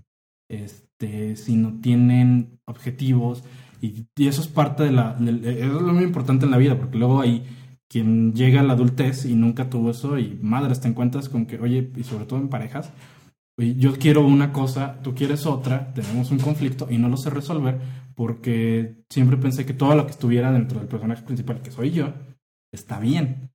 Este, 0.48 1.36
sino 1.36 1.80
tienen 1.80 2.60
objetivos 2.66 3.42
y, 3.80 4.06
y 4.16 4.26
eso 4.28 4.40
es 4.42 4.48
parte 4.48 4.82
de 4.84 4.92
la... 4.92 5.16
eso 5.18 5.76
es 5.78 5.82
lo 5.82 5.92
muy 5.94 6.04
importante 6.04 6.44
en 6.44 6.50
la 6.50 6.58
vida, 6.58 6.78
porque 6.78 6.98
luego 6.98 7.20
hay 7.20 7.42
quien 7.94 8.34
llega 8.34 8.58
a 8.58 8.64
la 8.64 8.72
adultez 8.72 9.24
y 9.24 9.36
nunca 9.36 9.70
tuvo 9.70 9.92
eso 9.92 10.18
y 10.18 10.36
madres 10.42 10.80
te 10.80 10.88
encuentras 10.88 11.28
con 11.28 11.46
que, 11.46 11.60
oye, 11.60 11.92
y 11.94 12.02
sobre 12.02 12.24
todo 12.24 12.40
en 12.40 12.48
parejas, 12.48 12.90
oye, 13.56 13.76
yo 13.76 13.96
quiero 13.96 14.26
una 14.26 14.52
cosa, 14.52 14.98
tú 15.04 15.14
quieres 15.14 15.46
otra, 15.46 15.94
tenemos 15.94 16.32
un 16.32 16.40
conflicto 16.40 16.88
y 16.90 16.98
no 16.98 17.08
lo 17.08 17.16
sé 17.16 17.30
resolver 17.30 17.78
porque 18.16 18.96
siempre 19.08 19.36
pensé 19.36 19.64
que 19.64 19.74
todo 19.74 19.94
lo 19.94 20.06
que 20.06 20.10
estuviera 20.10 20.50
dentro 20.50 20.80
del 20.80 20.88
personaje 20.88 21.22
principal, 21.22 21.62
que 21.62 21.70
soy 21.70 21.92
yo, 21.92 22.14
está 22.72 22.98
bien. 22.98 23.52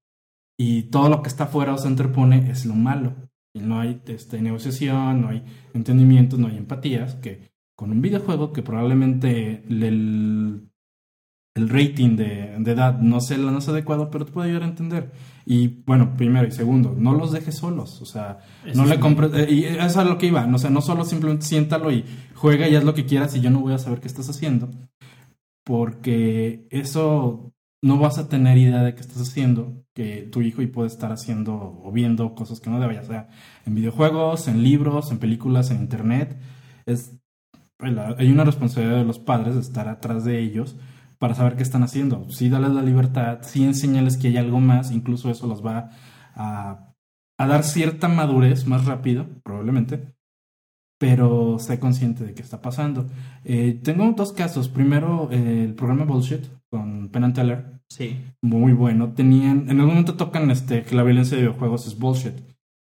Y 0.58 0.84
todo 0.84 1.10
lo 1.10 1.22
que 1.22 1.28
está 1.28 1.46
fuera 1.48 1.74
o 1.74 1.78
se 1.78 1.90
interpone 1.90 2.50
es 2.50 2.66
lo 2.66 2.76
malo. 2.76 3.14
Y 3.54 3.60
no 3.60 3.82
hay 3.82 4.02
este, 4.08 4.42
negociación, 4.42 5.20
no 5.20 5.28
hay 5.28 5.44
entendimientos, 5.74 6.40
no 6.40 6.48
hay 6.48 6.56
empatías, 6.56 7.16
que 7.16 7.52
con 7.76 7.92
un 7.92 8.02
videojuego 8.02 8.54
que 8.54 8.64
probablemente 8.64 9.66
el, 9.68 10.70
el 11.60 11.70
rating 11.70 12.16
de, 12.16 12.56
de 12.58 12.72
edad 12.72 13.00
no 13.00 13.20
sea 13.22 13.38
el 13.38 13.44
más 13.44 13.68
adecuado, 13.68 14.10
pero 14.10 14.26
te 14.26 14.32
puede 14.32 14.50
ayudar 14.50 14.64
a 14.64 14.70
entender. 14.70 15.12
Y 15.46 15.68
bueno, 15.68 16.16
primero 16.16 16.48
y 16.48 16.52
segundo, 16.52 16.96
no 16.98 17.14
los 17.14 17.32
dejes 17.32 17.56
solos, 17.56 18.02
o 18.02 18.06
sea, 18.06 18.40
Eso 18.66 18.80
no 18.80 18.88
le 18.88 19.00
compres, 19.00 19.32
eh, 19.34 19.48
y 19.50 19.64
eso 19.66 19.86
es 19.86 19.98
a 19.98 20.06
lo 20.06 20.18
que 20.18 20.28
iba, 20.28 20.46
no, 20.46 20.58
o 20.58 20.60
sea, 20.60 20.70
no 20.70 20.82
solo 20.82 21.06
simplemente 21.06 21.46
siéntalo 21.46 21.92
y 21.92 22.06
juega 22.36 22.68
y 22.68 22.76
haz 22.76 22.84
lo 22.84 22.94
que 22.94 23.06
quieras 23.06 23.36
y 23.36 23.42
yo 23.42 23.50
no 23.50 23.60
voy 23.60 23.74
a 23.74 23.80
saber 23.80 24.00
qué 24.00 24.08
estás 24.08 24.30
haciendo, 24.30 24.70
porque 25.66 26.68
eso 26.70 27.52
no 27.82 27.98
vas 27.98 28.18
a 28.18 28.30
tener 28.30 28.58
idea 28.58 28.84
de 28.84 28.94
qué 28.94 29.02
estás 29.02 29.22
haciendo, 29.22 29.84
que 29.96 30.30
tu 30.32 30.42
hijo 30.42 30.62
y 30.62 30.68
puede 30.68 30.88
estar 30.88 31.12
haciendo 31.12 31.82
o 31.84 31.92
viendo 31.92 32.36
cosas 32.36 32.60
que 32.60 32.70
no 32.70 32.80
debe, 32.80 32.96
ya 32.96 33.04
sea 33.04 33.30
en 33.66 33.76
videojuegos, 33.76 34.48
en 34.48 34.64
libros, 34.64 35.12
en 35.12 35.18
películas, 35.18 35.72
en 35.72 35.78
internet. 35.78 36.38
Es, 36.86 37.18
hay 37.80 38.32
una 38.32 38.44
responsabilidad 38.44 38.98
de 38.98 39.06
los 39.06 39.20
padres 39.20 39.56
de 39.56 39.62
estar 39.62 39.88
atrás 39.88 40.26
de 40.26 40.40
ellos 40.40 40.76
para 41.20 41.36
saber 41.36 41.56
qué 41.56 41.64
están 41.64 41.84
haciendo. 41.84 42.30
Sí, 42.30 42.50
dales 42.50 42.72
la 42.72 42.82
libertad, 42.82 43.40
sí 43.44 43.64
enseñales 43.66 44.18
que 44.18 44.30
hay 44.30 44.38
algo 44.38 44.60
más, 44.60 44.92
incluso 44.92 45.30
eso 45.30 45.48
los 45.48 45.64
va 45.66 45.92
a, 46.34 46.94
a 47.38 47.48
dar 47.48 47.64
cierta 47.64 48.08
madurez 48.08 48.66
más 48.68 48.86
rápido, 48.86 49.28
probablemente, 49.44 50.14
pero 51.00 51.60
sé 51.60 51.80
consciente 51.80 52.24
de 52.26 52.34
qué 52.34 52.42
está 52.42 52.62
pasando. 52.62 53.08
Eh, 53.46 53.80
tengo 53.84 54.12
dos 54.16 54.34
casos. 54.34 54.68
Primero, 54.70 55.30
eh, 55.32 55.64
el 55.66 55.74
programa 55.76 56.06
Bullshit 56.06 56.44
con 56.72 57.10
Penn 57.10 57.24
and 57.26 57.36
Teller, 57.36 57.80
Sí. 57.90 58.18
muy 58.42 58.74
bueno. 58.74 59.14
Tenían, 59.14 59.62
en 59.70 59.80
algún 59.80 59.88
momento 59.96 60.16
tocan 60.16 60.52
este, 60.52 60.84
que 60.84 60.96
la 60.96 61.04
violencia 61.04 61.36
de 61.38 61.44
videojuegos 61.44 61.88
es 61.88 61.98
bullshit. 61.98 62.34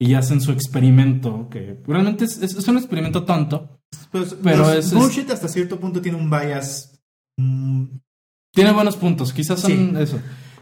Y 0.01 0.15
hacen 0.15 0.41
su 0.41 0.53
experimento, 0.53 1.49
que 1.51 1.83
realmente 1.87 2.25
es, 2.25 2.41
es- 2.43 2.57
es 2.57 2.69
un 2.69 2.77
experimento 2.79 3.25
tonto. 3.25 3.79
Pues, 4.13 4.37
Pero 4.43 4.73
es- 4.73 4.93
bullshit 4.95 5.31
hasta 5.31 5.49
cierto 5.49 5.79
punto 5.81 6.01
tiene 6.01 6.19
un 6.19 6.31
bias. 6.31 7.01
Tiene 8.63 8.73
buenos 8.73 8.97
puntos, 8.97 9.33
quizás 9.33 9.61
son 9.61 9.71
Sí. 9.71 9.93
eso. 9.99 10.21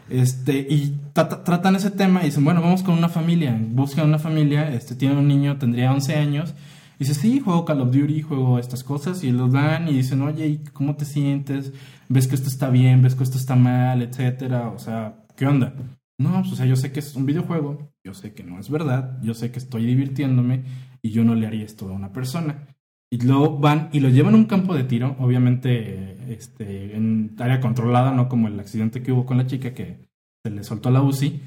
Este, 0.09 0.59
y 0.69 0.97
tra- 1.13 1.43
tratan 1.43 1.75
ese 1.75 1.91
tema 1.91 2.21
y 2.21 2.27
dicen, 2.27 2.45
bueno, 2.45 2.61
vamos 2.61 2.81
con 2.83 2.97
una 2.97 3.09
familia. 3.09 3.57
Buscan 3.71 4.05
una 4.07 4.19
familia, 4.19 4.71
este, 4.73 4.95
tiene 4.95 5.17
un 5.17 5.27
niño, 5.27 5.57
tendría 5.57 5.91
11 5.91 6.15
años. 6.15 6.53
Y 6.99 7.03
dice, 7.03 7.13
sí, 7.13 7.39
juego 7.39 7.65
Call 7.65 7.81
of 7.81 7.91
Duty, 7.91 8.21
juego 8.21 8.57
estas 8.57 8.83
cosas. 8.83 9.23
Y 9.23 9.31
los 9.31 9.51
dan 9.51 9.87
y 9.87 9.93
dicen, 9.93 10.21
oye, 10.21 10.47
¿y 10.47 10.57
¿cómo 10.73 10.95
te 10.95 11.05
sientes? 11.05 11.73
¿Ves 12.09 12.27
que 12.27 12.35
esto 12.35 12.47
está 12.47 12.69
bien? 12.69 13.01
¿Ves 13.01 13.15
que 13.15 13.23
esto 13.23 13.37
está 13.37 13.55
mal? 13.55 14.01
Etcétera. 14.01 14.69
O 14.69 14.79
sea, 14.79 15.25
¿qué 15.35 15.45
onda? 15.45 15.73
No, 16.17 16.39
pues, 16.41 16.53
o 16.53 16.55
sea, 16.55 16.65
yo 16.65 16.75
sé 16.75 16.91
que 16.91 16.99
es 17.01 17.15
un 17.15 17.25
videojuego, 17.27 17.91
yo 18.03 18.13
sé 18.15 18.33
que 18.33 18.43
no 18.43 18.59
es 18.59 18.69
verdad, 18.71 19.19
yo 19.21 19.33
sé 19.35 19.51
que 19.51 19.59
estoy 19.59 19.85
divirtiéndome 19.85 20.63
y 21.03 21.11
yo 21.11 21.23
no 21.23 21.35
le 21.35 21.45
haría 21.45 21.63
esto 21.65 21.87
a 21.89 21.91
una 21.91 22.11
persona. 22.11 22.65
Y 23.09 23.19
luego 23.25 23.57
van 23.57 23.89
y 23.93 23.99
lo 23.99 24.09
llevan 24.09 24.33
a 24.33 24.37
un 24.37 24.45
campo 24.45 24.75
de 24.75 24.83
tiro, 24.83 25.15
obviamente 25.19 26.33
este, 26.33 26.95
en 26.95 27.35
área 27.39 27.61
controlada, 27.61 28.11
no 28.11 28.27
como 28.27 28.47
el 28.47 28.59
accidente 28.59 29.01
que 29.01 29.11
hubo 29.11 29.25
con 29.25 29.37
la 29.37 29.47
chica 29.47 29.73
que 29.73 30.09
se 30.43 30.51
le 30.51 30.63
soltó 30.63 30.89
la 30.91 31.01
UCI. 31.01 31.41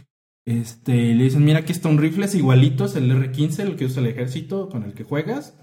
Este, 0.47 1.15
le 1.15 1.25
dicen, 1.25 1.45
mira, 1.45 1.59
aquí 1.61 1.73
está 1.73 1.89
un 1.89 1.99
rifle, 1.99 2.25
es 2.25 2.35
igualito, 2.35 2.87
es 2.87 2.97
el 2.97 3.11
R15, 3.11 3.61
el 3.61 3.77
que 3.77 3.85
usa 3.85 4.01
el 4.01 4.09
ejército, 4.09 4.69
con 4.69 4.85
el 4.85 4.95
que 4.95 5.05
juegas. 5.05 5.59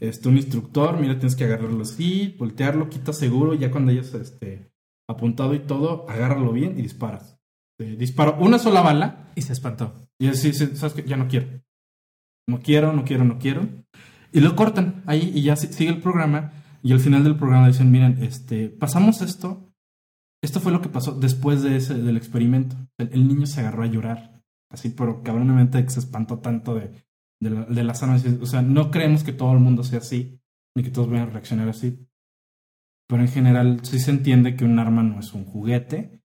Este, 0.00 0.28
un 0.28 0.36
instructor, 0.36 1.00
mira, 1.00 1.18
tienes 1.18 1.34
que 1.34 1.44
agarrarlo 1.44 1.82
así, 1.82 2.36
voltearlo, 2.38 2.88
quita 2.88 3.12
seguro, 3.12 3.54
y 3.54 3.58
ya 3.58 3.70
cuando 3.70 3.90
hayas 3.90 4.14
este, 4.14 4.70
apuntado 5.08 5.54
y 5.54 5.60
todo, 5.60 6.08
agárralo 6.08 6.52
bien 6.52 6.78
y 6.78 6.82
disparas. 6.82 7.38
Eh, 7.78 7.96
disparo 7.98 8.36
una 8.38 8.60
sola 8.60 8.82
bala 8.82 9.32
Y 9.34 9.42
se 9.42 9.52
espantó. 9.52 10.08
y 10.18 10.28
así, 10.28 10.52
sí, 10.52 10.76
sabes 10.76 10.94
que 10.94 11.02
ya 11.02 11.16
no 11.16 11.26
quiero. 11.26 11.46
No 12.46 12.60
quiero, 12.60 12.92
no 12.92 13.04
quiero, 13.04 13.24
no 13.24 13.38
quiero. 13.38 13.68
Y 14.34 14.40
lo 14.40 14.56
cortan 14.56 15.04
ahí 15.06 15.30
y 15.32 15.42
ya 15.42 15.54
si- 15.54 15.72
sigue 15.72 15.90
el 15.90 16.00
programa. 16.00 16.52
Y 16.82 16.92
al 16.92 16.98
final 16.98 17.22
del 17.22 17.36
programa 17.36 17.68
dicen, 17.68 17.90
miren, 17.92 18.20
este, 18.20 18.68
pasamos 18.68 19.22
esto. 19.22 19.72
Esto 20.42 20.60
fue 20.60 20.72
lo 20.72 20.82
que 20.82 20.88
pasó 20.88 21.12
después 21.12 21.62
de 21.62 21.76
ese, 21.76 21.94
del 21.94 22.16
experimento. 22.16 22.76
El, 22.98 23.28
niño 23.28 23.46
se 23.46 23.60
agarró 23.60 23.84
a 23.84 23.86
llorar. 23.86 24.42
Así, 24.70 24.88
pero 24.90 25.22
cabronamente 25.22 25.88
se 25.88 26.00
espantó 26.00 26.40
tanto 26.40 26.74
de, 26.74 26.90
de, 27.40 27.50
la, 27.50 27.64
de 27.64 27.84
las 27.84 28.02
armas. 28.02 28.26
O 28.26 28.46
sea, 28.46 28.60
no 28.60 28.90
creemos 28.90 29.22
que 29.22 29.32
todo 29.32 29.52
el 29.52 29.60
mundo 29.60 29.84
sea 29.84 30.00
así, 30.00 30.40
ni 30.76 30.82
que 30.82 30.90
todos 30.90 31.08
vayan 31.08 31.28
a 31.28 31.32
reaccionar 31.32 31.68
así. 31.68 32.04
Pero 33.08 33.22
en 33.22 33.28
general 33.28 33.80
sí 33.84 34.00
se 34.00 34.10
entiende 34.10 34.56
que 34.56 34.64
un 34.64 34.80
arma 34.80 35.04
no 35.04 35.20
es 35.20 35.32
un 35.32 35.44
juguete 35.44 36.23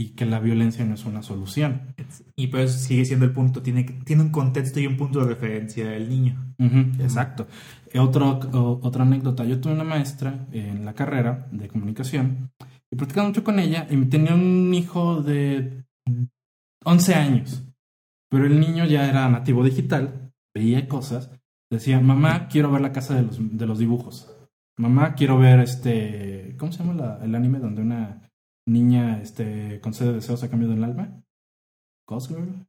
y 0.00 0.10
que 0.10 0.24
la 0.26 0.38
violencia 0.38 0.84
no 0.84 0.94
es 0.94 1.04
una 1.04 1.22
solución. 1.22 1.94
Y 2.36 2.46
pues 2.46 2.72
sigue 2.72 3.04
siendo 3.04 3.24
el 3.24 3.32
punto, 3.32 3.62
tiene, 3.62 3.82
tiene 4.04 4.22
un 4.22 4.30
contexto 4.30 4.78
y 4.78 4.86
un 4.86 4.96
punto 4.96 5.18
de 5.20 5.26
referencia 5.34 5.94
el 5.96 6.08
niño. 6.08 6.54
Ujú, 6.58 7.02
exacto. 7.02 7.48
Eh, 7.92 7.98
Otro, 7.98 8.38
o- 8.52 8.78
otra 8.82 9.02
anécdota. 9.02 9.44
Yo 9.44 9.60
tuve 9.60 9.72
una 9.72 9.82
maestra 9.84 10.46
en 10.52 10.84
la 10.84 10.94
carrera 10.94 11.48
de 11.50 11.66
comunicación 11.68 12.50
y 12.90 12.96
platicaba 12.96 13.26
mucho 13.26 13.42
con 13.42 13.58
ella 13.58 13.86
y 13.90 13.96
tenía 14.06 14.34
un 14.34 14.72
hijo 14.72 15.20
de 15.20 15.84
11 16.84 17.14
años. 17.14 17.64
Pero 18.30 18.46
el 18.46 18.60
niño 18.60 18.84
ya 18.84 19.08
era 19.08 19.28
nativo 19.28 19.64
digital, 19.64 20.32
veía 20.54 20.86
cosas. 20.86 21.30
Decía, 21.70 21.98
mamá, 22.00 22.46
quiero 22.48 22.70
ver 22.70 22.82
la 22.82 22.92
casa 22.92 23.14
de 23.16 23.22
los, 23.22 23.38
de 23.58 23.66
los 23.66 23.78
dibujos. 23.78 24.32
Mamá, 24.78 25.14
quiero 25.14 25.38
ver 25.38 25.58
este... 25.60 26.54
¿Cómo 26.56 26.70
se 26.70 26.78
llama 26.84 26.94
la- 26.94 27.24
el 27.24 27.34
anime 27.34 27.58
donde 27.58 27.82
una 27.82 28.27
niña 28.68 29.20
este, 29.22 29.80
concede 29.80 30.12
deseos 30.12 30.42
a 30.42 30.50
cambio 30.50 30.68
del 30.68 30.84
alma? 30.84 31.22
Ghost 32.06 32.28
Girl. 32.30 32.66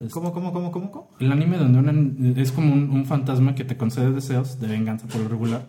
Este- 0.00 0.12
¿Cómo, 0.14 0.32
cómo, 0.32 0.52
cómo, 0.52 0.72
cómo, 0.72 0.90
cómo? 0.90 1.10
el 1.20 1.30
anime 1.30 1.58
donde 1.58 1.78
una- 1.78 2.40
es 2.40 2.52
como 2.52 2.72
un, 2.72 2.90
un 2.90 3.04
fantasma 3.06 3.54
que 3.54 3.64
te 3.64 3.76
concede 3.76 4.12
deseos 4.12 4.58
de 4.58 4.68
venganza 4.68 5.06
por 5.06 5.20
lo 5.20 5.28
regular 5.28 5.66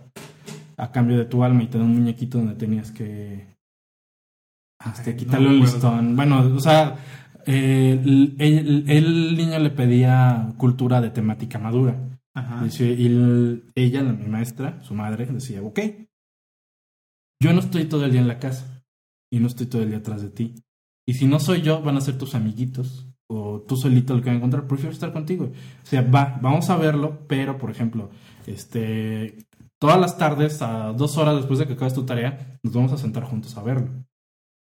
a 0.78 0.92
cambio 0.92 1.18
de 1.18 1.26
tu 1.26 1.44
alma 1.44 1.64
y 1.64 1.68
te 1.68 1.78
da 1.78 1.84
un 1.84 1.94
muñequito 1.96 2.38
donde 2.38 2.56
tenías 2.56 2.92
que 2.92 3.56
este, 4.94 5.12
Ay, 5.12 5.18
quitarle 5.18 5.50
no 5.50 5.56
un 5.56 5.60
listón. 5.62 6.16
Bueno, 6.16 6.40
o 6.56 6.60
sea, 6.60 6.96
eh, 7.46 8.00
el, 8.04 8.36
el- 8.40 8.90
el 8.90 9.38
niño 9.38 9.60
le 9.60 9.70
pedía 9.70 10.54
cultura 10.58 11.02
de 11.02 11.10
temática 11.12 11.60
madura. 11.60 11.98
Ajá. 12.34 12.66
Y 12.66 13.06
el- 13.06 13.66
ella, 13.76 14.02
la- 14.02 14.14
mi 14.14 14.28
maestra, 14.28 14.82
su 14.82 14.96
madre, 14.96 15.26
decía, 15.26 15.62
ok, 15.62 15.80
yo 17.42 17.54
no 17.54 17.60
estoy 17.60 17.86
todo 17.86 18.06
el 18.06 18.12
día 18.12 18.22
en 18.22 18.28
la 18.28 18.40
casa 18.40 18.84
y 19.32 19.40
no 19.40 19.48
estoy 19.48 19.66
todo 19.66 19.82
el 19.82 19.90
día 19.90 19.98
atrás 19.98 20.22
de 20.22 20.30
ti. 20.30 20.56
Y 21.08 21.16
si 21.16 21.26
no 21.26 21.40
soy 21.40 21.62
yo, 21.62 21.82
van 21.82 21.98
a 21.98 22.02
ser 22.02 22.18
tus 22.18 22.36
amiguitos 22.36 23.08
o 23.28 23.62
tú 23.62 23.76
solito 23.76 24.14
el 24.14 24.22
que 24.22 24.28
va 24.28 24.34
a 24.34 24.38
encontrar. 24.38 24.68
Prefiero 24.68 24.92
estar 24.92 25.12
contigo. 25.12 25.46
O 25.46 25.86
sea, 25.86 26.04
va, 26.04 26.40
vamos 26.42 26.70
a 26.70 26.78
verlo, 26.78 27.26
pero, 27.28 27.58
por 27.58 27.72
ejemplo, 27.72 28.12
este, 28.46 29.48
todas 29.80 30.00
las 30.00 30.18
tardes, 30.18 30.62
a 30.62 30.94
dos 30.94 31.18
horas 31.18 31.36
después 31.38 31.58
de 31.58 31.66
que 31.66 31.74
acabes 31.74 31.96
tu 31.96 32.06
tarea, 32.06 32.60
nos 32.62 32.74
vamos 32.74 32.92
a 32.92 32.98
sentar 32.98 33.24
juntos 33.24 33.58
a 33.58 33.64
verlo. 33.64 33.90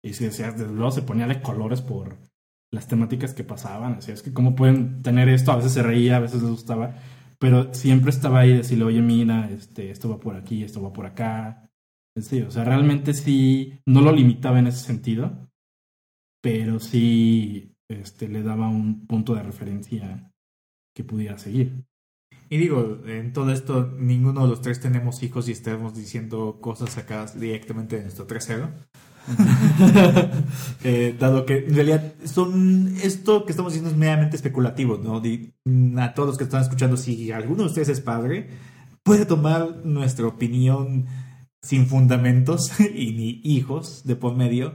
Y 0.04 0.14
si 0.14 0.26
decías, 0.26 0.58
desde 0.58 0.74
luego 0.74 0.92
se 0.92 1.04
ponía 1.04 1.28
de 1.28 1.42
colores 1.42 1.82
por 1.82 2.18
las 2.72 2.88
temáticas 2.88 3.36
que 3.36 3.44
pasaban. 3.44 3.94
Así 4.00 4.12
es 4.12 4.24
que, 4.24 4.34
¿cómo 4.34 4.56
pueden 4.56 5.04
tener 5.04 5.30
esto? 5.30 5.52
A 5.52 5.58
veces 5.58 5.74
se 5.74 5.84
reía, 5.84 6.18
a 6.18 6.22
veces 6.22 6.42
les 6.42 6.52
gustaba 6.52 6.96
pero 7.40 7.74
siempre 7.74 8.10
estaba 8.10 8.40
ahí 8.40 8.56
decirle, 8.56 8.86
oye, 8.86 9.02
mira, 9.02 9.50
este, 9.52 9.92
esto 9.92 10.10
va 10.10 10.20
por 10.20 10.36
aquí, 10.36 10.64
esto 10.64 10.82
va 10.82 10.94
por 10.94 11.06
acá. 11.06 11.65
Sí, 12.18 12.42
o 12.42 12.52
sea, 12.52 12.64
realmente 12.64 13.14
sí, 13.14 13.80
no 13.86 14.02
lo 14.02 14.12
limitaba 14.12 14.60
en 14.60 14.68
ese 14.68 14.80
sentido, 14.86 15.50
pero 16.42 16.80
sí 16.80 17.76
este, 17.90 18.28
le 18.30 18.44
daba 18.44 18.70
un 18.70 19.06
punto 19.06 19.36
de 19.36 19.44
referencia 19.44 20.32
que 20.96 21.04
pudiera 21.04 21.38
seguir. 21.38 21.86
Y 22.50 22.58
digo, 22.58 23.02
en 23.08 23.34
todo 23.34 23.52
esto, 23.52 23.92
ninguno 24.00 24.44
de 24.44 24.50
los 24.50 24.62
tres 24.62 24.80
tenemos 24.82 25.24
hijos 25.24 25.50
y 25.50 25.54
estamos 25.54 25.96
diciendo 25.96 26.60
cosas 26.62 26.98
acá 26.98 27.26
directamente 27.36 27.98
de 27.98 28.04
nuestro 28.04 28.28
trasero. 28.28 28.72
Eh, 30.84 31.16
dado 31.20 31.46
que 31.46 31.66
en 31.66 31.76
realidad 31.76 32.14
son 32.26 32.96
esto 33.02 33.46
que 33.46 33.52
estamos 33.54 33.74
diciendo 33.74 33.90
es 33.92 33.98
meramente 33.98 34.36
especulativo, 34.36 35.00
¿no? 35.04 35.20
Di- 35.20 35.54
a 35.98 36.14
todos 36.14 36.30
los 36.30 36.38
que 36.38 36.44
están 36.44 36.62
escuchando, 36.62 36.96
si 36.98 37.32
alguno 37.32 37.64
de 37.64 37.70
ustedes 37.70 37.90
es 37.90 38.02
padre, 38.02 38.50
puede 39.04 39.26
tomar 39.26 39.82
nuestra 39.86 40.28
opinión 40.28 41.08
sin 41.66 41.88
fundamentos 41.88 42.72
y 42.96 43.12
ni 43.14 43.42
hijos 43.44 44.04
de 44.06 44.16
por 44.16 44.36
medio, 44.36 44.74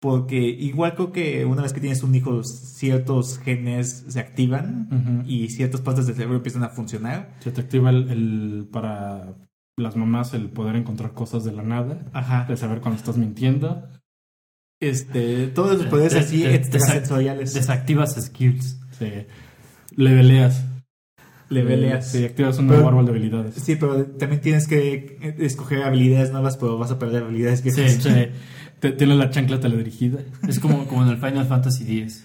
porque 0.00 0.38
igual 0.48 0.94
creo 0.94 1.10
que 1.12 1.44
una 1.44 1.62
vez 1.62 1.72
que 1.72 1.80
tienes 1.80 2.02
un 2.02 2.14
hijo, 2.14 2.42
ciertos 2.44 3.38
genes 3.38 4.04
se 4.08 4.20
activan 4.20 5.24
y 5.26 5.48
ciertas 5.50 5.80
partes 5.80 6.06
del 6.06 6.14
cerebro 6.16 6.36
empiezan 6.36 6.62
a 6.64 6.68
funcionar. 6.68 7.34
Se 7.40 7.50
te 7.50 7.60
activa 7.62 7.90
el, 7.90 8.08
el- 8.10 8.68
para 8.70 9.34
las 9.76 9.96
mamás 9.96 10.34
el 10.34 10.50
poder 10.50 10.76
encontrar 10.76 11.14
cosas 11.14 11.44
de 11.44 11.52
la 11.52 11.62
nada, 11.62 12.04
Ajá. 12.12 12.46
de 12.48 12.56
saber 12.56 12.80
cuando 12.80 12.98
estás 12.98 13.16
mintiendo. 13.16 13.88
Este, 14.80 15.48
todos 15.48 15.78
los 15.78 15.86
poderes 15.86 16.12
Te- 16.12 16.18
así 16.20 16.42
te- 16.42 16.54
extrasensoriales. 16.54 17.54
Desactivas 17.54 18.14
skills. 18.20 18.78
Se 18.98 19.26
leveleas. 19.96 20.64
Leveleas. 21.48 22.10
Sí, 22.12 22.24
activas 22.24 22.58
un 22.58 22.66
Pero- 22.66 22.80
nuevo 22.80 22.88
árbol 22.90 23.06
de 23.06 23.10
habilidades. 23.12 23.54
Sí, 23.54 23.76
pero 23.76 24.04
también 24.06 24.40
tienes 24.42 24.68
que 24.68 25.34
escoger 25.38 25.82
habilidades 25.82 26.30
nuevas, 26.30 26.56
pero 26.56 26.76
vas 26.78 26.90
a 26.90 26.98
perder 26.98 27.22
habilidades 27.24 27.60
Sí, 27.60 27.70
viejas. 27.70 28.02
sí. 28.02 28.10
Te- 28.80 28.92
Tienes 28.92 29.16
la 29.16 29.30
chancla 29.30 29.58
teledirigida. 29.58 30.20
Es 30.46 30.60
como, 30.60 30.86
como 30.88 31.02
en 31.02 31.08
el 31.08 31.16
Final 31.16 31.46
Fantasy 31.46 32.00
X. 32.00 32.24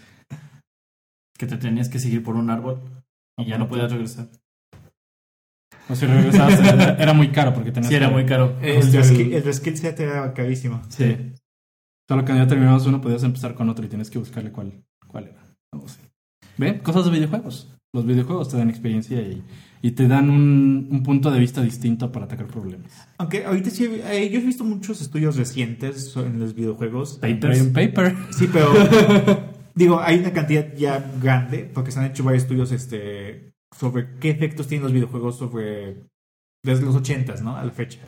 Que 1.38 1.48
te 1.48 1.58
tenías 1.58 1.90
que 1.90 2.00
seguir 2.00 2.22
por 2.24 2.36
un 2.36 2.50
árbol 2.50 2.82
y 3.38 3.46
ya 3.46 3.58
no 3.58 3.68
podías 3.68 3.92
regresar. 3.92 4.28
O 5.90 5.96
si 5.96 6.06
regresabas, 6.06 6.60
era, 6.74 6.96
era 6.96 7.14
muy 7.14 7.30
caro 7.32 7.54
porque 7.54 7.72
tenías 7.72 7.90
Sí, 7.90 7.96
era 7.96 8.08
que- 8.08 8.14
muy 8.14 8.26
caro. 8.26 8.58
El, 8.62 8.78
el- 8.78 8.92
reskill, 8.94 9.34
el 9.34 9.44
reskill 9.44 9.78
set 9.78 10.00
era 10.00 10.34
carísimo. 10.34 10.82
Sí. 10.90 11.34
Solo 12.08 12.24
que 12.26 12.36
ya 12.36 12.46
terminabas 12.48 12.86
uno, 12.86 13.02
podías 13.02 13.24
empezar 13.24 13.56
con 13.56 13.70
otro 13.70 13.86
y 13.86 13.90
tienes 13.90 14.10
que 14.10 14.20
buscarle 14.20 14.52
cuál, 14.52 14.84
cuál 15.08 15.28
era. 15.30 15.42
Algo 15.72 15.86
así. 15.88 16.00
¿Ven? 16.58 16.80
Cosas 16.80 17.06
de 17.06 17.12
videojuegos. 17.12 17.73
Los 17.94 18.08
videojuegos 18.08 18.50
te 18.50 18.58
dan 18.58 18.72
experiencia 18.72 19.22
y, 19.22 19.44
y 19.84 19.92
te 19.92 20.08
dan 20.08 20.32
un, 20.32 20.88
un 20.90 21.04
punto 21.04 21.30
de 21.30 21.40
vista 21.40 21.62
distinto 21.62 22.12
para 22.12 22.26
atacar 22.26 22.48
problemas. 22.48 23.08
Aunque 23.20 23.46
ahorita 23.46 23.70
sí, 23.70 23.86
eh, 23.86 24.30
yo 24.32 24.40
he 24.40 24.44
visto 24.44 24.64
muchos 24.64 25.00
estudios 25.00 25.36
recientes 25.36 26.16
en 26.18 26.40
los 26.40 26.56
videojuegos. 26.56 27.20
Papers. 27.20 27.72
Brain 27.72 27.94
paper. 27.94 28.16
Sí, 28.32 28.50
pero 28.52 28.74
digo, 29.76 30.00
hay 30.00 30.18
una 30.18 30.34
cantidad 30.34 30.74
ya 30.76 31.14
grande, 31.22 31.70
porque 31.72 31.92
se 31.92 32.00
han 32.00 32.06
hecho 32.08 32.24
varios 32.24 32.44
estudios 32.44 32.72
este, 32.72 33.54
sobre 33.78 34.18
qué 34.20 34.32
efectos 34.32 34.68
tienen 34.68 34.86
los 34.86 34.94
videojuegos 34.94 35.38
sobre 35.38 36.08
desde 36.64 36.86
los 36.86 36.96
80 36.96 37.36
¿no? 37.42 37.58
A 37.58 37.64
la 37.64 37.72
fecha. 37.72 38.00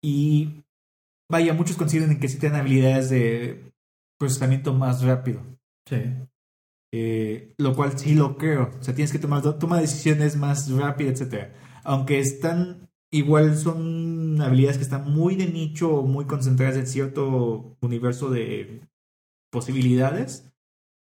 Y 0.00 0.62
vaya, 1.28 1.54
muchos 1.54 1.76
coinciden 1.76 2.12
en 2.12 2.20
que 2.20 2.28
sí 2.28 2.38
tienen 2.38 2.60
habilidades 2.60 3.10
de 3.10 3.72
procesamiento 4.16 4.72
más 4.72 5.02
rápido. 5.02 5.40
Sí. 5.88 5.96
Eh, 6.94 7.54
lo 7.56 7.74
cual 7.74 7.98
sí 7.98 8.14
lo 8.14 8.36
creo. 8.36 8.70
O 8.78 8.82
sea, 8.82 8.94
tienes 8.94 9.12
que 9.12 9.18
tomar 9.18 9.42
toma 9.58 9.80
decisiones 9.80 10.36
más 10.36 10.70
rápidas, 10.70 11.14
etcétera. 11.20 11.54
Aunque 11.84 12.18
están 12.18 12.90
igual 13.12 13.56
son 13.56 14.40
habilidades 14.40 14.78
que 14.78 14.84
están 14.84 15.10
muy 15.10 15.36
de 15.36 15.46
nicho 15.46 15.94
o 15.94 16.02
muy 16.02 16.24
concentradas 16.24 16.76
en 16.76 16.86
cierto 16.86 17.76
universo 17.80 18.30
de 18.30 18.80
posibilidades, 19.50 20.50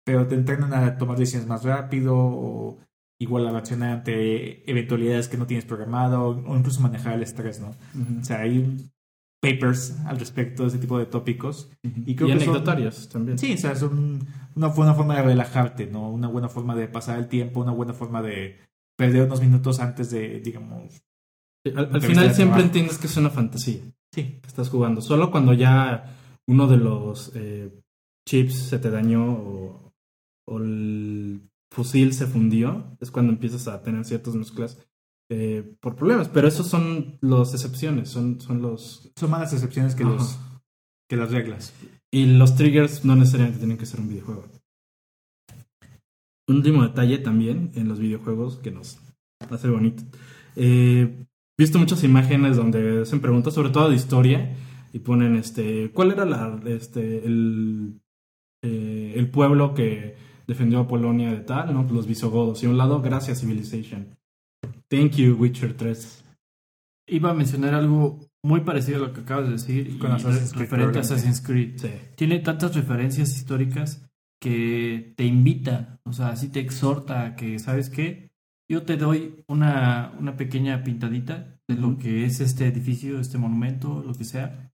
pero 0.04 0.26
te 0.26 0.36
entrenan 0.36 0.72
a 0.72 0.98
tomar 0.98 1.18
decisiones 1.18 1.48
más 1.48 1.64
rápido 1.64 2.14
o 2.16 2.78
igual 3.18 3.46
a 3.46 3.50
reaccionar 3.50 3.92
ante 3.92 4.70
eventualidades 4.70 5.28
que 5.28 5.36
no 5.36 5.46
tienes 5.46 5.64
programado 5.64 6.28
o 6.28 6.56
incluso 6.56 6.80
manejar 6.80 7.14
el 7.14 7.22
estrés, 7.22 7.60
¿no? 7.60 7.74
O 8.20 8.24
sea, 8.24 8.40
hay 8.40 8.90
papers 9.54 9.96
al 10.06 10.18
respecto 10.18 10.62
de 10.62 10.68
ese 10.70 10.78
tipo 10.78 10.98
de 10.98 11.06
tópicos 11.06 11.70
Y, 11.82 12.12
Y 12.12 12.16
creo 12.16 12.28
que 12.28 12.34
son- 12.40 12.42
anecdotarios 12.50 13.08
también. 13.08 13.38
Sí, 13.38 13.52
o 13.54 13.56
sea, 13.58 13.72
es 13.72 13.82
un- 13.82 14.26
una 14.54 14.68
buena 14.68 14.94
forma 14.94 15.16
de 15.16 15.22
relajarte, 15.22 15.86
¿no? 15.86 16.10
Una 16.10 16.28
buena 16.28 16.48
forma 16.48 16.74
de 16.74 16.88
pasar 16.88 17.18
el 17.18 17.28
tiempo, 17.28 17.60
una 17.60 17.72
buena 17.72 17.92
forma 17.92 18.22
de 18.22 18.58
perder 18.96 19.24
unos 19.26 19.40
minutos 19.40 19.80
antes 19.80 20.10
de, 20.10 20.40
digamos... 20.40 21.02
Al, 21.74 22.00
final 22.00 22.32
siempre 22.32 22.62
entiendes 22.62 22.96
que 22.98 23.08
es 23.08 23.16
una 23.16 23.28
fantasía 23.30 23.80
Sí, 24.14 24.38
que 24.40 24.46
estás 24.46 24.68
jugando. 24.70 25.00
Solo 25.02 25.30
cuando 25.32 25.52
ya 25.52 26.16
uno 26.46 26.68
de 26.68 26.76
los 26.76 27.32
eh, 27.34 27.70
chips 28.26 28.54
se 28.68 28.78
te 28.78 28.88
dañó 28.90 29.32
o, 29.32 29.92
o 30.48 30.58
el 30.58 31.40
fusil 31.72 32.14
se 32.14 32.26
fundió, 32.26 32.96
es 33.00 33.10
cuando 33.10 33.32
empiezas 33.32 33.66
a 33.68 33.82
tener 33.82 34.04
ciertas 34.04 34.34
mezclas 34.36 34.78
eh, 35.28 35.74
por 35.80 35.96
problemas. 35.96 36.28
Pero 36.28 36.48
esos 36.48 36.66
son 36.66 37.18
las 37.20 37.52
excepciones, 37.54 38.08
son, 38.08 38.40
son 38.40 38.62
los... 38.62 39.10
Son 39.16 39.30
más 39.30 39.40
las 39.40 39.52
excepciones 39.52 39.94
que, 39.94 40.04
Ajá. 40.04 40.12
los, 40.12 40.38
que 41.08 41.16
las 41.16 41.30
reglas. 41.30 41.72
Y 42.12 42.26
los 42.26 42.54
triggers 42.54 43.04
no 43.04 43.16
necesariamente 43.16 43.58
tienen 43.58 43.78
que 43.78 43.86
ser 43.86 44.00
un 44.00 44.08
videojuego. 44.08 44.44
Un 46.48 46.56
último 46.56 46.84
detalle 46.84 47.18
también 47.18 47.72
en 47.74 47.88
los 47.88 47.98
videojuegos 47.98 48.58
que 48.58 48.70
nos 48.70 48.98
hace 49.50 49.68
bonito. 49.68 50.04
Eh, 50.54 51.26
visto 51.58 51.78
muchas 51.78 52.04
imágenes 52.04 52.56
donde 52.56 53.02
hacen 53.02 53.20
preguntas, 53.20 53.54
sobre 53.54 53.70
todo 53.70 53.90
de 53.90 53.96
historia, 53.96 54.56
y 54.92 55.00
ponen 55.00 55.36
este, 55.36 55.90
¿cuál 55.92 56.12
era 56.12 56.24
la, 56.24 56.60
este, 56.66 57.26
el, 57.26 58.00
eh, 58.62 59.14
el 59.16 59.28
pueblo 59.28 59.74
que 59.74 60.16
defendió 60.46 60.80
a 60.80 60.88
Polonia 60.88 61.32
de 61.32 61.40
tal? 61.40 61.74
¿no? 61.74 61.82
Los 61.92 62.06
visigodos. 62.06 62.62
Y 62.62 62.66
a 62.66 62.70
un 62.70 62.78
lado, 62.78 63.02
gracias 63.02 63.40
Civilization. 63.40 64.15
Thank 64.90 65.12
you, 65.16 65.34
Witcher 65.36 65.74
3. 65.76 66.24
Iba 67.08 67.30
a 67.30 67.34
mencionar 67.34 67.74
algo 67.74 68.20
muy 68.44 68.60
parecido 68.60 68.98
a 68.98 69.08
lo 69.08 69.12
que 69.12 69.20
acabas 69.20 69.46
de 69.46 69.52
decir 69.52 69.98
Con 69.98 70.10
y 70.10 70.14
Assassin's 70.14 70.52
Creed, 70.52 70.60
referente 70.60 70.98
a. 70.98 71.00
Assassin's 71.00 71.40
Creed. 71.40 71.78
Sí. 71.78 71.90
Tiene 72.16 72.38
tantas 72.40 72.74
referencias 72.74 73.30
históricas 73.36 74.02
que 74.40 75.14
te 75.16 75.24
invita, 75.24 75.98
o 76.04 76.12
sea, 76.12 76.28
así 76.28 76.48
te 76.48 76.60
exhorta 76.60 77.24
a 77.24 77.36
que, 77.36 77.58
¿sabes 77.58 77.90
qué? 77.90 78.30
Yo 78.70 78.82
te 78.82 78.96
doy 78.96 79.42
una, 79.48 80.12
una 80.18 80.36
pequeña 80.36 80.82
pintadita 80.84 81.58
de 81.68 81.76
lo 81.76 81.96
que 81.98 82.24
es 82.24 82.40
este 82.40 82.66
edificio, 82.66 83.18
este 83.18 83.38
monumento, 83.38 84.02
lo 84.06 84.14
que 84.14 84.24
sea. 84.24 84.72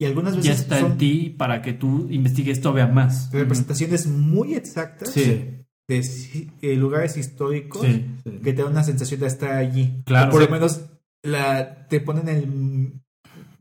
Y 0.00 0.04
algunas 0.06 0.34
Ya 0.34 0.38
veces 0.52 0.60
está 0.60 0.80
son 0.80 0.92
en 0.92 0.98
ti 0.98 1.34
para 1.36 1.62
que 1.62 1.72
tú 1.72 2.08
investigues 2.10 2.60
todavía 2.60 2.86
más. 2.86 3.30
representaciones 3.32 4.06
muy 4.06 4.54
exactas 4.54 5.10
Sí. 5.10 5.59
De 5.98 6.50
eh, 6.62 6.76
lugares 6.76 7.16
históricos 7.16 7.82
Sí. 7.86 8.06
Sí. 8.24 8.30
que 8.42 8.52
te 8.52 8.62
dan 8.62 8.72
una 8.72 8.84
sensación 8.84 9.20
de 9.20 9.26
estar 9.26 9.52
allí. 9.52 10.02
Claro. 10.06 10.28
O 10.28 10.32
por 10.32 10.40
Sí. 10.42 10.46
lo 10.46 10.52
menos 10.52 10.80
la, 11.22 11.86
te 11.88 12.00
ponen 12.00 12.28
el, 12.28 12.92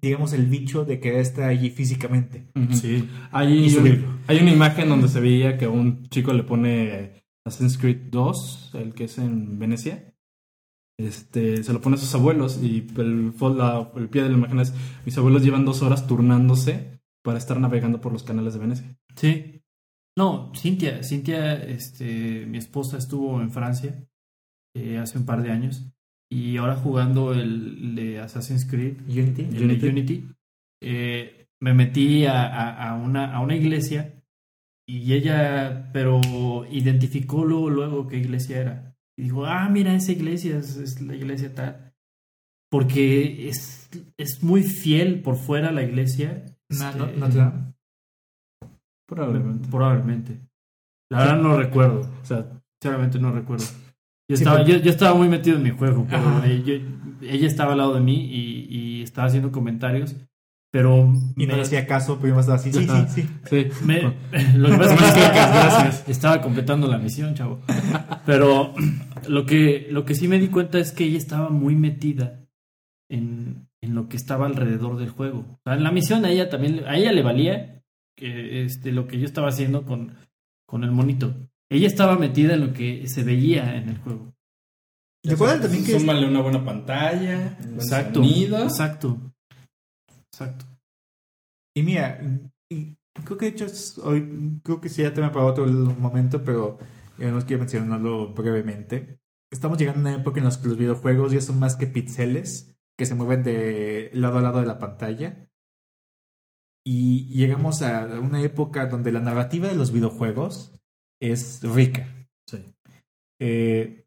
digamos, 0.01 0.31
el 0.33 0.45
bicho 0.45 0.85
de 0.85 0.99
querer 0.99 1.19
estar 1.19 1.49
allí 1.49 1.69
físicamente. 1.71 2.45
Sí. 2.71 3.09
Hay, 3.31 3.67
hay 4.27 4.37
una 4.39 4.51
imagen 4.51 4.89
donde 4.89 5.07
se 5.09 5.19
veía 5.19 5.57
que 5.57 5.67
un 5.67 6.07
chico 6.09 6.31
le 6.33 6.43
pone 6.43 7.23
Assassin's 7.45 7.77
Creed 7.77 8.09
2, 8.11 8.71
el 8.75 8.93
que 8.93 9.05
es 9.05 9.17
en 9.17 9.59
Venecia. 9.59 10.05
Este, 10.97 11.63
se 11.63 11.71
lo 11.73 11.79
pone 11.81 11.95
a 11.95 11.99
sus 11.99 12.13
abuelos 12.13 12.59
y 12.61 12.85
el, 12.97 13.33
la- 13.57 13.89
el 13.95 14.09
pie 14.09 14.23
de 14.23 14.29
la 14.29 14.37
imagen 14.37 14.59
es 14.59 14.73
mis 15.05 15.17
abuelos 15.17 15.43
llevan 15.43 15.63
dos 15.63 15.81
horas 15.81 16.05
turnándose 16.07 16.99
para 17.23 17.37
estar 17.37 17.57
navegando 17.59 18.01
por 18.01 18.11
los 18.11 18.23
canales 18.23 18.53
de 18.53 18.59
Venecia. 18.59 18.97
Sí. 19.15 19.58
No, 20.19 20.51
Cintia, 20.53 21.01
Cintia, 21.03 21.53
este, 21.63 22.45
mi 22.45 22.57
esposa 22.57 22.97
estuvo 22.97 23.41
en 23.41 23.51
Francia 23.51 23.91
eh, 24.75 24.97
hace 24.97 25.17
un 25.17 25.25
par 25.25 25.41
de 25.41 25.51
años 25.51 25.75
y 26.31 26.57
ahora 26.57 26.75
jugando 26.75 27.33
el 27.33 27.95
de 27.95 28.19
Assassin's 28.19 28.65
Creed, 28.65 28.97
Unity. 29.07 29.43
el 29.43 29.53
de 29.57 29.63
Unity. 29.65 29.87
Unity, 29.87 30.17
eh, 30.83 31.47
me 31.61 31.73
metí 31.73 32.25
a, 32.25 32.43
a- 32.47 32.89
a 32.89 32.95
una, 32.95 33.33
a 33.33 33.39
una 33.39 33.55
iglesia 33.55 34.21
y 34.87 35.13
ella, 35.13 35.89
pero 35.93 36.19
identificó 36.69 37.45
luego, 37.45 37.69
luego 37.69 38.07
qué 38.07 38.17
iglesia 38.17 38.57
era. 38.59 38.95
Y 39.17 39.23
dijo, 39.23 39.45
ah, 39.45 39.69
mira, 39.69 39.93
esa 39.95 40.11
iglesia 40.11 40.57
es, 40.57 40.75
es 40.77 40.99
la 41.01 41.15
iglesia 41.15 41.53
tal. 41.53 41.93
Porque 42.71 43.47
es, 43.49 43.89
es 44.17 44.43
muy 44.43 44.63
fiel 44.63 45.21
por 45.21 45.37
fuera 45.37 45.71
la 45.71 45.83
iglesia. 45.83 46.45
No, 46.69 46.91
no, 46.95 47.05
Este, 47.05 47.19
no 47.19 47.29
te 47.29 47.37
da. 47.37 47.68
Probablemente. 49.09 49.67
Probablemente. 49.69 50.39
La 51.11 51.19
verdad 51.19 51.37
no 51.41 51.57
recuerdo. 51.57 52.01
O 52.21 52.25
sea, 52.25 52.45
Sinceramente 52.81 53.19
no 53.19 53.31
recuerdo. 53.31 53.65
Yo 54.29 54.37
Sí, 54.37 54.43
estaba, 54.43 54.63
yo, 54.63 54.77
yo 54.77 54.89
estaba 54.91 55.13
muy 55.15 55.27
metido 55.27 55.57
en 55.57 55.63
mi 55.63 55.71
juego, 55.71 56.05
pero 56.09 56.43
eh, 56.45 56.63
yo- 56.63 57.27
ella 57.27 57.47
estaba 57.47 57.71
al 57.73 57.79
lado 57.79 57.95
de 57.95 57.99
mí 57.99 58.25
y, 58.31 58.67
y 58.69 59.01
estaba 59.01 59.27
haciendo 59.27 59.51
comentarios, 59.51 60.15
pero 60.71 61.11
Y 61.35 61.45
no 61.45 61.53
me- 61.53 61.55
le 61.55 61.61
hacía 61.63 61.85
caso, 61.87 62.19
pero 62.21 62.35
yo 62.35 62.39
estaba 62.39 62.57
así. 62.57 62.71
Sí, 62.71 62.87
sí, 62.87 63.05
sí. 63.09 63.27
sí. 63.49 63.85
me- 63.85 64.01
lo 64.55 64.69
que 64.69 64.77
pasa 64.77 64.93
es 64.93 65.13
que 65.13 65.19
gracias. 65.19 66.07
estaba 66.07 66.41
completando 66.41 66.87
la 66.87 66.99
misión, 66.99 67.33
chavo. 67.33 67.59
Pero 68.25 68.73
lo 69.27 69.45
que, 69.45 69.87
lo 69.91 70.05
que 70.05 70.13
sí 70.15 70.27
me 70.27 70.39
di 70.39 70.47
cuenta 70.47 70.77
es 70.79 70.91
que 70.93 71.03
ella 71.05 71.17
estaba 71.17 71.49
muy 71.49 71.75
metida 71.75 72.39
en, 73.09 73.67
en 73.81 73.95
lo 73.95 74.07
que 74.07 74.15
estaba 74.15 74.45
alrededor 74.45 74.97
del 74.97 75.09
juego. 75.09 75.39
O 75.39 75.59
sea, 75.65 75.73
en 75.73 75.83
la 75.83 75.91
misión 75.91 76.23
a 76.23 76.29
ella 76.29 76.49
también, 76.49 76.83
a 76.87 76.95
ella 76.95 77.11
le 77.11 77.23
valía 77.23 77.78
que 78.19 78.63
este, 78.63 78.91
lo 78.91 79.07
que 79.07 79.19
yo 79.19 79.25
estaba 79.25 79.49
haciendo 79.49 79.85
con, 79.85 80.15
con 80.67 80.83
el 80.83 80.91
monito. 80.91 81.33
Ella 81.71 81.87
estaba 81.87 82.17
metida 82.17 82.55
en 82.55 82.67
lo 82.67 82.73
que 82.73 83.07
se 83.07 83.23
veía 83.23 83.75
en 83.75 83.89
el 83.89 83.97
juego. 83.99 84.33
Recuerda 85.23 85.61
también 85.61 85.85
que 85.85 85.99
Súmale 85.99 86.27
una 86.27 86.41
buena 86.41 86.63
pantalla, 86.63 87.57
Exacto. 87.75 88.23
sonido. 88.23 88.63
Exacto. 88.63 89.33
Exacto. 90.33 90.65
Y 91.75 91.83
mira, 91.83 92.21
y 92.69 92.95
creo 93.25 93.37
que 93.37 93.45
de 93.45 93.51
hecho 93.51 93.65
es 93.65 93.97
hoy, 93.99 94.59
creo 94.63 94.81
que 94.81 94.89
sí 94.89 95.01
ya 95.01 95.13
tema 95.13 95.31
para 95.31 95.45
otro 95.45 95.65
momento, 95.65 96.43
pero 96.43 96.79
yo 97.17 97.31
no 97.31 97.45
quiero 97.45 97.59
mencionarlo 97.59 98.33
brevemente. 98.33 99.19
Estamos 99.51 99.77
llegando 99.77 99.99
a 99.99 100.13
una 100.13 100.21
época 100.21 100.39
en 100.39 100.45
la 100.45 100.51
que 100.51 100.67
los 100.67 100.77
videojuegos 100.77 101.31
ya 101.31 101.41
son 101.41 101.59
más 101.59 101.75
que 101.75 101.87
píxeles 101.87 102.75
que 102.97 103.05
se 103.05 103.15
mueven 103.15 103.43
de 103.43 104.09
lado 104.13 104.39
a 104.39 104.41
lado 104.41 104.59
de 104.59 104.65
la 104.65 104.77
pantalla. 104.77 105.48
Y 106.85 107.25
llegamos 107.35 107.81
a 107.81 108.05
una 108.19 108.41
época 108.41 108.87
donde 108.87 109.11
la 109.11 109.19
narrativa 109.19 109.67
de 109.67 109.75
los 109.75 109.91
videojuegos 109.91 110.73
es 111.21 111.61
rica. 111.61 112.07
Sí. 112.47 112.63
Eh, 113.41 114.05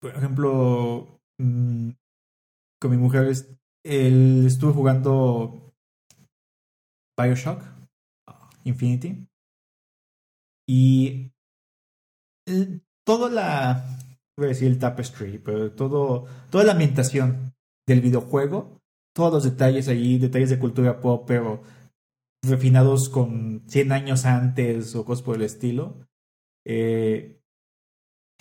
por 0.00 0.14
ejemplo, 0.14 1.20
mm, 1.40 1.90
con 2.80 2.90
mi 2.90 2.96
mujer 2.96 3.32
él 3.84 4.44
estuve 4.46 4.72
jugando 4.72 5.74
Bioshock 7.18 7.62
Infinity 8.64 9.26
y 10.68 11.32
el- 12.46 12.82
toda 13.06 13.30
la 13.30 13.98
voy 14.36 14.46
a 14.46 14.48
decir 14.48 14.68
el 14.68 14.78
tapestry 14.78 15.38
pero 15.38 15.72
todo 15.72 16.26
toda 16.50 16.64
la 16.64 16.72
ambientación 16.72 17.54
del 17.88 18.00
videojuego 18.00 18.78
todos 19.16 19.32
los 19.32 19.44
detalles 19.44 19.88
allí 19.88 20.18
detalles 20.18 20.50
de 20.50 20.58
cultura 20.58 21.00
pop 21.00 21.24
pero 21.26 21.62
refinados 22.42 23.08
con 23.08 23.62
100 23.66 23.92
años 23.92 24.24
antes 24.24 24.94
o 24.94 25.04
cosas 25.04 25.22
por 25.22 25.36
el 25.36 25.42
estilo 25.42 26.06
eh, 26.66 27.40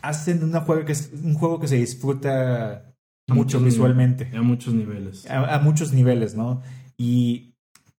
hacen 0.02 0.44
una 0.44 0.62
juego 0.62 0.86
que 0.86 0.92
es 0.92 1.12
un 1.14 1.34
juego 1.34 1.60
que 1.60 1.68
se 1.68 1.78
disfruta 1.78 2.94
A 3.30 3.34
mucho 3.34 3.60
visualmente 3.60 4.30
A 4.36 4.42
muchos 4.42 4.74
niveles. 4.74 5.30
a, 5.30 5.56
a 5.56 5.60
muchos 5.60 5.94
niveles, 5.94 6.36
¿no? 6.36 6.62
Y 6.98 7.56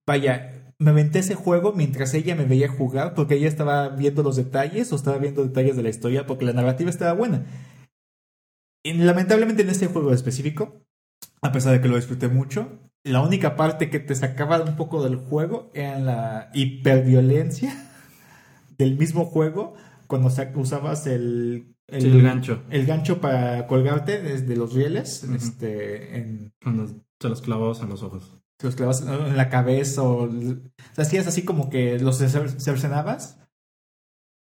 vaya, 0.06 0.72
me 0.78 0.90
aventé 0.90 1.18
ese 1.18 1.34
juego 1.34 1.72
mientras 1.72 2.14
ella 2.14 2.36
me 2.36 2.44
veía 2.44 2.68
jugar 2.68 3.14
porque 3.14 3.34
ella 3.34 3.48
estaba 3.48 3.88
viendo 3.88 4.22
los 4.22 4.36
detalles 4.36 4.92
o 4.92 4.96
estaba 4.96 5.18
viendo 5.18 5.44
detalles 5.44 5.76
de 5.76 5.82
la 5.82 5.88
historia 5.88 6.26
porque 6.26 6.44
la 6.44 6.52
narrativa 6.52 6.90
estaba 6.90 7.12
buena. 7.12 7.44
Y 8.84 8.92
lamentablemente 8.94 9.62
en 9.62 9.70
este 9.70 9.88
juego 9.88 10.12
específico, 10.12 10.84
a 11.42 11.52
pesar 11.52 11.72
de 11.72 11.80
que 11.80 11.88
lo 11.88 11.96
disfruté 11.96 12.28
mucho, 12.28 12.78
la 13.04 13.20
única 13.22 13.56
parte 13.56 13.90
que 13.90 14.00
te 14.00 14.14
sacaba 14.14 14.60
un 14.62 14.76
poco 14.76 15.02
del 15.02 15.16
juego 15.16 15.70
era 15.74 15.98
la 15.98 16.50
hiperviolencia 16.54 17.72
del 18.78 18.96
mismo 18.96 19.24
juego 19.24 19.74
cuando 20.06 20.30
sa- 20.30 20.52
usabas 20.54 21.06
el, 21.06 21.74
Sí, 21.90 22.06
el 22.06 22.22
gancho. 22.22 22.62
el 22.68 22.84
gancho 22.84 23.18
para 23.20 23.66
colgarte 23.66 24.20
desde 24.20 24.56
los 24.56 24.74
rieles 24.74 25.24
este, 25.24 26.18
en, 26.18 26.52
Cuando 26.62 26.86
se 27.18 27.28
los 27.30 27.40
clavabas 27.40 27.80
en 27.80 27.88
los 27.88 28.02
ojos. 28.02 28.36
los 28.62 28.76
clavas 28.76 29.00
en 29.00 29.36
la 29.36 29.48
cabeza 29.48 30.02
o, 30.02 30.24
o 30.24 30.30
sea, 30.92 31.04
hacías 31.04 31.26
así 31.26 31.44
como 31.46 31.70
que 31.70 31.98
los 31.98 32.20
cer- 32.20 32.60
cercenabas. 32.60 33.38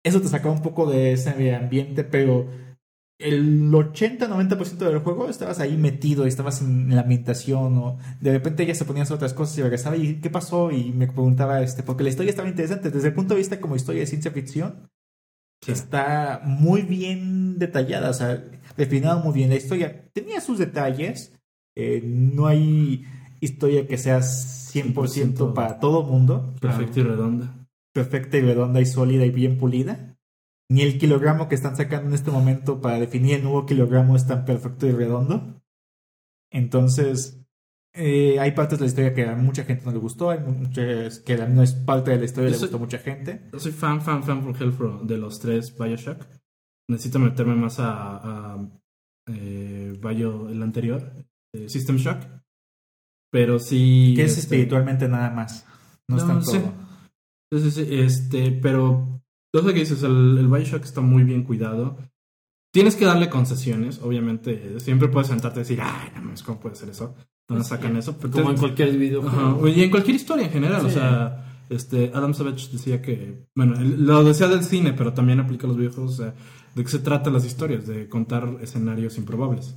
Eso 0.05 0.21
te 0.21 0.29
sacaba 0.29 0.53
un 0.55 0.63
poco 0.63 0.91
de 0.91 1.13
ese 1.13 1.55
ambiente, 1.55 2.05
pero 2.05 2.47
el 3.21 3.71
80-90% 3.71 4.79
del 4.79 4.99
juego 5.01 5.29
estabas 5.29 5.61
ahí 5.61 5.77
metido 5.77 6.25
y 6.25 6.29
estabas 6.29 6.63
en 6.63 6.95
la 6.95 7.03
ambientación 7.03 7.77
o 7.79 7.99
de 8.21 8.33
repente 8.33 8.63
ella 8.63 8.75
se 8.75 8.85
ponía 8.85 9.03
a 9.03 9.05
hacer 9.05 9.17
otras 9.17 9.35
cosas 9.35 9.57
y 9.59 9.63
regresaba 9.63 9.97
y 9.97 10.17
¿qué 10.21 10.31
pasó? 10.31 10.71
Y 10.71 10.93
me 10.93 11.07
preguntaba, 11.07 11.61
este, 11.63 11.83
porque 11.83 12.03
la 12.03 12.11
historia 12.11 12.31
estaba 12.31 12.49
interesante. 12.49 12.91
Desde 12.91 13.09
el 13.09 13.15
punto 13.15 13.35
de 13.35 13.39
vista 13.39 13.61
como 13.61 13.77
historia 13.77 14.01
de 14.01 14.07
ciencia 14.07 14.31
ficción, 14.31 14.89
Sí. 15.63 15.73
está 15.73 16.41
muy 16.43 16.81
bien 16.81 17.59
detallada, 17.59 18.09
o 18.09 18.15
sea, 18.15 18.43
refinado 18.79 19.21
muy 19.23 19.35
bien 19.35 19.51
la 19.51 19.57
historia. 19.57 20.09
Tenía 20.15 20.41
sus 20.41 20.59
detalles, 20.59 21.35
eh, 21.77 22.01
no 22.03 22.47
hay 22.47 23.05
historia 23.43 23.87
que 23.87 23.99
sea 23.99 24.23
100% 24.23 25.51
100% 25.51 25.53
para 25.55 25.79
todo 25.79 26.03
mundo, 26.03 26.55
Perfecta 26.63 27.01
y 27.01 27.03
redonda. 27.03 27.67
perfecta 27.93 28.39
y 28.39 28.41
redonda 28.41 28.81
y 28.81 28.87
sólida 28.87 29.27
y 29.27 29.31
bien 29.31 29.59
pulida. 29.59 30.10
Ni 30.71 30.83
el 30.83 30.99
kilogramo 30.99 31.49
que 31.49 31.57
están 31.57 31.77
sacando 31.77 32.09
en 32.09 32.15
este 32.15 32.31
momento 32.31 32.81
para 32.81 32.99
definir 33.01 33.35
el 33.37 33.43
nuevo 33.43 33.67
kilogramo 33.67 34.15
es 34.17 34.27
tan 34.27 34.45
perfecto 34.45 34.87
y 34.87 34.93
redondo. 34.93 35.61
Entonces, 36.53 37.41
eh, 37.95 38.39
hay 38.39 38.53
partes 38.53 38.79
de 38.79 38.85
la 38.85 38.89
historia 38.89 39.15
que 39.15 39.25
a 39.27 39.35
mucha 39.37 39.65
gente 39.65 39.85
no 39.85 39.93
le 39.93 39.99
gustó, 39.99 40.31
hay 40.31 40.39
muchas 40.41 41.19
que 41.21 41.37
no 41.37 41.63
es 41.63 41.73
parte 41.73 42.13
de 42.13 42.19
la 42.19 42.25
historia 42.25 42.49
y 42.49 42.51
le 42.51 42.57
Eso- 42.57 42.67
gustó 42.67 42.77
a 42.77 42.81
mucha 42.81 42.99
gente. 42.99 43.49
Yo 43.53 43.59
soy 43.59 43.73
fan, 43.73 44.01
fan, 44.01 44.23
fan 44.23 44.43
por 44.45 44.57
Hellfro 44.61 45.01
de 45.03 45.17
los 45.19 45.41
tres 45.41 45.77
Bioshock. 45.77 46.25
Necesito 46.89 47.19
meterme 47.19 47.55
más 47.55 47.79
a, 47.79 48.55
a, 48.55 48.69
eh, 49.29 49.97
Bayo, 50.01 50.49
el 50.49 50.63
anterior, 50.63 51.13
eh, 51.55 51.69
System 51.69 51.97
Shock. 51.97 52.19
Pero 53.33 53.59
sí. 53.61 54.15
Que 54.17 54.23
es 54.25 54.31
este, 54.33 54.41
espiritualmente 54.57 55.09
nada 55.09 55.31
más. 55.31 55.65
No, 56.09 56.17
es 56.17 56.23
No, 56.25 56.29
tanto. 56.29 56.51
sí. 56.51 56.61
Sí, 57.53 57.61
sí, 57.61 57.71
sí, 57.71 57.87
este, 58.01 58.53
pero 58.53 59.20
lo 59.53 59.63
que 59.73 59.81
dices, 59.81 60.03
el, 60.03 60.39
el 60.39 60.49
Bioshock 60.49 60.85
está 60.85 61.01
muy 61.01 61.25
bien 61.25 61.43
cuidado. 61.45 61.97
Tienes 62.73 62.95
que 62.97 63.05
darle 63.05 63.29
concesiones, 63.29 64.01
obviamente. 64.01 64.79
Siempre 64.81 65.09
puedes 65.09 65.29
sentarte 65.29 65.61
y 65.61 65.63
decir, 65.63 65.81
ay, 65.83 66.11
no 66.15 66.23
mames, 66.23 66.43
¿cómo 66.43 66.61
puede 66.61 66.77
ser 66.77 66.89
eso? 66.91 67.15
No 67.49 67.57
nos 67.57 67.67
sacan 67.67 67.97
eso. 67.97 68.17
Pero 68.17 68.31
Como 68.33 68.45
te- 68.47 68.51
en 68.53 68.59
cualquier. 68.59 69.19
Ajá, 69.27 69.57
Y 69.69 69.83
en 69.83 69.91
cualquier 69.91 70.15
historia 70.17 70.47
en 70.47 70.53
general, 70.53 70.85
o 70.87 70.89
Sí. 70.89 70.95
sea, 70.95 71.65
este, 71.69 72.13
Adam 72.15 72.33
Savage 72.33 72.69
decía 72.73 73.03
que, 73.03 73.47
bueno, 73.57 73.77
él 73.77 74.07
lo 74.07 74.23
decía 74.23 74.47
del 74.47 74.63
cine, 74.63 74.93
pero 74.93 75.13
también 75.15 75.41
aplica 75.41 75.67
a 75.67 75.69
los 75.69 75.77
videojuegos, 75.77 76.13
o 76.15 76.17
sea, 76.23 76.35
de 76.77 76.85
qué 76.85 76.89
se 76.89 77.01
tratan 77.01 77.33
las 77.33 77.45
historias, 77.45 77.89
de 77.89 78.09
contar 78.09 78.57
escenarios 78.61 79.19
improbables. 79.19 79.75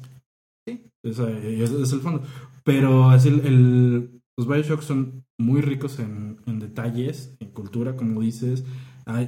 Sí. 0.68 0.86
Esa- 1.04 1.32
es, 1.32 1.72
es 1.72 1.92
el 1.94 2.00
fondo. 2.02 2.22
Pero 2.64 3.10
así 3.10 3.30
el, 3.30 3.40
el- 3.46 4.22
los 4.38 4.48
Bioshock 4.48 4.82
son 4.82 5.26
muy 5.40 5.62
ricos 5.62 5.98
en, 6.00 6.38
en 6.46 6.60
detalles, 6.60 7.36
en 7.40 7.50
cultura, 7.50 7.96
como 7.96 8.22
dices. 8.22 8.64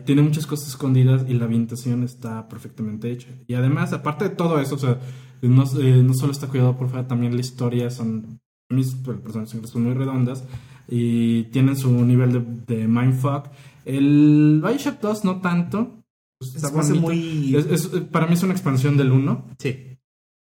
Tiene 0.06 0.22
muchas 0.22 0.48
cosas 0.48 0.70
escondidas 0.70 1.26
y 1.28 1.34
la 1.34 1.46
ambientación 1.46 2.04
está 2.04 2.48
perfectamente 2.48 3.12
hecha. 3.12 3.28
Y 3.48 3.56
además, 3.56 3.92
aparte 3.94 4.30
de 4.30 4.36
todo 4.36 4.60
eso, 4.60 4.76
o 4.76 4.80
sea, 4.80 5.00
no, 5.42 5.64
eh, 5.82 6.02
no 6.04 6.14
solo 6.14 6.32
está 6.32 6.48
cuidado 6.48 6.78
por 6.78 6.90
fuera, 6.90 7.08
también 7.08 7.34
la 7.36 7.42
historia 7.42 7.90
son, 7.90 8.40
mis 8.70 8.96
personajes 8.96 9.70
son 9.70 9.84
muy 9.84 9.94
redondas 9.94 10.44
y 10.88 11.44
tienen 11.46 11.76
su 11.76 11.92
nivel 12.06 12.32
de, 12.66 12.76
de 12.76 12.88
mindfuck. 12.88 13.48
El 13.84 14.62
Bioshock 14.66 15.00
2 15.02 15.26
no 15.26 15.42
tanto. 15.42 16.02
pues, 16.40 16.56
Es 16.56 16.64
está 16.64 16.94
muy. 16.96 17.56
Es- 17.56 17.66
es- 17.68 17.88
para 18.12 18.28
mí 18.28 18.34
es 18.34 18.44
una 18.44 18.54
expansión 18.54 18.96
del 18.98 19.12
1. 19.12 19.46
Sí. 19.60 19.98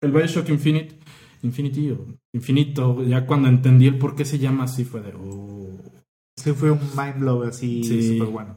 El 0.03 0.13
Bioshock 0.13 0.49
Infinite, 0.49 0.99
Infinity 1.43 1.91
o 1.91 2.07
Infinito, 2.33 3.03
ya 3.05 3.27
cuando 3.27 3.49
entendí 3.49 3.87
el 3.87 3.99
por 3.99 4.15
qué 4.15 4.25
se 4.25 4.39
llama 4.39 4.65
así 4.65 4.85
fue 4.85 5.01
de... 5.03 5.13
oh. 5.15 5.79
Sí, 6.37 6.53
fue 6.53 6.71
un 6.71 6.81
mind 6.97 7.21
blow 7.21 7.43
así 7.43 7.85
Sí. 7.85 8.19
súper 8.19 8.33
bueno. 8.33 8.57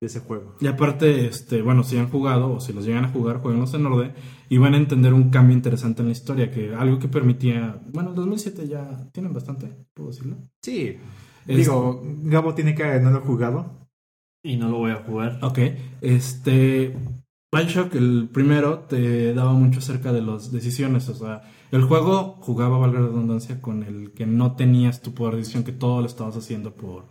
De 0.00 0.08
ese 0.08 0.20
juego. 0.20 0.56
Y 0.60 0.66
aparte, 0.66 1.26
este, 1.26 1.62
bueno, 1.62 1.82
si 1.82 1.96
han 1.96 2.10
jugado 2.10 2.52
o 2.54 2.60
si 2.60 2.72
los 2.74 2.84
llegan 2.84 3.06
a 3.06 3.08
jugar, 3.08 3.40
jueguenlos 3.40 3.72
en 3.72 3.86
orden 3.86 4.12
y 4.50 4.58
van 4.58 4.74
a 4.74 4.76
entender 4.76 5.14
un 5.14 5.30
cambio 5.30 5.56
interesante 5.56 6.02
en 6.02 6.08
la 6.08 6.12
historia, 6.12 6.50
que 6.50 6.74
algo 6.74 6.98
que 6.98 7.08
permitía, 7.08 7.80
bueno, 7.92 8.10
el 8.10 8.14
2007 8.14 8.68
ya 8.68 9.08
tienen 9.12 9.32
bastante, 9.32 9.72
puedo 9.94 10.10
decirlo. 10.10 10.36
Sí. 10.62 10.98
Es- 11.46 11.56
Digo, 11.56 12.02
Gabo 12.24 12.54
tiene 12.54 12.74
que 12.74 12.84
no 13.00 13.10
lo 13.10 13.18
he 13.18 13.22
jugado. 13.22 13.88
Y 14.42 14.56
no 14.56 14.68
lo 14.68 14.78
voy 14.78 14.90
a 14.92 14.96
jugar. 14.96 15.38
Ok, 15.42 15.58
este, 16.02 16.94
Bioshock, 17.50 17.94
el 17.94 18.28
primero, 18.32 18.80
te 18.80 19.32
daba 19.32 19.54
mucho 19.54 19.78
acerca 19.78 20.12
de 20.12 20.20
las 20.22 20.52
decisiones, 20.52 21.08
o 21.08 21.14
sea, 21.14 21.42
el 21.72 21.82
juego 21.84 22.36
jugaba, 22.40 22.78
valga 22.78 23.00
la 23.00 23.06
redundancia, 23.06 23.60
con 23.62 23.82
el 23.82 24.12
que 24.12 24.26
no 24.26 24.54
tenías 24.56 25.00
tu 25.02 25.14
poder 25.14 25.34
de 25.34 25.38
decisión, 25.40 25.64
que 25.64 25.72
todo 25.72 26.00
lo 26.00 26.06
estabas 26.06 26.36
haciendo 26.36 26.74
por... 26.74 27.06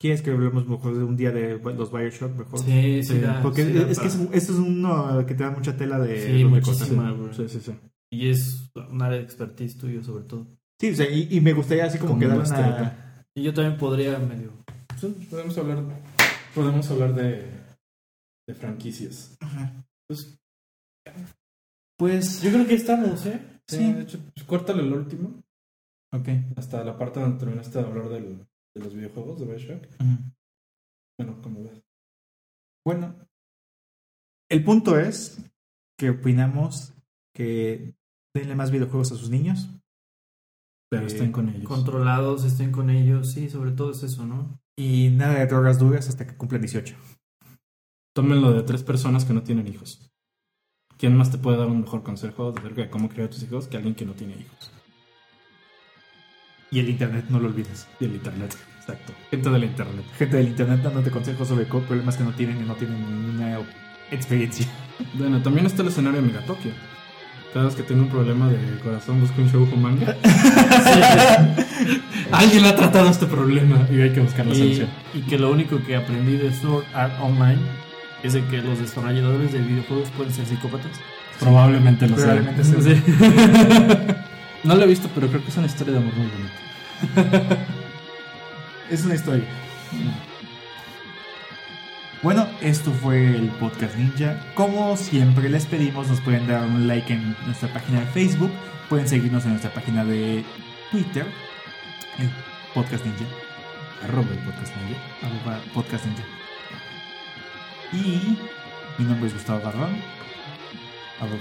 ¿Quieres 0.00 0.22
que 0.22 0.30
hablemos 0.30 0.66
mejor 0.66 0.96
de 0.96 1.04
un 1.04 1.14
día 1.16 1.30
de 1.30 1.58
los 1.58 1.92
Bioshock 1.92 2.34
mejor? 2.36 2.58
Sí, 2.60 3.02
sí, 3.02 3.14
Sí, 3.14 3.18
da- 3.20 3.42
Porque 3.42 3.66
sí 3.66 3.72
da 3.72 3.82
es 3.90 3.98
que 3.98 4.06
esto 4.08 4.28
es 4.32 4.50
uno 4.50 5.24
que 5.26 5.34
te 5.34 5.44
da 5.44 5.50
mucha 5.50 5.76
tela 5.76 5.98
de... 5.98 6.38
Sí, 6.38 6.44
muchísima. 6.44 7.10
güey. 7.12 7.34
Sí, 7.34 7.48
sí, 7.48 7.60
sí. 7.60 7.72
Y 8.10 8.30
es 8.30 8.70
un 8.74 9.02
área 9.02 9.18
de 9.18 9.24
expertise 9.24 9.76
tuyo, 9.76 10.02
sobre 10.02 10.24
todo. 10.24 10.46
Sí, 10.80 10.90
o 10.90 10.96
sea, 10.96 11.08
y, 11.10 11.28
y 11.30 11.40
me 11.42 11.52
gustaría 11.52 11.84
así 11.84 11.98
como 11.98 12.12
Como 12.12 12.20
que 12.20 12.26
dar 12.28 12.38
maestría. 12.38 12.66
una... 12.66 13.24
Y 13.34 13.42
yo 13.42 13.52
también 13.52 13.76
podría 13.76 14.18
medio. 14.18 14.52
Sí, 14.98 15.08
podemos 15.28 15.56
hablar, 15.58 15.84
podemos 16.54 16.90
hablar 16.90 17.14
de, 17.14 17.44
de 18.48 18.54
franquicias. 18.54 19.36
Pues, 20.08 20.38
Pues... 21.98 22.40
Yo 22.42 22.50
creo 22.50 22.66
que 22.66 22.74
estamos, 22.74 23.26
¿eh? 23.26 23.38
sí, 23.68 23.92
de 23.92 24.02
hecho, 24.02 24.18
pues, 24.34 24.46
córtale 24.46 24.82
el 24.82 24.92
último, 24.92 25.42
Ok. 26.12 26.28
hasta 26.56 26.82
la 26.84 26.96
parte 26.98 27.20
donde 27.20 27.38
terminaste 27.38 27.78
de 27.78 27.84
hablar 27.84 28.08
del- 28.08 28.46
de 28.74 28.84
los 28.84 28.94
videojuegos 28.94 29.40
de 29.40 29.46
Bioshock. 29.46 29.86
Bueno, 31.18 31.42
como 31.42 31.64
ves. 31.64 31.82
Bueno, 32.84 33.14
el 34.50 34.64
punto 34.64 34.98
es 34.98 35.42
que 35.98 36.10
opinamos 36.10 36.94
que 37.34 37.94
denle 38.34 38.54
más 38.54 38.70
videojuegos 38.70 39.12
a 39.12 39.16
sus 39.16 39.30
niños. 39.30 39.68
Pero 40.90 41.04
Eh, 41.04 41.06
estén 41.06 41.30
con 41.30 41.48
ellos. 41.48 41.68
Controlados, 41.68 42.44
estén 42.44 42.72
con 42.72 42.90
ellos. 42.90 43.32
Sí, 43.32 43.48
sobre 43.48 43.72
todo 43.72 43.92
es 43.92 44.02
eso, 44.02 44.26
¿no? 44.26 44.60
Y 44.76 45.10
nada 45.10 45.34
de 45.38 45.46
drogas 45.46 45.78
duras 45.78 46.08
hasta 46.08 46.26
que 46.26 46.36
cumplan 46.36 46.62
18. 46.62 46.96
Tómenlo 48.14 48.52
de 48.52 48.62
tres 48.62 48.82
personas 48.82 49.24
que 49.24 49.32
no 49.34 49.42
tienen 49.42 49.68
hijos. 49.68 50.10
¿Quién 50.96 51.16
más 51.16 51.30
te 51.30 51.38
puede 51.38 51.58
dar 51.58 51.68
un 51.68 51.80
mejor 51.82 52.02
consejo 52.02 52.52
acerca 52.56 52.82
de 52.82 52.90
cómo 52.90 53.08
criar 53.08 53.28
a 53.28 53.30
tus 53.30 53.42
hijos 53.42 53.68
que 53.68 53.76
alguien 53.76 53.94
que 53.94 54.04
no 54.04 54.14
tiene 54.14 54.34
hijos? 54.34 54.72
Y 56.70 56.78
el 56.78 56.88
internet, 56.88 57.24
no 57.28 57.40
lo 57.40 57.48
olvides. 57.48 57.88
Y 57.98 58.04
el 58.04 58.14
internet, 58.14 58.56
exacto. 58.78 59.12
Gente 59.30 59.50
del 59.50 59.64
internet. 59.64 60.04
Gente 60.16 60.36
del 60.36 60.46
internet 60.48 60.80
dándote 60.82 61.10
consejos 61.10 61.48
sobre 61.48 61.64
problemas 61.64 62.16
que 62.16 62.22
no 62.22 62.30
tienen 62.32 62.58
y 62.58 62.66
no 62.66 62.74
tienen 62.74 62.98
ninguna 62.98 63.58
experiencia. 64.10 64.66
Bueno, 65.14 65.40
también 65.40 65.64
está 65.64 65.80
el 65.80 65.88
escenario 65.88 66.20
de 66.20 66.26
Megatokio. 66.26 66.72
Cada 67.54 67.64
vez 67.64 67.74
que 67.74 67.82
tengo 67.82 68.02
un 68.02 68.10
problema 68.10 68.48
de 68.48 68.78
corazón, 68.80 69.18
busco 69.18 69.40
un 69.40 69.50
show 69.50 69.66
manga. 69.76 70.14
Alguien 72.32 72.66
ha 72.66 72.76
tratado 72.76 73.08
este 73.08 73.24
problema 73.24 73.88
y 73.90 74.02
hay 74.02 74.10
que 74.10 74.20
buscar 74.20 74.44
la 74.44 74.54
solución. 74.54 74.88
y 75.14 75.22
que 75.22 75.38
lo 75.38 75.50
único 75.50 75.82
que 75.82 75.96
aprendí 75.96 76.36
de 76.36 76.52
Sword 76.52 76.84
Art 76.92 77.14
Online 77.22 77.62
es 78.22 78.34
de 78.34 78.44
que 78.44 78.58
los 78.58 78.78
desarrolladores 78.78 79.52
de 79.52 79.60
videojuegos 79.60 80.10
pueden 80.10 80.34
ser 80.34 80.44
psicópatas. 80.44 80.92
Probablemente 81.40 82.06
lo 82.06 82.16
sea. 82.16 82.36
Probablemente 82.36 82.62
sea. 82.62 82.82
Sí. 82.82 83.02
no 84.64 84.74
lo 84.74 84.82
he 84.82 84.86
visto, 84.86 85.08
pero 85.14 85.28
creo 85.28 85.42
que 85.42 85.50
es 85.50 85.56
una 85.56 85.66
historia 85.66 85.94
de 85.94 85.98
amor 85.98 86.14
muy 86.14 86.26
bonita. 86.26 87.58
Es 88.90 89.04
una 89.04 89.14
historia. 89.14 89.44
Bueno, 92.22 92.46
esto 92.60 92.90
fue 92.90 93.36
el 93.36 93.48
podcast 93.50 93.94
Ninja. 93.96 94.44
Como 94.54 94.96
siempre 94.96 95.48
les 95.48 95.64
pedimos, 95.64 96.08
nos 96.08 96.20
pueden 96.20 96.48
dar 96.48 96.64
un 96.64 96.88
like 96.88 97.12
en 97.12 97.36
nuestra 97.46 97.72
página 97.72 98.00
de 98.00 98.06
Facebook, 98.06 98.50
pueden 98.88 99.08
seguirnos 99.08 99.44
en 99.44 99.50
nuestra 99.52 99.72
página 99.72 100.04
de 100.04 100.44
Twitter, 100.90 101.24
podcast 102.74 103.04
Ninja, 103.06 103.24
Arroba 104.02 104.28
el 104.28 104.38
podcast 104.38 104.74
Ninja. 104.76 105.00
arroba 105.22 105.60
podcast 105.72 106.04
Ninja. 106.06 106.24
Y 107.92 108.36
mi 108.98 109.04
nombre 109.06 109.28
es 109.28 109.34
Gustavo 109.34 109.60
Barrón, 109.60 109.96
arroba. 111.20 111.38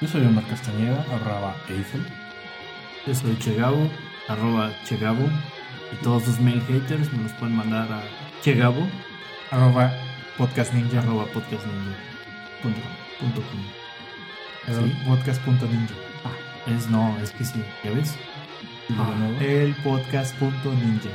Yo 0.00 0.06
soy 0.06 0.24
Omar 0.26 0.44
Castañeda, 0.44 1.04
arroba 1.12 1.56
Eiffel. 1.68 2.06
Yo 3.06 3.14
soy 3.14 3.36
Chegabo, 3.38 3.90
arroba 4.28 4.70
Chegabo. 4.84 5.28
Y 5.92 5.96
todos 6.02 6.24
sus 6.24 6.38
mail 6.40 6.62
haters 6.68 7.12
me 7.12 7.22
los 7.24 7.32
pueden 7.32 7.56
mandar 7.56 7.90
a 7.90 8.02
Chegabo, 8.42 8.86
arroba 9.50 9.92
podcast 10.36 10.72
ninja, 10.74 11.00
arroba 11.00 11.24
podcastninja 11.26 11.96
Punto. 12.62 12.80
punto 13.18 13.42
com. 13.42 13.60
Sí. 14.66 14.96
podcast.ninja. 15.06 15.94
Es 16.66 16.88
no, 16.90 17.16
es 17.22 17.30
que 17.32 17.44
sí, 17.44 17.64
¿ya 17.82 17.90
ves? 17.90 18.14
Nuevo. 18.90 19.40
El 19.40 19.74
podcast.ninja. 19.76 21.10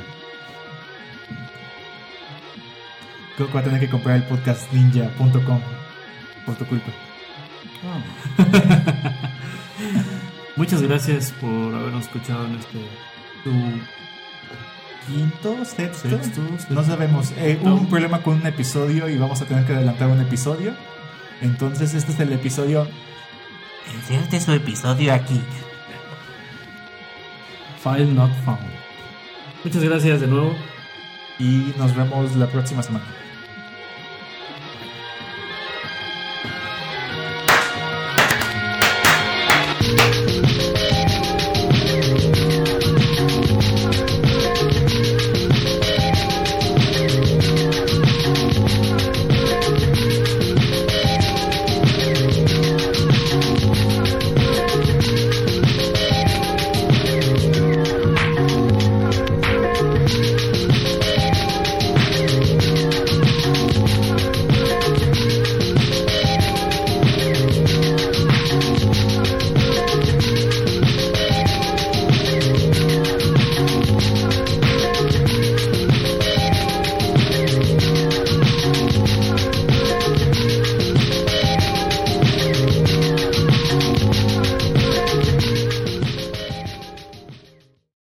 Creo 3.36 3.46
que 3.46 3.52
voy 3.52 3.62
a 3.62 3.64
tener 3.64 3.80
que 3.80 3.88
comprar 3.88 4.16
el 4.16 4.24
podcastninja.com 4.24 5.60
por 6.44 6.54
tu 6.56 6.66
culpa. 6.66 6.90
Muchas 10.56 10.82
gracias 10.82 11.32
por 11.32 11.74
habernos 11.74 12.04
escuchado 12.04 12.46
en 12.46 12.56
este 12.56 12.78
tu 13.42 13.50
Quinto, 15.06 15.64
sexto, 15.66 16.08
sexto, 16.08 16.40
no 16.70 16.82
sabemos. 16.82 17.32
Eh, 17.36 17.58
hubo 17.60 17.74
un 17.74 17.90
problema 17.90 18.22
con 18.22 18.36
un 18.36 18.46
episodio 18.46 19.06
y 19.08 19.18
vamos 19.18 19.42
a 19.42 19.44
tener 19.44 19.66
que 19.66 19.74
adelantar 19.74 20.08
un 20.08 20.20
episodio. 20.20 20.72
Entonces 21.42 21.92
este 21.92 22.12
es 22.12 22.20
el 22.20 22.32
episodio. 22.32 22.88
Inserte 23.94 24.40
su 24.40 24.52
episodio 24.52 25.12
aquí. 25.12 25.42
File 27.82 28.14
not 28.14 28.30
found. 28.46 28.60
Muchas 29.62 29.82
gracias 29.82 30.22
de 30.22 30.26
nuevo. 30.26 30.54
Y 31.38 31.74
nos 31.76 31.94
vemos 31.94 32.34
la 32.36 32.46
próxima 32.46 32.82
semana. 32.82 33.04